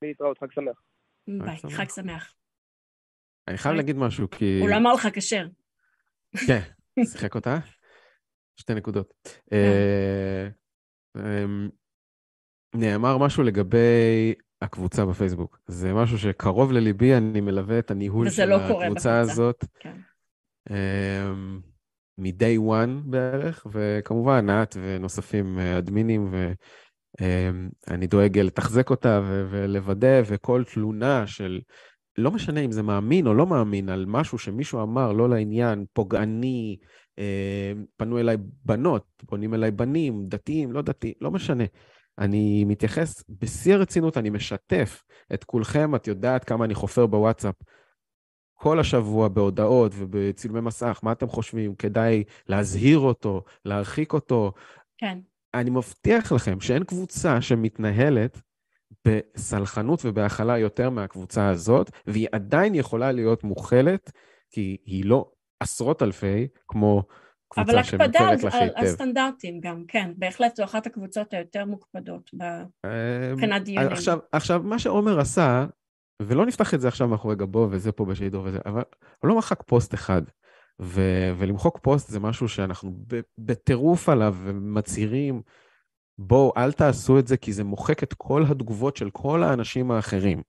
להתראות, 0.03 0.39
חג 0.39 0.53
שמח. 0.53 0.83
ביי, 1.27 1.57
חג 1.57 1.89
שמח. 1.89 2.35
אני 3.49 3.59
חייב 3.59 3.75
להגיד 3.75 3.97
משהו, 3.97 4.31
כי... 4.31 4.59
הוא 4.61 4.69
לא 4.69 4.77
אמר 4.77 4.95
לך 4.95 5.09
כשר. 5.13 5.47
כן, 6.47 6.61
שיחק 7.05 7.35
אותה. 7.35 7.59
שתי 8.57 8.75
נקודות. 8.75 9.15
כן. 9.25 9.57
אה, 9.57 10.49
אמ, 11.17 11.69
נאמר 12.75 13.19
משהו 13.19 13.43
לגבי 13.43 14.35
הקבוצה 14.63 15.07
בפייסבוק. 15.07 15.59
זה 15.67 15.93
משהו 15.95 16.19
שקרוב 16.19 16.73
לליבי, 16.73 17.15
אני 17.15 17.41
מלווה 17.41 17.79
את 17.79 17.91
הניהול 17.91 18.31
של 18.31 18.45
לא 18.45 18.57
הקבוצה 18.57 19.19
הזאת. 19.19 19.65
כן. 19.81 19.89
אמ, 19.91 20.10
מ-day 22.19 22.59
one 22.59 22.91
בערך, 23.05 23.67
וכמובן 23.73 24.47
את 24.63 24.77
ונוספים 24.83 25.59
אה, 25.59 25.79
אדמינים, 25.79 26.33
ואני 27.89 28.07
דואג 28.07 28.39
לתחזק 28.39 28.91
אותה 28.91 29.21
ולוודא, 29.25 30.23
וכל 30.27 30.65
תלונה 30.65 31.27
של 31.27 31.61
לא 32.19 32.31
משנה 32.31 32.61
אם 32.61 32.73
זה 32.73 32.83
מאמין 32.83 33.27
או 33.27 33.35
לא 33.35 33.47
מאמין, 33.47 33.89
על 33.89 34.05
משהו 34.07 34.39
שמישהו 34.39 34.83
אמר 34.83 35.13
לא 35.13 35.29
לעניין, 35.29 35.85
פוגעני, 35.93 36.77
אה, 37.19 37.73
פנו 37.97 38.19
אליי 38.19 38.37
בנות, 38.65 39.05
פונים 39.27 39.55
אליי 39.55 39.71
בנים, 39.71 40.25
דתיים, 40.27 40.73
לא 40.73 40.83
דתיים, 40.83 41.15
לא 41.21 41.31
משנה. 41.31 41.65
אני 42.19 42.65
מתייחס 42.65 43.25
בשיא 43.29 43.75
הרצינות, 43.75 44.17
אני 44.17 44.31
משתף 44.31 45.03
את 45.35 45.45
כולכם, 45.45 45.95
את 45.95 46.07
יודעת 46.07 46.45
כמה 46.45 46.65
אני 46.65 46.75
חופר 46.75 47.07
בוואטסאפ. 47.07 47.55
כל 48.63 48.81
השבוע 48.81 49.29
בהודעות 49.29 49.93
ובצילומי 49.95 50.61
מסך, 50.61 51.01
מה 51.03 51.13
אתם 51.13 51.29
חושבים? 51.29 51.75
כדאי 51.75 52.25
להזהיר 52.49 52.99
אותו, 52.99 53.45
להרחיק 53.65 54.13
אותו. 54.13 54.53
כן. 54.99 55.19
אני 55.55 55.71
מבטיח 55.71 56.33
לכם 56.33 56.61
שאין 56.61 56.85
קבוצה 56.85 57.41
שמתנהלת 57.41 58.41
בסלחנות 59.07 60.01
ובהכלה 60.05 60.59
יותר 60.59 60.91
מהקבוצה 60.91 61.49
הזאת, 61.49 61.91
והיא 62.07 62.29
עדיין 62.33 62.75
יכולה 62.75 63.13
להיות 63.13 63.45
מוכלת, 63.45 64.13
כי 64.51 64.77
היא 64.85 65.05
לא 65.05 65.31
עשרות 65.61 66.03
אלפי, 66.03 66.49
כמו 66.69 67.03
קבוצה 67.49 67.85
שמוכרת 67.85 68.15
לך 68.43 68.55
היטב. 68.55 68.57
אבל 68.57 68.59
הקפדה 68.59 68.79
על 68.79 68.87
הסטנדרטים 68.87 69.61
גם, 69.61 69.85
כן, 69.89 70.11
בהחלט 70.17 70.57
זו 70.57 70.65
אחת 70.65 70.87
הקבוצות 70.87 71.35
היותר 71.35 71.65
מוקפדות 71.65 72.31
מבחינת 73.33 73.61
אמ, 73.61 73.65
דיונים. 73.65 73.93
עכשיו, 73.93 74.19
עכשיו, 74.33 74.63
מה 74.65 74.79
שעומר 74.79 75.21
עשה, 75.21 75.67
ולא 76.21 76.47
נפתח 76.47 76.75
את 76.75 76.81
זה 76.81 76.89
עכשיו 76.89 77.09
מאחורי 77.09 77.37
גבו 77.37 77.69
וזה 77.71 77.93
פה 77.93 78.05
בשידור 78.05 78.45
וזה, 78.45 78.59
אבל 78.67 78.83
הוא 79.19 79.29
לא 79.29 79.39
מחק 79.39 79.63
פוסט 79.63 79.95
אחד. 79.95 80.23
ו- 80.83 81.33
ולמחוק 81.39 81.79
פוסט 81.83 82.09
זה 82.09 82.21
משהו 82.21 82.49
שאנחנו 82.49 83.05
בטירוף 83.39 84.09
עליו 84.09 84.37
ומצהירים 84.45 85.43
בואו, 86.19 86.53
אל 86.57 86.73
תעשו 86.73 87.19
את 87.19 87.27
זה, 87.27 87.37
כי 87.37 87.53
זה 87.53 87.65
מוחק 87.65 88.03
את 88.03 88.15
כל 88.15 88.45
התגובות 88.51 88.97
של 88.97 89.11
כל 89.11 89.43
האנשים 89.43 89.91
האחרים. 89.91 90.43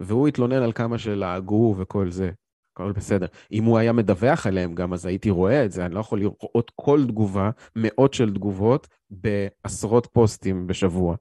והוא 0.00 0.28
התלונן 0.28 0.62
על 0.62 0.72
כמה 0.72 0.98
שלעגו 0.98 1.74
וכל 1.78 2.10
זה. 2.10 2.30
הכל 2.72 2.92
בסדר. 2.92 3.26
אם 3.52 3.64
הוא 3.64 3.78
היה 3.78 3.92
מדווח 3.92 4.46
עליהם 4.46 4.74
גם, 4.74 4.92
אז 4.92 5.06
הייתי 5.06 5.30
רואה 5.30 5.64
את 5.64 5.72
זה. 5.72 5.86
אני 5.86 5.94
לא 5.94 6.00
יכול 6.00 6.20
לראות 6.20 6.72
כל 6.76 7.00
תגובה, 7.08 7.50
מאות 7.76 8.14
של 8.14 8.34
תגובות, 8.34 8.88
בעשרות 9.10 10.08
פוסטים 10.12 10.66
בשבוע. 10.66 11.16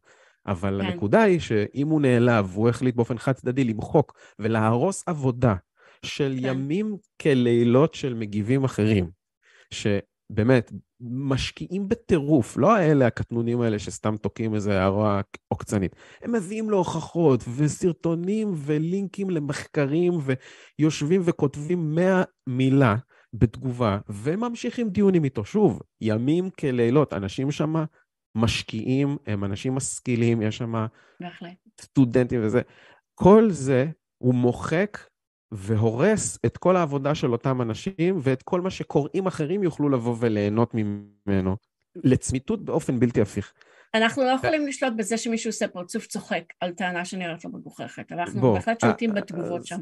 אבל 0.48 0.82
כן. 0.82 0.88
הנקודה 0.88 1.22
היא 1.22 1.40
שאם 1.40 1.88
הוא 1.88 2.02
נעלב, 2.02 2.50
והוא 2.54 2.70
החליט 2.70 2.96
באופן 2.96 3.18
חד 3.18 3.32
צדדי 3.32 3.64
למחוק 3.64 4.14
ולהרוס 4.40 5.04
עבודה 5.08 5.56
של 6.06 6.36
כן. 6.40 6.48
ימים 6.48 6.98
כלילות 7.22 7.94
של 7.94 8.14
מגיבים 8.14 8.64
אחרים, 8.64 9.10
ש... 9.72 9.88
באמת, 10.30 10.72
משקיעים 11.02 11.90
בטירוף, 11.90 12.58
לא 12.58 12.76
האלה 12.76 13.08
הקטנונים 13.08 13.62
האלה 13.62 13.80
שסתם 13.80 14.18
תוקעים 14.18 14.56
איזה 14.56 14.80
הערה 14.82 15.22
עוקצנית. 15.48 15.96
הם 16.22 16.32
מביאים 16.32 16.70
לו 16.70 16.78
הוכחות 16.78 17.44
וסרטונים 17.58 18.52
ולינקים 18.56 19.30
למחקרים 19.30 20.14
ויושבים 20.80 21.22
וכותבים 21.26 21.96
מאה 21.96 22.24
מילה 22.48 22.96
בתגובה 23.34 23.98
וממשיכים 24.10 24.90
דיונים 24.90 25.24
איתו. 25.24 25.46
שוב, 25.46 25.82
ימים 26.02 26.50
כלילות, 26.50 27.14
אנשים 27.14 27.52
שם 27.52 27.84
משקיעים, 28.36 29.18
הם 29.28 29.44
אנשים 29.44 29.76
משכילים, 29.76 30.42
יש 30.42 30.58
שם 30.58 30.86
סטודנטים 31.82 32.40
וזה. 32.44 32.62
כל 33.16 33.52
זה 33.52 33.86
הוא 34.18 34.34
מוחק 34.34 34.98
והורס 35.52 36.40
את 36.46 36.58
כל 36.58 36.76
העבודה 36.76 37.16
של 37.16 37.32
אותם 37.32 37.62
אנשים, 37.62 38.20
ואת 38.22 38.44
כל 38.44 38.62
מה 38.62 38.70
שקוראים 38.70 39.28
אחרים 39.28 39.64
יוכלו 39.64 39.90
לבוא 39.90 40.16
וליהנות 40.20 40.74
ממנו, 40.74 41.58
לצמיתות 41.96 42.66
באופן 42.66 43.00
בלתי 43.00 43.22
הפיך. 43.22 43.54
אנחנו 43.94 44.24
לא 44.24 44.30
יכולים 44.30 44.68
לשלוט 44.68 44.94
בזה 44.98 45.18
שמישהו 45.18 45.50
עושה 45.50 45.68
פרצוף 45.68 46.08
צוחק 46.08 46.44
על 46.60 46.72
טענה 46.72 47.06
שנראית 47.06 47.46
לו 47.46 47.52
מגוחכת, 47.52 48.12
אנחנו 48.12 48.54
בהחלט 48.54 48.82
שולטים 48.82 49.10
אה, 49.10 49.22
בתגובות 49.22 49.66
שם. 49.66 49.82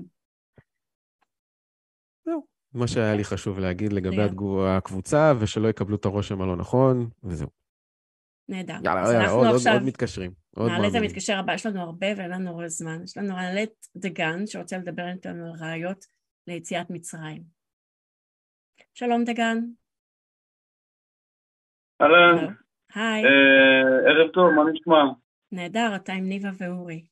זהו, 2.26 2.46
מה 2.74 2.88
שהיה 2.88 3.16
לי 3.16 3.24
חשוב 3.24 3.60
להגיד 3.60 3.94
לגבי 3.94 4.24
הקבוצה, 4.68 5.34
ושלא 5.40 5.68
יקבלו 5.68 5.96
את 5.96 6.06
הרושם 6.06 6.42
הלא 6.42 6.56
נכון, 6.56 7.10
וזהו. 7.24 7.61
נהדר. 8.52 8.74
יאללה, 8.74 9.14
יאללה, 9.14 9.30
עוד, 9.30 9.48
עכשיו... 9.56 9.74
עוד 9.74 9.84
מתקשרים. 9.84 10.32
נעלה 10.58 10.88
את 10.88 10.96
המתקשר 10.96 11.38
הבא, 11.38 11.54
יש 11.54 11.66
לנו 11.66 11.82
הרבה 11.82 12.08
ואין 12.18 12.32
לנו 12.32 12.50
הרבה 12.50 12.68
זמן. 12.68 13.04
יש 13.04 13.18
לנו 13.18 13.28
נעלה 13.28 13.64
את 13.64 13.86
דגן, 13.96 14.48
שרוצה 14.48 14.78
לדבר 14.78 15.08
איתנו 15.08 15.46
על 15.46 15.52
ראיות 15.60 16.06
ליציאת 16.48 16.90
מצרים. 16.90 17.42
שלום 18.94 19.24
דגן. 19.24 19.58
אהלן. 22.02 22.54
היי. 22.96 23.24
אה, 23.26 24.10
ערב 24.10 24.32
טוב, 24.32 24.52
מה 24.52 24.72
נשמע? 24.72 25.04
נהדר, 25.52 25.96
אתה 25.96 26.14
עם 26.14 26.30
ניבה 26.30 26.50
ואורי. 26.58 27.04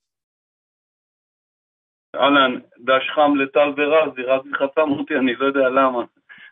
אהלן, 2.16 2.60
דש 2.80 3.10
חם 3.16 3.36
לטל 3.36 3.70
ורזי, 3.78 4.22
רזי 4.22 4.50
חסם 4.56 4.90
אותי, 5.00 5.16
אני 5.16 5.36
לא 5.36 5.46
יודע 5.46 5.70
למה. 5.70 6.04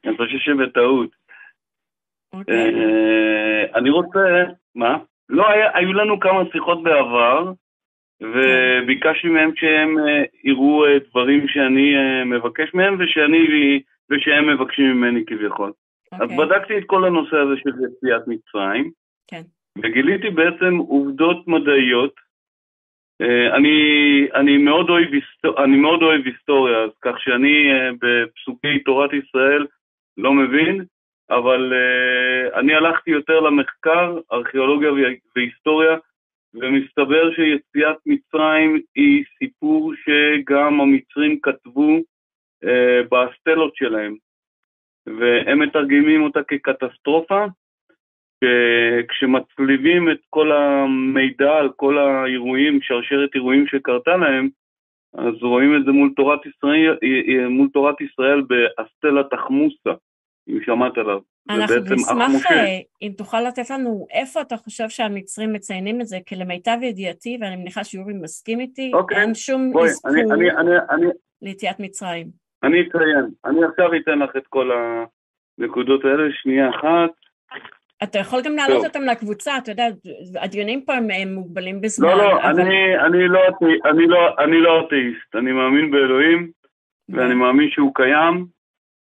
אני 0.05 0.17
חושב 0.17 0.37
שבטעות. 0.37 1.09
אוקיי. 2.33 2.55
אה, 2.55 3.77
אני 3.77 3.89
רוצה, 3.89 4.19
מה? 4.77 4.97
לא, 5.29 5.49
היה, 5.49 5.69
היו 5.73 5.93
לנו 5.93 6.19
כמה 6.19 6.43
שיחות 6.51 6.83
בעבר, 6.83 7.51
וביקשתי 8.21 9.27
מהם 9.27 9.51
שהם 9.55 9.99
אה, 9.99 10.23
יראו 10.43 10.85
אה, 10.85 10.99
דברים 11.09 11.47
שאני 11.47 11.93
מבקש 12.25 12.73
מהם 12.73 12.95
ושאני, 12.99 13.47
ושהם 14.09 14.49
מבקשים 14.49 14.85
ממני 14.85 15.25
כביכול. 15.25 15.69
Okay. 15.69 16.15
אז 16.15 16.21
אוקיי. 16.21 16.37
בדקתי 16.37 16.77
את 16.77 16.83
כל 16.85 17.05
הנושא 17.05 17.37
הזה 17.37 17.53
של 17.57 17.69
יציאת 17.69 18.27
מצרים, 18.27 18.91
כן. 19.27 19.41
וגיליתי 19.77 20.29
בעצם 20.29 20.77
עובדות 20.77 21.47
מדעיות. 21.47 22.27
אני, 23.53 23.77
אני, 24.33 24.57
מאוד 24.57 24.89
אוהב, 24.89 25.07
אני 25.63 25.77
מאוד 25.77 26.01
אוהב 26.01 26.25
היסטוריה, 26.25 26.77
אז 26.83 26.89
כך 27.01 27.15
שאני 27.19 27.69
בפסוקי 28.01 28.79
תורת 28.79 29.09
ישראל 29.13 29.65
לא 30.17 30.33
מבין, 30.33 30.85
אבל 31.29 31.73
uh, 31.73 32.59
אני 32.59 32.73
הלכתי 32.73 33.11
יותר 33.11 33.39
למחקר, 33.39 34.19
ארכיאולוגיה 34.31 34.91
והיסטוריה, 35.35 35.97
ומסתבר 36.53 37.33
שיציאת 37.35 37.97
מצרים 38.05 38.81
היא 38.95 39.23
סיפור 39.37 39.93
שגם 39.95 40.81
המצרים 40.81 41.39
כתבו 41.39 41.97
uh, 41.97 42.67
בסטלות 43.11 43.75
שלהם, 43.75 44.15
והם 45.05 45.59
מתרגמים 45.59 46.23
אותה 46.23 46.43
כקטסטרופה, 46.43 47.45
כשמצליבים 49.09 50.11
את 50.11 50.19
כל 50.29 50.51
המידע 50.51 51.55
על 51.57 51.69
כל 51.75 51.97
האירועים, 51.97 52.81
שרשרת 52.81 53.35
אירועים 53.35 53.67
שקרתה 53.67 54.17
להם, 54.17 54.49
אז 55.13 55.33
רואים 55.41 55.75
את 55.75 55.85
זה 55.85 55.91
מול 55.91 56.09
תורת 56.15 56.45
ישראל, 56.45 56.97
מול 57.49 57.67
תורת 57.73 58.01
ישראל 58.01 58.41
באסטלה 58.41 59.23
תחמוסה, 59.23 59.93
אם 60.49 60.59
שמעת 60.65 60.97
עליו. 60.97 61.19
אנחנו 61.49 61.75
נשמח 61.95 62.51
אה, 62.51 62.79
אם 63.01 63.11
תוכל 63.17 63.41
לתת 63.41 63.69
לנו 63.69 64.07
איפה 64.11 64.41
אתה 64.41 64.57
חושב 64.57 64.89
שהמצרים 64.89 65.53
מציינים 65.53 66.01
את 66.01 66.07
זה, 66.07 66.17
כי 66.25 66.35
למיטב 66.35 66.77
ידיעתי, 66.81 67.37
ואני 67.41 67.55
מניחה 67.55 67.83
שיורי 67.83 68.13
מסכים 68.13 68.59
איתי, 68.59 68.91
אוקיי. 68.93 69.17
אין 69.17 69.33
שום 69.33 69.71
אזכור 69.83 70.11
ליציאת 71.41 71.79
מצרים. 71.79 72.27
אני 72.63 72.81
אציין, 72.81 73.25
אני 73.45 73.65
עכשיו 73.65 73.95
אתן 73.95 74.19
לך 74.19 74.35
את 74.37 74.47
כל 74.49 74.71
הנקודות 75.59 76.05
האלה, 76.05 76.23
שנייה 76.31 76.69
אחת. 76.69 77.09
אתה 78.03 78.19
יכול 78.19 78.41
גם 78.41 78.55
להעלות 78.55 78.85
אותם 78.85 79.01
לקבוצה, 79.01 79.57
אתה 79.57 79.71
יודע, 79.71 79.87
הדיונים 80.41 80.81
פה 80.85 80.93
הם 80.93 81.33
מוגבלים 81.33 81.81
בזמן. 81.81 82.07
לא, 82.07 82.17
לא, 82.17 82.41
אבל... 82.41 82.61
אני, 82.61 82.99
אני, 82.99 83.27
לא 83.27 83.39
אני, 83.85 84.07
לא, 84.07 84.35
אני 84.39 84.61
לא 84.61 84.87
אתאיסט, 84.87 85.35
אני 85.35 85.51
מאמין 85.51 85.91
באלוהים, 85.91 86.51
ואני 87.09 87.33
מאמין 87.33 87.69
שהוא 87.69 87.91
קיים, 87.95 88.45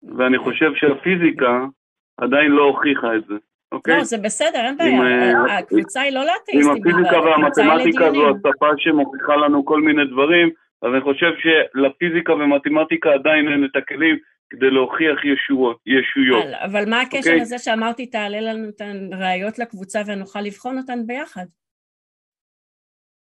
ואני 0.03 0.37
חושב 0.37 0.71
שהפיזיקה 0.75 1.65
עדיין 2.17 2.51
לא 2.51 2.63
הוכיחה 2.63 3.15
את 3.15 3.25
זה, 3.25 3.35
אוקיי? 3.71 3.97
לא, 3.97 4.03
זה 4.03 4.17
בסדר, 4.17 4.59
אין 4.59 4.77
בעיה, 4.77 5.01
אה, 5.01 5.57
הקבוצה 5.57 6.01
היא 6.01 6.13
לא 6.13 6.25
לאתאיסטים. 6.25 6.71
אם 6.71 6.81
הפיזיקה 6.81 7.19
והמתמטיקה 7.19 8.11
זו 8.11 8.29
השפה 8.29 8.67
שמוכיחה 8.77 9.35
לנו 9.35 9.65
כל 9.65 9.81
מיני 9.81 10.05
דברים, 10.05 10.49
אז 10.81 10.89
אני 10.93 11.01
חושב 11.01 11.31
שלפיזיקה 11.41 12.33
ומתמטיקה 12.33 13.13
עדיין 13.13 13.47
אין 13.47 13.65
את 13.65 13.75
הכלים 13.75 14.17
כדי 14.49 14.69
להוכיח 14.69 15.25
ישויות. 15.25 15.77
ישויות. 15.85 16.43
אבל 16.65 16.89
מה 16.89 17.01
הקשר 17.01 17.17
okay? 17.17 17.33
אוקיי? 17.33 17.41
לזה 17.41 17.57
שאמרתי 17.57 18.05
תעלה 18.05 18.41
לנו 18.41 18.69
את 18.69 18.81
הראיות 19.11 19.59
לקבוצה 19.59 19.99
ונוכל 20.07 20.41
לבחון 20.41 20.77
אותן 20.77 20.99
ביחד? 21.07 21.45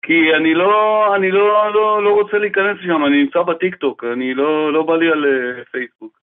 כי 0.02 0.34
אני 0.36 0.54
לא, 0.54 0.70
אני 1.16 1.30
לא, 1.30 1.74
לא, 1.74 2.04
לא 2.04 2.10
רוצה 2.10 2.38
להיכנס 2.38 2.78
לשם, 2.80 3.04
אני 3.06 3.22
נמצא 3.22 3.42
בטיקטוק, 3.42 4.04
אני 4.04 4.34
לא, 4.34 4.72
לא 4.72 4.82
בא 4.82 4.96
לי 4.96 5.08
על 5.08 5.24
uh, 5.24 5.64
פייסבוק. 5.70 6.18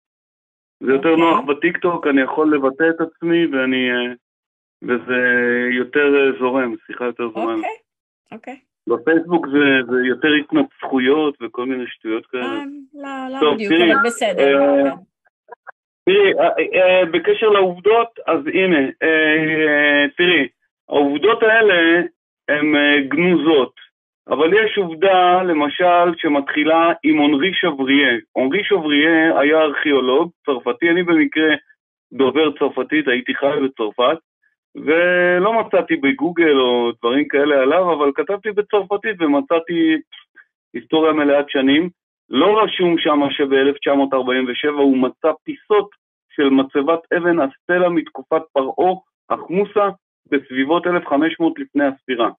זה 0.81 0.93
יותר 0.93 1.09
okay. 1.09 1.13
אוקיי. 1.13 1.25
נוח 1.25 1.41
בטיקטוק, 1.45 2.07
אני 2.07 2.21
יכול 2.21 2.55
לבטא 2.55 2.85
את 2.91 3.01
עצמי 3.01 3.47
ואני, 3.47 3.91
uh, 3.91 4.17
וזה 4.83 5.21
יותר 5.71 6.33
uh, 6.35 6.39
זורם, 6.39 6.75
שיחה 6.87 7.05
יותר 7.05 7.29
זורמת. 7.35 7.57
אוקיי, 7.57 7.71
okay. 7.71 8.35
אוקיי. 8.35 8.55
Okay. 8.55 8.71
בפייסבוק 8.91 9.47
זה, 9.47 9.93
זה 9.93 10.07
יותר 10.07 10.29
התנצחויות 10.29 11.37
וכל 11.41 11.67
מיני 11.67 11.85
שטויות 11.87 12.27
כאלה. 12.27 12.45
אה, 12.45 12.65
לא, 13.31 13.41
לא 13.41 13.55
בדיוק, 13.55 13.73
אבל 13.73 14.07
בסדר. 14.07 14.63
אה, 14.63 14.93
תראי, 16.05 16.33
אה, 16.75 17.07
בקשר 17.13 17.49
לעובדות, 17.49 18.19
אז 18.27 18.39
הנה, 18.47 18.79
תראי, 20.17 20.49
העובדות 20.89 21.43
האלה 21.43 22.03
הן 22.49 22.75
גנוזות, 23.09 23.75
אבל 24.31 24.51
יש 24.55 24.79
עובדה, 24.79 25.43
למשל, 25.43 26.15
שמתחילה 26.17 26.93
עם 27.03 27.19
אונרי 27.19 27.55
שבריאה. 27.55 28.17
אונרי 28.37 28.65
שבריאה 28.65 29.41
היה 29.41 29.63
ארכיאולוג 29.63 30.31
צרפתי, 30.47 30.91
אני 30.91 31.03
במקרה 31.03 31.55
דובר 32.13 32.59
צרפתית, 32.59 33.09
הייתי 33.09 33.35
חי 33.35 33.57
בצרפת, 33.65 34.19
ולא 34.75 35.61
מצאתי 35.61 35.97
בגוגל 35.97 36.59
או 36.61 36.93
דברים 36.99 37.29
כאלה 37.29 37.63
עליו, 37.63 37.93
אבל 37.93 38.11
כתבתי 38.15 38.51
בצרפתית 38.51 39.17
ומצאתי 39.21 39.97
היסטוריה 40.75 41.13
מלאת 41.13 41.51
שנים. 41.51 41.89
לא 42.29 42.63
רשום 42.63 42.99
שם 42.99 43.21
שב-1947 43.31 44.71
הוא 44.71 44.99
מצא 44.99 45.33
פיסות 45.45 45.91
של 46.37 46.49
מצבת 46.51 47.01
אבן 47.17 47.37
אסטלה 47.41 47.89
מתקופת 47.89 48.43
פרעה, 48.53 48.95
אחמוסה, 49.29 49.89
בסביבות 50.31 50.87
1500 50.87 51.59
לפני 51.59 51.85
הספירה, 51.85 52.31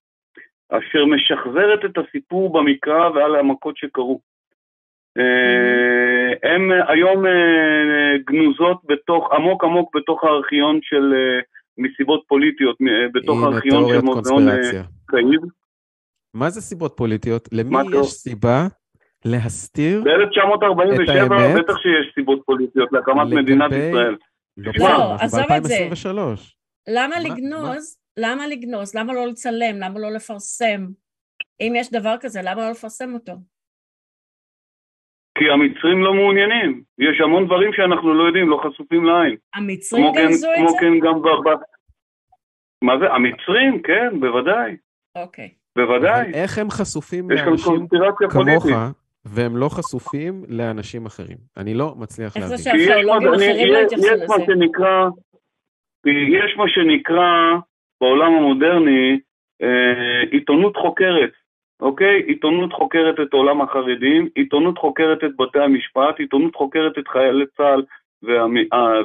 אשר 0.72 1.06
משחזרת 1.06 1.86
את 1.86 1.98
הסיפור 1.98 2.54
במקרא 2.54 3.10
ועל 3.10 3.36
המכות 3.36 3.78
שקרו. 3.78 4.20
אה, 5.18 6.52
הן 6.52 6.62
היום 6.88 7.26
אה, 7.26 8.18
גנוזות 8.26 8.82
בתוך, 8.86 9.32
עמוק 9.34 9.64
עמוק 9.64 9.96
בתוך 9.96 10.24
הארכיון 10.24 10.80
של 10.82 11.14
אה, 11.14 11.40
מסיבות 11.78 12.24
פוליטיות 12.28 12.78
בתוך 13.14 13.44
הארכיון 13.44 13.90
של 13.90 14.02
מוזיאון 14.02 14.50
אה, 14.50 14.82
קאיב. 15.06 15.42
מה 16.34 16.50
זה 16.50 16.62
סיבות 16.62 16.94
פוליטיות? 16.98 17.50
למי 17.52 17.78
יש 18.02 18.08
סיבה 18.08 18.68
להסתיר 19.26 20.04
ב-1947 20.04 21.60
בטח 21.60 21.78
שיש 21.78 22.14
סיבות 22.16 22.42
פוליטיות 22.46 22.90
להקמת 22.92 23.28
מדינת 23.28 23.72
ישראל. 23.72 24.16
לא, 24.58 24.72
לא 24.80 25.16
עזוב 25.20 25.52
את 25.58 25.64
זה. 25.64 25.90
למה 26.90 27.20
לגנוז? 27.20 28.01
למה 28.18 28.48
לגנוז? 28.48 28.96
למה 28.96 29.14
לא 29.14 29.28
לצלם? 29.28 29.76
למה 29.80 30.00
לא 30.00 30.12
לפרסם? 30.12 30.88
אם 31.62 31.74
יש 31.76 31.92
דבר 31.92 32.16
כזה, 32.20 32.40
למה 32.44 32.62
לא 32.62 32.72
לפרסם 32.72 33.14
אותו? 33.14 33.34
כי 35.38 35.50
המצרים 35.50 36.04
לא 36.04 36.14
מעוניינים. 36.14 36.84
יש 37.00 37.22
המון 37.24 37.46
דברים 37.46 37.74
שאנחנו 37.74 38.14
לא 38.14 38.24
יודעים, 38.24 38.50
לא 38.50 38.62
חשופים 38.66 39.06
לעין. 39.06 39.36
המצרים 39.54 40.06
גנזו 40.16 40.48
כן, 40.56 40.64
את 40.64 40.70
זה? 40.70 40.74
כמו 40.74 40.78
כן 40.80 41.00
גם 41.00 41.22
ב... 41.22 41.50
מה 42.82 42.94
זה? 43.00 43.06
המצרים, 43.14 43.82
כן, 43.82 44.20
בוודאי. 44.20 44.78
אוקיי. 45.16 45.50
בוודאי. 45.76 46.34
איך 46.34 46.58
הם 46.58 46.70
חשופים 46.70 47.30
לאנשים 47.30 47.88
כמוך, 48.30 48.66
והם 49.26 49.58
לא 49.58 49.70
חשופים 49.70 50.44
לאנשים 50.48 51.06
אחרים? 51.06 51.38
אני 51.58 51.74
לא 51.74 51.96
מצליח 51.98 52.38
להבין. 52.38 52.52
איך 52.52 52.62
זה 52.62 52.64
שהארכיאולוגים 52.64 53.34
אחרים 53.34 53.74
לא 53.74 53.78
התייחסו 53.78 54.08
לזה? 54.08 54.26
יש 56.06 56.58
מה 56.58 56.66
שנקרא 56.68 57.58
בעולם 58.02 58.34
המודרני 58.34 59.20
אה, 59.62 60.22
עיתונות 60.32 60.78
חוקרת. 60.78 61.32
אוקיי? 61.82 62.24
עיתונות 62.28 62.74
חוקרת 62.74 63.20
את 63.20 63.34
עולם 63.34 63.62
החרדים, 63.62 64.30
עיתונות 64.36 64.78
חוקרת 64.78 65.24
את 65.24 65.32
בתי 65.40 65.60
המשפט, 65.60 66.20
עיתונות 66.20 66.56
חוקרת 66.56 66.98
את 66.98 67.08
חיילי 67.08 67.46
צה"ל. 67.58 67.84
אה, 68.74 69.02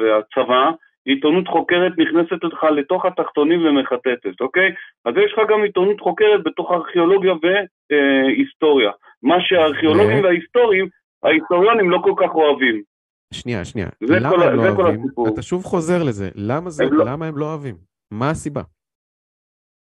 והצבא, 0.00 0.70
עיתונות 1.04 1.48
חוקרת 1.48 1.92
נכנסת 1.98 2.44
לך 2.44 2.64
לתוך 2.64 3.04
התחתונים 3.04 3.66
ומחטטת, 3.66 4.40
אוקיי? 4.40 4.74
אז 5.04 5.14
יש 5.24 5.32
לך 5.32 5.50
גם 5.50 5.62
עיתונות 5.62 6.00
חוקרת 6.00 6.44
בתוך 6.44 6.70
ארכיאולוגיה 6.70 7.32
והיסטוריה. 7.42 8.90
מה 9.22 9.36
שהארכיאולוגים 9.40 10.24
וההיסטוריים, 10.24 10.88
ההיסטוריונים 11.22 11.90
לא 11.90 11.98
כל 12.02 12.12
כך 12.16 12.34
אוהבים. 12.34 12.82
שנייה, 13.34 13.64
שנייה. 13.64 13.88
למה 14.00 14.30
כל, 14.30 14.42
הם 14.42 14.56
לא 14.56 14.68
אוהבים? 14.68 15.04
אתה 15.34 15.42
שוב 15.42 15.64
חוזר 15.64 16.02
לזה. 16.02 16.28
למה, 16.34 16.70
זה, 16.70 16.84
הם 16.84 16.92
לא... 16.92 17.04
למה 17.04 17.26
הם 17.26 17.38
לא 17.38 17.44
אוהבים? 17.44 17.74
מה 18.10 18.30
הסיבה? 18.30 18.62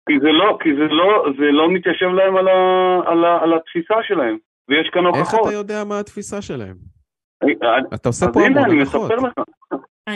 כי 0.08 0.14
זה 0.20 0.32
לא, 0.32 0.58
כי 0.62 0.68
זה 0.74 0.84
לא, 0.94 1.26
זה 1.38 1.44
לא 1.52 1.70
מתיישב 1.70 2.06
להם 2.06 2.36
על, 2.36 2.48
ה, 2.48 3.00
על, 3.06 3.24
ה, 3.24 3.38
על 3.42 3.54
התפיסה 3.54 3.94
שלהם, 4.02 4.36
ויש 4.68 4.88
כאן 4.92 5.06
הוכחות. 5.06 5.40
איך 5.40 5.48
אתה 5.48 5.52
יודע 5.52 5.84
מה 5.84 6.00
התפיסה 6.00 6.42
שלהם? 6.42 6.76
אתה 7.94 8.08
עושה 8.08 8.26
פה 8.32 8.40
המון 8.46 8.70
הנחות. 8.70 9.10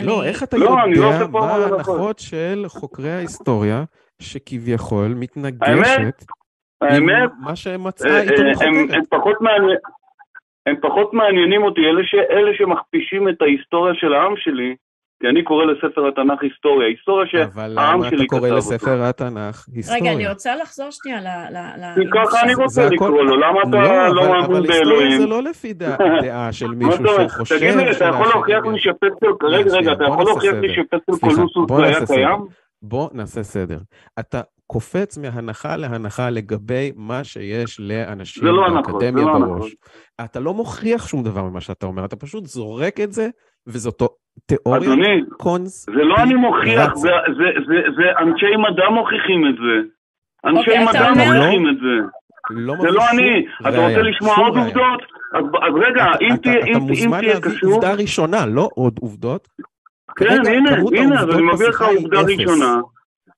לא, 0.03 0.23
איך 0.23 0.43
אתה 0.43 0.57
לא, 0.57 0.63
יודע 0.65 1.19
לא 1.21 1.27
מה 1.31 1.39
ההנחות 1.39 2.19
של 2.19 2.63
חוקרי 2.67 3.11
ההיסטוריה 3.11 3.83
שכביכול 4.21 5.13
מתנגשת 5.15 6.23
עם 6.83 7.05
מה 7.39 7.55
שמצאה 7.55 8.11
אה, 8.11 8.21
עיתונות 8.21 8.55
חוקרת? 8.55 9.79
הם 10.65 10.75
פחות 10.81 11.13
מעניינים 11.13 11.63
אותי, 11.63 11.81
אלה 12.31 12.53
שמכפישים 12.57 13.29
את 13.29 13.41
ההיסטוריה 13.41 13.93
של 13.95 14.13
העם 14.13 14.33
שלי, 14.37 14.75
כי 15.21 15.27
אני 15.27 15.43
קורא 15.43 15.65
לספר 15.65 16.07
התנ"ך 16.07 16.41
היסטוריה, 16.41 16.87
היסטוריה 16.87 17.27
שהעם 17.27 17.49
שלי 17.49 17.51
כתב 17.51 17.55
אותו. 17.55 17.59
אבל 17.59 17.71
למה 17.75 18.07
אתה 18.07 18.25
קורא 18.27 18.49
לספר 18.49 19.03
התנ"ך 19.03 19.65
היסטוריה? 19.73 20.01
רגע, 20.01 20.13
אני 20.13 20.29
רוצה 20.29 20.55
לחזור 20.55 20.87
שנייה 20.91 21.21
ל... 21.21 21.27
כי 21.95 22.09
ככה 22.13 22.41
אני 22.43 22.53
רוצה 22.53 22.89
לקרוא 22.89 23.09
לו, 23.09 23.37
למה 23.37 23.61
אתה 23.61 23.77
לא, 23.77 24.15
לא 24.15 24.27
מאמין 24.27 24.47
באלוהים? 24.47 24.51
אבל 24.51 24.65
היסטוריה 24.71 25.17
זה 25.19 25.25
לא 25.25 25.43
לפי 25.43 25.73
דעה 26.23 26.51
של 26.51 26.67
מישהו 26.67 27.05
שחושב... 27.29 27.57
תגיד 27.57 27.75
לי, 27.75 27.91
אתה 27.91 28.05
יכול 28.05 28.27
להוכיח 28.27 28.65
לי 28.65 28.79
שפסל... 28.79 29.47
רגע, 29.47 29.71
רגע, 29.71 29.91
אתה 29.91 30.03
יכול 30.03 30.25
להוכיח 30.25 30.53
לי 30.53 30.75
שפסל 30.75 31.19
קולוסוס 31.19 31.71
היה 31.71 32.05
קיים? 32.05 32.45
בוא 32.81 33.09
נעשה 33.13 33.43
סדר. 33.43 33.77
אתה 34.19 34.41
קופץ 34.67 35.17
מהנחה 35.17 35.75
להנחה 35.75 36.29
לגבי 36.29 36.91
מה 36.95 37.23
שיש 37.23 37.79
לאנשים 37.79 38.45
לא 38.45 38.69
באקדמיה 38.69 39.25
לא 39.25 39.39
בראש. 39.39 39.75
אתה 40.21 40.39
לא 40.39 40.53
מוכיח 40.53 41.07
שום 41.07 41.23
דבר 41.23 41.43
ממה 41.43 41.61
שאתה 41.61 41.85
אומר, 41.85 42.05
אתה 42.05 42.15
פשוט 42.15 42.45
זורק 42.45 42.99
את 42.99 43.11
זה, 43.11 43.29
וזאת 43.67 44.01
תיאוריה 44.45 44.81
אדוני, 44.81 45.21
זה 45.69 45.91
לא 45.91 46.15
אני 46.17 46.33
מוכיח, 46.33 46.95
זה, 46.95 47.09
זה, 47.37 47.45
זה, 47.67 47.75
זה 47.95 48.03
אנשי 48.19 48.55
מדע 48.57 48.89
מוכיחים 48.89 49.47
את 49.49 49.55
זה. 49.55 49.89
אנשי 50.45 50.71
okay, 50.71 50.81
אוקיי, 50.81 50.85
מדע 50.85 51.09
מוכיחים 51.09 51.69
את 51.69 51.75
זה. 51.75 52.07
לא 52.49 52.75
זה 52.81 52.87
לא 52.87 53.03
אני. 53.11 53.45
אתה 53.61 53.87
רוצה 53.87 54.01
לשמוע 54.01 54.35
עוד 54.35 54.57
עובדות? 54.57 55.01
אז, 55.33 55.45
אז 55.45 55.73
רגע, 55.85 56.03
אתה, 56.03 56.17
אם 56.21 56.35
תהיה 56.37 56.61
קשור... 56.61 56.71
אתה 56.71 56.79
מוזמן 56.79 57.23
להביא 57.23 57.57
עובדה 57.65 57.93
ראשונה, 57.93 58.45
לא 58.45 58.69
עוד 58.75 58.99
עובדות. 59.01 59.47
כן, 60.15 60.45
הנה, 60.47 60.71
הנה, 60.93 61.21
אז 61.21 61.29
אני 61.29 61.41
מביא 61.53 61.67
לך 61.67 61.81
עובדה 61.81 62.21
ראשונה. 62.21 62.75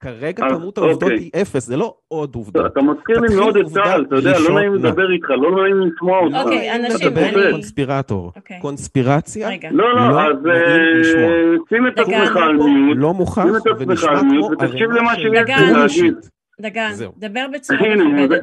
כרגע 0.03 0.49
כמות 0.49 0.77
העובדות 0.77 1.03
אוקיי. 1.03 1.17
היא 1.17 1.31
אפס, 1.41 1.65
זה 1.65 1.77
לא 1.77 1.95
עוד 2.07 2.35
עובדות. 2.35 2.65
אתה 2.65 2.81
מזכיר 2.81 3.19
לי 3.19 3.35
מאוד 3.35 3.57
את 3.57 3.65
צה"ל, 3.65 4.05
אתה 4.07 4.15
יודע, 4.15 4.39
לא 4.39 4.55
נעים 4.55 4.73
לדבר 4.75 5.11
איתך, 5.11 5.29
לא 5.29 5.63
נעים 5.63 5.81
לשמוע 5.81 6.19
אותך. 6.19 6.35
אוקיי, 6.35 6.75
אנשים, 6.75 7.07
אני... 7.17 7.29
אתה 7.29 7.51
קונספירטור. 7.51 8.31
אוקיי. 8.35 8.59
קונספירציה, 8.61 9.49
לא, 9.71 9.95
לא, 9.95 10.21
אז 10.21 10.37
אה, 10.45 11.55
שים 11.69 11.87
את 11.87 11.99
עצמך 11.99 12.35
על 12.35 12.53
מיוט. 12.57 12.97
לא 12.97 13.13
מוכח 13.13 13.45
ונשמע 13.79 14.19
כמו 14.19 14.49
ותקשיב 14.51 14.91
למה 14.91 15.15
שיש 15.15 15.25
לי 15.25 15.71
להגיד. 15.71 16.15
דגן, 16.61 16.91
דבר 17.17 17.45
בצורה 17.53 17.79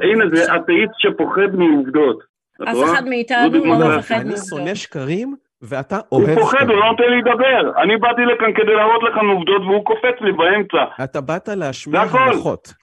הנה, 0.02 0.24
זה 0.34 0.44
אתאיסט 0.56 0.94
שפוחד 0.98 1.54
מעובדות. 1.54 2.18
אף 2.62 2.76
אחד 2.84 3.08
מאיתנו 3.08 3.64
לא 3.64 3.98
מפחד 3.98 4.14
מעובדות. 4.16 4.38
אני 4.38 4.48
שונא 4.48 4.74
שקרים, 4.74 5.36
ואתה 5.62 5.98
אוהב. 6.12 6.28
הוא 6.28 6.40
פוחד, 6.40 6.68
הוא 6.68 6.76
לא 6.76 6.86
נותן 6.90 7.04
לי 7.10 7.18
לדבר. 7.18 7.82
אני 7.82 7.96
באתי 7.96 8.22
לכאן 8.22 8.52
כדי 8.54 8.74
להראות 8.74 9.02
לך 9.02 9.16
עובדות, 9.34 9.62
והוא 9.62 9.84
קופץ 9.84 10.20
לי 10.20 10.32
באמצע. 10.32 11.04
אתה 11.04 11.20
באת 11.20 11.48
להשמיע 11.48 12.00
הנחות. 12.00 12.74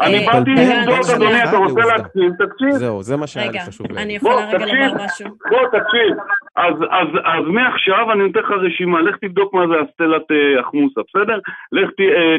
אני 0.00 0.26
באתי 0.26 0.50
עם 0.50 0.88
עובדות, 0.88 1.10
אדוני, 1.14 1.44
אתה 1.44 1.56
רוצה 1.56 1.80
להקשיב? 1.80 2.30
תקשיב. 2.38 2.70
זהו, 2.70 3.02
זה 3.02 3.16
מה 3.16 3.26
שהיה 3.26 3.50
לי 3.50 3.60
חשוב 3.60 3.86
להגיד. 3.86 4.04
אני 4.04 4.12
יכולה 4.12 4.48
רגע 4.48 4.66
לומר 4.66 5.04
משהו? 5.04 5.26
בוא, 5.50 5.66
תקשיב. 5.66 6.16
אז 7.24 7.44
מעכשיו 7.46 8.12
אני 8.12 8.22
נותן 8.22 8.40
לך 8.40 8.50
רשימה, 8.50 9.00
לך 9.00 9.16
תבדוק 9.16 9.54
מה 9.54 9.62
זה 9.68 9.74
אסטלת 9.90 10.26
אחמוסה, 10.60 11.00
בסדר? 11.08 11.38
לך 11.72 11.90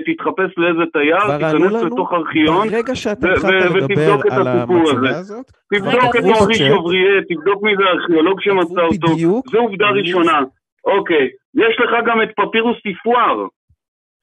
תתחפש 0.05 0.57
לאיזה 0.57 0.85
תייר, 0.93 1.38
תיכנס 1.38 1.84
לתוך 1.84 2.13
ארכיון, 2.13 2.67
לדבר 2.67 4.19
על 4.31 4.47
המצגה 4.47 5.17
הזאת, 5.17 5.45
תבדוק 5.73 6.15
את 6.15 6.23
אורי 6.23 6.55
שובריאל, 6.55 7.21
תבדוק 7.30 7.63
מי 7.63 7.75
זה 7.77 7.84
הארכיאולוג 7.84 8.41
שמצא 8.41 8.81
אותו, 8.81 9.07
זו 9.51 9.59
עובדה 9.59 9.89
ראשונה. 9.89 10.39
אוקיי, 10.85 11.27
יש 11.55 11.75
לך 11.80 11.91
גם 12.07 12.21
את 12.21 12.30
פפירוס 12.38 12.77
טיפואר. 12.84 13.45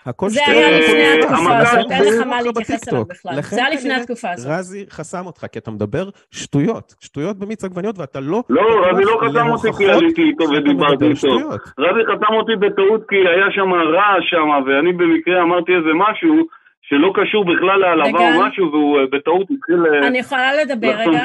הכל 0.06 0.28
זה 0.28 0.40
היה 0.46 0.78
לפני 0.78 1.24
התקופה 1.24 1.58
הזאת, 1.58 1.90
אין 1.90 2.04
לך 2.04 2.26
מה 2.26 2.42
להתייחס 2.42 2.88
אליו 2.88 3.04
בכלל. 3.04 3.42
זה 3.42 3.66
היה 3.66 3.74
לפני 3.74 3.94
התקופה 3.94 4.30
הזאת. 4.30 4.52
רזי 4.52 4.86
חסם 4.90 5.26
אותך, 5.26 5.46
כי 5.52 5.58
אתה 5.58 5.70
מדבר 5.70 6.08
שטויות, 6.30 6.94
שטויות 7.00 7.38
במיץ 7.38 7.64
עגבניות, 7.64 7.98
ואתה 7.98 8.20
לא... 8.20 8.42
לא, 8.48 8.62
רזי 8.86 9.02
לא 9.04 9.20
חסם 9.24 9.50
אותי 9.50 9.68
כי 9.78 9.90
עליתי 9.90 10.22
איתו 10.22 10.44
ודיברתי 10.44 11.04
איתו. 11.04 11.48
רזי 11.78 12.00
חסם 12.06 12.34
אותי 12.34 12.52
בטעות 12.56 13.02
כי 13.08 13.16
היה 13.16 13.46
שם 13.50 13.72
רעש 13.72 14.24
שם, 14.30 14.48
ואני 14.66 14.92
במקרה 14.92 15.42
אמרתי 15.42 15.72
איזה 15.72 15.90
משהו 15.94 16.34
שלא 16.82 17.12
קשור 17.14 17.44
בכלל 17.44 17.76
להעלבה 17.80 18.34
או 18.34 18.42
משהו, 18.42 18.72
והוא 18.72 18.98
בטעות 19.12 19.46
התחיל... 19.50 19.76
אני 20.06 20.18
יכולה 20.18 20.54
לדבר 20.54 20.88
רגע? 20.88 21.24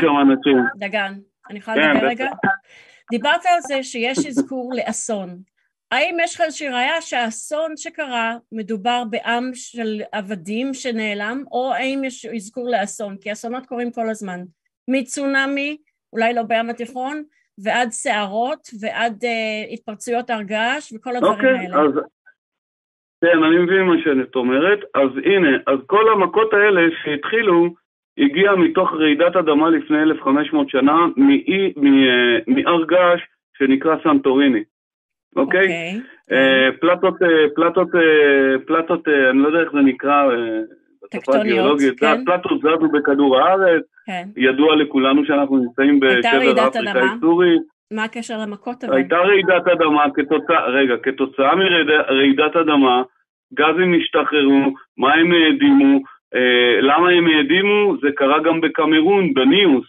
דגן, 0.75 1.13
אני 1.49 1.59
יכולה 1.59 1.77
לדבר 1.77 2.07
רגע? 2.07 2.25
דיברת 3.11 3.45
על 3.45 3.61
זה 3.61 3.83
שיש 3.83 4.25
אזכור 4.25 4.73
לאסון. 4.75 5.54
האם 5.95 6.17
יש 6.23 6.35
לך 6.35 6.41
איזושהי 6.41 6.69
ראיה 6.69 7.01
שהאסון 7.01 7.77
שקרה 7.77 8.33
מדובר 8.51 9.03
בעם 9.09 9.51
של 9.53 10.01
עבדים 10.11 10.73
שנעלם, 10.73 11.43
או 11.51 11.73
האם 11.73 12.01
יש 12.03 12.25
אזכור 12.25 12.69
לאסון? 12.71 13.17
כי 13.21 13.31
אסונות 13.31 13.65
קורים 13.65 13.91
כל 13.91 14.09
הזמן. 14.09 14.39
מצונאמי, 14.87 15.77
אולי 16.13 16.33
לא 16.33 16.43
בים 16.43 16.69
התיכון, 16.69 17.23
ועד 17.63 17.89
סערות, 17.89 18.69
ועד 18.81 19.23
uh, 19.23 19.73
התפרצויות 19.73 20.29
הר 20.29 20.41
געש, 20.41 20.93
וכל 20.93 21.15
הדברים 21.15 21.39
okay, 21.39 21.59
האלה. 21.59 21.81
אז... 21.83 21.93
כן, 23.21 23.43
אני 23.43 23.57
מבין 23.57 23.81
מה 23.81 23.95
שאת 24.03 24.35
אומרת. 24.35 24.79
אז 24.95 25.09
הנה, 25.25 25.57
אז 25.67 25.79
כל 25.87 26.09
המכות 26.13 26.53
האלה 26.53 26.81
שהתחילו, 27.03 27.73
הגיע 28.17 28.55
מתוך 28.55 28.89
רעידת 28.93 29.35
אדמה 29.35 29.69
לפני 29.69 30.01
1,500 30.01 30.69
שנה, 30.69 30.95
מהר 32.47 32.85
געש 32.85 33.21
שנקרא 33.57 33.95
סנטוריני. 34.03 34.63
אוקיי? 35.35 35.99
אה, 36.31 36.69
פלטות, 36.81 37.21
אה, 37.23 37.45
פלטות, 37.55 37.95
אה, 37.95 38.59
פלטות, 38.67 39.07
אני 39.07 39.39
לא 39.39 39.47
יודע 39.47 39.59
איך 39.59 39.71
זה 39.71 39.79
נקרא 39.79 40.23
הגיאולוגית, 41.33 41.99
כן. 41.99 42.25
פלטות 42.25 42.59
זזו 42.59 42.87
בכדור 42.93 43.39
הארץ, 43.39 43.83
כן. 44.05 44.23
ידוע 44.37 44.75
לכולנו 44.75 45.25
שאנחנו 45.25 45.57
נמצאים 45.57 45.99
בשבר 45.99 46.67
אפריקה 46.67 47.01
היסטורית. 47.11 47.61
מה 47.93 48.03
הקשר 48.03 48.37
למכות 48.37 48.83
אבל? 48.83 48.95
הייתה 48.95 49.15
רעידת 49.15 49.67
אדמה 49.67 50.05
כתוצאה, 50.15 50.65
רגע, 50.67 50.93
כתוצאה 51.03 51.55
מרעידת 51.55 52.55
אדמה, 52.55 53.03
גזים 53.53 53.93
השתחררו, 53.93 54.73
מה 54.97 55.13
הם 55.13 55.31
העדימו, 55.31 55.99
למה 56.81 57.09
הם 57.09 57.27
העדימו? 57.27 57.95
זה 58.01 58.07
קרה 58.15 58.39
גם 58.39 58.61
בקמרון, 58.61 59.33
בניוס, 59.33 59.85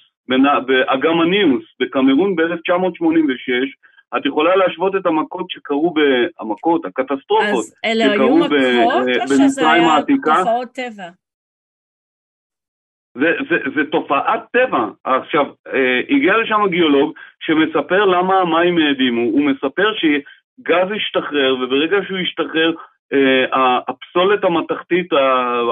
באגם 0.66 1.20
הניוס, 1.20 1.64
בקמרון 1.80 2.36
ב-1986, 2.36 3.68
את 4.16 4.26
יכולה 4.26 4.56
להשוות 4.56 4.96
את 4.96 5.06
המכות 5.06 5.50
שקרו, 5.50 5.94
ב... 5.94 6.00
המכות, 6.40 6.84
הקטסטרופות, 6.84 7.64
אז 7.64 7.74
אלה 7.84 8.12
היו 8.12 8.36
מכות? 8.36 8.52
או 8.52 9.28
שזה 9.28 9.70
היה 9.70 9.96
תופעות 10.24 10.68
טבע? 10.68 11.08
זה, 13.14 13.30
זה, 13.50 13.56
זה 13.74 13.90
תופעת 13.90 14.40
טבע. 14.52 14.84
עכשיו, 15.04 15.46
אה, 15.66 16.00
הגיע 16.08 16.36
לשם 16.36 16.60
גיאולוג 16.70 17.12
שמספר 17.40 18.04
למה 18.04 18.40
המים 18.40 18.78
העדימו, 18.78 19.20
הוא 19.20 19.50
מספר 19.50 19.92
שגז 19.94 20.88
השתחרר, 20.96 21.56
וברגע 21.60 21.96
שהוא 22.06 22.18
השתחרר, 22.18 22.72
אה, 23.12 23.78
הפסולת 23.88 24.44
המתכתית, 24.44 25.12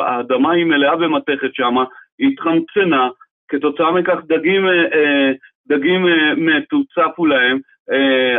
האדמה 0.06 0.52
היא 0.52 0.64
מלאה 0.64 0.96
במתכת 0.96 1.54
שם, 1.54 1.74
היא 2.18 2.32
התחמצנה, 2.32 3.08
כתוצאה 3.48 3.90
מכך 3.92 4.18
דגים, 4.26 4.66
אה, 4.68 5.32
דגים 5.68 6.06
אה, 6.06 6.34
מתו, 6.36 6.76
צפו 6.94 7.26
להם, 7.26 7.58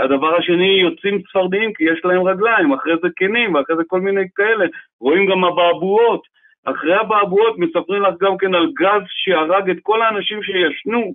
הדבר 0.03 0.35
השני, 0.37 0.79
יוצאים 0.81 1.21
צפרדעים 1.21 1.73
כי 1.73 1.83
יש 1.83 2.01
להם 2.05 2.27
רגליים, 2.27 2.73
אחרי 2.73 2.93
זה 3.01 3.07
כנים 3.15 3.55
ואחרי 3.55 3.75
זה 3.75 3.83
כל 3.87 4.01
מיני 4.01 4.25
כאלה. 4.35 4.65
רואים 5.01 5.29
גם 5.31 5.45
אבעבועות. 5.45 6.21
אחרי 6.65 7.01
אבעבועות 7.01 7.57
מספרים 7.57 8.01
לך 8.01 8.13
גם 8.21 8.37
כן 8.37 8.55
על 8.55 8.67
גז 8.79 9.03
שהרג 9.07 9.69
את 9.69 9.77
כל 9.83 10.01
האנשים 10.01 10.39
שישנו. 10.43 11.13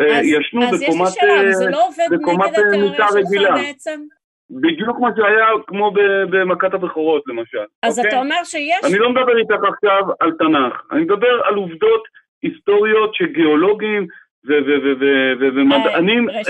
אה, 0.00 0.18
אז, 0.18 0.24
ישנו 0.24 0.62
אז 0.62 0.82
בקומת, 0.82 1.08
יש 1.08 1.22
לי 1.22 1.28
שאלה, 1.28 1.52
זה 1.52 1.70
לא 1.70 1.86
עובד 1.86 2.04
נגד 2.12 2.58
התיאוריה 2.58 3.08
שלך 3.08 3.54
בעצם? 3.54 4.00
בדיוק 4.50 4.98
מה 5.00 5.08
שהיה 5.16 5.46
כמו 5.66 5.92
במכת 6.30 6.74
הבכורות 6.74 7.22
למשל. 7.26 7.64
אז 7.82 7.98
אוקיי? 7.98 8.10
אתה 8.10 8.18
אומר 8.18 8.44
שיש... 8.44 8.84
אני 8.84 8.98
לא 8.98 9.10
מדבר 9.10 9.38
איתך 9.38 9.64
עכשיו 9.68 10.02
על 10.20 10.32
תנ"ך, 10.38 10.82
אני 10.92 11.00
מדבר 11.00 11.42
על 11.44 11.54
עובדות 11.54 12.02
היסטוריות 12.42 13.14
שגיאולוגים 13.14 14.06
ומדענים 15.40 16.30
אה, 16.30 16.40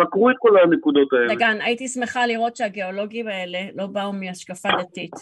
חקרו 0.00 0.30
את 0.30 0.36
כל 0.38 0.58
הנקודות 0.58 1.12
האלה. 1.12 1.34
דגן, 1.34 1.56
הייתי 1.60 1.88
שמחה 1.88 2.26
לראות 2.26 2.56
שהגיאולוגים 2.56 3.28
האלה 3.28 3.58
לא 3.74 3.86
באו 3.86 4.12
מהשקפה 4.12 4.68
דתית. 4.78 5.14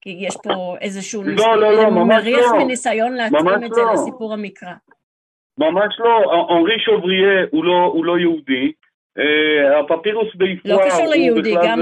כי 0.00 0.16
יש 0.18 0.36
פה 0.44 0.76
איזשהו 0.80 1.22
לא, 1.26 1.60
לא, 1.60 1.72
לא, 1.72 1.90
ממש 1.90 2.14
מריח 2.16 2.52
לא. 2.52 2.58
מניסיון 2.58 3.14
להתאים 3.14 3.64
את 3.66 3.74
זה 3.74 3.80
לא. 3.82 3.92
לסיפור 3.92 4.32
המקרא. 4.32 4.72
ממש 5.58 5.94
לא, 5.98 6.46
אנרי 6.50 6.78
שוברייה 6.78 7.46
הוא 7.50 7.64
לא, 7.64 7.90
הוא 7.94 8.04
לא 8.04 8.18
יהודי, 8.18 8.72
אה, 9.18 9.80
הפפירוס 9.80 10.34
ביפואר 10.34 10.76
לא 10.76 10.82
קשור 10.86 11.06
ליהודי, 11.06 11.54
גם 11.64 11.80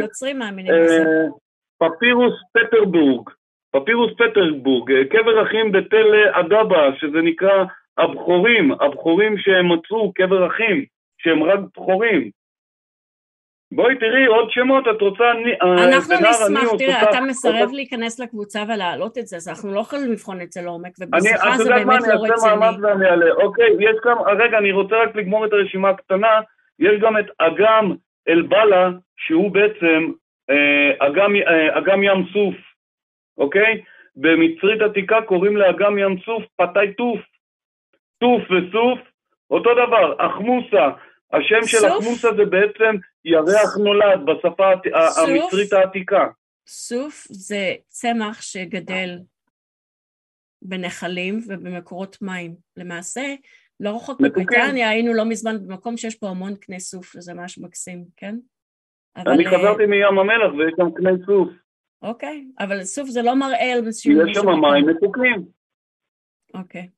נוצרים 0.00 0.38
מאמינים 0.38 0.72
בזה. 0.84 1.04
פפירוס 1.78 2.34
פטרבורג, 2.52 3.30
פפירוס 3.72 4.10
פטרבורג, 4.18 4.92
קבר 5.10 5.42
אחים 5.42 5.72
בתל 5.72 6.06
אדבה, 6.32 6.88
שזה 6.98 7.18
נקרא 7.22 7.64
הבכורים, 7.98 8.72
הבכורים 8.72 9.38
שהם 9.38 9.72
מצאו 9.72 10.12
קבר 10.12 10.46
אחים, 10.46 10.84
שהם 11.18 11.42
רק 11.42 11.58
בכורים. 11.58 12.30
בואי 13.72 13.98
תראי 13.98 14.26
עוד 14.26 14.50
שמות, 14.50 14.84
את 14.96 15.00
רוצה... 15.00 15.24
אה, 15.24 15.88
אנחנו 15.88 16.14
נשמח, 16.14 16.76
תראה, 16.78 17.10
אתה 17.10 17.20
מסרב 17.20 17.70
להיכנס 17.72 18.20
לקבוצה 18.20 18.62
ולהעלות 18.68 19.18
את 19.18 19.26
זה, 19.26 19.36
אז 19.36 19.48
אנחנו 19.48 19.74
לא 19.74 19.80
יכולים 19.80 20.12
לבחון 20.12 20.40
את 20.40 20.52
זה 20.52 20.62
לעומק, 20.62 20.92
ובשיחה 21.00 21.56
זה 21.56 21.70
באמת 21.70 21.86
לא 21.86 21.92
רציני. 21.92 22.24
אני 22.24 22.32
אעשה 22.32 22.56
מאמץ 22.56 22.76
ואני 22.82 23.06
אעלה. 23.06 23.32
אוקיי, 23.32 23.70
יש 23.80 23.96
גם, 24.04 24.16
רגע, 24.38 24.58
אני 24.58 24.72
רוצה 24.72 24.96
רק 24.96 25.16
לגמור 25.16 25.46
את 25.46 25.52
הרשימה 25.52 25.90
הקטנה, 25.90 26.40
יש 26.78 27.00
גם 27.00 27.18
את 27.18 27.26
אגם 27.38 27.92
אל-בלה, 28.28 28.90
שהוא 29.16 29.50
בעצם 29.50 30.10
אה, 30.50 31.06
אגם, 31.06 31.36
אה, 31.36 31.78
אגם 31.78 32.02
ים 32.02 32.24
סוף, 32.32 32.54
אוקיי? 33.38 33.80
במצרית 34.16 34.82
עתיקה 34.82 35.22
קוראים 35.22 35.56
לאגם 35.56 35.98
ים 35.98 36.16
סוף 36.24 36.44
פתאי 36.56 36.94
טוף. 36.94 37.20
טוף 38.18 38.42
וסוף, 38.42 38.98
אותו 39.50 39.70
דבר, 39.74 40.26
אחמוסה, 40.26 40.84
השם 41.32 41.66
של 41.66 41.86
אחמוסה 41.88 42.28
זה 42.36 42.44
בעצם 42.44 42.96
ירח 43.24 43.76
נולד 43.84 44.20
בשפה 44.26 44.70
המצרית 45.16 45.72
העתיקה. 45.72 46.26
סוף 46.66 47.26
זה 47.30 47.74
צמח 47.88 48.42
שגדל 48.42 49.18
בנחלים 50.62 51.40
ובמקורות 51.48 52.22
מים. 52.22 52.54
למעשה, 52.76 53.34
לא 53.80 53.96
רחוק 53.96 54.20
בבריטניה, 54.20 54.88
היינו 54.88 55.14
לא 55.14 55.24
מזמן 55.24 55.66
במקום 55.66 55.96
שיש 55.96 56.14
פה 56.14 56.28
המון 56.28 56.54
קנה 56.56 56.78
סוף, 56.78 57.16
וזה 57.16 57.34
ממש 57.34 57.58
מקסים, 57.58 58.04
כן? 58.16 58.36
אני 59.16 59.46
אה, 59.46 59.50
חזרתי 59.50 59.86
מים 59.86 60.18
המלח 60.18 60.52
ויש 60.58 60.74
שם 60.76 60.90
קנה 60.94 61.10
סוף. 61.26 61.48
אוקיי, 62.02 62.46
אבל 62.58 62.84
סוף 62.84 63.08
זה 63.08 63.22
לא 63.22 63.34
מראה 63.34 63.72
על 63.72 63.86
איזשהו... 63.86 64.12
יש 64.12 64.36
שם 64.36 64.46
מים 64.46 64.86
מתוקים. 64.88 65.44
אוקיי. 66.54 66.88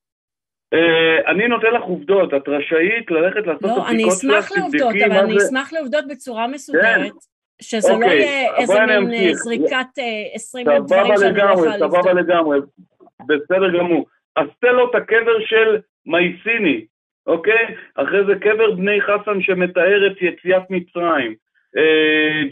Uh, 0.74 1.30
אני 1.30 1.48
נותן 1.48 1.66
לך 1.72 1.82
עובדות, 1.82 2.34
את 2.34 2.48
רשאית 2.48 3.10
ללכת 3.10 3.46
לעשות 3.46 3.62
לא, 3.62 3.76
את 3.76 3.82
הבדיקות 3.88 4.12
שלך, 4.20 4.24
לא, 4.24 4.30
אני 4.30 4.38
אשמח 4.40 4.58
לעובדות, 4.58 4.94
אבל 5.06 5.18
אני 5.18 5.40
זה... 5.40 5.46
אשמח 5.46 5.72
לעובדות 5.72 6.04
בצורה 6.08 6.46
מסודרת, 6.46 7.12
כן. 7.12 7.62
שזה 7.62 7.92
אוקיי, 7.92 8.08
לא 8.08 8.12
יהיה 8.12 8.56
איזה 8.56 8.86
מין 8.86 9.12
אה, 9.12 9.34
זריקת 9.34 9.86
uh, 9.98 10.34
עשרים 10.34 10.66
דברים 10.86 11.16
שאני 11.18 11.38
לא 11.38 11.42
יכולה 11.42 11.76
לבדוק. 11.76 11.94
סבבה 11.94 12.12
לגמרי, 12.12 12.58
בסדר 13.26 13.78
גמור. 13.78 14.06
תן 14.60 14.74
לו 14.74 14.90
את 14.90 14.94
הקבר 14.94 15.40
של 15.40 15.78
מייסיני, 16.06 16.84
אוקיי? 17.26 17.74
אחרי 17.94 18.24
זה 18.26 18.34
קבר 18.40 18.70
בני 18.70 19.00
חסן 19.00 19.42
שמתאר 19.42 20.06
את 20.06 20.22
יציאת 20.22 20.62
מצרים. 20.70 21.34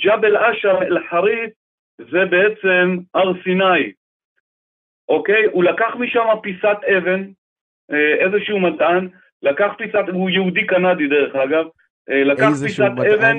ג'בל 0.04 0.36
אשר 0.36 0.78
אל-חריף 0.82 1.50
זה 1.98 2.24
בעצם 2.30 2.98
הר 3.14 3.32
סיני, 3.44 3.92
אוקיי? 5.08 5.44
הוא 5.52 5.64
לקח 5.64 5.96
משם 5.98 6.26
פיסת 6.42 6.76
אבן, 6.96 7.20
אה, 7.20 7.26
איזשהו 8.20 8.60
מדען, 8.60 9.08
לקח 9.42 9.72
פיסת, 9.78 10.04
הוא 10.12 10.30
יהודי 10.30 10.66
קנדי 10.66 11.06
דרך 11.06 11.34
אגב, 11.34 11.64
אה, 12.10 12.24
לקח 12.24 12.50
פיסת 12.62 12.80
אבן 13.14 13.38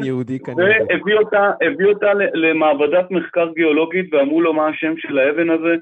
והביא 0.58 1.16
אותה, 1.16 1.52
אותה 1.86 2.14
למעבדת 2.34 3.12
מחקר 3.12 3.50
גיאולוגית 3.56 4.14
ואמרו 4.14 4.42
לו 4.42 4.54
מה 4.54 4.68
השם 4.68 4.94
של 4.98 5.20
האבן 5.20 5.50
הזה, 5.50 5.76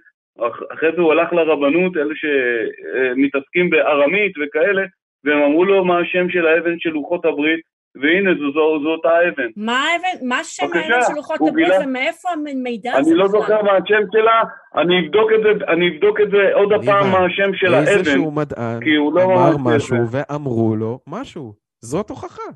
אחרי 0.73 0.91
זה 0.95 1.01
הוא 1.01 1.11
הלך 1.11 1.33
לרבנות, 1.33 1.97
אלה 1.97 2.13
שמתעסקים 2.15 3.69
בארמית 3.69 4.33
וכאלה, 4.37 4.83
והם 5.23 5.43
אמרו 5.43 5.65
לו 5.65 5.85
מה 5.85 5.99
השם 5.99 6.29
של 6.29 6.47
האבן 6.47 6.79
של 6.79 6.89
לוחות 6.89 7.25
הברית, 7.25 7.61
והנה 8.01 8.31
זו, 8.39 8.51
זו, 8.53 8.83
זו 8.83 8.89
אותה 8.89 9.09
אבן. 9.27 9.49
מה 9.55 9.83
האבן? 9.83 10.27
מה 10.27 10.43
שם 10.43 10.65
האבן 10.73 11.01
של 11.07 11.13
לוחות 11.15 11.39
הברית 11.47 11.73
ומאיפה 11.83 12.29
המידע 12.29 12.93
הזה? 12.93 13.09
אני 13.11 13.19
לא 13.19 13.27
זוכר 13.27 13.61
מה 13.61 13.71
השם 13.71 14.03
שלה, 14.11 14.41
אני 14.81 15.05
אבדוק 15.05 15.29
את 15.35 15.39
זה, 15.43 15.65
אני 15.73 15.89
אבדוק 15.89 16.21
את 16.21 16.29
זה 16.31 16.53
עוד 16.53 16.73
הפעם 16.73 17.11
מה 17.11 17.25
השם 17.25 17.53
של 17.53 17.73
האבן. 17.73 17.87
איזשהו 17.87 18.31
מדען 18.31 18.79
לא 19.13 19.23
אמר 19.23 19.57
משהו 19.63 19.97
ואמרו 20.11 20.75
לו 20.75 20.99
משהו. 21.07 21.53
זאת 21.81 22.09
הוכחה. 22.09 22.51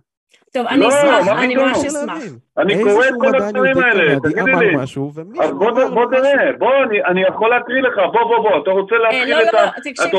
טוב, 0.53 0.67
אני 0.67 0.79
לא, 0.79 0.89
אשמח, 0.89 1.37
אני 1.43 1.55
ממש 1.55 1.77
אשמח. 1.77 2.23
אני 2.57 2.83
קורא 2.83 3.07
את 3.07 3.13
כל 3.19 3.41
הדברים 3.41 3.77
האלה, 3.77 4.19
תגידי 4.19 4.51
לי. 4.59 4.75
אז 5.39 5.51
בוא 5.93 6.05
תראה, 6.11 6.57
בוא, 6.59 6.69
אני 7.11 7.21
יכול 7.21 7.49
להקריא 7.49 7.81
לך, 7.81 7.95
בוא, 7.95 8.23
בוא, 8.23 8.49
בוא, 8.49 8.63
אתה 8.63 8.71
רוצה 8.71 8.95
להקריא 8.95 9.35
אה, 9.35 9.41
את 9.41 9.53
לא, 9.53 9.59
ה... 9.59 9.63
לא, 9.65 9.69
אתה 9.99 10.17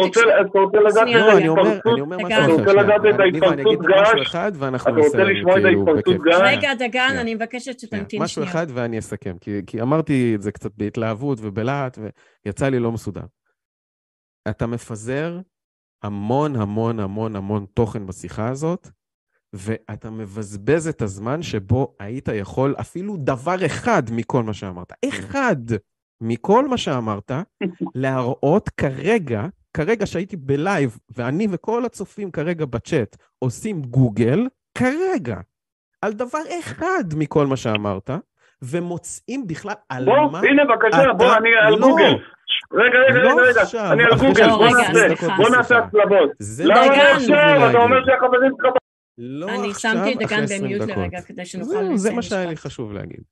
רוצה 2.53 2.73
לדעת 2.73 3.01
את 3.15 3.21
ההתפרצות 3.21 3.81
געש? 3.87 4.35
אתה 4.77 4.91
רוצה 4.91 5.25
לשמוע 5.25 5.59
את 5.59 5.65
ההתפרצות 5.65 6.23
געש? 6.23 6.41
רגע, 6.45 6.75
דגן, 6.75 7.17
אני 7.21 7.35
מבקשת 7.35 7.81
שתמתין 7.81 8.09
שנייה. 8.09 8.25
משהו 8.25 8.43
אחד 8.43 8.67
ואני 8.75 8.99
אסכם, 8.99 9.37
כי 9.67 9.81
אמרתי 9.83 10.33
את 10.35 10.43
זה 10.43 10.53
קצת 10.53 10.71
בהתלהבות 10.77 11.39
ובלהט, 11.43 11.99
ויצא 12.47 12.69
לי 12.69 12.79
לא 12.79 12.93
מסודר. 12.93 13.25
אתה 14.49 14.67
מפזר 14.67 15.39
המון 16.03 16.57
המון 16.57 17.01
המון 17.01 17.37
המון 17.37 17.67
תוכן 17.75 18.07
בשיחה 18.07 18.49
הזאת, 18.49 18.89
ואתה 19.53 20.11
מבזבז 20.11 20.89
את 20.89 21.03
הזמן 21.03 21.43
שבו 21.43 21.95
היית 22.01 22.29
יכול 22.29 22.75
אפילו 22.81 23.17
דבר 23.19 23.67
אחד 23.67 24.03
מכל 24.13 24.43
מה 24.43 24.53
שאמרת, 24.53 24.93
אחד 25.09 25.57
מכל 26.21 26.69
מה 26.69 26.77
שאמרת, 26.77 27.31
להראות 27.95 28.69
כרגע, 28.69 29.47
כרגע 29.77 30.07
שהייתי 30.07 30.37
בלייב, 30.37 30.99
ואני 31.17 31.47
וכל 31.51 31.85
הצופים 31.85 32.31
כרגע 32.31 32.65
בצ'אט 32.67 33.17
עושים 33.39 33.83
גוגל, 33.83 34.47
כרגע, 34.79 35.37
על 36.03 36.13
דבר 36.13 36.39
אחד 36.61 37.05
מכל 37.17 37.47
מה 37.47 37.57
שאמרת, 37.57 38.11
ומוצאים 38.63 39.47
בכלל 39.47 39.75
על 39.89 40.05
בוא, 40.05 40.17
מה... 40.17 40.41
בוא, 40.41 40.49
הנה 40.49 40.63
בבקשה, 40.65 41.13
בוא, 41.13 41.37
אני 41.37 41.49
על 41.67 41.73
לא, 41.73 41.89
גוגל. 41.89 42.15
רגע, 42.73 42.99
רגע, 43.09 43.19
לא 43.19 43.29
רגע, 43.29 43.63
רגע, 43.75 43.93
אני 43.93 44.05
על 44.05 44.19
גוגל, 44.19 44.51
בוא 44.51 44.69
נעשה, 44.69 45.37
בוא 45.37 45.51
נעשה 45.51 45.79
הצלבות. 45.79 46.31
למה 46.65 47.13
עכשיו? 47.13 47.71
אתה 47.71 47.79
אומר 47.79 48.05
שהחברים 48.07 48.53
שלך 48.57 48.82
לא 49.19 49.49
אני 49.49 49.71
עכשיו, 49.71 49.93
שמתי 49.93 50.13
את 50.13 50.19
דגן 50.19 50.45
במיוט 50.47 50.89
לרגע 50.89 51.23
כדי 51.23 51.47
שנוכל 51.47 51.73
לסיים 51.73 51.97
זה 51.97 52.13
מה 52.13 52.23
שהיה 52.23 52.47
לי 52.47 52.57
חשוב 52.57 52.93
להגיד. 52.93 53.23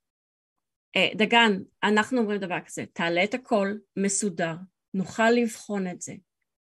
אה, 0.97 1.09
דגן, 1.15 1.59
אנחנו 1.83 2.19
אומרים 2.19 2.41
דבר 2.41 2.61
כזה, 2.67 2.85
תעלה 2.93 3.25
את 3.25 3.35
הכל 3.35 3.75
מסודר, 3.97 4.55
נוכל 4.95 5.31
לבחון 5.31 5.87
את 5.87 6.01
זה. 6.01 6.15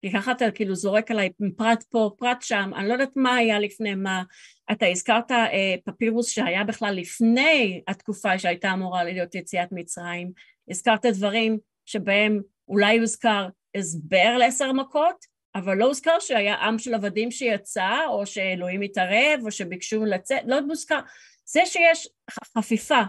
כי 0.02 0.12
ככה 0.12 0.32
אתה 0.32 0.52
כאילו 0.52 0.76
זורק 0.76 1.12
עליי 1.12 1.30
פרט 1.58 1.84
פה, 1.84 2.12
פרט 2.18 2.42
שם, 2.42 2.72
אני 2.76 2.88
לא 2.88 2.94
יודעת 2.94 3.12
מה 3.16 3.36
היה 3.36 3.60
לפני 3.60 3.96
מה. 3.96 4.24
אתה 4.72 4.86
הזכרת 4.86 5.32
אה, 5.32 5.76
פפירוס 5.86 6.30
שהיה 6.30 6.64
בכלל 6.64 6.96
לפני 6.96 7.82
התקופה 7.88 8.40
שהייתה 8.40 8.74
אמורה 8.74 9.04
להיות 9.04 9.36
יציאת 9.36 9.68
מצרים, 9.72 10.32
הזכרת 10.70 11.06
דברים 11.06 11.58
שבהם 11.86 12.42
אולי 12.68 13.00
הוזכר 13.00 13.48
הסבר 13.76 14.38
לעשר 14.40 14.72
מכות, 14.74 15.26
אבל 15.56 15.78
לא 15.78 15.86
הוזכר 15.86 16.20
שהיה 16.20 16.56
עם 16.56 16.80
של 16.80 16.94
עבדים 16.94 17.32
שיצא, 17.32 18.06
או 18.08 18.26
שאלוהים 18.26 18.82
התערב, 18.82 19.40
או 19.46 19.52
שביקשו 19.52 20.06
לצאת, 20.06 20.42
לא 20.48 20.62
מוזכר. 20.62 21.00
זה 21.46 21.62
שיש 21.66 22.10
חפיפה 22.58 23.02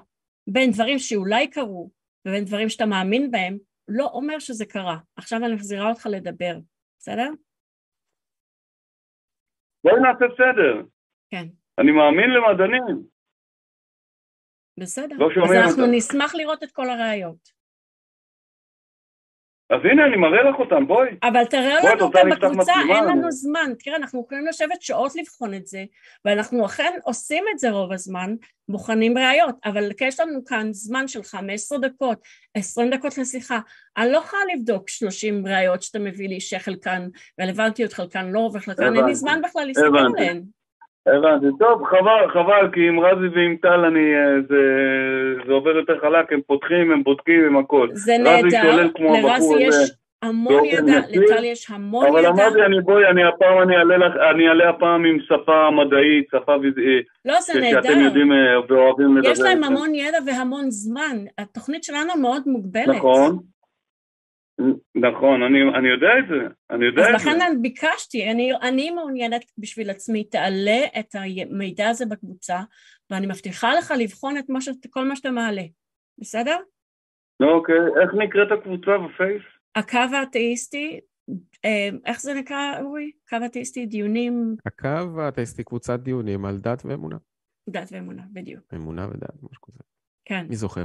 בין 0.47 0.71
דברים 0.71 0.99
שאולי 0.99 1.51
קרו, 1.51 1.91
ובין 2.29 2.45
דברים 2.45 2.69
שאתה 2.69 2.87
מאמין 2.87 3.31
בהם, 3.31 3.59
לא 3.89 4.11
אומר 4.13 4.39
שזה 4.39 4.67
קרה. 4.67 4.97
עכשיו 5.17 5.39
אני 5.39 5.55
מחזירה 5.55 5.89
אותך 5.89 6.09
לדבר, 6.11 6.59
בסדר? 6.99 7.29
בואי 9.85 9.95
נעשה 10.03 10.35
סדר. 10.35 10.87
כן. 11.31 11.47
אני 11.79 11.91
מאמין 11.91 12.31
למדענים. 12.31 13.07
בסדר. 14.81 15.17
לא 15.19 15.27
אז 15.45 15.53
אנחנו 15.53 15.83
אותם. 15.83 15.95
נשמח 15.95 16.35
לראות 16.35 16.63
את 16.63 16.73
כל 16.73 16.89
הראיות. 16.91 17.62
אז 19.73 19.81
הנה, 19.85 20.07
אני 20.07 20.17
מראה 20.17 20.43
לך 20.43 20.57
אותם, 20.59 20.87
בואי. 20.87 21.09
אבל 21.23 21.45
תראה 21.45 21.81
בואי, 21.81 21.95
לנו 21.95 22.05
אותם 22.05 22.31
בקבוצה, 22.31 22.73
אין 22.95 23.05
לנו 23.05 23.31
זמן. 23.31 23.73
תראה, 23.79 23.97
אנחנו 23.97 24.23
יכולים 24.27 24.47
לשבת 24.47 24.83
שעות 24.83 25.17
לבחון 25.17 25.55
את 25.55 25.67
זה, 25.67 25.85
ואנחנו 26.25 26.67
אכן 26.67 26.93
עושים 27.05 27.45
את 27.55 27.59
זה 27.59 27.71
רוב 27.71 27.93
הזמן, 27.93 28.35
בוחנים 28.69 29.19
ראיות, 29.19 29.55
אבל 29.65 29.91
יש 30.01 30.21
לנו 30.21 30.45
כאן 30.45 30.69
זמן 30.73 31.09
של 31.09 31.23
15 31.23 31.79
דקות, 31.79 32.19
20 32.55 32.91
דקות 32.91 33.19
לשיחה. 33.19 33.59
אני 33.97 34.13
לא 34.13 34.19
יכולה 34.19 34.43
לבדוק 34.55 34.89
30 34.89 35.47
ראיות 35.47 35.83
שאתה 35.83 35.99
מביא 35.99 36.29
לי, 36.29 36.41
שחלקן 36.41 37.09
רלוונטיות, 37.41 37.93
חלקן 37.93 38.31
לא, 38.31 38.51
וחלקן 38.55 38.97
אין 38.97 39.05
לי 39.05 39.15
זמן 39.15 39.41
בכלל 39.43 39.67
להסתכל 39.67 39.99
עליהן. 40.19 40.43
הבנתי. 41.07 41.47
טוב, 41.59 41.85
חבל, 41.85 42.31
חבל, 42.33 42.71
כי 42.73 42.89
עם 42.89 43.01
רזי 43.01 43.29
ועם 43.35 43.57
טל 43.63 43.85
אני, 43.85 44.15
אה, 44.15 44.41
זה, 44.49 44.63
זה 45.47 45.53
עובר 45.53 45.77
יותר 45.77 46.01
חלק, 46.01 46.33
הם 46.33 46.41
פותחים, 46.47 46.93
הם 46.93 47.03
בודקים, 47.03 47.45
עם 47.45 47.57
הכל. 47.57 47.89
זה 47.93 48.13
נהדר, 48.19 48.87
לרזי 48.99 49.55
יש 49.59 49.75
המון 50.23 50.65
ידע, 50.65 50.99
לטל 51.11 51.45
יש 51.45 51.71
המון 51.71 52.07
אבל 52.07 52.21
ידע. 52.21 52.29
אבל 52.29 52.41
אמרתי, 52.41 52.63
אני 52.63 52.81
בואי, 52.81 53.07
אני 53.11 53.25
הפעם, 53.25 53.63
אני 53.63 53.77
אעלה, 53.77 53.97
לך, 53.97 54.13
אני 54.31 54.49
אעלה 54.49 54.71
הפעם 54.71 55.05
עם 55.05 55.19
שפה 55.21 55.71
מדעית, 55.71 56.27
שפה 56.31 56.53
ויזואית. 56.53 57.07
לא, 57.25 57.41
זה 57.41 57.61
נהדר. 57.61 57.83
שאתם 57.83 58.01
יודעים 58.01 58.33
אה, 58.33 58.37
ואוהבים 58.69 59.17
לדבר. 59.17 59.31
יש 59.31 59.41
להם 59.41 59.65
המון 59.65 59.95
ידע 59.95 60.19
והמון 60.27 60.71
זמן. 60.71 61.17
התוכנית 61.39 61.85
שלנו 61.85 62.13
מאוד 62.21 62.43
מוגבלת. 62.47 62.89
נכון. 62.89 63.39
נכון, 64.95 65.43
אני, 65.43 65.59
אני 65.79 65.89
יודע 65.89 66.09
את 66.19 66.25
זה, 66.29 66.55
אני 66.71 66.87
יודע 66.87 67.03
את 67.03 67.07
זה. 67.07 67.17
אז 67.17 67.23
לכן 67.23 67.41
אני 67.41 67.57
ביקשתי, 67.63 68.31
אני, 68.31 68.53
אני 68.63 68.91
מעוניינת 68.91 69.45
בשביל 69.59 69.91
עצמי, 69.91 70.25
תעלה 70.25 70.81
את 70.99 71.15
המידע 71.15 71.89
הזה 71.89 72.07
בקבוצה, 72.07 72.61
ואני 73.11 73.27
מבטיחה 73.27 73.75
לך 73.75 73.95
לבחון 73.99 74.39
את 74.39 74.45
מה 74.49 74.61
ש, 74.61 74.69
כל 74.91 75.09
מה 75.09 75.17
שאתה 75.17 75.31
מעלה, 75.31 75.63
בסדר? 76.19 76.57
אוקיי, 77.43 77.75
איך 78.03 78.11
נקראת 78.15 78.59
הקבוצה 78.59 78.91
בפייס? 78.99 79.43
הקו 79.75 80.17
האתאיסטי, 80.17 81.01
אה, 81.65 81.89
איך 82.07 82.21
זה 82.21 82.35
נקרא, 82.35 82.81
אורי? 82.83 83.11
קו 83.29 83.37
האתאיסטי, 83.43 83.87
דיונים... 83.87 84.57
הקו 84.67 85.21
האתאיסטי, 85.21 85.65
קבוצת 85.65 86.01
דיונים 86.01 86.45
על 86.45 86.59
דת 86.59 86.83
ואמונה. 86.85 87.17
דת 87.69 87.89
ואמונה, 87.93 88.23
בדיוק. 88.33 88.65
אמונה 88.75 89.07
ודת, 89.11 89.43
משהו 89.43 89.63
כזה. 89.63 89.83
כן. 90.25 90.47
מי 90.49 90.57
זוכר? 90.57 90.85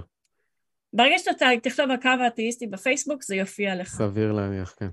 ברגע 0.94 1.18
שאתה 1.18 1.46
תכתוב 1.64 1.92
הקו 1.92 2.10
האתאיסטי 2.20 2.68
בפייסבוק, 2.68 3.24
זה 3.24 3.36
יופיע 3.36 3.76
לך. 3.76 3.88
סביר 3.88 4.32
להניח, 4.32 4.76
כן. 4.80 4.88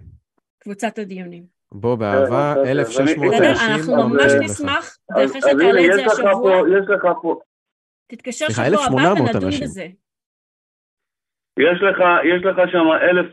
קבוצת 0.58 0.98
הדיונים. 0.98 1.42
בוא, 1.72 1.94
באהבה, 1.96 2.54
1600 2.66 3.34
אנשים. 3.34 3.70
אנחנו 3.70 4.08
ממש 4.08 4.32
נשמח, 4.40 4.98
ואחרי 5.10 5.40
שתעלה 5.40 5.86
את 5.86 5.92
זה 5.94 6.06
השבוע, 6.06 6.56
יש 6.78 6.84
לך 6.88 7.02
פה... 7.22 7.40
תתקשר 8.06 8.46
שבוע 8.48 8.84
הבא 8.84 9.20
ונדון 9.20 9.50
בזה. 9.62 9.86
יש 11.58 11.82
לך, 11.82 11.98
יש 12.24 12.44
לך 12.44 12.56
שם 12.72 12.86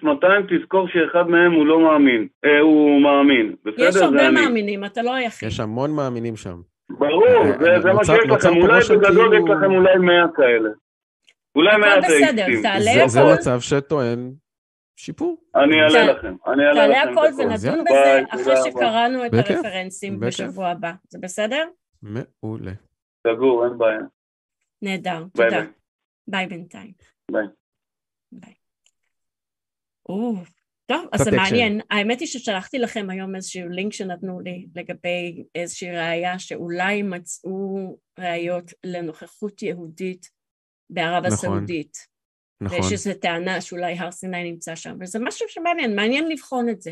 1,200, 0.03 0.45
תזכור 0.49 0.87
שאחד 0.87 1.27
מהם 1.27 1.51
הוא 1.51 1.65
לא 1.65 1.79
מאמין, 1.79 2.27
אה, 2.45 2.59
הוא 2.59 3.01
מאמין, 3.01 3.55
בסדר? 3.65 3.87
יש 3.87 3.95
הרבה 3.95 4.31
מאמינים, 4.31 4.85
אתה 4.85 5.01
לא 5.01 5.13
היחיד. 5.13 5.49
יש 5.49 5.59
המון 5.59 5.91
מאמינים 5.95 6.35
שם. 6.35 6.61
ברור, 6.89 7.45
אה, 7.45 7.57
זה, 7.59 7.79
זה 7.81 7.93
מה 7.93 8.05
שיש 8.05 8.25
לכם, 8.29 8.57
אולי 8.57 8.79
בגדול 8.89 9.37
יש 9.37 9.43
לכם 9.49 9.71
אולי 9.71 9.97
100 9.97 10.25
כאלה. 10.35 10.69
אולי 11.55 11.77
מעט 11.77 12.03
בסדר, 12.03 12.45
תעלה 12.61 12.91
הכל. 12.91 13.07
זה 13.07 13.19
מצב 13.33 13.59
שטעון 13.61 14.33
שיפור. 14.95 15.43
אני 15.55 15.81
אעלה 15.81 16.13
לכם, 16.13 16.35
אני 16.47 16.63
אעלה 16.63 16.87
לכם. 16.87 16.93
תעלה 16.93 17.11
הכל 17.11 17.41
ונדון 17.41 17.83
בזה 17.85 18.21
אחרי 18.29 18.55
שקראנו 18.65 19.25
את 19.25 19.31
הרפרנסים 19.33 20.19
בשבוע 20.19 20.67
הבא. 20.67 20.91
זה 21.09 21.19
בסדר? 21.21 21.67
מעולה. 22.01 22.71
סגור, 23.27 23.65
אין 23.65 23.77
בעיה. 23.77 23.99
נהדר, 24.81 25.23
תודה. 25.33 25.65
ביי 26.27 26.47
בינתיים. 26.47 26.93
ביי. 27.31 27.45
ביי. 28.31 28.53
טוב, 30.85 31.07
אז 31.11 31.21
זה 31.21 31.31
מעניין. 31.31 31.81
האמת 31.89 32.19
היא 32.19 32.27
ששלחתי 32.27 32.79
לכם 32.79 33.09
היום 33.09 33.35
איזשהו 33.35 33.69
לינק 33.69 33.93
שנתנו 33.93 34.39
לי 34.39 34.67
לגבי 34.75 35.43
איזושהי 35.55 35.91
ראייה 35.91 36.39
שאולי 36.39 37.01
מצאו 37.01 37.97
ראיות 38.19 38.71
לנוכחות 38.83 39.61
יהודית 39.61 40.29
בערב 40.91 41.25
נכון, 41.25 41.33
הסעודית. 41.33 42.07
נכון. 42.61 42.79
ויש 42.79 42.91
איזו 42.91 43.11
טענה 43.21 43.61
שאולי 43.61 43.97
הר 43.97 44.11
סיני 44.11 44.51
נמצא 44.51 44.75
שם, 44.75 44.97
וזה 44.99 45.19
משהו 45.21 45.45
שמעניין, 45.49 45.95
מעניין 45.95 46.27
לבחון 46.27 46.69
את 46.69 46.81
זה. 46.81 46.91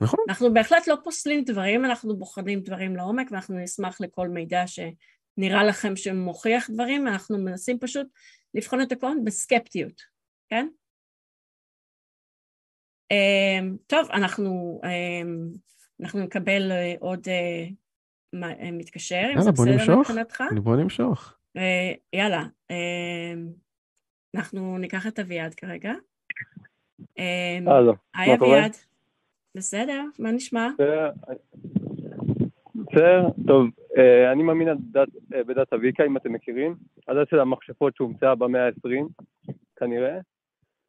נכון. 0.00 0.20
אנחנו 0.28 0.54
בהחלט 0.54 0.86
לא 0.86 0.96
פוסלים 1.04 1.44
דברים, 1.44 1.84
אנחנו 1.84 2.16
בוחנים 2.16 2.60
דברים 2.60 2.96
לעומק, 2.96 3.28
ואנחנו 3.30 3.58
נשמח 3.58 4.00
לכל 4.00 4.28
מידע 4.28 4.64
שנראה 4.66 5.64
לכם 5.64 5.96
שמוכיח 5.96 6.70
דברים, 6.70 7.08
אנחנו 7.08 7.38
מנסים 7.38 7.78
פשוט 7.78 8.06
לבחון 8.54 8.82
את 8.82 8.92
הכל 8.92 9.16
בסקפטיות, 9.24 10.02
כן? 10.48 10.68
Um, 13.12 13.76
טוב, 13.86 14.10
אנחנו 14.10 14.80
um, 14.84 15.58
אנחנו 16.00 16.20
נקבל 16.20 16.72
עוד 17.00 17.28
מתקשר, 18.72 19.22
אם 19.34 19.40
זה 19.40 19.52
בסדר 19.52 19.98
מבחינתך. 19.98 20.44
בוא 20.62 20.76
נמשוך. 20.76 21.39
יאללה, 22.12 22.44
אנחנו 24.34 24.78
ניקח 24.78 25.06
את 25.06 25.18
אביעד 25.18 25.54
כרגע. 25.54 25.92
הלו, 27.66 27.94
היי 28.14 28.34
אביעד. 28.34 28.72
בסדר, 29.54 30.04
מה 30.18 30.30
נשמע? 30.30 30.68
בסדר, 32.74 33.28
טוב, 33.46 33.66
אה, 33.98 34.32
אני 34.32 34.42
מאמין 34.42 34.68
אה, 34.68 34.74
בדת 35.44 35.72
אביקה, 35.72 36.04
אם 36.06 36.16
אתם 36.16 36.32
מכירים. 36.32 36.76
הדת 37.08 37.28
של 37.28 37.40
המכשפות 37.40 37.96
שהומצאה 37.96 38.34
במאה 38.34 38.66
ה-20, 38.66 39.24
כנראה. 39.76 40.18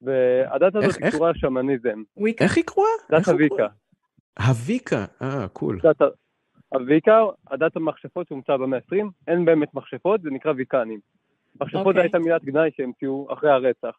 והדת 0.01 0.75
הזאת 0.75 0.97
היא 0.97 1.07
קשורה 1.07 1.31
לשמניזם. 1.31 2.03
איך 2.41 2.57
היא 2.57 2.63
קרואה? 2.63 2.89
דת 3.11 3.29
אביקה. 3.29 3.67
אביקה, 4.51 5.05
אה, 5.21 5.47
קול. 5.47 5.79
אביקה, 6.75 7.23
הדת 7.47 7.75
המכשפות 7.75 8.27
שהומצאה 8.27 8.57
במאה 8.57 8.79
ה-20, 8.79 9.05
אין 9.27 9.45
באמת 9.45 9.73
מכשפות, 9.73 10.21
זה 10.21 10.29
נקרא 10.29 10.53
ויקנים. 10.55 10.99
מכשפות 11.61 11.85
אוקיי. 11.85 12.01
הייתה 12.01 12.19
מילת 12.19 12.43
גנאי 12.43 12.69
שהמציאו 12.75 13.33
אחרי 13.33 13.51
הרצח. 13.51 13.97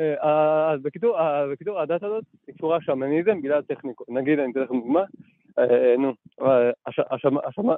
אה, 0.00 0.72
אז 0.72 0.82
בקיצור, 0.82 1.18
הדת 1.80 2.02
הזאת 2.02 2.24
היא 2.46 2.54
קשורה 2.54 2.80
שמניזם 2.80 3.42
בגלל 3.42 3.62
טכניקות. 3.62 4.08
נגיד, 4.08 4.38
אני 4.38 4.52
אתן 4.52 4.60
לכם 4.60 4.74
דוגמה, 4.74 5.04
אה, 5.58 5.94
נו, 5.98 6.12
השמה, 7.44 7.74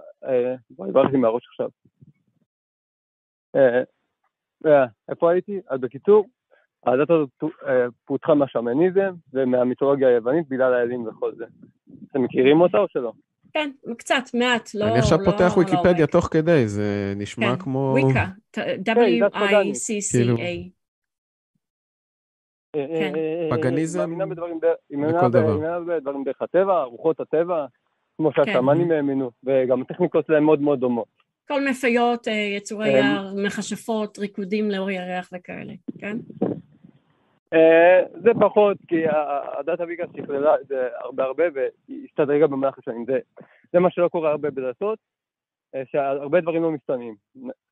בואי, 0.71 0.93
ברח 0.93 1.11
לי 1.13 1.19
מהראש 1.19 1.47
עכשיו. 1.47 1.69
אה, 4.67 4.87
איפה 5.09 5.31
הייתי? 5.31 5.61
אז 5.69 5.81
בקיצור, 5.81 6.27
הדת 6.87 7.11
הזאת 7.11 7.29
פותחה 8.05 8.35
מהשמניזם 8.35 9.15
ומהמיתולוגיה 9.33 10.09
היוונית 10.09 10.49
בגלל 10.49 10.75
האלים 10.75 11.07
וכל 11.07 11.35
זה. 11.35 11.45
אתם 12.11 12.23
מכירים 12.23 12.61
אותה 12.61 12.79
או 12.79 12.89
שלא? 12.89 13.13
כן, 13.53 13.71
קצת, 13.99 14.23
מעט, 14.35 14.71
לא... 14.75 14.85
אני 14.85 14.99
עכשיו 14.99 15.19
לא, 15.19 15.25
פותח 15.25 15.53
לא 15.57 15.63
וויקיפדיה 15.63 16.07
תוך 16.07 16.29
כדי, 16.31 16.69
זה 16.69 17.13
נשמע 17.17 17.57
כן, 17.57 17.63
כמו... 17.63 17.97
וויקה, 17.99 18.27
W-I-C-C-A. 18.85 20.71
כן. 22.73 23.13
פגניזם, 23.51 23.99
מאמינה 23.99 24.27
בדברים, 24.27 24.61
היא 24.91 24.99
מאמינה 24.99 25.81
בדברים 25.81 26.25
דרך 26.25 26.43
הטבע, 26.43 26.83
רוחות 26.83 27.21
הטבע, 27.21 27.67
כמו 28.17 28.33
כן. 28.33 28.45
שהשמאנים 28.45 28.91
האמינו, 28.91 29.31
וגם 29.45 29.83
הטכניקות 29.83 30.27
שלהם 30.27 30.45
מאוד 30.45 30.61
מאוד 30.61 30.81
דומות. 30.81 31.19
כל 31.49 31.69
מפיות, 31.69 32.29
אה, 32.29 32.33
יצורי 32.33 32.89
יער, 32.89 33.35
מכשפות, 33.37 34.19
ריקודים 34.19 34.71
לאור 34.71 34.91
ירח 34.91 35.31
וכאלה, 35.33 35.73
כן? 35.99 36.17
אה, 37.55 38.03
זה 38.23 38.31
פחות, 38.41 38.77
כי 38.89 39.03
הדת 39.59 39.81
הוויגה 39.81 40.05
שכללה 40.17 40.55
את 40.61 40.67
זה 40.67 40.89
הרבה 41.01 41.25
הרבה 41.25 41.45
והיא 41.55 42.05
השתדרגה 42.05 42.47
במהלך 42.47 42.79
השנים. 42.79 43.05
זה 43.73 43.79
מה 43.79 43.91
שלא 43.91 44.09
קורה 44.09 44.31
הרבה 44.31 44.51
בדתות, 44.51 44.99
אה, 45.75 45.83
שהרבה 45.87 46.41
דברים 46.41 46.63
לא 46.63 46.71
משתנים. 46.71 47.15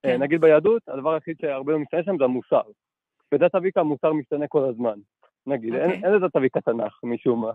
כן. 0.02 0.22
נגיד 0.22 0.40
ביהדות, 0.40 0.82
הדבר 0.88 1.14
היחיד 1.14 1.36
שהרבה 1.40 1.72
לא 1.72 1.78
משתנה 1.78 2.02
שם 2.02 2.18
זה 2.18 2.24
המוסר. 2.24 2.62
בדת 3.32 3.54
אביקה 3.54 3.80
המוסר 3.80 4.12
משתנה 4.12 4.46
כל 4.48 4.64
הזמן. 4.64 4.98
נגיד, 5.46 5.72
okay. 5.72 5.76
אין, 5.76 5.90
אוקיי. 5.90 6.04
אין 6.04 6.12
לדת 6.12 6.36
אביקה 6.36 6.60
תנ"ך 6.60 7.00
משום 7.04 7.42
מה. 7.42 7.52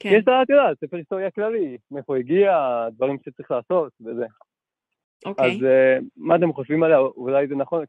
כן. 0.00 0.08
יש 0.12 0.24
לה, 0.26 0.42
את 0.42 0.50
יודעת, 0.50 0.78
ספר 0.80 0.96
היסטוריה 0.96 1.30
כללי, 1.30 1.78
מאיפה 1.90 2.16
הגיע, 2.16 2.58
דברים 2.92 3.18
שצריך 3.24 3.50
לעשות 3.50 3.92
וזה. 4.00 4.26
אוקיי. 5.24 5.46
אז 5.46 5.62
uh, 5.62 6.04
מה 6.16 6.36
אתם 6.36 6.52
חושבים 6.52 6.82
עליה? 6.82 6.98
אולי 6.98 7.46
זה 7.46 7.54
נכון, 7.54 7.84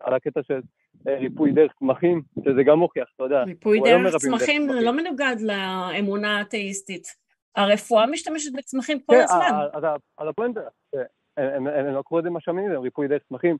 על 0.00 0.14
הקטע 0.14 0.42
של 0.42 0.60
ריפוי 1.06 1.52
דרך 1.52 1.72
צמחים, 1.78 2.22
שזה 2.44 2.62
גם 2.66 2.78
מוכיח, 2.78 3.08
אתה 3.16 3.24
יודע. 3.24 3.42
ריפוי 3.42 3.80
דרך 3.84 4.14
לא 4.14 4.18
צמחים 4.18 4.72
זה 4.72 4.80
לא 4.80 4.92
מנוגד 4.92 5.36
לאמונה 5.40 6.38
האתאיסטית. 6.38 7.06
הרפואה 7.56 8.06
משתמשת 8.06 8.52
בצמחים 8.56 9.00
כל 9.00 9.14
כן, 9.14 9.22
הזמן. 9.24 9.66
אז 9.72 9.82
על 10.16 10.28
הפואנטה, 10.28 10.60
הם 11.36 11.66
לא 11.94 12.02
קוראים 12.02 12.26
לזה 12.26 12.30
מה 12.30 12.40
שמינים, 12.40 12.80
ריפוי 12.80 13.08
דרך 13.08 13.22
צמחים. 13.28 13.56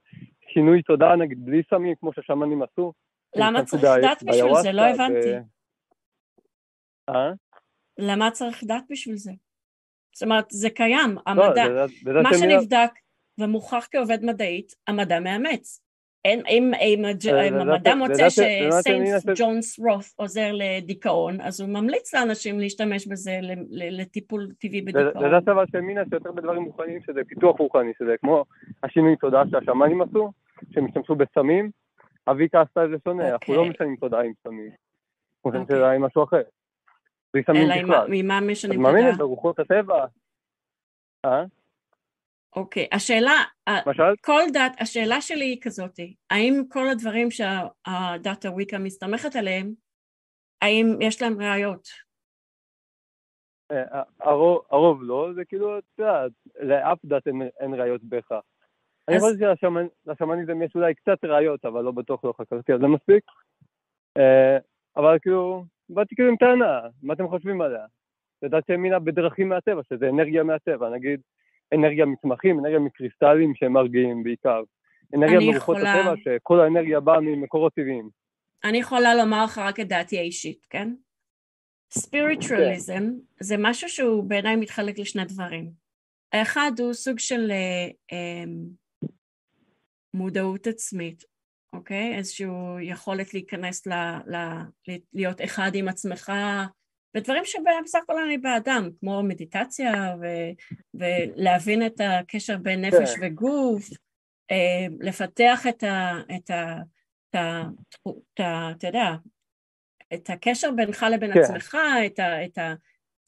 שינוי 0.53 0.83
תודעה 0.83 1.17
נגיד 1.17 1.45
בלי 1.45 1.63
סמים, 1.71 1.95
כמו 2.01 2.13
שהשמנים 2.13 2.63
עשו. 2.63 2.93
למה 3.37 3.65
צריך 3.65 3.85
דת 3.85 4.23
בשביל 4.23 4.55
זה? 4.63 4.73
לא 4.73 4.83
הבנתי. 4.83 5.33
אה? 7.09 7.31
למה 7.99 8.31
צריך 8.31 8.65
דת 8.65 8.85
בשביל 8.91 9.17
זה? 9.17 9.33
זאת 10.15 10.23
אומרת, 10.23 10.45
זה 10.51 10.71
קיים, 10.71 11.15
לא, 11.15 11.23
המדע, 11.27 11.65
מה 12.23 12.31
שנבדק 12.39 12.91
ומוכח 13.39 13.89
כעובד 13.91 14.25
מדעית, 14.25 14.75
המדע 14.87 15.21
מאמץ. 15.21 15.83
אם, 16.25 16.73
המדע 17.61 17.95
מוצא 17.95 18.31
שסיינס 18.31 19.27
ג'ונס 19.37 19.79
רות 19.79 20.05
עוזר 20.17 20.51
לדיכאון, 20.53 21.41
אז 21.41 21.61
הוא 21.61 21.71
ממליץ 21.71 22.15
לאנשים 22.15 22.59
להשתמש 22.61 23.07
בזה 23.07 23.39
לטיפול 23.71 24.49
טבעי 24.59 24.83
בדיכאון. 24.83 25.31
זה 25.31 25.37
הצבא 25.37 25.65
של 25.73 25.81
מינה 25.81 26.03
שיותר 26.11 26.33
בדברים 26.33 26.63
מוכנים, 26.63 27.01
שזה 27.07 27.21
פיתוח 27.29 27.59
רוחני, 27.59 27.93
שזה 27.99 28.15
כמו 28.21 28.45
השינוי 28.83 29.17
תודעה 29.17 29.43
שהשמיים 29.51 30.03
עשו, 30.03 30.33
שהם 30.71 30.85
השתמשו 30.85 31.15
בסמים, 31.15 31.71
אביקה 32.29 32.61
עשתה 32.61 32.85
את 32.85 32.91
זה 32.91 32.97
שונה, 33.05 33.31
אנחנו 33.31 33.55
לא 33.55 33.59
אוקיי. 33.59 33.71
משנים 33.71 33.97
תודעה 33.97 34.23
עם 34.23 34.33
סמים, 34.43 34.71
אנחנו 35.37 35.51
משנים 35.51 35.65
תודעה 35.65 35.95
עם 35.95 36.05
משהו 36.05 36.25
אחר. 36.25 36.43
בלי 37.35 37.43
סמים 37.47 37.69
בכלל. 37.69 37.95
אלא 37.95 38.05
ממה 38.09 38.41
משנים 38.41 38.77
תודעה? 38.77 38.91
את 38.91 38.97
מאמינת 38.97 39.19
ברוחות 39.19 39.59
הטבע. 39.59 40.05
אה? 41.25 41.45
אוקיי, 42.57 42.89
השאלה, 42.93 43.43
כל 44.25 44.41
דת, 44.53 44.73
השאלה 44.81 45.21
שלי 45.21 45.45
היא 45.45 45.59
כזאת, 45.63 46.01
האם 46.31 46.63
כל 46.69 46.89
הדברים 46.89 47.31
שהדת 47.31 48.47
הוויקה 48.47 48.79
מסתמכת 48.79 49.37
עליהם, 49.37 49.73
האם 50.63 50.87
יש 51.01 51.23
להם 51.23 51.41
ראיות? 51.41 51.89
אה, 53.73 54.03
הרוב 54.71 55.03
לא, 55.03 55.31
זה 55.35 55.45
כאילו, 55.45 55.79
את 55.79 55.85
יודעת, 55.99 56.33
לאף 56.61 56.99
דת 57.05 57.27
אין 57.61 57.75
ראיות 57.75 58.01
בהכרח. 58.05 58.45
אני 59.09 59.21
חושב 59.21 59.55
שלשמניזם 60.07 60.63
יש 60.63 60.73
אולי 60.75 60.95
קצת 60.95 61.25
ראיות, 61.25 61.65
אבל 61.65 61.83
לא 61.85 61.91
בטוח 61.91 62.25
לא 62.25 62.35
חקרתי 62.41 62.73
על 62.73 62.81
זה 62.81 62.87
מספיק. 62.87 63.25
אה, 64.17 64.59
אבל 64.97 65.19
כאילו, 65.23 65.65
באתי 65.89 66.15
כאילו 66.15 66.29
עם 66.29 66.37
טענה, 66.37 66.81
מה 67.03 67.15
אתם 67.15 67.29
חושבים 67.29 67.61
עליה? 67.61 67.87
זה 68.41 68.49
דת 68.49 68.67
שהאמינה 68.67 68.99
בדרכים 68.99 69.49
מהטבע, 69.49 69.83
שזה 69.83 70.09
אנרגיה 70.09 70.43
מהטבע, 70.43 70.91
נגיד 70.91 71.21
אנרגיה 71.75 72.07
מצמחים, 72.07 72.59
אנרגיה 72.59 72.79
מקריסטלים 72.79 73.55
שהם 73.55 73.73
מרגיעים 73.73 74.23
בעיקר. 74.23 74.63
אנרגיה 75.15 75.39
מרוחות 75.41 75.77
יכולה... 75.77 76.01
הטבע, 76.01 76.15
שכל 76.25 76.61
האנרגיה 76.61 77.01
באה 77.01 77.21
ממקורות 77.21 77.75
טבעיים. 77.75 78.09
אני 78.65 78.79
יכולה 78.79 79.15
לומר 79.15 79.45
לך 79.45 79.59
רק 79.59 79.81
את 79.81 79.89
דעתי 79.89 80.19
האישית, 80.19 80.67
כן? 80.71 80.95
ספיריטואליזם 81.91 83.03
okay. 83.03 83.45
זה 83.45 83.57
משהו 83.59 83.89
שהוא 83.89 84.25
בעיניי 84.25 84.57
מתחלק 84.57 84.99
לשני 84.99 85.25
דברים. 85.25 85.71
האחד 86.33 86.73
הוא 86.79 86.93
סוג 86.93 87.19
של 87.19 87.51
אה, 87.51 87.89
אה, 88.13 88.45
מודעות 90.15 90.67
עצמית, 90.67 91.25
אוקיי? 91.73 92.15
איזושהי 92.17 92.47
יכולת 92.83 93.35
להיכנס 93.35 93.87
ל, 93.87 93.93
ל, 94.27 94.37
להיות 95.15 95.41
אחד 95.41 95.71
עם 95.75 95.89
עצמך, 95.89 96.33
ודברים 97.15 97.45
שבסך 97.45 97.99
הכל 98.03 98.19
אני 98.19 98.39
באדם, 98.39 98.89
כמו 99.01 99.23
מדיטציה 99.23 100.17
ו, 100.21 100.27
ולהבין 100.95 101.87
את 101.87 102.01
הקשר 102.01 102.57
בין 102.57 102.85
נפש 102.85 103.17
כן. 103.17 103.27
וגוף, 103.27 103.89
אה, 104.51 104.87
לפתח 105.01 105.67
את 105.69 105.83
ה... 105.83 106.13
את 106.37 106.51
ה 106.51 106.77
את 107.31 107.37
ה... 108.41 108.71
אתה 108.77 108.87
יודע, 108.87 109.11
את 110.15 110.31
הקשר 110.31 110.71
בינך 110.71 111.07
לבין 111.13 111.33
כן. 111.33 111.41
עצמך, 111.41 111.77
את 112.07 112.19
ה... 112.19 112.45
את 112.45 112.59
ה 112.59 112.75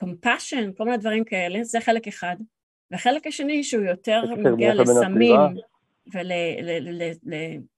compassion, 0.05 0.77
כל 0.77 0.85
מיני 0.85 0.97
דברים 0.97 1.25
כאלה, 1.25 1.65
זה 1.65 1.81
חלק 1.81 2.09
אחד. 2.09 2.37
והחלק 2.91 3.27
השני 3.27 3.65
שהוא 3.65 3.85
יותר 3.85 4.23
מגיע 4.37 4.75
לסמים 4.75 5.41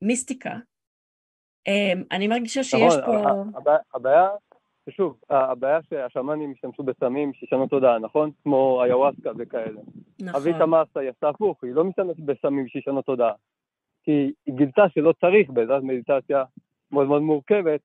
ולמיסטיקה. 0.02 0.56
אה, 1.68 1.92
אני 2.10 2.28
מרגישה 2.28 2.64
שיש 2.64 2.94
פה... 3.06 3.44
הבעיה 3.94 4.28
ושוב, 4.86 5.16
הבעיה 5.30 5.78
שהשמאנים 5.90 6.52
השתמשו 6.52 6.82
בסמים 6.82 7.32
שישנו 7.32 7.66
תודעה, 7.66 7.98
נכון? 7.98 8.30
כמו 8.42 8.84
איוואסקה 8.84 9.30
וכאלה. 9.38 9.80
נכון. 10.22 10.40
אבית 10.40 10.56
המאסה 10.60 11.00
היא 11.00 11.08
עשתה 11.10 11.28
הפוך, 11.28 11.64
היא 11.64 11.74
לא 11.74 11.84
משתמשת 11.84 12.20
בסמים 12.20 12.68
שישנו 12.68 13.02
תודעה. 13.02 13.32
כי 14.02 14.32
היא 14.46 14.54
גילתה 14.54 14.88
שלא 14.88 15.12
צריך 15.20 15.50
בעזרת 15.50 15.82
מדיטציה 15.82 16.44
מאוד 16.92 17.06
מאוד 17.06 17.22
מורכבת, 17.22 17.80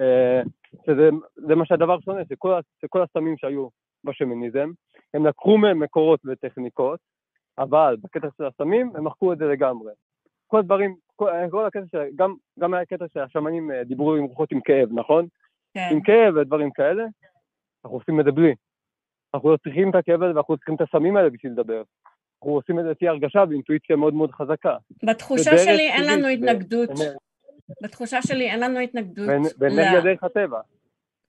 אה, 0.00 0.42
שזה 0.86 1.54
מה 1.56 1.66
שהדבר 1.66 2.00
שונה, 2.00 2.22
שכל, 2.28 2.60
שכל 2.82 3.02
הסמים 3.02 3.36
שהיו 3.38 3.68
בשמיניזם, 4.04 4.70
הם 5.14 5.26
לקחו 5.26 5.58
מהם 5.58 5.80
מקורות 5.82 6.20
וטכניקות, 6.24 7.00
אבל 7.58 7.96
בקטע 8.02 8.28
של 8.38 8.44
הסמים 8.44 8.90
הם 8.94 9.04
מחקו 9.04 9.32
את 9.32 9.38
זה 9.38 9.44
לגמרי. 9.44 9.92
כל 10.46 10.58
הדברים, 10.58 10.94
כל, 11.16 11.30
כל 11.50 11.66
הקטע, 11.66 11.86
של, 11.92 11.98
גם, 12.16 12.34
גם 12.58 12.74
הקטע 12.74 13.04
שהשמנים 13.12 13.70
אה, 13.70 13.84
דיברו 13.84 14.14
עם 14.14 14.24
רוחות 14.24 14.52
עם 14.52 14.60
כאב, 14.60 14.88
נכון? 14.92 15.26
כן. 15.74 15.88
עם 15.92 16.02
כאב 16.02 16.36
ודברים 16.36 16.70
כאלה, 16.70 17.04
אנחנו 17.84 17.98
עושים 17.98 18.20
את 18.20 18.24
זה 18.24 18.30
בלי. 18.30 18.54
אנחנו 19.34 19.52
לא 19.52 19.56
צריכים 19.56 19.90
את 19.90 19.94
הכאב 19.94 20.22
הזה 20.22 20.34
ואנחנו 20.34 20.56
צריכים 20.56 20.74
את 20.74 20.80
הסמים 20.80 21.16
האלה 21.16 21.30
בשביל 21.30 21.52
לדבר. 21.52 21.82
אנחנו 22.42 22.54
עושים 22.54 22.78
את 22.78 22.84
זה 22.84 22.90
לפי 22.90 23.08
הרגשה 23.08 23.44
ואינטואיציה 23.48 23.96
מאוד 23.96 24.14
מאוד 24.14 24.30
חזקה. 24.32 24.76
בתחושה 25.04 25.58
שלי 25.58 25.90
אין 25.90 26.04
לנו 26.04 26.26
התנגדות. 26.28 26.90
בתחושה 27.82 28.22
שלי 28.22 28.50
אין 28.50 28.60
לנו 28.60 28.78
התנגדות. 28.78 29.28
באנרגיה 29.58 30.00
דרך 30.00 30.24
הטבע. 30.24 30.60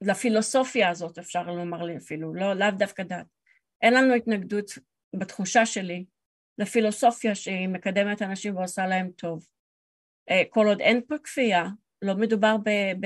לפילוסופיה 0.02 0.90
הזאת, 0.90 1.18
אפשר 1.18 1.52
לומר 1.52 1.84
לי 1.84 1.98
אפילו, 1.98 2.34
לא, 2.34 2.54
לאו 2.54 2.72
דווקא 2.72 3.04
דת. 3.04 3.26
אין 3.82 3.94
לנו 3.94 4.14
התנגדות 4.14 4.66
בתחושה 5.16 5.66
שלי 5.66 6.06
לפילוסופיה 6.58 7.36
שהיא 7.36 7.70
מקדמת 7.70 8.22
אנשים 8.22 8.58
ועושה 8.58 8.88
להם 8.88 9.10
טוב. 9.16 9.48
אה, 10.30 10.42
כל 10.50 10.68
עוד 10.68 10.82
אין 10.82 11.02
פה 11.08 11.16
כפייה, 11.24 11.66
לא 12.04 12.16
מדובר 12.16 12.56
ב... 12.58 12.70
ב 13.00 13.06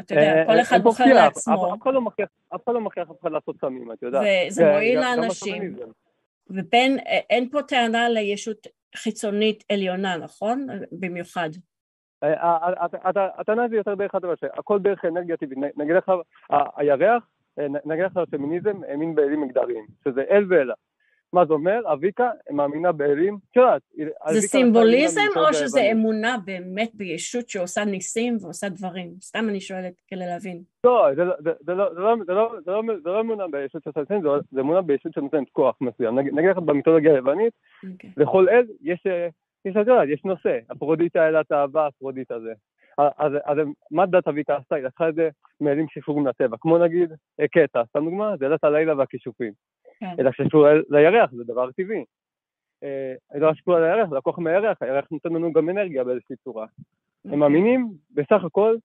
אתה 0.00 0.14
יודע, 0.14 0.38
אה, 0.38 0.46
כל 0.46 0.60
אחד 0.60 0.82
בוחר 0.82 1.04
לעצמו. 1.04 1.74
אף 1.74 1.82
אחד 1.82 1.92
לא 2.74 2.80
מכריח 2.80 3.10
אף 3.10 3.20
אחד 3.20 3.32
לעשות 3.32 3.56
סמים, 3.60 3.92
את 3.92 4.02
יודעת. 4.02 4.26
וזה 4.48 4.70
מועיל 4.70 5.00
לאנשים. 5.00 5.76
ובין, 6.50 6.98
אין 7.30 7.48
פה 7.50 7.62
טענה 7.62 8.08
לישות 8.08 8.66
חיצונית 8.96 9.64
עליונה, 9.72 10.16
נכון? 10.16 10.66
במיוחד. 10.92 11.50
הטענה 13.38 13.68
זה 13.68 13.76
יותר 13.76 13.94
דרך 13.94 14.14
הדבר, 14.14 14.34
שהכל 14.40 14.78
דרך 14.78 15.04
אנרגיה 15.04 15.36
טבעית. 15.36 15.58
נגיד 15.76 15.94
לך, 15.96 16.12
הירח, 16.76 17.22
נגיד 17.84 18.04
לך 18.04 18.12
שהפמיניזם 18.14 18.84
האמין 18.88 19.14
באלים 19.14 19.40
מגדריים, 19.40 19.86
שזה 20.04 20.22
אל 20.30 20.44
ואלה. 20.48 20.74
מה 21.32 21.46
זה 21.46 21.52
אומר? 21.52 21.80
אביקה 21.92 22.30
מאמינה 22.50 22.92
באלים, 22.92 23.38
את 23.50 23.56
יודעת. 23.56 23.82
זה 24.30 24.40
סימבוליזם 24.40 25.20
או 25.36 25.54
שזה 25.54 25.80
אמונה 25.92 26.36
באמת 26.44 26.90
בישות 26.94 27.48
שעושה 27.48 27.84
ניסים 27.84 28.36
ועושה 28.40 28.68
דברים? 28.68 29.10
סתם 29.20 29.46
אני 29.48 29.60
שואלת 29.60 29.94
כדי 30.08 30.26
להבין. 30.26 30.62
לא, 30.84 31.08
זה 33.04 33.10
לא 33.10 33.20
אמונה 33.20 33.48
בישות 33.48 33.82
שעושה 33.84 34.00
ניסים, 34.00 34.22
זה 34.52 34.60
אמונה 34.60 34.82
בישות 34.82 35.12
שנותנת 35.12 35.50
כוח 35.52 35.76
מסוים. 35.80 36.18
נגיד 36.18 36.50
לך 36.50 36.58
במיתולוגיה 36.58 37.12
היוונית, 37.12 37.52
לכל 38.16 38.48
אל 38.48 38.66
יש, 38.82 39.06
יש, 39.64 39.76
יש 40.08 40.24
נושא, 40.24 40.58
אפרודיטה 40.72 41.28
אלת 41.28 41.52
האהבה, 41.52 41.88
אפרודיטה 41.88 42.40
זה. 42.40 42.52
אז, 42.98 43.32
אז 43.44 43.58
מה 43.90 44.06
דת 44.06 44.28
אביקה 44.28 44.56
עשתה? 44.56 44.74
היא 44.74 44.84
לקחה 44.84 45.08
את 45.08 45.14
זה 45.14 45.28
מאלים 45.60 45.86
שקשורים 45.88 46.26
לטבע, 46.26 46.56
כמו 46.60 46.78
נגיד 46.78 47.12
קטע, 47.52 47.82
סתם 47.84 48.04
דוגמה, 48.04 48.36
זה 48.36 48.48
דת 48.48 48.64
הלילה 48.64 48.96
והכישופים. 48.96 49.52
כן. 50.00 50.14
אלא 50.18 50.32
שקשור 50.32 50.66
לירח, 50.88 51.30
זה 51.32 51.44
דבר 51.44 51.70
טבעי. 51.70 52.04
אלא 53.34 53.54
שקשור 53.54 53.78
לירח, 53.78 54.08
זה 54.10 54.16
לקוח 54.16 54.38
מהירח, 54.38 54.76
הירח 54.80 55.04
נותן 55.10 55.28
לנו 55.28 55.52
גם 55.52 55.70
אנרגיה 55.70 56.04
באיזושהי 56.04 56.36
צורה. 56.44 56.62
הם 56.64 56.70
אוקיי. 57.24 57.38
מאמינים 57.38 57.88
בסך 58.10 58.44
הכל 58.44 58.76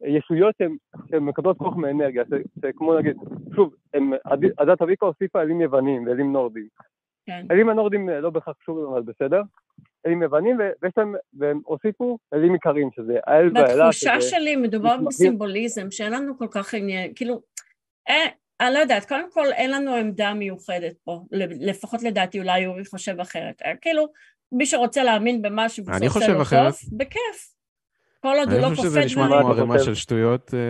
ישויות 0.00 0.54
שהן 0.58 0.76
מקבלות 1.20 1.58
כוח 1.58 1.76
מאנרגיה, 1.76 2.24
זה, 2.28 2.36
זה 2.54 2.70
כמו 2.76 2.98
נגיד, 2.98 3.16
שוב, 3.54 3.74
הדת 4.58 4.82
אביקה 4.82 5.06
הוסיפה 5.06 5.42
אלים 5.42 5.60
יוונים 5.60 6.06
ואלים 6.06 6.32
נורדים. 6.32 6.68
כן. 7.26 7.46
אלים 7.50 7.68
הנורדים 7.68 8.08
לא 8.08 8.30
בהכרח 8.30 8.56
קשורים, 8.60 8.86
אבל 8.86 9.02
בסדר. 9.02 9.42
אלים 10.06 10.22
יוונים, 10.22 10.58
ויש 10.82 10.92
להם, 10.96 11.14
והם 11.34 11.60
הוסיפו 11.64 12.18
אלים 12.34 12.52
עיקריים, 12.52 12.90
שזה 12.96 13.18
האל 13.26 13.50
והאלה. 13.54 13.88
בתחושה 13.88 14.20
שלי 14.20 14.56
מדובר 14.56 14.96
בסימבוליזם, 15.06 15.90
שאין 15.90 16.12
לנו 16.12 16.38
כל 16.38 16.48
כך 16.50 16.74
עניין, 16.74 17.12
כאילו, 17.14 17.40
אה, 18.08 18.26
אני 18.60 18.74
לא 18.74 18.78
יודעת, 18.78 19.08
קודם 19.08 19.32
כל 19.32 19.52
אין 19.52 19.70
לנו 19.70 19.94
עמדה 19.94 20.34
מיוחדת 20.34 20.94
פה, 21.04 21.24
לפחות 21.60 22.02
לדעתי 22.02 22.38
אולי 22.38 22.66
אורי 22.66 22.84
חושב 22.84 23.20
אחרת. 23.20 23.62
אה, 23.64 23.76
כאילו, 23.80 24.06
מי 24.52 24.66
שרוצה 24.66 25.04
להאמין 25.04 25.42
במשהו 25.42 25.84
אני 25.96 26.08
חושב 26.08 26.40
אחרת. 26.40 26.74
בכיף. 26.92 27.54
כל 28.20 28.36
עוד 28.38 28.52
הוא 28.52 28.60
לא 28.60 28.68
קופץ... 28.68 28.68
אני 28.68 28.76
חושב 28.76 28.88
שזה 28.88 29.04
נשמע 29.04 29.26
כמו 29.26 29.50
ערימה 29.50 29.78
של 29.78 29.94
שטויות 29.94 30.54
אה, 30.54 30.60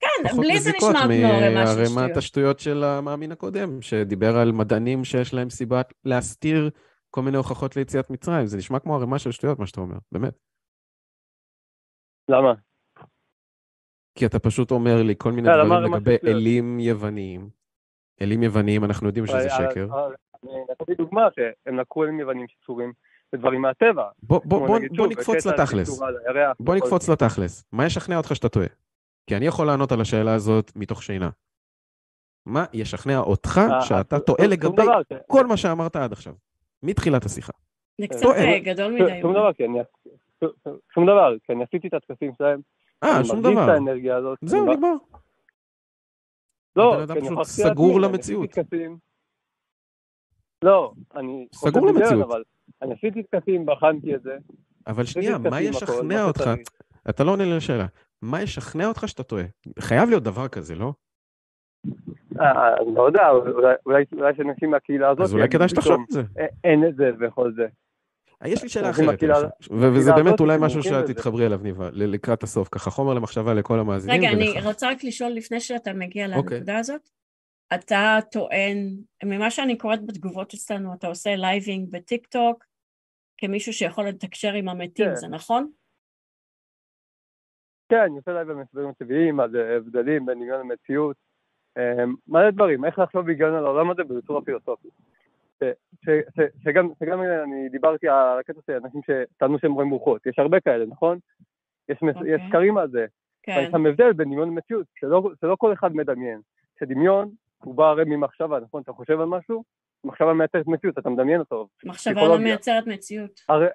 כן, 0.00 0.36
בלי 0.36 0.60
זה 0.60 0.70
נשמע 0.76 0.92
כמו 0.92 1.26
ערימה 1.26 1.66
של 1.66 1.72
שטויות. 1.72 1.94
מערימת 1.94 2.16
השטויות 2.16 2.60
של 2.60 2.84
המאמין 2.84 3.32
הקודם, 3.32 3.82
שדיבר 3.82 4.36
על 4.36 4.52
מדענים 4.52 5.04
שיש 5.04 5.34
להם 5.34 5.50
סיבה 5.50 5.82
להסתיר 6.04 6.70
כל 7.10 7.22
מיני 7.22 7.36
הוכחות 7.36 7.76
ליציאת 7.76 8.10
מצרים. 8.10 8.46
זה 8.46 8.56
נשמע 8.56 8.78
כמו 8.78 8.96
ערימה 8.96 9.18
של 9.18 9.32
שטויות, 9.32 9.58
מה 9.58 9.66
שאתה 9.66 9.80
אומר, 9.80 9.96
באמת. 10.12 10.34
למה? 12.28 12.52
כי 14.14 14.26
אתה 14.26 14.38
פשוט 14.38 14.70
אומר 14.70 15.02
לי 15.02 15.14
כל 15.18 15.32
מיני 15.32 15.48
דברים 15.48 15.94
לגבי 15.94 16.16
אלים 16.26 16.80
יווניים. 16.80 17.48
אלים 18.22 18.42
יווניים, 18.42 18.84
אנחנו 18.84 19.06
יודעים 19.06 19.26
שזה 19.26 19.50
שקר. 19.50 19.86
אני 20.44 20.52
נתתי 20.70 20.94
דוגמה 20.94 21.28
שהם 21.34 21.78
לקחו 21.78 22.04
אלים 22.04 22.20
יווניים 22.20 22.48
שקשורים 22.48 22.92
לדברים 23.32 23.62
מהטבע. 23.62 24.08
בוא 24.22 25.06
נקפוץ 25.08 25.46
לתכלס. 25.46 26.02
בוא 26.60 26.74
נקפוץ 26.74 27.08
לתכלס. 27.08 27.64
מה 27.72 27.86
ישכנע 27.86 28.16
אותך 28.16 28.36
שאתה 28.36 28.48
טועה? 28.48 28.66
כי 29.26 29.36
אני 29.36 29.46
יכול 29.46 29.66
לענות 29.66 29.92
על 29.92 30.00
השאלה 30.00 30.34
הזאת 30.34 30.72
מתוך 30.76 31.02
שינה. 31.02 31.30
מה 32.46 32.64
ישכנע 32.72 33.18
אותך 33.18 33.60
אה, 33.70 33.82
שאתה 33.82 34.20
טועה 34.20 34.46
לגבי 34.46 34.82
כל 35.26 35.46
מה 35.46 35.56
שאמרת 35.56 35.96
עד 35.96 36.12
עכשיו, 36.12 36.34
מתחילת 36.82 37.24
השיחה? 37.24 37.52
זה 38.00 38.06
קצת 38.06 38.26
אה, 38.36 38.58
גדול 38.58 38.92
מדי. 38.92 39.20
שום 40.94 41.06
דבר, 41.06 41.34
כי 41.46 41.52
אני 41.52 41.64
עשיתי 41.64 41.88
את 41.88 41.94
הטקסים 41.94 42.32
שלהם, 42.38 42.60
אה, 43.02 43.24
שום 43.24 43.40
דבר. 43.40 43.48
אני 43.48 43.54
מרגיש 43.54 43.68
את 43.68 43.74
האנרגיה 43.74 44.16
הזאת. 44.16 44.38
זהו, 44.42 44.72
נגמר. 44.72 44.94
לא, 46.76 46.94
הבן 46.94 47.02
אדם 47.02 47.20
פשוט 47.20 47.42
סגור 47.44 48.00
למציאות. 48.00 48.50
לא, 50.64 50.92
אני... 51.16 51.48
סגור 51.54 51.86
למציאות. 51.86 52.28
אני 52.82 52.92
עשיתי 52.92 53.22
טקסים, 53.22 53.66
בחנתי 53.66 54.14
את 54.14 54.22
זה. 54.22 54.36
אבל 54.86 55.04
שנייה, 55.04 55.38
מה 55.38 55.60
ישכנע 55.60 56.24
אותך? 56.24 56.50
אתה 57.10 57.24
לא 57.24 57.30
עונה 57.30 57.44
לי 57.44 57.56
לשאלה. 57.56 57.86
מה 58.22 58.42
ישכנע 58.42 58.86
אותך 58.86 59.08
שאתה 59.08 59.22
טועה? 59.22 59.44
חייב 59.78 60.08
להיות 60.08 60.22
דבר 60.22 60.48
כזה, 60.48 60.74
לא? 60.74 60.92
אה, 62.40 62.76
אני 62.76 62.94
לא 62.94 63.02
יודע, 63.02 63.28
אולי 63.86 64.04
שאנשים 64.36 64.70
מהקהילה 64.70 65.10
הזאת... 65.10 65.24
אז 65.24 65.34
אולי 65.34 65.48
כדאי 65.48 65.68
שתחשוב 65.68 66.00
על 66.00 66.06
זה. 66.08 66.22
אין 66.64 66.88
את 66.88 66.96
זה 66.96 67.10
וכל 67.20 67.52
זה. 67.52 67.66
אה, 68.42 68.48
יש 68.48 68.62
לי 68.62 68.68
שאלה 68.68 68.90
אחרת 68.90 69.22
אליך, 69.22 69.36
וזה 69.70 70.12
באמת 70.12 70.40
אולי 70.40 70.56
משהו 70.60 70.82
שאת 70.82 71.06
תתחברי 71.06 71.46
אליו, 71.46 71.58
ניבה, 71.62 71.88
לקראת 71.92 72.42
הסוף, 72.42 72.68
ככה 72.68 72.90
חומר 72.90 73.14
למחשבה 73.14 73.54
לכל 73.54 73.78
המאזינים. 73.78 74.20
רגע, 74.20 74.30
אני 74.30 74.66
רוצה 74.66 74.90
רק 74.90 75.04
לשאול 75.04 75.30
לפני 75.30 75.60
שאתה 75.60 75.92
מגיע 75.92 76.36
אוקיי. 76.36 76.56
לנקודה 76.58 76.78
הזאת, 76.78 77.08
אתה 77.74 78.18
טוען, 78.30 78.76
ממה 79.24 79.50
שאני 79.50 79.78
קוראת 79.78 80.06
בתגובות 80.06 80.54
אצלנו, 80.54 80.94
אתה 80.94 81.06
עושה 81.06 81.36
לייבים 81.36 81.88
בטיק 81.90 82.26
טוק, 82.26 82.64
כמישהו 83.38 83.72
שיכול 83.72 84.08
לתקשר 84.08 84.52
עם 84.52 84.68
המתים, 84.68 85.08
כן. 85.08 85.14
זה 85.14 85.28
נכון? 85.28 85.70
כן, 87.88 88.00
אני 88.06 88.16
עושה 88.16 88.32
live 88.32 88.52
בהסברים 88.52 88.92
טבעיים, 88.92 89.40
אז 89.40 89.50
הבדלים 89.54 90.26
בין 90.26 90.42
עניין 90.42 90.60
למציאות, 90.60 91.16
אה, 91.78 92.04
מלא 92.28 92.50
דברים, 92.50 92.84
איך 92.84 92.98
לחשוב 92.98 93.26
בהיגיון 93.26 93.54
על 93.54 93.64
העולם 93.64 93.90
הזה 93.90 94.04
בצורה 94.04 94.42
פילוסופית. 94.42 94.92
שגם, 96.64 96.88
שגם 97.00 97.22
אני 97.22 97.68
דיברתי 97.68 98.08
על 98.08 98.38
הקטע 98.40 98.60
של 98.66 98.72
אנשים 98.72 99.00
שטענו 99.06 99.58
שהם 99.58 99.72
רואים 99.72 99.90
רוחות, 99.90 100.26
יש 100.26 100.38
הרבה 100.38 100.60
כאלה, 100.60 100.86
נכון? 100.86 101.18
יש, 101.88 101.98
okay. 101.98 102.06
יש 102.06 102.16
אוקיי. 102.16 102.48
סקרים 102.48 102.78
על 102.78 102.88
זה. 102.90 103.06
כן. 103.42 103.62
יש 103.62 103.70
שם 103.70 103.86
הבדל 103.86 104.12
בין 104.12 104.28
דמיון 104.28 104.48
למציאות, 104.48 104.86
שלא, 104.94 105.30
שלא 105.40 105.56
כל 105.58 105.72
אחד 105.72 105.94
מדמיין. 105.94 106.40
שדמיון 106.80 107.30
הוא 107.64 107.74
בא 107.74 107.84
הרי 107.84 108.04
ממחשבה, 108.06 108.60
נכון? 108.60 108.82
אתה 108.82 108.92
חושב 108.92 109.20
על 109.20 109.26
משהו, 109.26 109.64
מחשבה 110.04 110.32
מייצרת 110.32 110.66
מציאות, 110.66 110.98
אתה 110.98 111.10
מדמיין 111.10 111.40
אותו. 111.40 111.68
מחשבה 111.84 112.28
לא 112.28 112.38
מייצרת 112.38 112.86
מציאות. 112.86 113.40
הרי... 113.48 113.66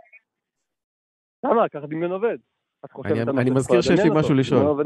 למה? 1.45 1.69
ככה 1.69 1.87
דמיון 1.87 2.11
עובד. 2.11 2.37
אני 3.37 3.49
מזכיר 3.49 3.81
שיש 3.81 3.99
לי 3.99 4.09
משהו 4.15 4.35
לשאול, 4.35 4.83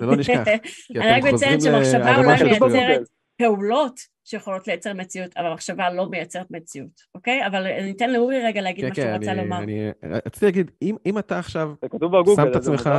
זה 0.00 0.06
לא 0.06 0.16
נשכח. 0.16 0.44
אני 0.96 1.10
רק 1.10 1.34
מציין 1.34 1.60
שמחשבה 1.60 2.16
אולי 2.16 2.26
מייצרת 2.26 3.08
פעולות 3.38 4.15
שיכולות 4.26 4.66
לייצר 4.66 4.94
מציאות, 4.94 5.36
אבל 5.36 5.46
המחשבה 5.46 5.90
לא 5.90 6.10
מייצרת 6.10 6.50
מציאות, 6.50 7.00
אוקיי? 7.14 7.46
אבל 7.46 7.66
אני 7.66 7.90
אתן 7.90 8.10
לאורי 8.10 8.44
רגע 8.44 8.60
להגיד 8.60 8.84
כן, 8.84 8.88
מה 8.88 8.94
שהוא 8.94 9.06
רצה 9.06 9.34
לומר. 9.34 9.58
רציתי 10.26 10.46
להגיד, 10.46 10.70
אם 11.06 11.18
אתה 11.18 11.38
עכשיו 11.38 11.74
שם 12.36 12.48
את 12.50 12.56
עצמך, 12.56 12.90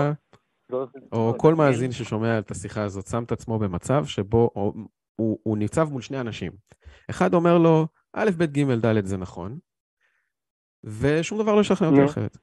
או 1.12 1.34
כל 1.38 1.56
מאזין 1.56 1.91
ששומע 1.91 2.40
את 2.40 2.52
השיחה 2.52 2.84
הזאת, 2.84 3.08
שם 3.08 3.24
את 3.24 3.32
עצמו 3.32 3.60
במצב 3.60 4.06
שבו 4.06 4.52
הוא 5.16 5.58
ניצב 5.58 5.90
מול 5.91 6.02
שני 6.02 6.20
אנשים. 6.20 6.52
אחד 7.10 7.34
אומר 7.34 7.58
לו, 7.58 7.88
א', 8.14 8.30
ב', 8.38 8.44
ג', 8.44 8.72
ד' 8.86 9.06
זה 9.06 9.18
נכון, 9.18 9.60
ושום 10.84 11.41
דבר 11.41 11.56
לא 11.56 11.62
ישכנע 11.62 11.88
אותי 11.88 12.06
אחרת. 12.06 12.38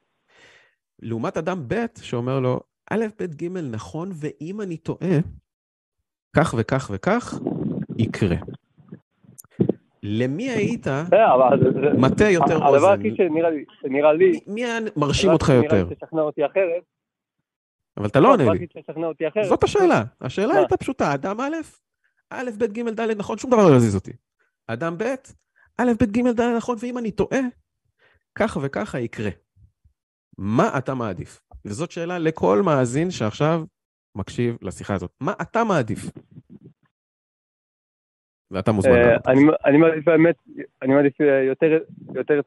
לעומת 1.03 1.37
אדם 1.37 1.69
ב' 1.69 1.85
שאומר 1.97 2.41
לו, 2.41 2.61
א', 2.91 3.05
ב', 3.19 3.25
ג', 3.25 3.49
נכון, 3.49 4.11
ואם 4.15 4.61
אני 4.61 4.77
טועה, 4.77 5.19
כך 6.37 6.55
וכך 6.59 6.91
וכך, 6.95 7.35
יקרה. 7.99 8.37
למי 10.07 10.51
היית 10.51 10.87
מטה 11.99 12.31
יותר 12.31 12.55
אוזן? 12.55 12.77
הדבר 12.77 12.93
הכי 12.93 13.17
שנראה 13.83 14.13
לי... 14.13 14.41
מי 14.47 14.65
היה 14.65 14.79
מרשים 14.97 15.31
אותך 15.31 15.49
יותר? 15.49 15.87
אותי 16.13 16.47
אחרת... 16.47 16.83
אבל 17.97 18.07
אתה 18.07 18.21
לא 18.21 18.33
עונה 18.33 18.45
לי. 18.53 18.67
זאת 19.49 19.65
השאלה. 19.65 20.03
השאלה 20.21 20.55
הייתה 20.55 20.77
פשוטה. 20.77 21.15
אדם 21.15 21.41
א', 21.41 21.55
א', 22.31 22.51
ב', 22.59 22.65
ג', 22.65 22.89
ד', 22.89 23.01
נכון, 23.01 23.39
שום 23.39 23.51
דבר 23.51 23.71
לא 23.71 23.77
יזיז 23.77 23.95
אותי. 23.95 24.13
אדם 24.67 24.99
ב', 24.99 25.15
א', 25.79 25.93
ב', 26.01 26.05
ג', 26.05 26.29
ד', 26.29 26.41
נכון, 26.57 26.77
ואם 26.81 26.99
אני 26.99 27.11
טועה, 27.11 27.41
ככה 28.35 28.61
וככה 28.63 29.01
יקרה. 29.01 29.31
מה 30.39 30.79
אתה 30.79 30.95
מעדיף? 30.95 31.41
וזאת 31.65 31.91
שאלה 31.91 32.19
לכל 32.19 32.63
מאזין 32.63 33.11
שעכשיו 33.11 33.65
מקשיב 34.15 34.57
לשיחה 34.63 34.95
הזאת. 34.95 35.11
מה 35.21 35.33
אתה 35.43 35.65
מעדיף? 35.65 36.11
ואתה 38.51 38.73
מוזמן. 38.73 38.93
אה, 38.93 39.17
אני 39.65 39.79
מעדיף 39.79 40.05
באמת, 40.05 40.35
אני 40.83 40.95
מעדיף 40.95 41.21
אה, 41.21 41.43
יותר 42.15 42.41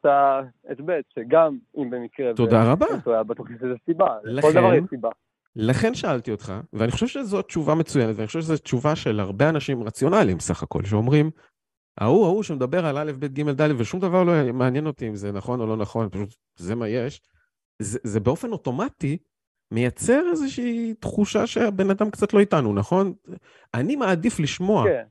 את 0.72 0.80
ב', 0.84 1.00
שגם 1.14 1.58
אם 1.78 1.90
במקרה... 1.90 2.34
תודה 2.34 2.72
רבה. 2.72 2.86
בטוח 3.26 3.48
שיש 3.48 3.62
לזה 3.62 3.74
סיבה. 3.84 4.16
לכל 4.24 4.52
דבר 4.52 4.74
יש 4.74 4.84
סיבה. 4.90 5.08
לכן 5.56 5.94
שאלתי 5.94 6.30
אותך, 6.30 6.52
ואני 6.72 6.90
חושב 6.90 7.06
שזו 7.06 7.42
תשובה 7.42 7.74
מצוינת, 7.74 8.16
ואני 8.16 8.26
חושב 8.26 8.40
שזו 8.40 8.56
תשובה 8.56 8.96
של 8.96 9.20
הרבה 9.20 9.48
אנשים 9.48 9.82
רציונליים 9.82 10.40
סך 10.40 10.62
הכל, 10.62 10.84
שאומרים, 10.84 11.30
ההוא, 12.00 12.26
ההוא 12.26 12.42
שמדבר 12.42 12.86
על 12.86 12.98
א', 12.98 13.12
ב', 13.18 13.26
ג', 13.26 13.50
ד', 13.50 13.80
ושום 13.80 14.00
דבר 14.00 14.24
לא 14.24 14.52
מעניין 14.52 14.86
אותי 14.86 15.08
אם 15.08 15.14
זה 15.14 15.32
נכון 15.32 15.60
או 15.60 15.66
לא 15.66 15.76
נכון, 15.76 16.08
פשוט 16.08 16.34
זה 16.56 16.74
מה 16.74 16.88
יש. 16.88 17.20
זה, 17.78 17.98
זה 18.02 18.20
באופן 18.20 18.52
אוטומטי 18.52 19.18
מייצר 19.70 20.22
איזושהי 20.30 20.94
תחושה 21.00 21.46
שהבן 21.46 21.90
אדם 21.90 22.10
קצת 22.10 22.34
לא 22.34 22.40
איתנו, 22.40 22.72
נכון? 22.72 23.12
אני 23.74 23.96
מעדיף 23.96 24.40
לשמוע 24.40 24.84
כן. 24.84 25.02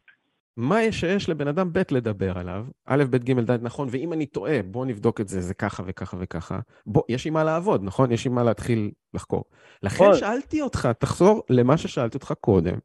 מה 0.58 0.84
יש 0.84 1.00
שיש 1.00 1.30
לבן 1.30 1.48
אדם 1.48 1.74
ב' 1.74 1.82
לדבר 1.92 2.38
עליו, 2.38 2.66
א', 2.86 3.04
ב', 3.10 3.18
ג', 3.18 3.40
ד', 3.40 3.64
נכון, 3.64 3.88
ואם 3.92 4.14
אני 4.14 4.26
טועה, 4.26 4.64
בוא 4.64 4.86
נבדוק 4.86 5.22
את 5.22 5.28
זה, 5.28 5.42
זה 5.42 5.54
ככה 5.54 5.84
וככה 5.86 6.18
וככה. 6.20 6.60
בוא, 6.86 7.04
יש 7.10 7.28
עם 7.28 7.34
מה 7.34 7.44
לעבוד, 7.44 7.84
נכון? 7.84 8.12
יש 8.12 8.28
עם 8.28 8.36
מה 8.36 8.44
להתחיל 8.44 8.92
לחקור. 9.14 9.44
לכן 9.84 10.04
נכון. 10.04 10.18
שאלתי 10.18 10.62
אותך, 10.62 10.90
תחזור 11.00 11.44
למה 11.50 11.78
ששאלתי 11.78 12.18
אותך 12.18 12.34
קודם, 12.42 12.78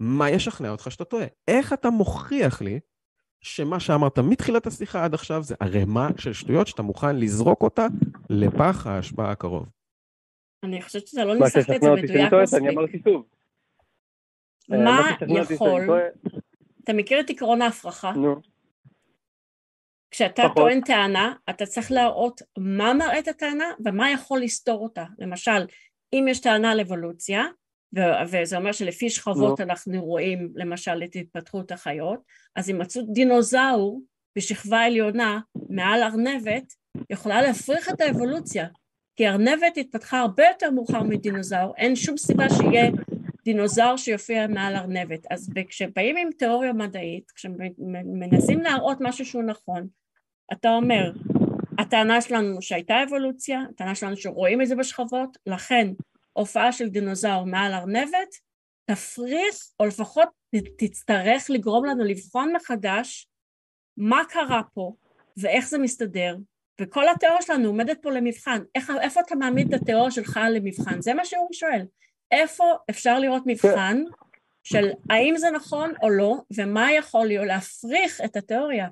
מה 0.00 0.30
ישכנע 0.30 0.70
אותך 0.70 0.90
שאתה 0.90 1.04
טועה? 1.04 1.26
איך 1.48 1.72
אתה 1.72 1.90
מוכיח 1.90 2.62
לי 2.62 2.80
שמה 3.40 3.80
שאמרת 3.80 4.18
מתחילת 4.18 4.66
השיחה 4.66 5.04
עד 5.04 5.14
עכשיו 5.14 5.42
זה 5.42 5.54
ערימה 5.60 6.08
של 6.18 6.32
שטויות 6.32 6.66
שאתה 6.66 6.82
מוכן 6.82 7.16
לזרוק 7.16 7.62
אותה 7.62 7.86
לפח 8.30 8.86
ההשפעה 8.86 9.30
הקרוב? 9.30 9.66
אני 10.62 10.82
חושבת 10.82 11.06
שאתה 11.06 11.24
לא 11.24 11.34
ניסחת 11.34 11.70
את 11.70 11.80
זה 11.80 11.90
מדויק 11.90 12.32
מספיק. 12.32 12.60
אני 12.62 12.70
אמרתי 12.70 13.02
שוב. 13.04 13.24
מה 14.68 15.10
יכול... 15.50 16.00
אתה 16.84 16.92
מכיר 16.92 17.20
את 17.20 17.30
עקרון 17.30 17.62
ההפרחה? 17.62 18.12
נו. 18.12 18.36
כשאתה 20.10 20.42
טוען 20.56 20.80
טענה, 20.80 21.34
אתה 21.50 21.66
צריך 21.66 21.92
להראות 21.92 22.42
מה 22.58 22.94
מראה 22.94 23.18
את 23.18 23.28
הטענה 23.28 23.64
ומה 23.84 24.10
יכול 24.10 24.40
לסתור 24.40 24.82
אותה. 24.82 25.04
למשל, 25.18 25.66
אם 26.12 26.26
יש 26.28 26.40
טענה 26.40 26.70
על 26.70 26.80
אבולוציה, 26.80 27.44
וזה 28.30 28.56
אומר 28.56 28.72
שלפי 28.72 29.10
שכבות 29.10 29.60
no. 29.60 29.62
אנחנו 29.62 30.04
רואים 30.04 30.52
למשל 30.54 31.02
את 31.04 31.16
התפתחות 31.16 31.72
החיות, 31.72 32.20
אז 32.56 32.68
הימצאות 32.68 33.12
דינוזאור 33.12 34.00
בשכבה 34.36 34.80
עליונה 34.80 35.40
מעל 35.70 36.02
ארנבת 36.02 36.72
יכולה 37.10 37.42
להפריך 37.42 37.88
את 37.88 38.00
האבולוציה, 38.00 38.66
כי 39.16 39.28
ארנבת 39.28 39.76
התפתחה 39.76 40.18
הרבה 40.18 40.44
יותר 40.48 40.70
מאוחר 40.70 41.02
מדינוזאור, 41.02 41.74
אין 41.76 41.96
שום 41.96 42.16
סיבה 42.16 42.44
שיהיה 42.48 42.90
דינוזאור 43.44 43.96
שיופיע 43.96 44.46
מעל 44.46 44.76
ארנבת. 44.76 45.26
אז 45.30 45.50
כשבאים 45.68 46.16
עם 46.16 46.28
תיאוריה 46.38 46.72
מדעית, 46.72 47.30
כשמנסים 47.30 48.60
להראות 48.60 48.98
משהו 49.00 49.24
שהוא 49.26 49.42
נכון, 49.42 49.86
אתה 50.52 50.70
אומר, 50.70 51.12
הטענה 51.78 52.20
שלנו 52.20 52.62
שהייתה 52.62 52.94
אבולוציה, 53.02 53.60
הטענה 53.70 53.94
שלנו 53.94 54.16
שרואים 54.16 54.62
את 54.62 54.66
זה 54.66 54.76
בשכבות, 54.76 55.38
לכן 55.46 55.88
הופעה 56.32 56.72
של 56.72 56.88
דינוזאור 56.88 57.44
מעל 57.44 57.72
ארנבת 57.72 58.34
תפריך, 58.84 59.54
או 59.80 59.86
לפחות 59.86 60.28
תצטרך 60.78 61.50
לגרום 61.50 61.84
לנו 61.84 62.04
לבחון 62.04 62.52
מחדש 62.56 63.28
מה 63.96 64.22
קרה 64.28 64.62
פה 64.74 64.92
ואיך 65.36 65.68
זה 65.68 65.78
מסתדר, 65.78 66.36
וכל 66.80 67.08
התיאוריה 67.08 67.42
שלנו 67.42 67.68
עומדת 67.68 67.98
פה 68.02 68.10
למבחן. 68.10 68.58
איך, 68.74 68.92
איפה 69.00 69.20
אתה 69.20 69.34
מעמיד 69.34 69.74
את 69.74 69.82
התיאוריה 69.82 70.10
שלך 70.10 70.40
למבחן? 70.50 71.00
זה 71.00 71.14
מה 71.14 71.24
שהוא 71.24 71.48
שואל. 71.52 71.82
איפה 72.32 72.64
אפשר 72.90 73.18
לראות 73.18 73.42
מבחן 73.46 73.96
של 74.62 74.84
האם 75.10 75.34
זה 75.36 75.46
נכון 75.50 75.90
או 76.02 76.10
לא, 76.10 76.34
ומה 76.58 76.92
יכול 76.92 77.26
להיות 77.26 77.46
להפריך 77.46 78.20
את 78.24 78.36
התיאוריה? 78.36 78.88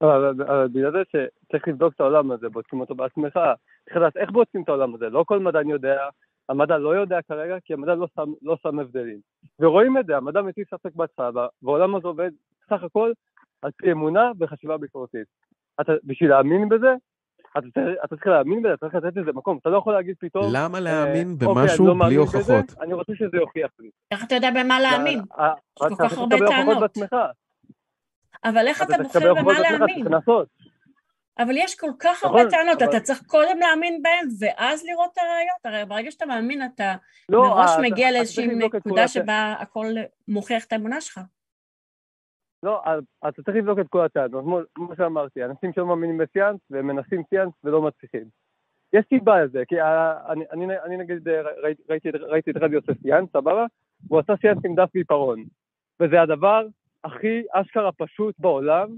אבל 0.00 0.34
בגלל 0.68 0.92
זה 0.92 0.98
שצריך 1.08 1.68
לבדוק 1.68 1.94
את 1.94 2.00
העולם 2.00 2.30
הזה, 2.30 2.48
בודקים 2.48 2.80
אותו 2.80 2.94
בעצמך. 2.94 3.40
צריך 3.84 3.96
לדעת 3.96 4.16
איך 4.16 4.30
בודקים 4.30 4.62
את 4.62 4.68
העולם 4.68 4.94
הזה, 4.94 5.08
לא 5.08 5.24
כל 5.26 5.38
מדען 5.38 5.68
יודע, 5.68 6.08
המדע 6.48 6.78
לא 6.78 6.94
יודע 6.94 7.22
כרגע, 7.22 7.56
כי 7.64 7.72
המדע 7.72 7.94
לא 7.94 8.06
שם, 8.14 8.32
לא 8.42 8.56
שם 8.62 8.78
הבדלים. 8.78 9.20
ורואים 9.60 9.98
את 9.98 10.06
זה, 10.06 10.16
המדע 10.16 10.42
מטיל 10.42 10.64
ספק 10.70 10.94
בהתחלה, 10.94 11.46
והעולם 11.62 11.94
הזה 11.94 12.08
עובד 12.08 12.30
סך 12.70 12.82
הכל 12.82 13.12
על 13.62 13.70
פי 13.76 13.92
אמונה 13.92 14.32
וחשיבה 14.40 14.78
ביקורתית. 14.78 15.26
אתה, 15.80 15.92
בשביל 16.04 16.30
להאמין 16.30 16.68
בזה, 16.68 16.94
אתה, 17.58 17.80
אתה 18.04 18.16
צריך 18.16 18.26
להאמין 18.26 18.62
בזה, 18.62 18.74
אתה 18.74 18.88
צריך 18.88 19.04
לתת 19.04 19.16
לזה 19.16 19.32
מקום, 19.32 19.58
אתה 19.58 19.70
לא 19.70 19.78
יכול 19.78 19.92
להגיד 19.92 20.14
פתאום... 20.20 20.44
למה 20.52 20.78
אה, 20.78 20.82
להאמין 20.82 21.36
אה, 21.42 21.48
במשהו 21.48 21.86
לא 21.86 21.94
בלי 22.06 22.14
הוכחות? 22.14 22.42
בזה, 22.42 22.80
אני 22.80 22.94
רוצה 22.94 23.12
שזה 23.14 23.36
יוכיח 23.36 23.70
לי. 23.78 23.90
איך 24.10 24.24
אתה 24.24 24.34
יודע 24.34 24.50
במה 24.50 24.80
להאמין? 24.80 25.18
יש 25.18 25.24
כל 25.78 25.96
כך 25.98 26.18
הרבה 26.18 26.36
טענות. 26.48 26.92
אבל 28.44 28.66
איך 28.66 28.82
אתה 28.82 29.02
בוחר 29.02 29.34
במה 29.34 29.60
להאמין? 29.60 30.06
אבל 31.38 31.56
יש 31.56 31.74
כל 31.74 31.90
כך 31.98 32.24
הרבה 32.24 32.38
נכון, 32.38 32.50
טענות, 32.50 32.82
אתה 32.82 33.00
צריך 33.00 33.22
קודם 33.26 33.58
להאמין 33.58 34.02
בהן 34.02 34.28
ואז 34.38 34.84
לראות 34.84 35.10
את 35.12 35.18
הראיות, 35.18 35.64
הרי 35.64 35.84
ברגע 35.84 36.10
שאתה 36.10 36.26
מאמין 36.26 36.64
אתה 36.64 36.94
לא, 37.28 37.42
מראש 37.42 37.70
מגיע 37.82 38.10
לאיזושהי 38.10 38.46
נקודה 38.46 39.08
שבה 39.08 39.54
הכל 39.58 39.86
מוכיח 40.28 40.64
את 40.64 40.72
האמונה 40.72 41.00
שלך. 41.00 41.20
לא, 42.62 42.82
אתה 43.28 43.42
צריך 43.42 43.56
לבדוק 43.56 43.78
את 43.78 43.86
כל 43.88 44.04
הטענות, 44.04 44.44
כמו 44.74 44.96
שאמרתי, 44.96 45.44
אנשים 45.44 45.72
שלא 45.72 45.86
מאמינים 45.86 46.18
בסיאנס 46.18 46.60
והם 46.70 46.86
מנסים 46.86 47.22
סיאנס 47.30 47.52
ולא 47.64 47.82
מצליחים. 47.82 48.24
יש 48.92 49.04
סיבה 49.08 49.44
לזה, 49.44 49.62
כי 49.68 49.76
אני, 50.28 50.44
אני, 50.52 50.80
אני 50.84 50.96
נגיד 50.96 51.28
ראיתי, 51.62 52.10
ראיתי 52.10 52.50
את 52.50 52.56
רדיו 52.56 52.80
עושה 52.80 52.92
סיאנס, 53.02 53.28
סבבה? 53.32 53.66
הוא 54.08 54.18
עשה 54.18 54.32
סיאנס 54.40 54.58
עם 54.64 54.74
דף 54.74 54.88
ועיפרון. 54.94 55.44
וזה 56.00 56.22
הדבר 56.22 56.66
הכי 57.04 57.42
אשכרה 57.52 57.92
פשוט 57.92 58.34
בעולם, 58.38 58.88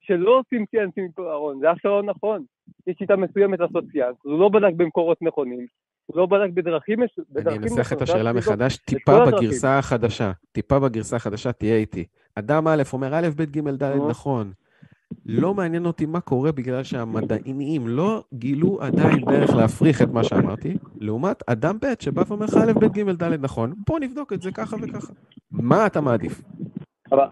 שלא 0.00 0.38
עושים 0.38 0.64
סיאנס 0.70 0.92
עם 0.96 1.04
עיפרון, 1.04 1.60
זה 1.60 1.72
אשכרה 1.72 1.92
לא 1.92 2.02
נכון. 2.02 2.44
יש 2.86 2.96
שיטה 2.98 3.16
מסוימת 3.16 3.60
לעשות 3.60 3.84
סיאנס, 3.92 4.16
הוא 4.22 4.40
לא 4.40 4.48
בדק 4.48 4.74
במקורות 4.76 5.22
נכונים, 5.22 5.66
הוא 6.06 6.16
לא 6.16 6.26
בדק 6.26 6.50
בדרכים 6.54 7.02
נכונות. 7.02 7.46
אני 7.46 7.56
אנסח 7.56 7.92
את 7.92 8.02
השאלה 8.02 8.32
מחדש, 8.32 8.76
טיפה 8.76 9.26
בגרסה 9.26 9.78
החדשה, 9.78 10.32
טיפה 10.52 10.78
בגרסה 10.80 11.16
החדשה, 11.16 11.52
תהיה 11.52 11.76
איתי. 11.76 12.04
אדם 12.38 12.68
א' 12.68 12.82
אומר 12.92 13.14
א', 13.14 13.28
ב', 13.36 13.42
ג', 13.42 13.68
ד', 13.70 13.96
נכון. 14.08 14.52
לא 15.26 15.54
מעניין 15.54 15.86
אותי 15.86 16.06
מה 16.06 16.20
קורה 16.20 16.52
בגלל 16.52 16.82
שהמדענים 16.82 17.88
לא 17.88 18.24
גילו 18.34 18.82
עדיין 18.82 19.24
דרך 19.24 19.50
להפריך 19.50 20.02
את 20.02 20.08
מה 20.08 20.24
שאמרתי, 20.24 20.76
לעומת 21.00 21.42
אדם 21.48 21.76
ב' 21.82 21.86
שבא 22.00 22.22
ואומר 22.28 22.44
לך 22.46 22.54
א', 22.54 22.72
ב', 22.72 22.84
ג', 22.84 23.10
ד', 23.10 23.44
נכון, 23.44 23.72
בוא 23.86 23.98
נבדוק 23.98 24.32
את 24.32 24.42
זה 24.42 24.50
ככה 24.52 24.76
וככה. 24.82 25.12
מה 25.50 25.86
אתה 25.86 26.00
מעדיף? 26.00 26.42
אבל 27.12 27.26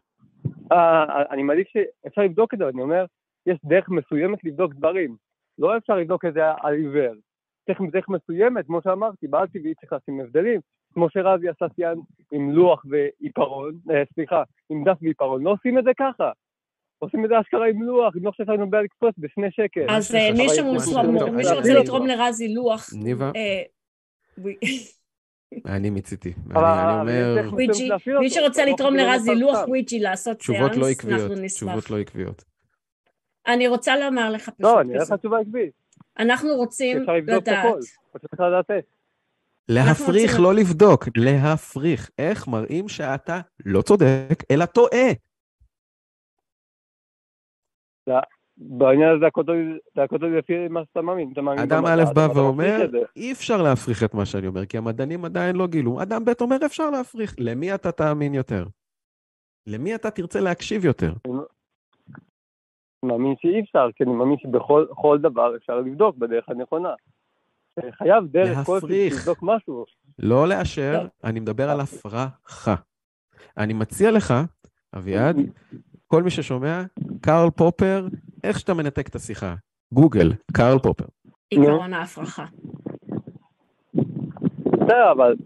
אה, 0.73 1.23
אני 1.31 1.43
מעדיף 1.43 1.69
שאפשר 1.69 2.23
לבדוק 2.23 2.55
את 2.55 2.59
זה, 2.59 2.69
אני 2.69 2.83
אומר, 2.83 3.05
יש 3.47 3.59
דרך 3.65 3.89
מסוימת 3.89 4.45
לבדוק 4.45 4.75
דברים. 4.75 5.17
לא 5.59 5.77
אפשר 5.77 5.97
לבדוק 5.97 6.25
את 6.25 6.35
זה 6.35 6.41
על 6.63 6.75
עיוור. 6.75 7.15
צריך 7.67 7.81
דרך 7.93 8.09
מסוימת, 8.09 8.67
כמו 8.67 8.81
שאמרתי, 8.83 9.27
בעל 9.27 9.47
טבעי 9.47 9.75
צריך 9.75 9.93
לשים 9.93 10.21
הבדלים. 10.21 10.61
כמו 10.95 11.11
שרזי 11.11 11.49
עשה 11.49 11.67
סיין 11.75 12.01
עם 12.33 12.51
לוח 12.51 12.85
ועיפרון, 12.91 13.79
אה, 13.91 14.03
סליחה, 14.15 14.43
עם 14.69 14.85
דף 14.85 14.97
ועיפרון, 15.03 15.43
לא 15.43 15.51
עושים 15.51 15.79
את 15.79 15.85
זה 15.85 15.91
ככה. 15.99 16.31
עושים 16.99 17.25
את 17.25 17.31
זה 17.31 17.41
אשכרה 17.41 17.69
עם 17.69 17.83
לוח, 17.83 18.17
עם 18.17 18.25
לוח 18.25 18.35
שיש 18.37 18.49
לנו 18.49 18.71
באליקספרס 18.71 19.15
בשני 19.19 19.51
שקל. 19.51 19.87
אז 19.89 20.15
אה, 20.15 20.33
מי 20.33 20.49
שרוצה 20.49 21.73
לתרום 21.81 22.07
לרזי 22.07 22.55
לוח... 22.55 22.89
ניבה? 23.05 23.31
אה, 23.37 23.63
אני 25.67 25.91
מציתי. 25.91 26.33
אני 26.51 26.59
אומר... 27.01 27.51
מי 28.21 28.31
שרוצה 28.31 28.65
לתרום 28.65 28.95
לרזי 28.95 29.35
לוח 29.35 29.69
וויג'י 29.69 30.01
לעשות 30.01 30.43
סיאנס, 30.43 31.05
אנחנו 31.05 31.35
נשמח. 31.35 31.47
תשובות 31.47 31.91
לא 31.91 31.99
עקביות. 31.99 32.45
אני 33.47 33.69
רוצה 33.69 33.97
לומר 33.97 34.31
לך 34.31 34.43
פשוט... 34.43 34.61
לא, 34.61 34.81
אני 34.81 34.95
אראה 34.95 35.03
לך 35.03 35.13
תשובה 35.13 35.39
עקבית. 35.41 35.73
אנחנו 36.19 36.49
רוצים 36.49 36.97
לדעת... 36.97 37.09
אפשר 37.09 37.17
לבדוק 37.17 37.43
את 37.43 37.49
הכל, 37.49 37.79
צריך 38.19 38.41
לדעת 38.41 38.71
איך. 38.71 38.85
להפריך, 39.69 40.41
לא 40.41 40.55
לבדוק, 40.55 41.09
להפריך. 41.17 42.11
איך 42.19 42.49
מראים 42.49 42.89
שאתה 42.89 43.41
לא 43.67 43.83
צודק, 43.83 44.39
אלא 44.51 44.67
טועה? 44.67 45.09
בעניין 48.57 49.09
הזה 49.09 49.21
זה 49.95 50.03
הכל 50.03 50.17
לפי 50.17 50.69
מה 50.69 50.85
שאתה 50.85 51.03
מאמין. 51.03 51.33
אדם 51.63 51.87
א' 51.87 52.03
בא 52.15 52.29
ואומר, 52.35 52.91
אי 53.17 53.33
אפשר 53.33 53.63
להפריך 53.63 54.05
את 54.05 54.15
מה 54.15 54.27
שאני 54.27 54.47
אומר, 54.47 54.67
כי 54.67 54.79
המדענים 54.79 55.25
עדיין 55.25 55.57
לא 55.57 55.67
גילו. 55.67 56.03
אדם 56.03 56.25
ב' 56.25 56.33
אומר, 56.41 56.57
אפשר 56.67 56.91
להפריך. 56.91 57.35
למי 57.39 57.75
אתה 57.75 57.93
תאמין 57.93 58.35
יותר? 58.35 58.65
למי 59.67 59.95
אתה 59.95 60.11
תרצה 60.11 60.41
להקשיב 60.41 60.85
יותר? 60.85 61.13
אני 61.27 63.13
מאמין 63.13 63.35
שאי 63.39 63.61
אפשר, 63.61 63.89
כי 63.95 64.05
אני 64.05 64.13
מאמין 64.13 64.37
שבכל 64.39 65.19
דבר 65.21 65.57
אפשר 65.57 65.81
לבדוק 65.81 66.17
בדרך 66.17 66.49
הנכונה. 66.49 66.95
חייב 67.99 68.25
דרך 68.27 68.67
כלשהי 68.67 69.11
לבדוק 69.11 69.39
משהו. 69.43 69.85
לא 70.19 70.49
לאשר, 70.49 71.07
אני 71.25 71.41
מדבר 71.41 71.71
על 71.71 71.81
הפרחה. 71.81 72.75
אני 73.59 73.73
מציע 73.73 74.11
לך, 74.11 74.35
אביעד, 74.97 75.37
כל 76.07 76.23
מי 76.23 76.31
ששומע, 76.31 76.83
קארל 77.21 77.51
פופר, 77.51 78.09
איך 78.45 78.61
שאתה 78.61 78.75
מנתק 78.75 79.09
את 79.09 79.15
השיחה. 79.15 79.55
גוגל, 79.93 80.33
קארל 80.53 80.79
פופר. 80.79 81.05
עיקרון 81.51 81.93
ההפרחה. 81.93 82.45
בסדר, 84.67 85.13
אבל 85.13 85.37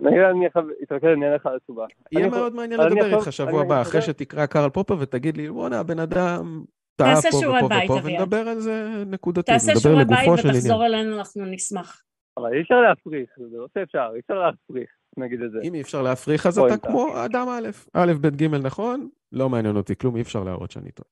נגיד 0.00 0.18
אני 0.20 0.46
אתרכז, 0.82 1.04
אני 1.04 1.24
אענה 1.24 1.34
לך 1.34 1.46
על 1.46 1.56
התשובה. 1.56 1.86
יהיה 2.12 2.28
מאוד 2.28 2.54
מעניין 2.54 2.80
לדבר 2.80 3.16
איתך 3.18 3.32
שבוע 3.32 3.62
הבא, 3.62 3.82
אחרי 3.82 4.02
שתקרא 4.02 4.46
קארל 4.46 4.70
פופר 4.70 4.96
ותגיד 4.98 5.36
לי, 5.36 5.50
בואנה, 5.50 5.80
הבן 5.80 5.98
אדם 5.98 6.64
טעה 6.96 7.14
פה 7.30 7.36
ופה 7.36 7.66
ופה, 7.84 8.00
ונדבר 8.04 8.48
על 8.48 8.60
זה 8.60 9.04
נקודתית, 9.06 9.54
נדבר 9.54 9.94
לגופו 9.94 10.14
של 10.16 10.20
עניין. 10.20 10.36
תעשה 10.36 10.40
שיעורי 10.40 10.44
בית 10.44 10.44
ותחזור 10.44 10.86
אלינו, 10.86 11.18
אנחנו 11.18 11.44
נשמח. 11.44 12.02
אבל 12.36 12.54
אי 12.54 12.60
אפשר 12.60 12.80
להפריך, 12.80 13.30
זה 13.36 13.56
לא 13.56 13.66
שאפשר, 13.78 14.10
אי 14.14 14.20
אפשר 14.20 14.34
להפריך, 14.34 14.90
נגיד 15.16 15.42
את 15.42 15.50
זה. 15.50 15.58
אם 15.64 15.74
אי 15.74 15.80
אפשר 15.80 16.02
להפריך, 16.02 16.46
אז 16.46 16.58
אתה 16.58 16.76
כמו 16.76 17.24
אדם 17.24 17.48
א', 17.48 17.68
א', 17.92 18.12
ב', 18.20 18.36
ג', 18.36 18.54
נכון? 18.54 19.08
לא 19.32 19.48
מעניין 19.48 19.76
אותי 19.76 19.96
כלום, 19.96 20.16
אי 20.16 20.22
אפשר 20.22 20.44
להראות 20.44 20.70
שאני 20.70 20.90
טועה. 20.90 21.08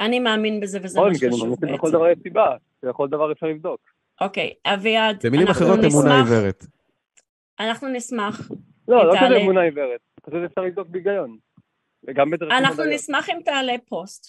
אני 0.00 0.20
מאמין 0.20 0.60
בזה, 0.60 0.78
וזה 0.82 1.00
מה 1.00 1.14
שחשוב 1.14 1.50
בעצם. 1.60 1.74
לכל 1.74 1.90
דבר 1.90 2.08
יש 2.08 2.18
סיבה, 2.22 2.56
לכל 2.82 3.08
דבר 3.08 3.32
אפשר 3.32 3.46
לבדוק. 3.46 3.80
אוקיי, 4.20 4.52
אביעד, 4.66 5.26
במילים 5.26 5.48
אחרות, 5.48 5.78
אמונה 5.92 6.16
עיוורת. 6.16 6.66
אנחנו 7.60 7.88
נשמח. 7.88 8.50
לא, 8.88 9.06
לא 9.06 9.14
כזה 9.16 9.36
אמונה 9.36 9.60
עיוורת, 9.60 10.00
פשוט 10.22 10.40
אפשר 10.44 10.60
לבדוק 10.60 10.88
בהיגיון. 10.88 11.38
וגם 12.06 12.30
בדרכים 12.30 12.58
אנחנו 12.58 12.84
נשמח 12.84 13.30
אם 13.30 13.38
תעלה 13.44 13.74
פוסט. 13.88 14.26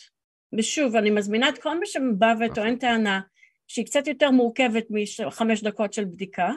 ושוב, 0.57 0.95
אני 0.95 1.09
מזמינה 1.09 1.49
את 1.49 1.57
כל 1.57 1.79
מי 1.79 1.85
שבא 1.85 2.33
וטוען 2.39 2.75
טענה 2.75 3.21
שהיא 3.67 3.85
קצת 3.85 4.07
יותר 4.07 4.31
מורכבת 4.31 4.87
מחמש 5.27 5.63
דקות 5.63 5.93
של 5.93 6.05
בדיקה. 6.05 6.51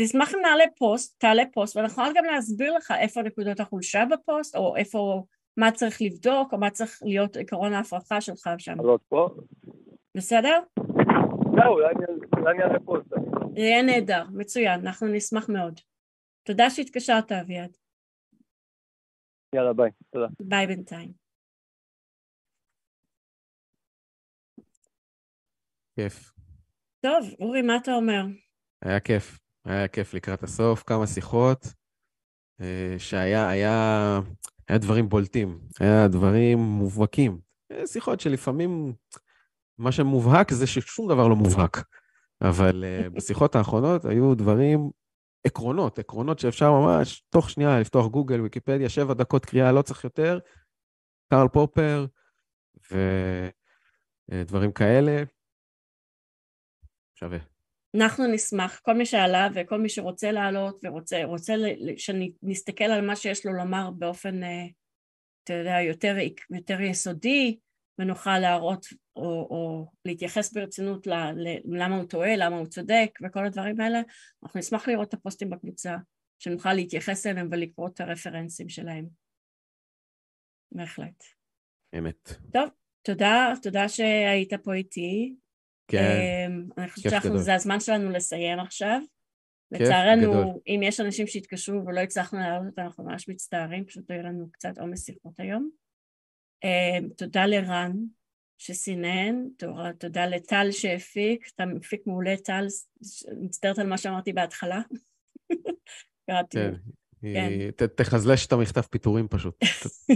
תשמח 0.00 0.34
אם 0.34 0.40
נעלה 0.42 0.64
פוסט, 0.78 1.20
תעלה 1.20 1.42
פוסט, 1.52 1.76
ואנחנו 1.76 2.02
נוכל 2.02 2.12
גם 2.16 2.24
להסביר 2.24 2.72
לך 2.72 2.94
איפה 2.98 3.22
נקודות 3.22 3.60
החולשה 3.60 4.04
בפוסט, 4.10 4.56
או 4.56 4.76
איפה, 4.76 5.22
מה 5.56 5.72
צריך 5.72 6.02
לבדוק, 6.02 6.52
או 6.52 6.58
מה 6.58 6.70
צריך 6.70 6.98
להיות 7.02 7.36
עקרון 7.36 7.72
ההפרכה 7.72 8.20
שלך 8.20 8.50
שם. 8.58 8.76
בסדר? 10.16 10.60
זהו, 11.56 11.72
אולי 11.72 11.94
אני 12.46 12.62
אעלה 12.62 12.80
פוסט. 12.80 13.06
יהיה 13.56 13.82
נהדר, 13.82 14.24
מצוין, 14.32 14.80
אנחנו 14.80 15.06
נשמח 15.06 15.48
מאוד. 15.48 15.80
תודה 16.42 16.70
שהתקשרת, 16.70 17.32
אביעד. 17.32 17.70
יאללה, 19.56 19.72
ביי, 19.72 19.90
תודה. 20.10 20.26
ביי 20.40 20.66
בינתיים. 20.66 21.12
כיף. 25.96 26.32
טוב, 27.00 27.26
אורי, 27.40 27.62
מה 27.62 27.76
אתה 27.76 27.92
אומר? 27.92 28.22
היה 28.82 29.00
כיף, 29.00 29.38
היה 29.64 29.88
כיף 29.88 30.14
לקראת 30.14 30.42
הסוף, 30.42 30.82
כמה 30.82 31.06
שיחות, 31.06 31.66
אה, 32.60 32.94
שהיה, 32.98 33.48
היה, 33.48 34.20
היה 34.68 34.78
דברים 34.78 35.08
בולטים, 35.08 35.60
היה 35.80 36.08
דברים 36.08 36.58
מובהקים. 36.58 37.38
שיחות 37.86 38.20
שלפעמים 38.20 38.92
מה 39.78 39.92
שמובהק 39.92 40.52
זה 40.52 40.66
ששום 40.66 41.08
דבר 41.08 41.28
לא 41.28 41.36
מובהק. 41.36 41.76
אבל 42.40 42.84
uh, 42.84 43.10
בשיחות 43.10 43.54
האחרונות 43.54 44.04
היו 44.04 44.34
דברים, 44.34 44.90
עקרונות, 45.46 45.98
עקרונות 45.98 46.38
שאפשר 46.38 46.72
ממש 46.72 47.22
תוך 47.30 47.50
שנייה 47.50 47.80
לפתוח 47.80 48.06
גוגל, 48.06 48.40
ויקיפדיה, 48.40 48.88
שבע 48.88 49.14
דקות 49.14 49.44
קריאה, 49.44 49.72
לא 49.72 49.82
צריך 49.82 50.04
יותר, 50.04 50.38
קרל 51.30 51.48
פופר 51.48 52.06
ודברים 54.30 54.72
כאלה. 54.72 55.22
שווה. 57.14 57.38
אנחנו 57.96 58.26
נשמח, 58.26 58.80
כל 58.84 58.94
מי 58.94 59.06
שעלה 59.06 59.48
וכל 59.54 59.78
מי 59.78 59.88
שרוצה 59.88 60.32
לעלות 60.32 60.80
ורוצה 60.84 61.24
רוצה 61.24 61.54
שנסתכל 61.96 62.84
על 62.84 63.06
מה 63.06 63.16
שיש 63.16 63.46
לו 63.46 63.52
לומר 63.52 63.90
באופן, 63.90 64.42
אה, 64.42 64.66
אתה 65.44 65.52
יודע, 65.52 65.80
יותר, 65.80 66.16
יותר 66.50 66.80
יסודי, 66.80 67.58
ונוכל 67.98 68.38
להראות 68.38 68.86
או, 69.16 69.46
או 69.50 69.86
להתייחס 70.04 70.52
ברצינות 70.52 71.06
ל, 71.06 71.12
ל, 71.14 71.56
למה 71.64 71.96
הוא 71.96 72.04
טועה, 72.04 72.36
למה 72.36 72.56
הוא 72.56 72.66
צודק 72.66 73.10
וכל 73.24 73.46
הדברים 73.46 73.80
האלה, 73.80 74.00
אנחנו 74.42 74.58
נשמח 74.58 74.88
לראות 74.88 75.08
את 75.08 75.14
הפוסטים 75.14 75.50
בקבוצה, 75.50 75.96
שנוכל 76.38 76.72
להתייחס 76.72 77.26
אליהם 77.26 77.48
ולקרוא 77.50 77.88
את 77.88 78.00
הרפרנסים 78.00 78.68
שלהם. 78.68 79.06
בהחלט. 80.72 81.24
אמת. 81.98 82.28
טוב, 82.52 82.68
תודה, 83.02 83.52
תודה 83.62 83.88
שהיית 83.88 84.54
פה 84.54 84.74
איתי. 84.74 85.34
כן, 85.88 86.18
אמ, 86.48 86.66
אני 86.78 86.88
חושבת 86.88 87.22
שזה 87.22 87.54
הזמן 87.54 87.80
שלנו 87.80 88.10
לסיים 88.10 88.58
עכשיו. 88.58 89.00
לצערנו, 89.72 90.60
אם 90.66 90.80
יש 90.82 91.00
אנשים 91.00 91.26
שהתקשרו 91.26 91.86
ולא 91.86 92.00
הצלחנו 92.00 92.38
להעלות 92.38 92.66
אותם, 92.66 92.82
אנחנו 92.82 93.04
ממש 93.04 93.28
מצטערים, 93.28 93.84
פשוט 93.84 94.10
היו 94.10 94.22
לנו 94.22 94.50
קצת 94.52 94.78
עומס 94.78 95.06
שיחות 95.06 95.40
היום. 95.40 95.70
אמ, 96.64 97.08
תודה 97.16 97.46
לרן 97.46 97.92
שסינן, 98.58 99.48
תודה 99.98 100.26
לטל 100.26 100.66
שהפיק, 100.70 101.48
אתה 101.54 101.66
מפיק 101.66 102.06
מעולה 102.06 102.36
טל, 102.36 102.66
מצטערת 103.40 103.78
על 103.78 103.86
מה 103.86 103.98
שאמרתי 103.98 104.32
בהתחלה. 104.32 104.80
קראתי. 106.30 106.58
כן, 106.58 107.50
כן. 107.78 107.86
תחזלש 107.86 108.46
את 108.46 108.52
המכתב 108.52 108.80
פיטורים 108.80 109.28
פשוט. 109.28 109.54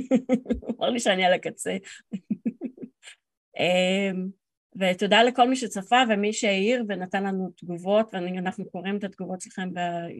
אמר 0.78 0.90
לי 0.90 1.00
שאני 1.00 1.24
על 1.24 1.32
הקצה. 1.32 1.76
אמ, 3.58 4.28
ותודה 4.76 5.22
לכל 5.22 5.48
מי 5.48 5.56
שצפה 5.56 5.96
ומי 6.10 6.32
שהעיר 6.32 6.84
ונתן 6.88 7.24
לנו 7.24 7.50
תגובות, 7.56 8.10
ואנחנו 8.12 8.70
קוראים 8.70 8.96
את 8.96 9.04
התגובות 9.04 9.40
שלכם 9.40 9.68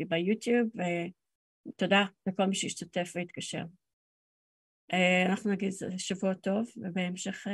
ביוטיוב, 0.09 0.69
ותודה 1.69 2.05
לכל 2.27 2.47
מי 2.47 2.55
שהשתתף 2.55 3.13
והתקשר. 3.15 3.65
אה, 4.93 5.27
אנחנו 5.27 5.51
נגיד 5.51 5.73
שבוע 5.97 6.35
טוב, 6.35 6.67
ובהמשך 6.77 7.47
אה, 7.47 7.53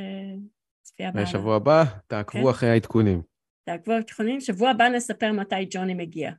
צפייה 0.82 1.08
הבאה. 1.08 1.22
בשבוע 1.22 1.56
הבא, 1.56 1.84
תעקבו 2.06 2.42
כן? 2.42 2.48
אחרי 2.50 2.68
העדכונים. 2.68 3.22
תעקבו 3.64 3.84
אחרי 3.84 3.94
העדכונים, 3.94 4.40
שבוע 4.40 4.70
הבא 4.70 4.88
נספר 4.88 5.32
מתי 5.32 5.66
ג'וני 5.70 5.94
מגיע. 5.94 6.32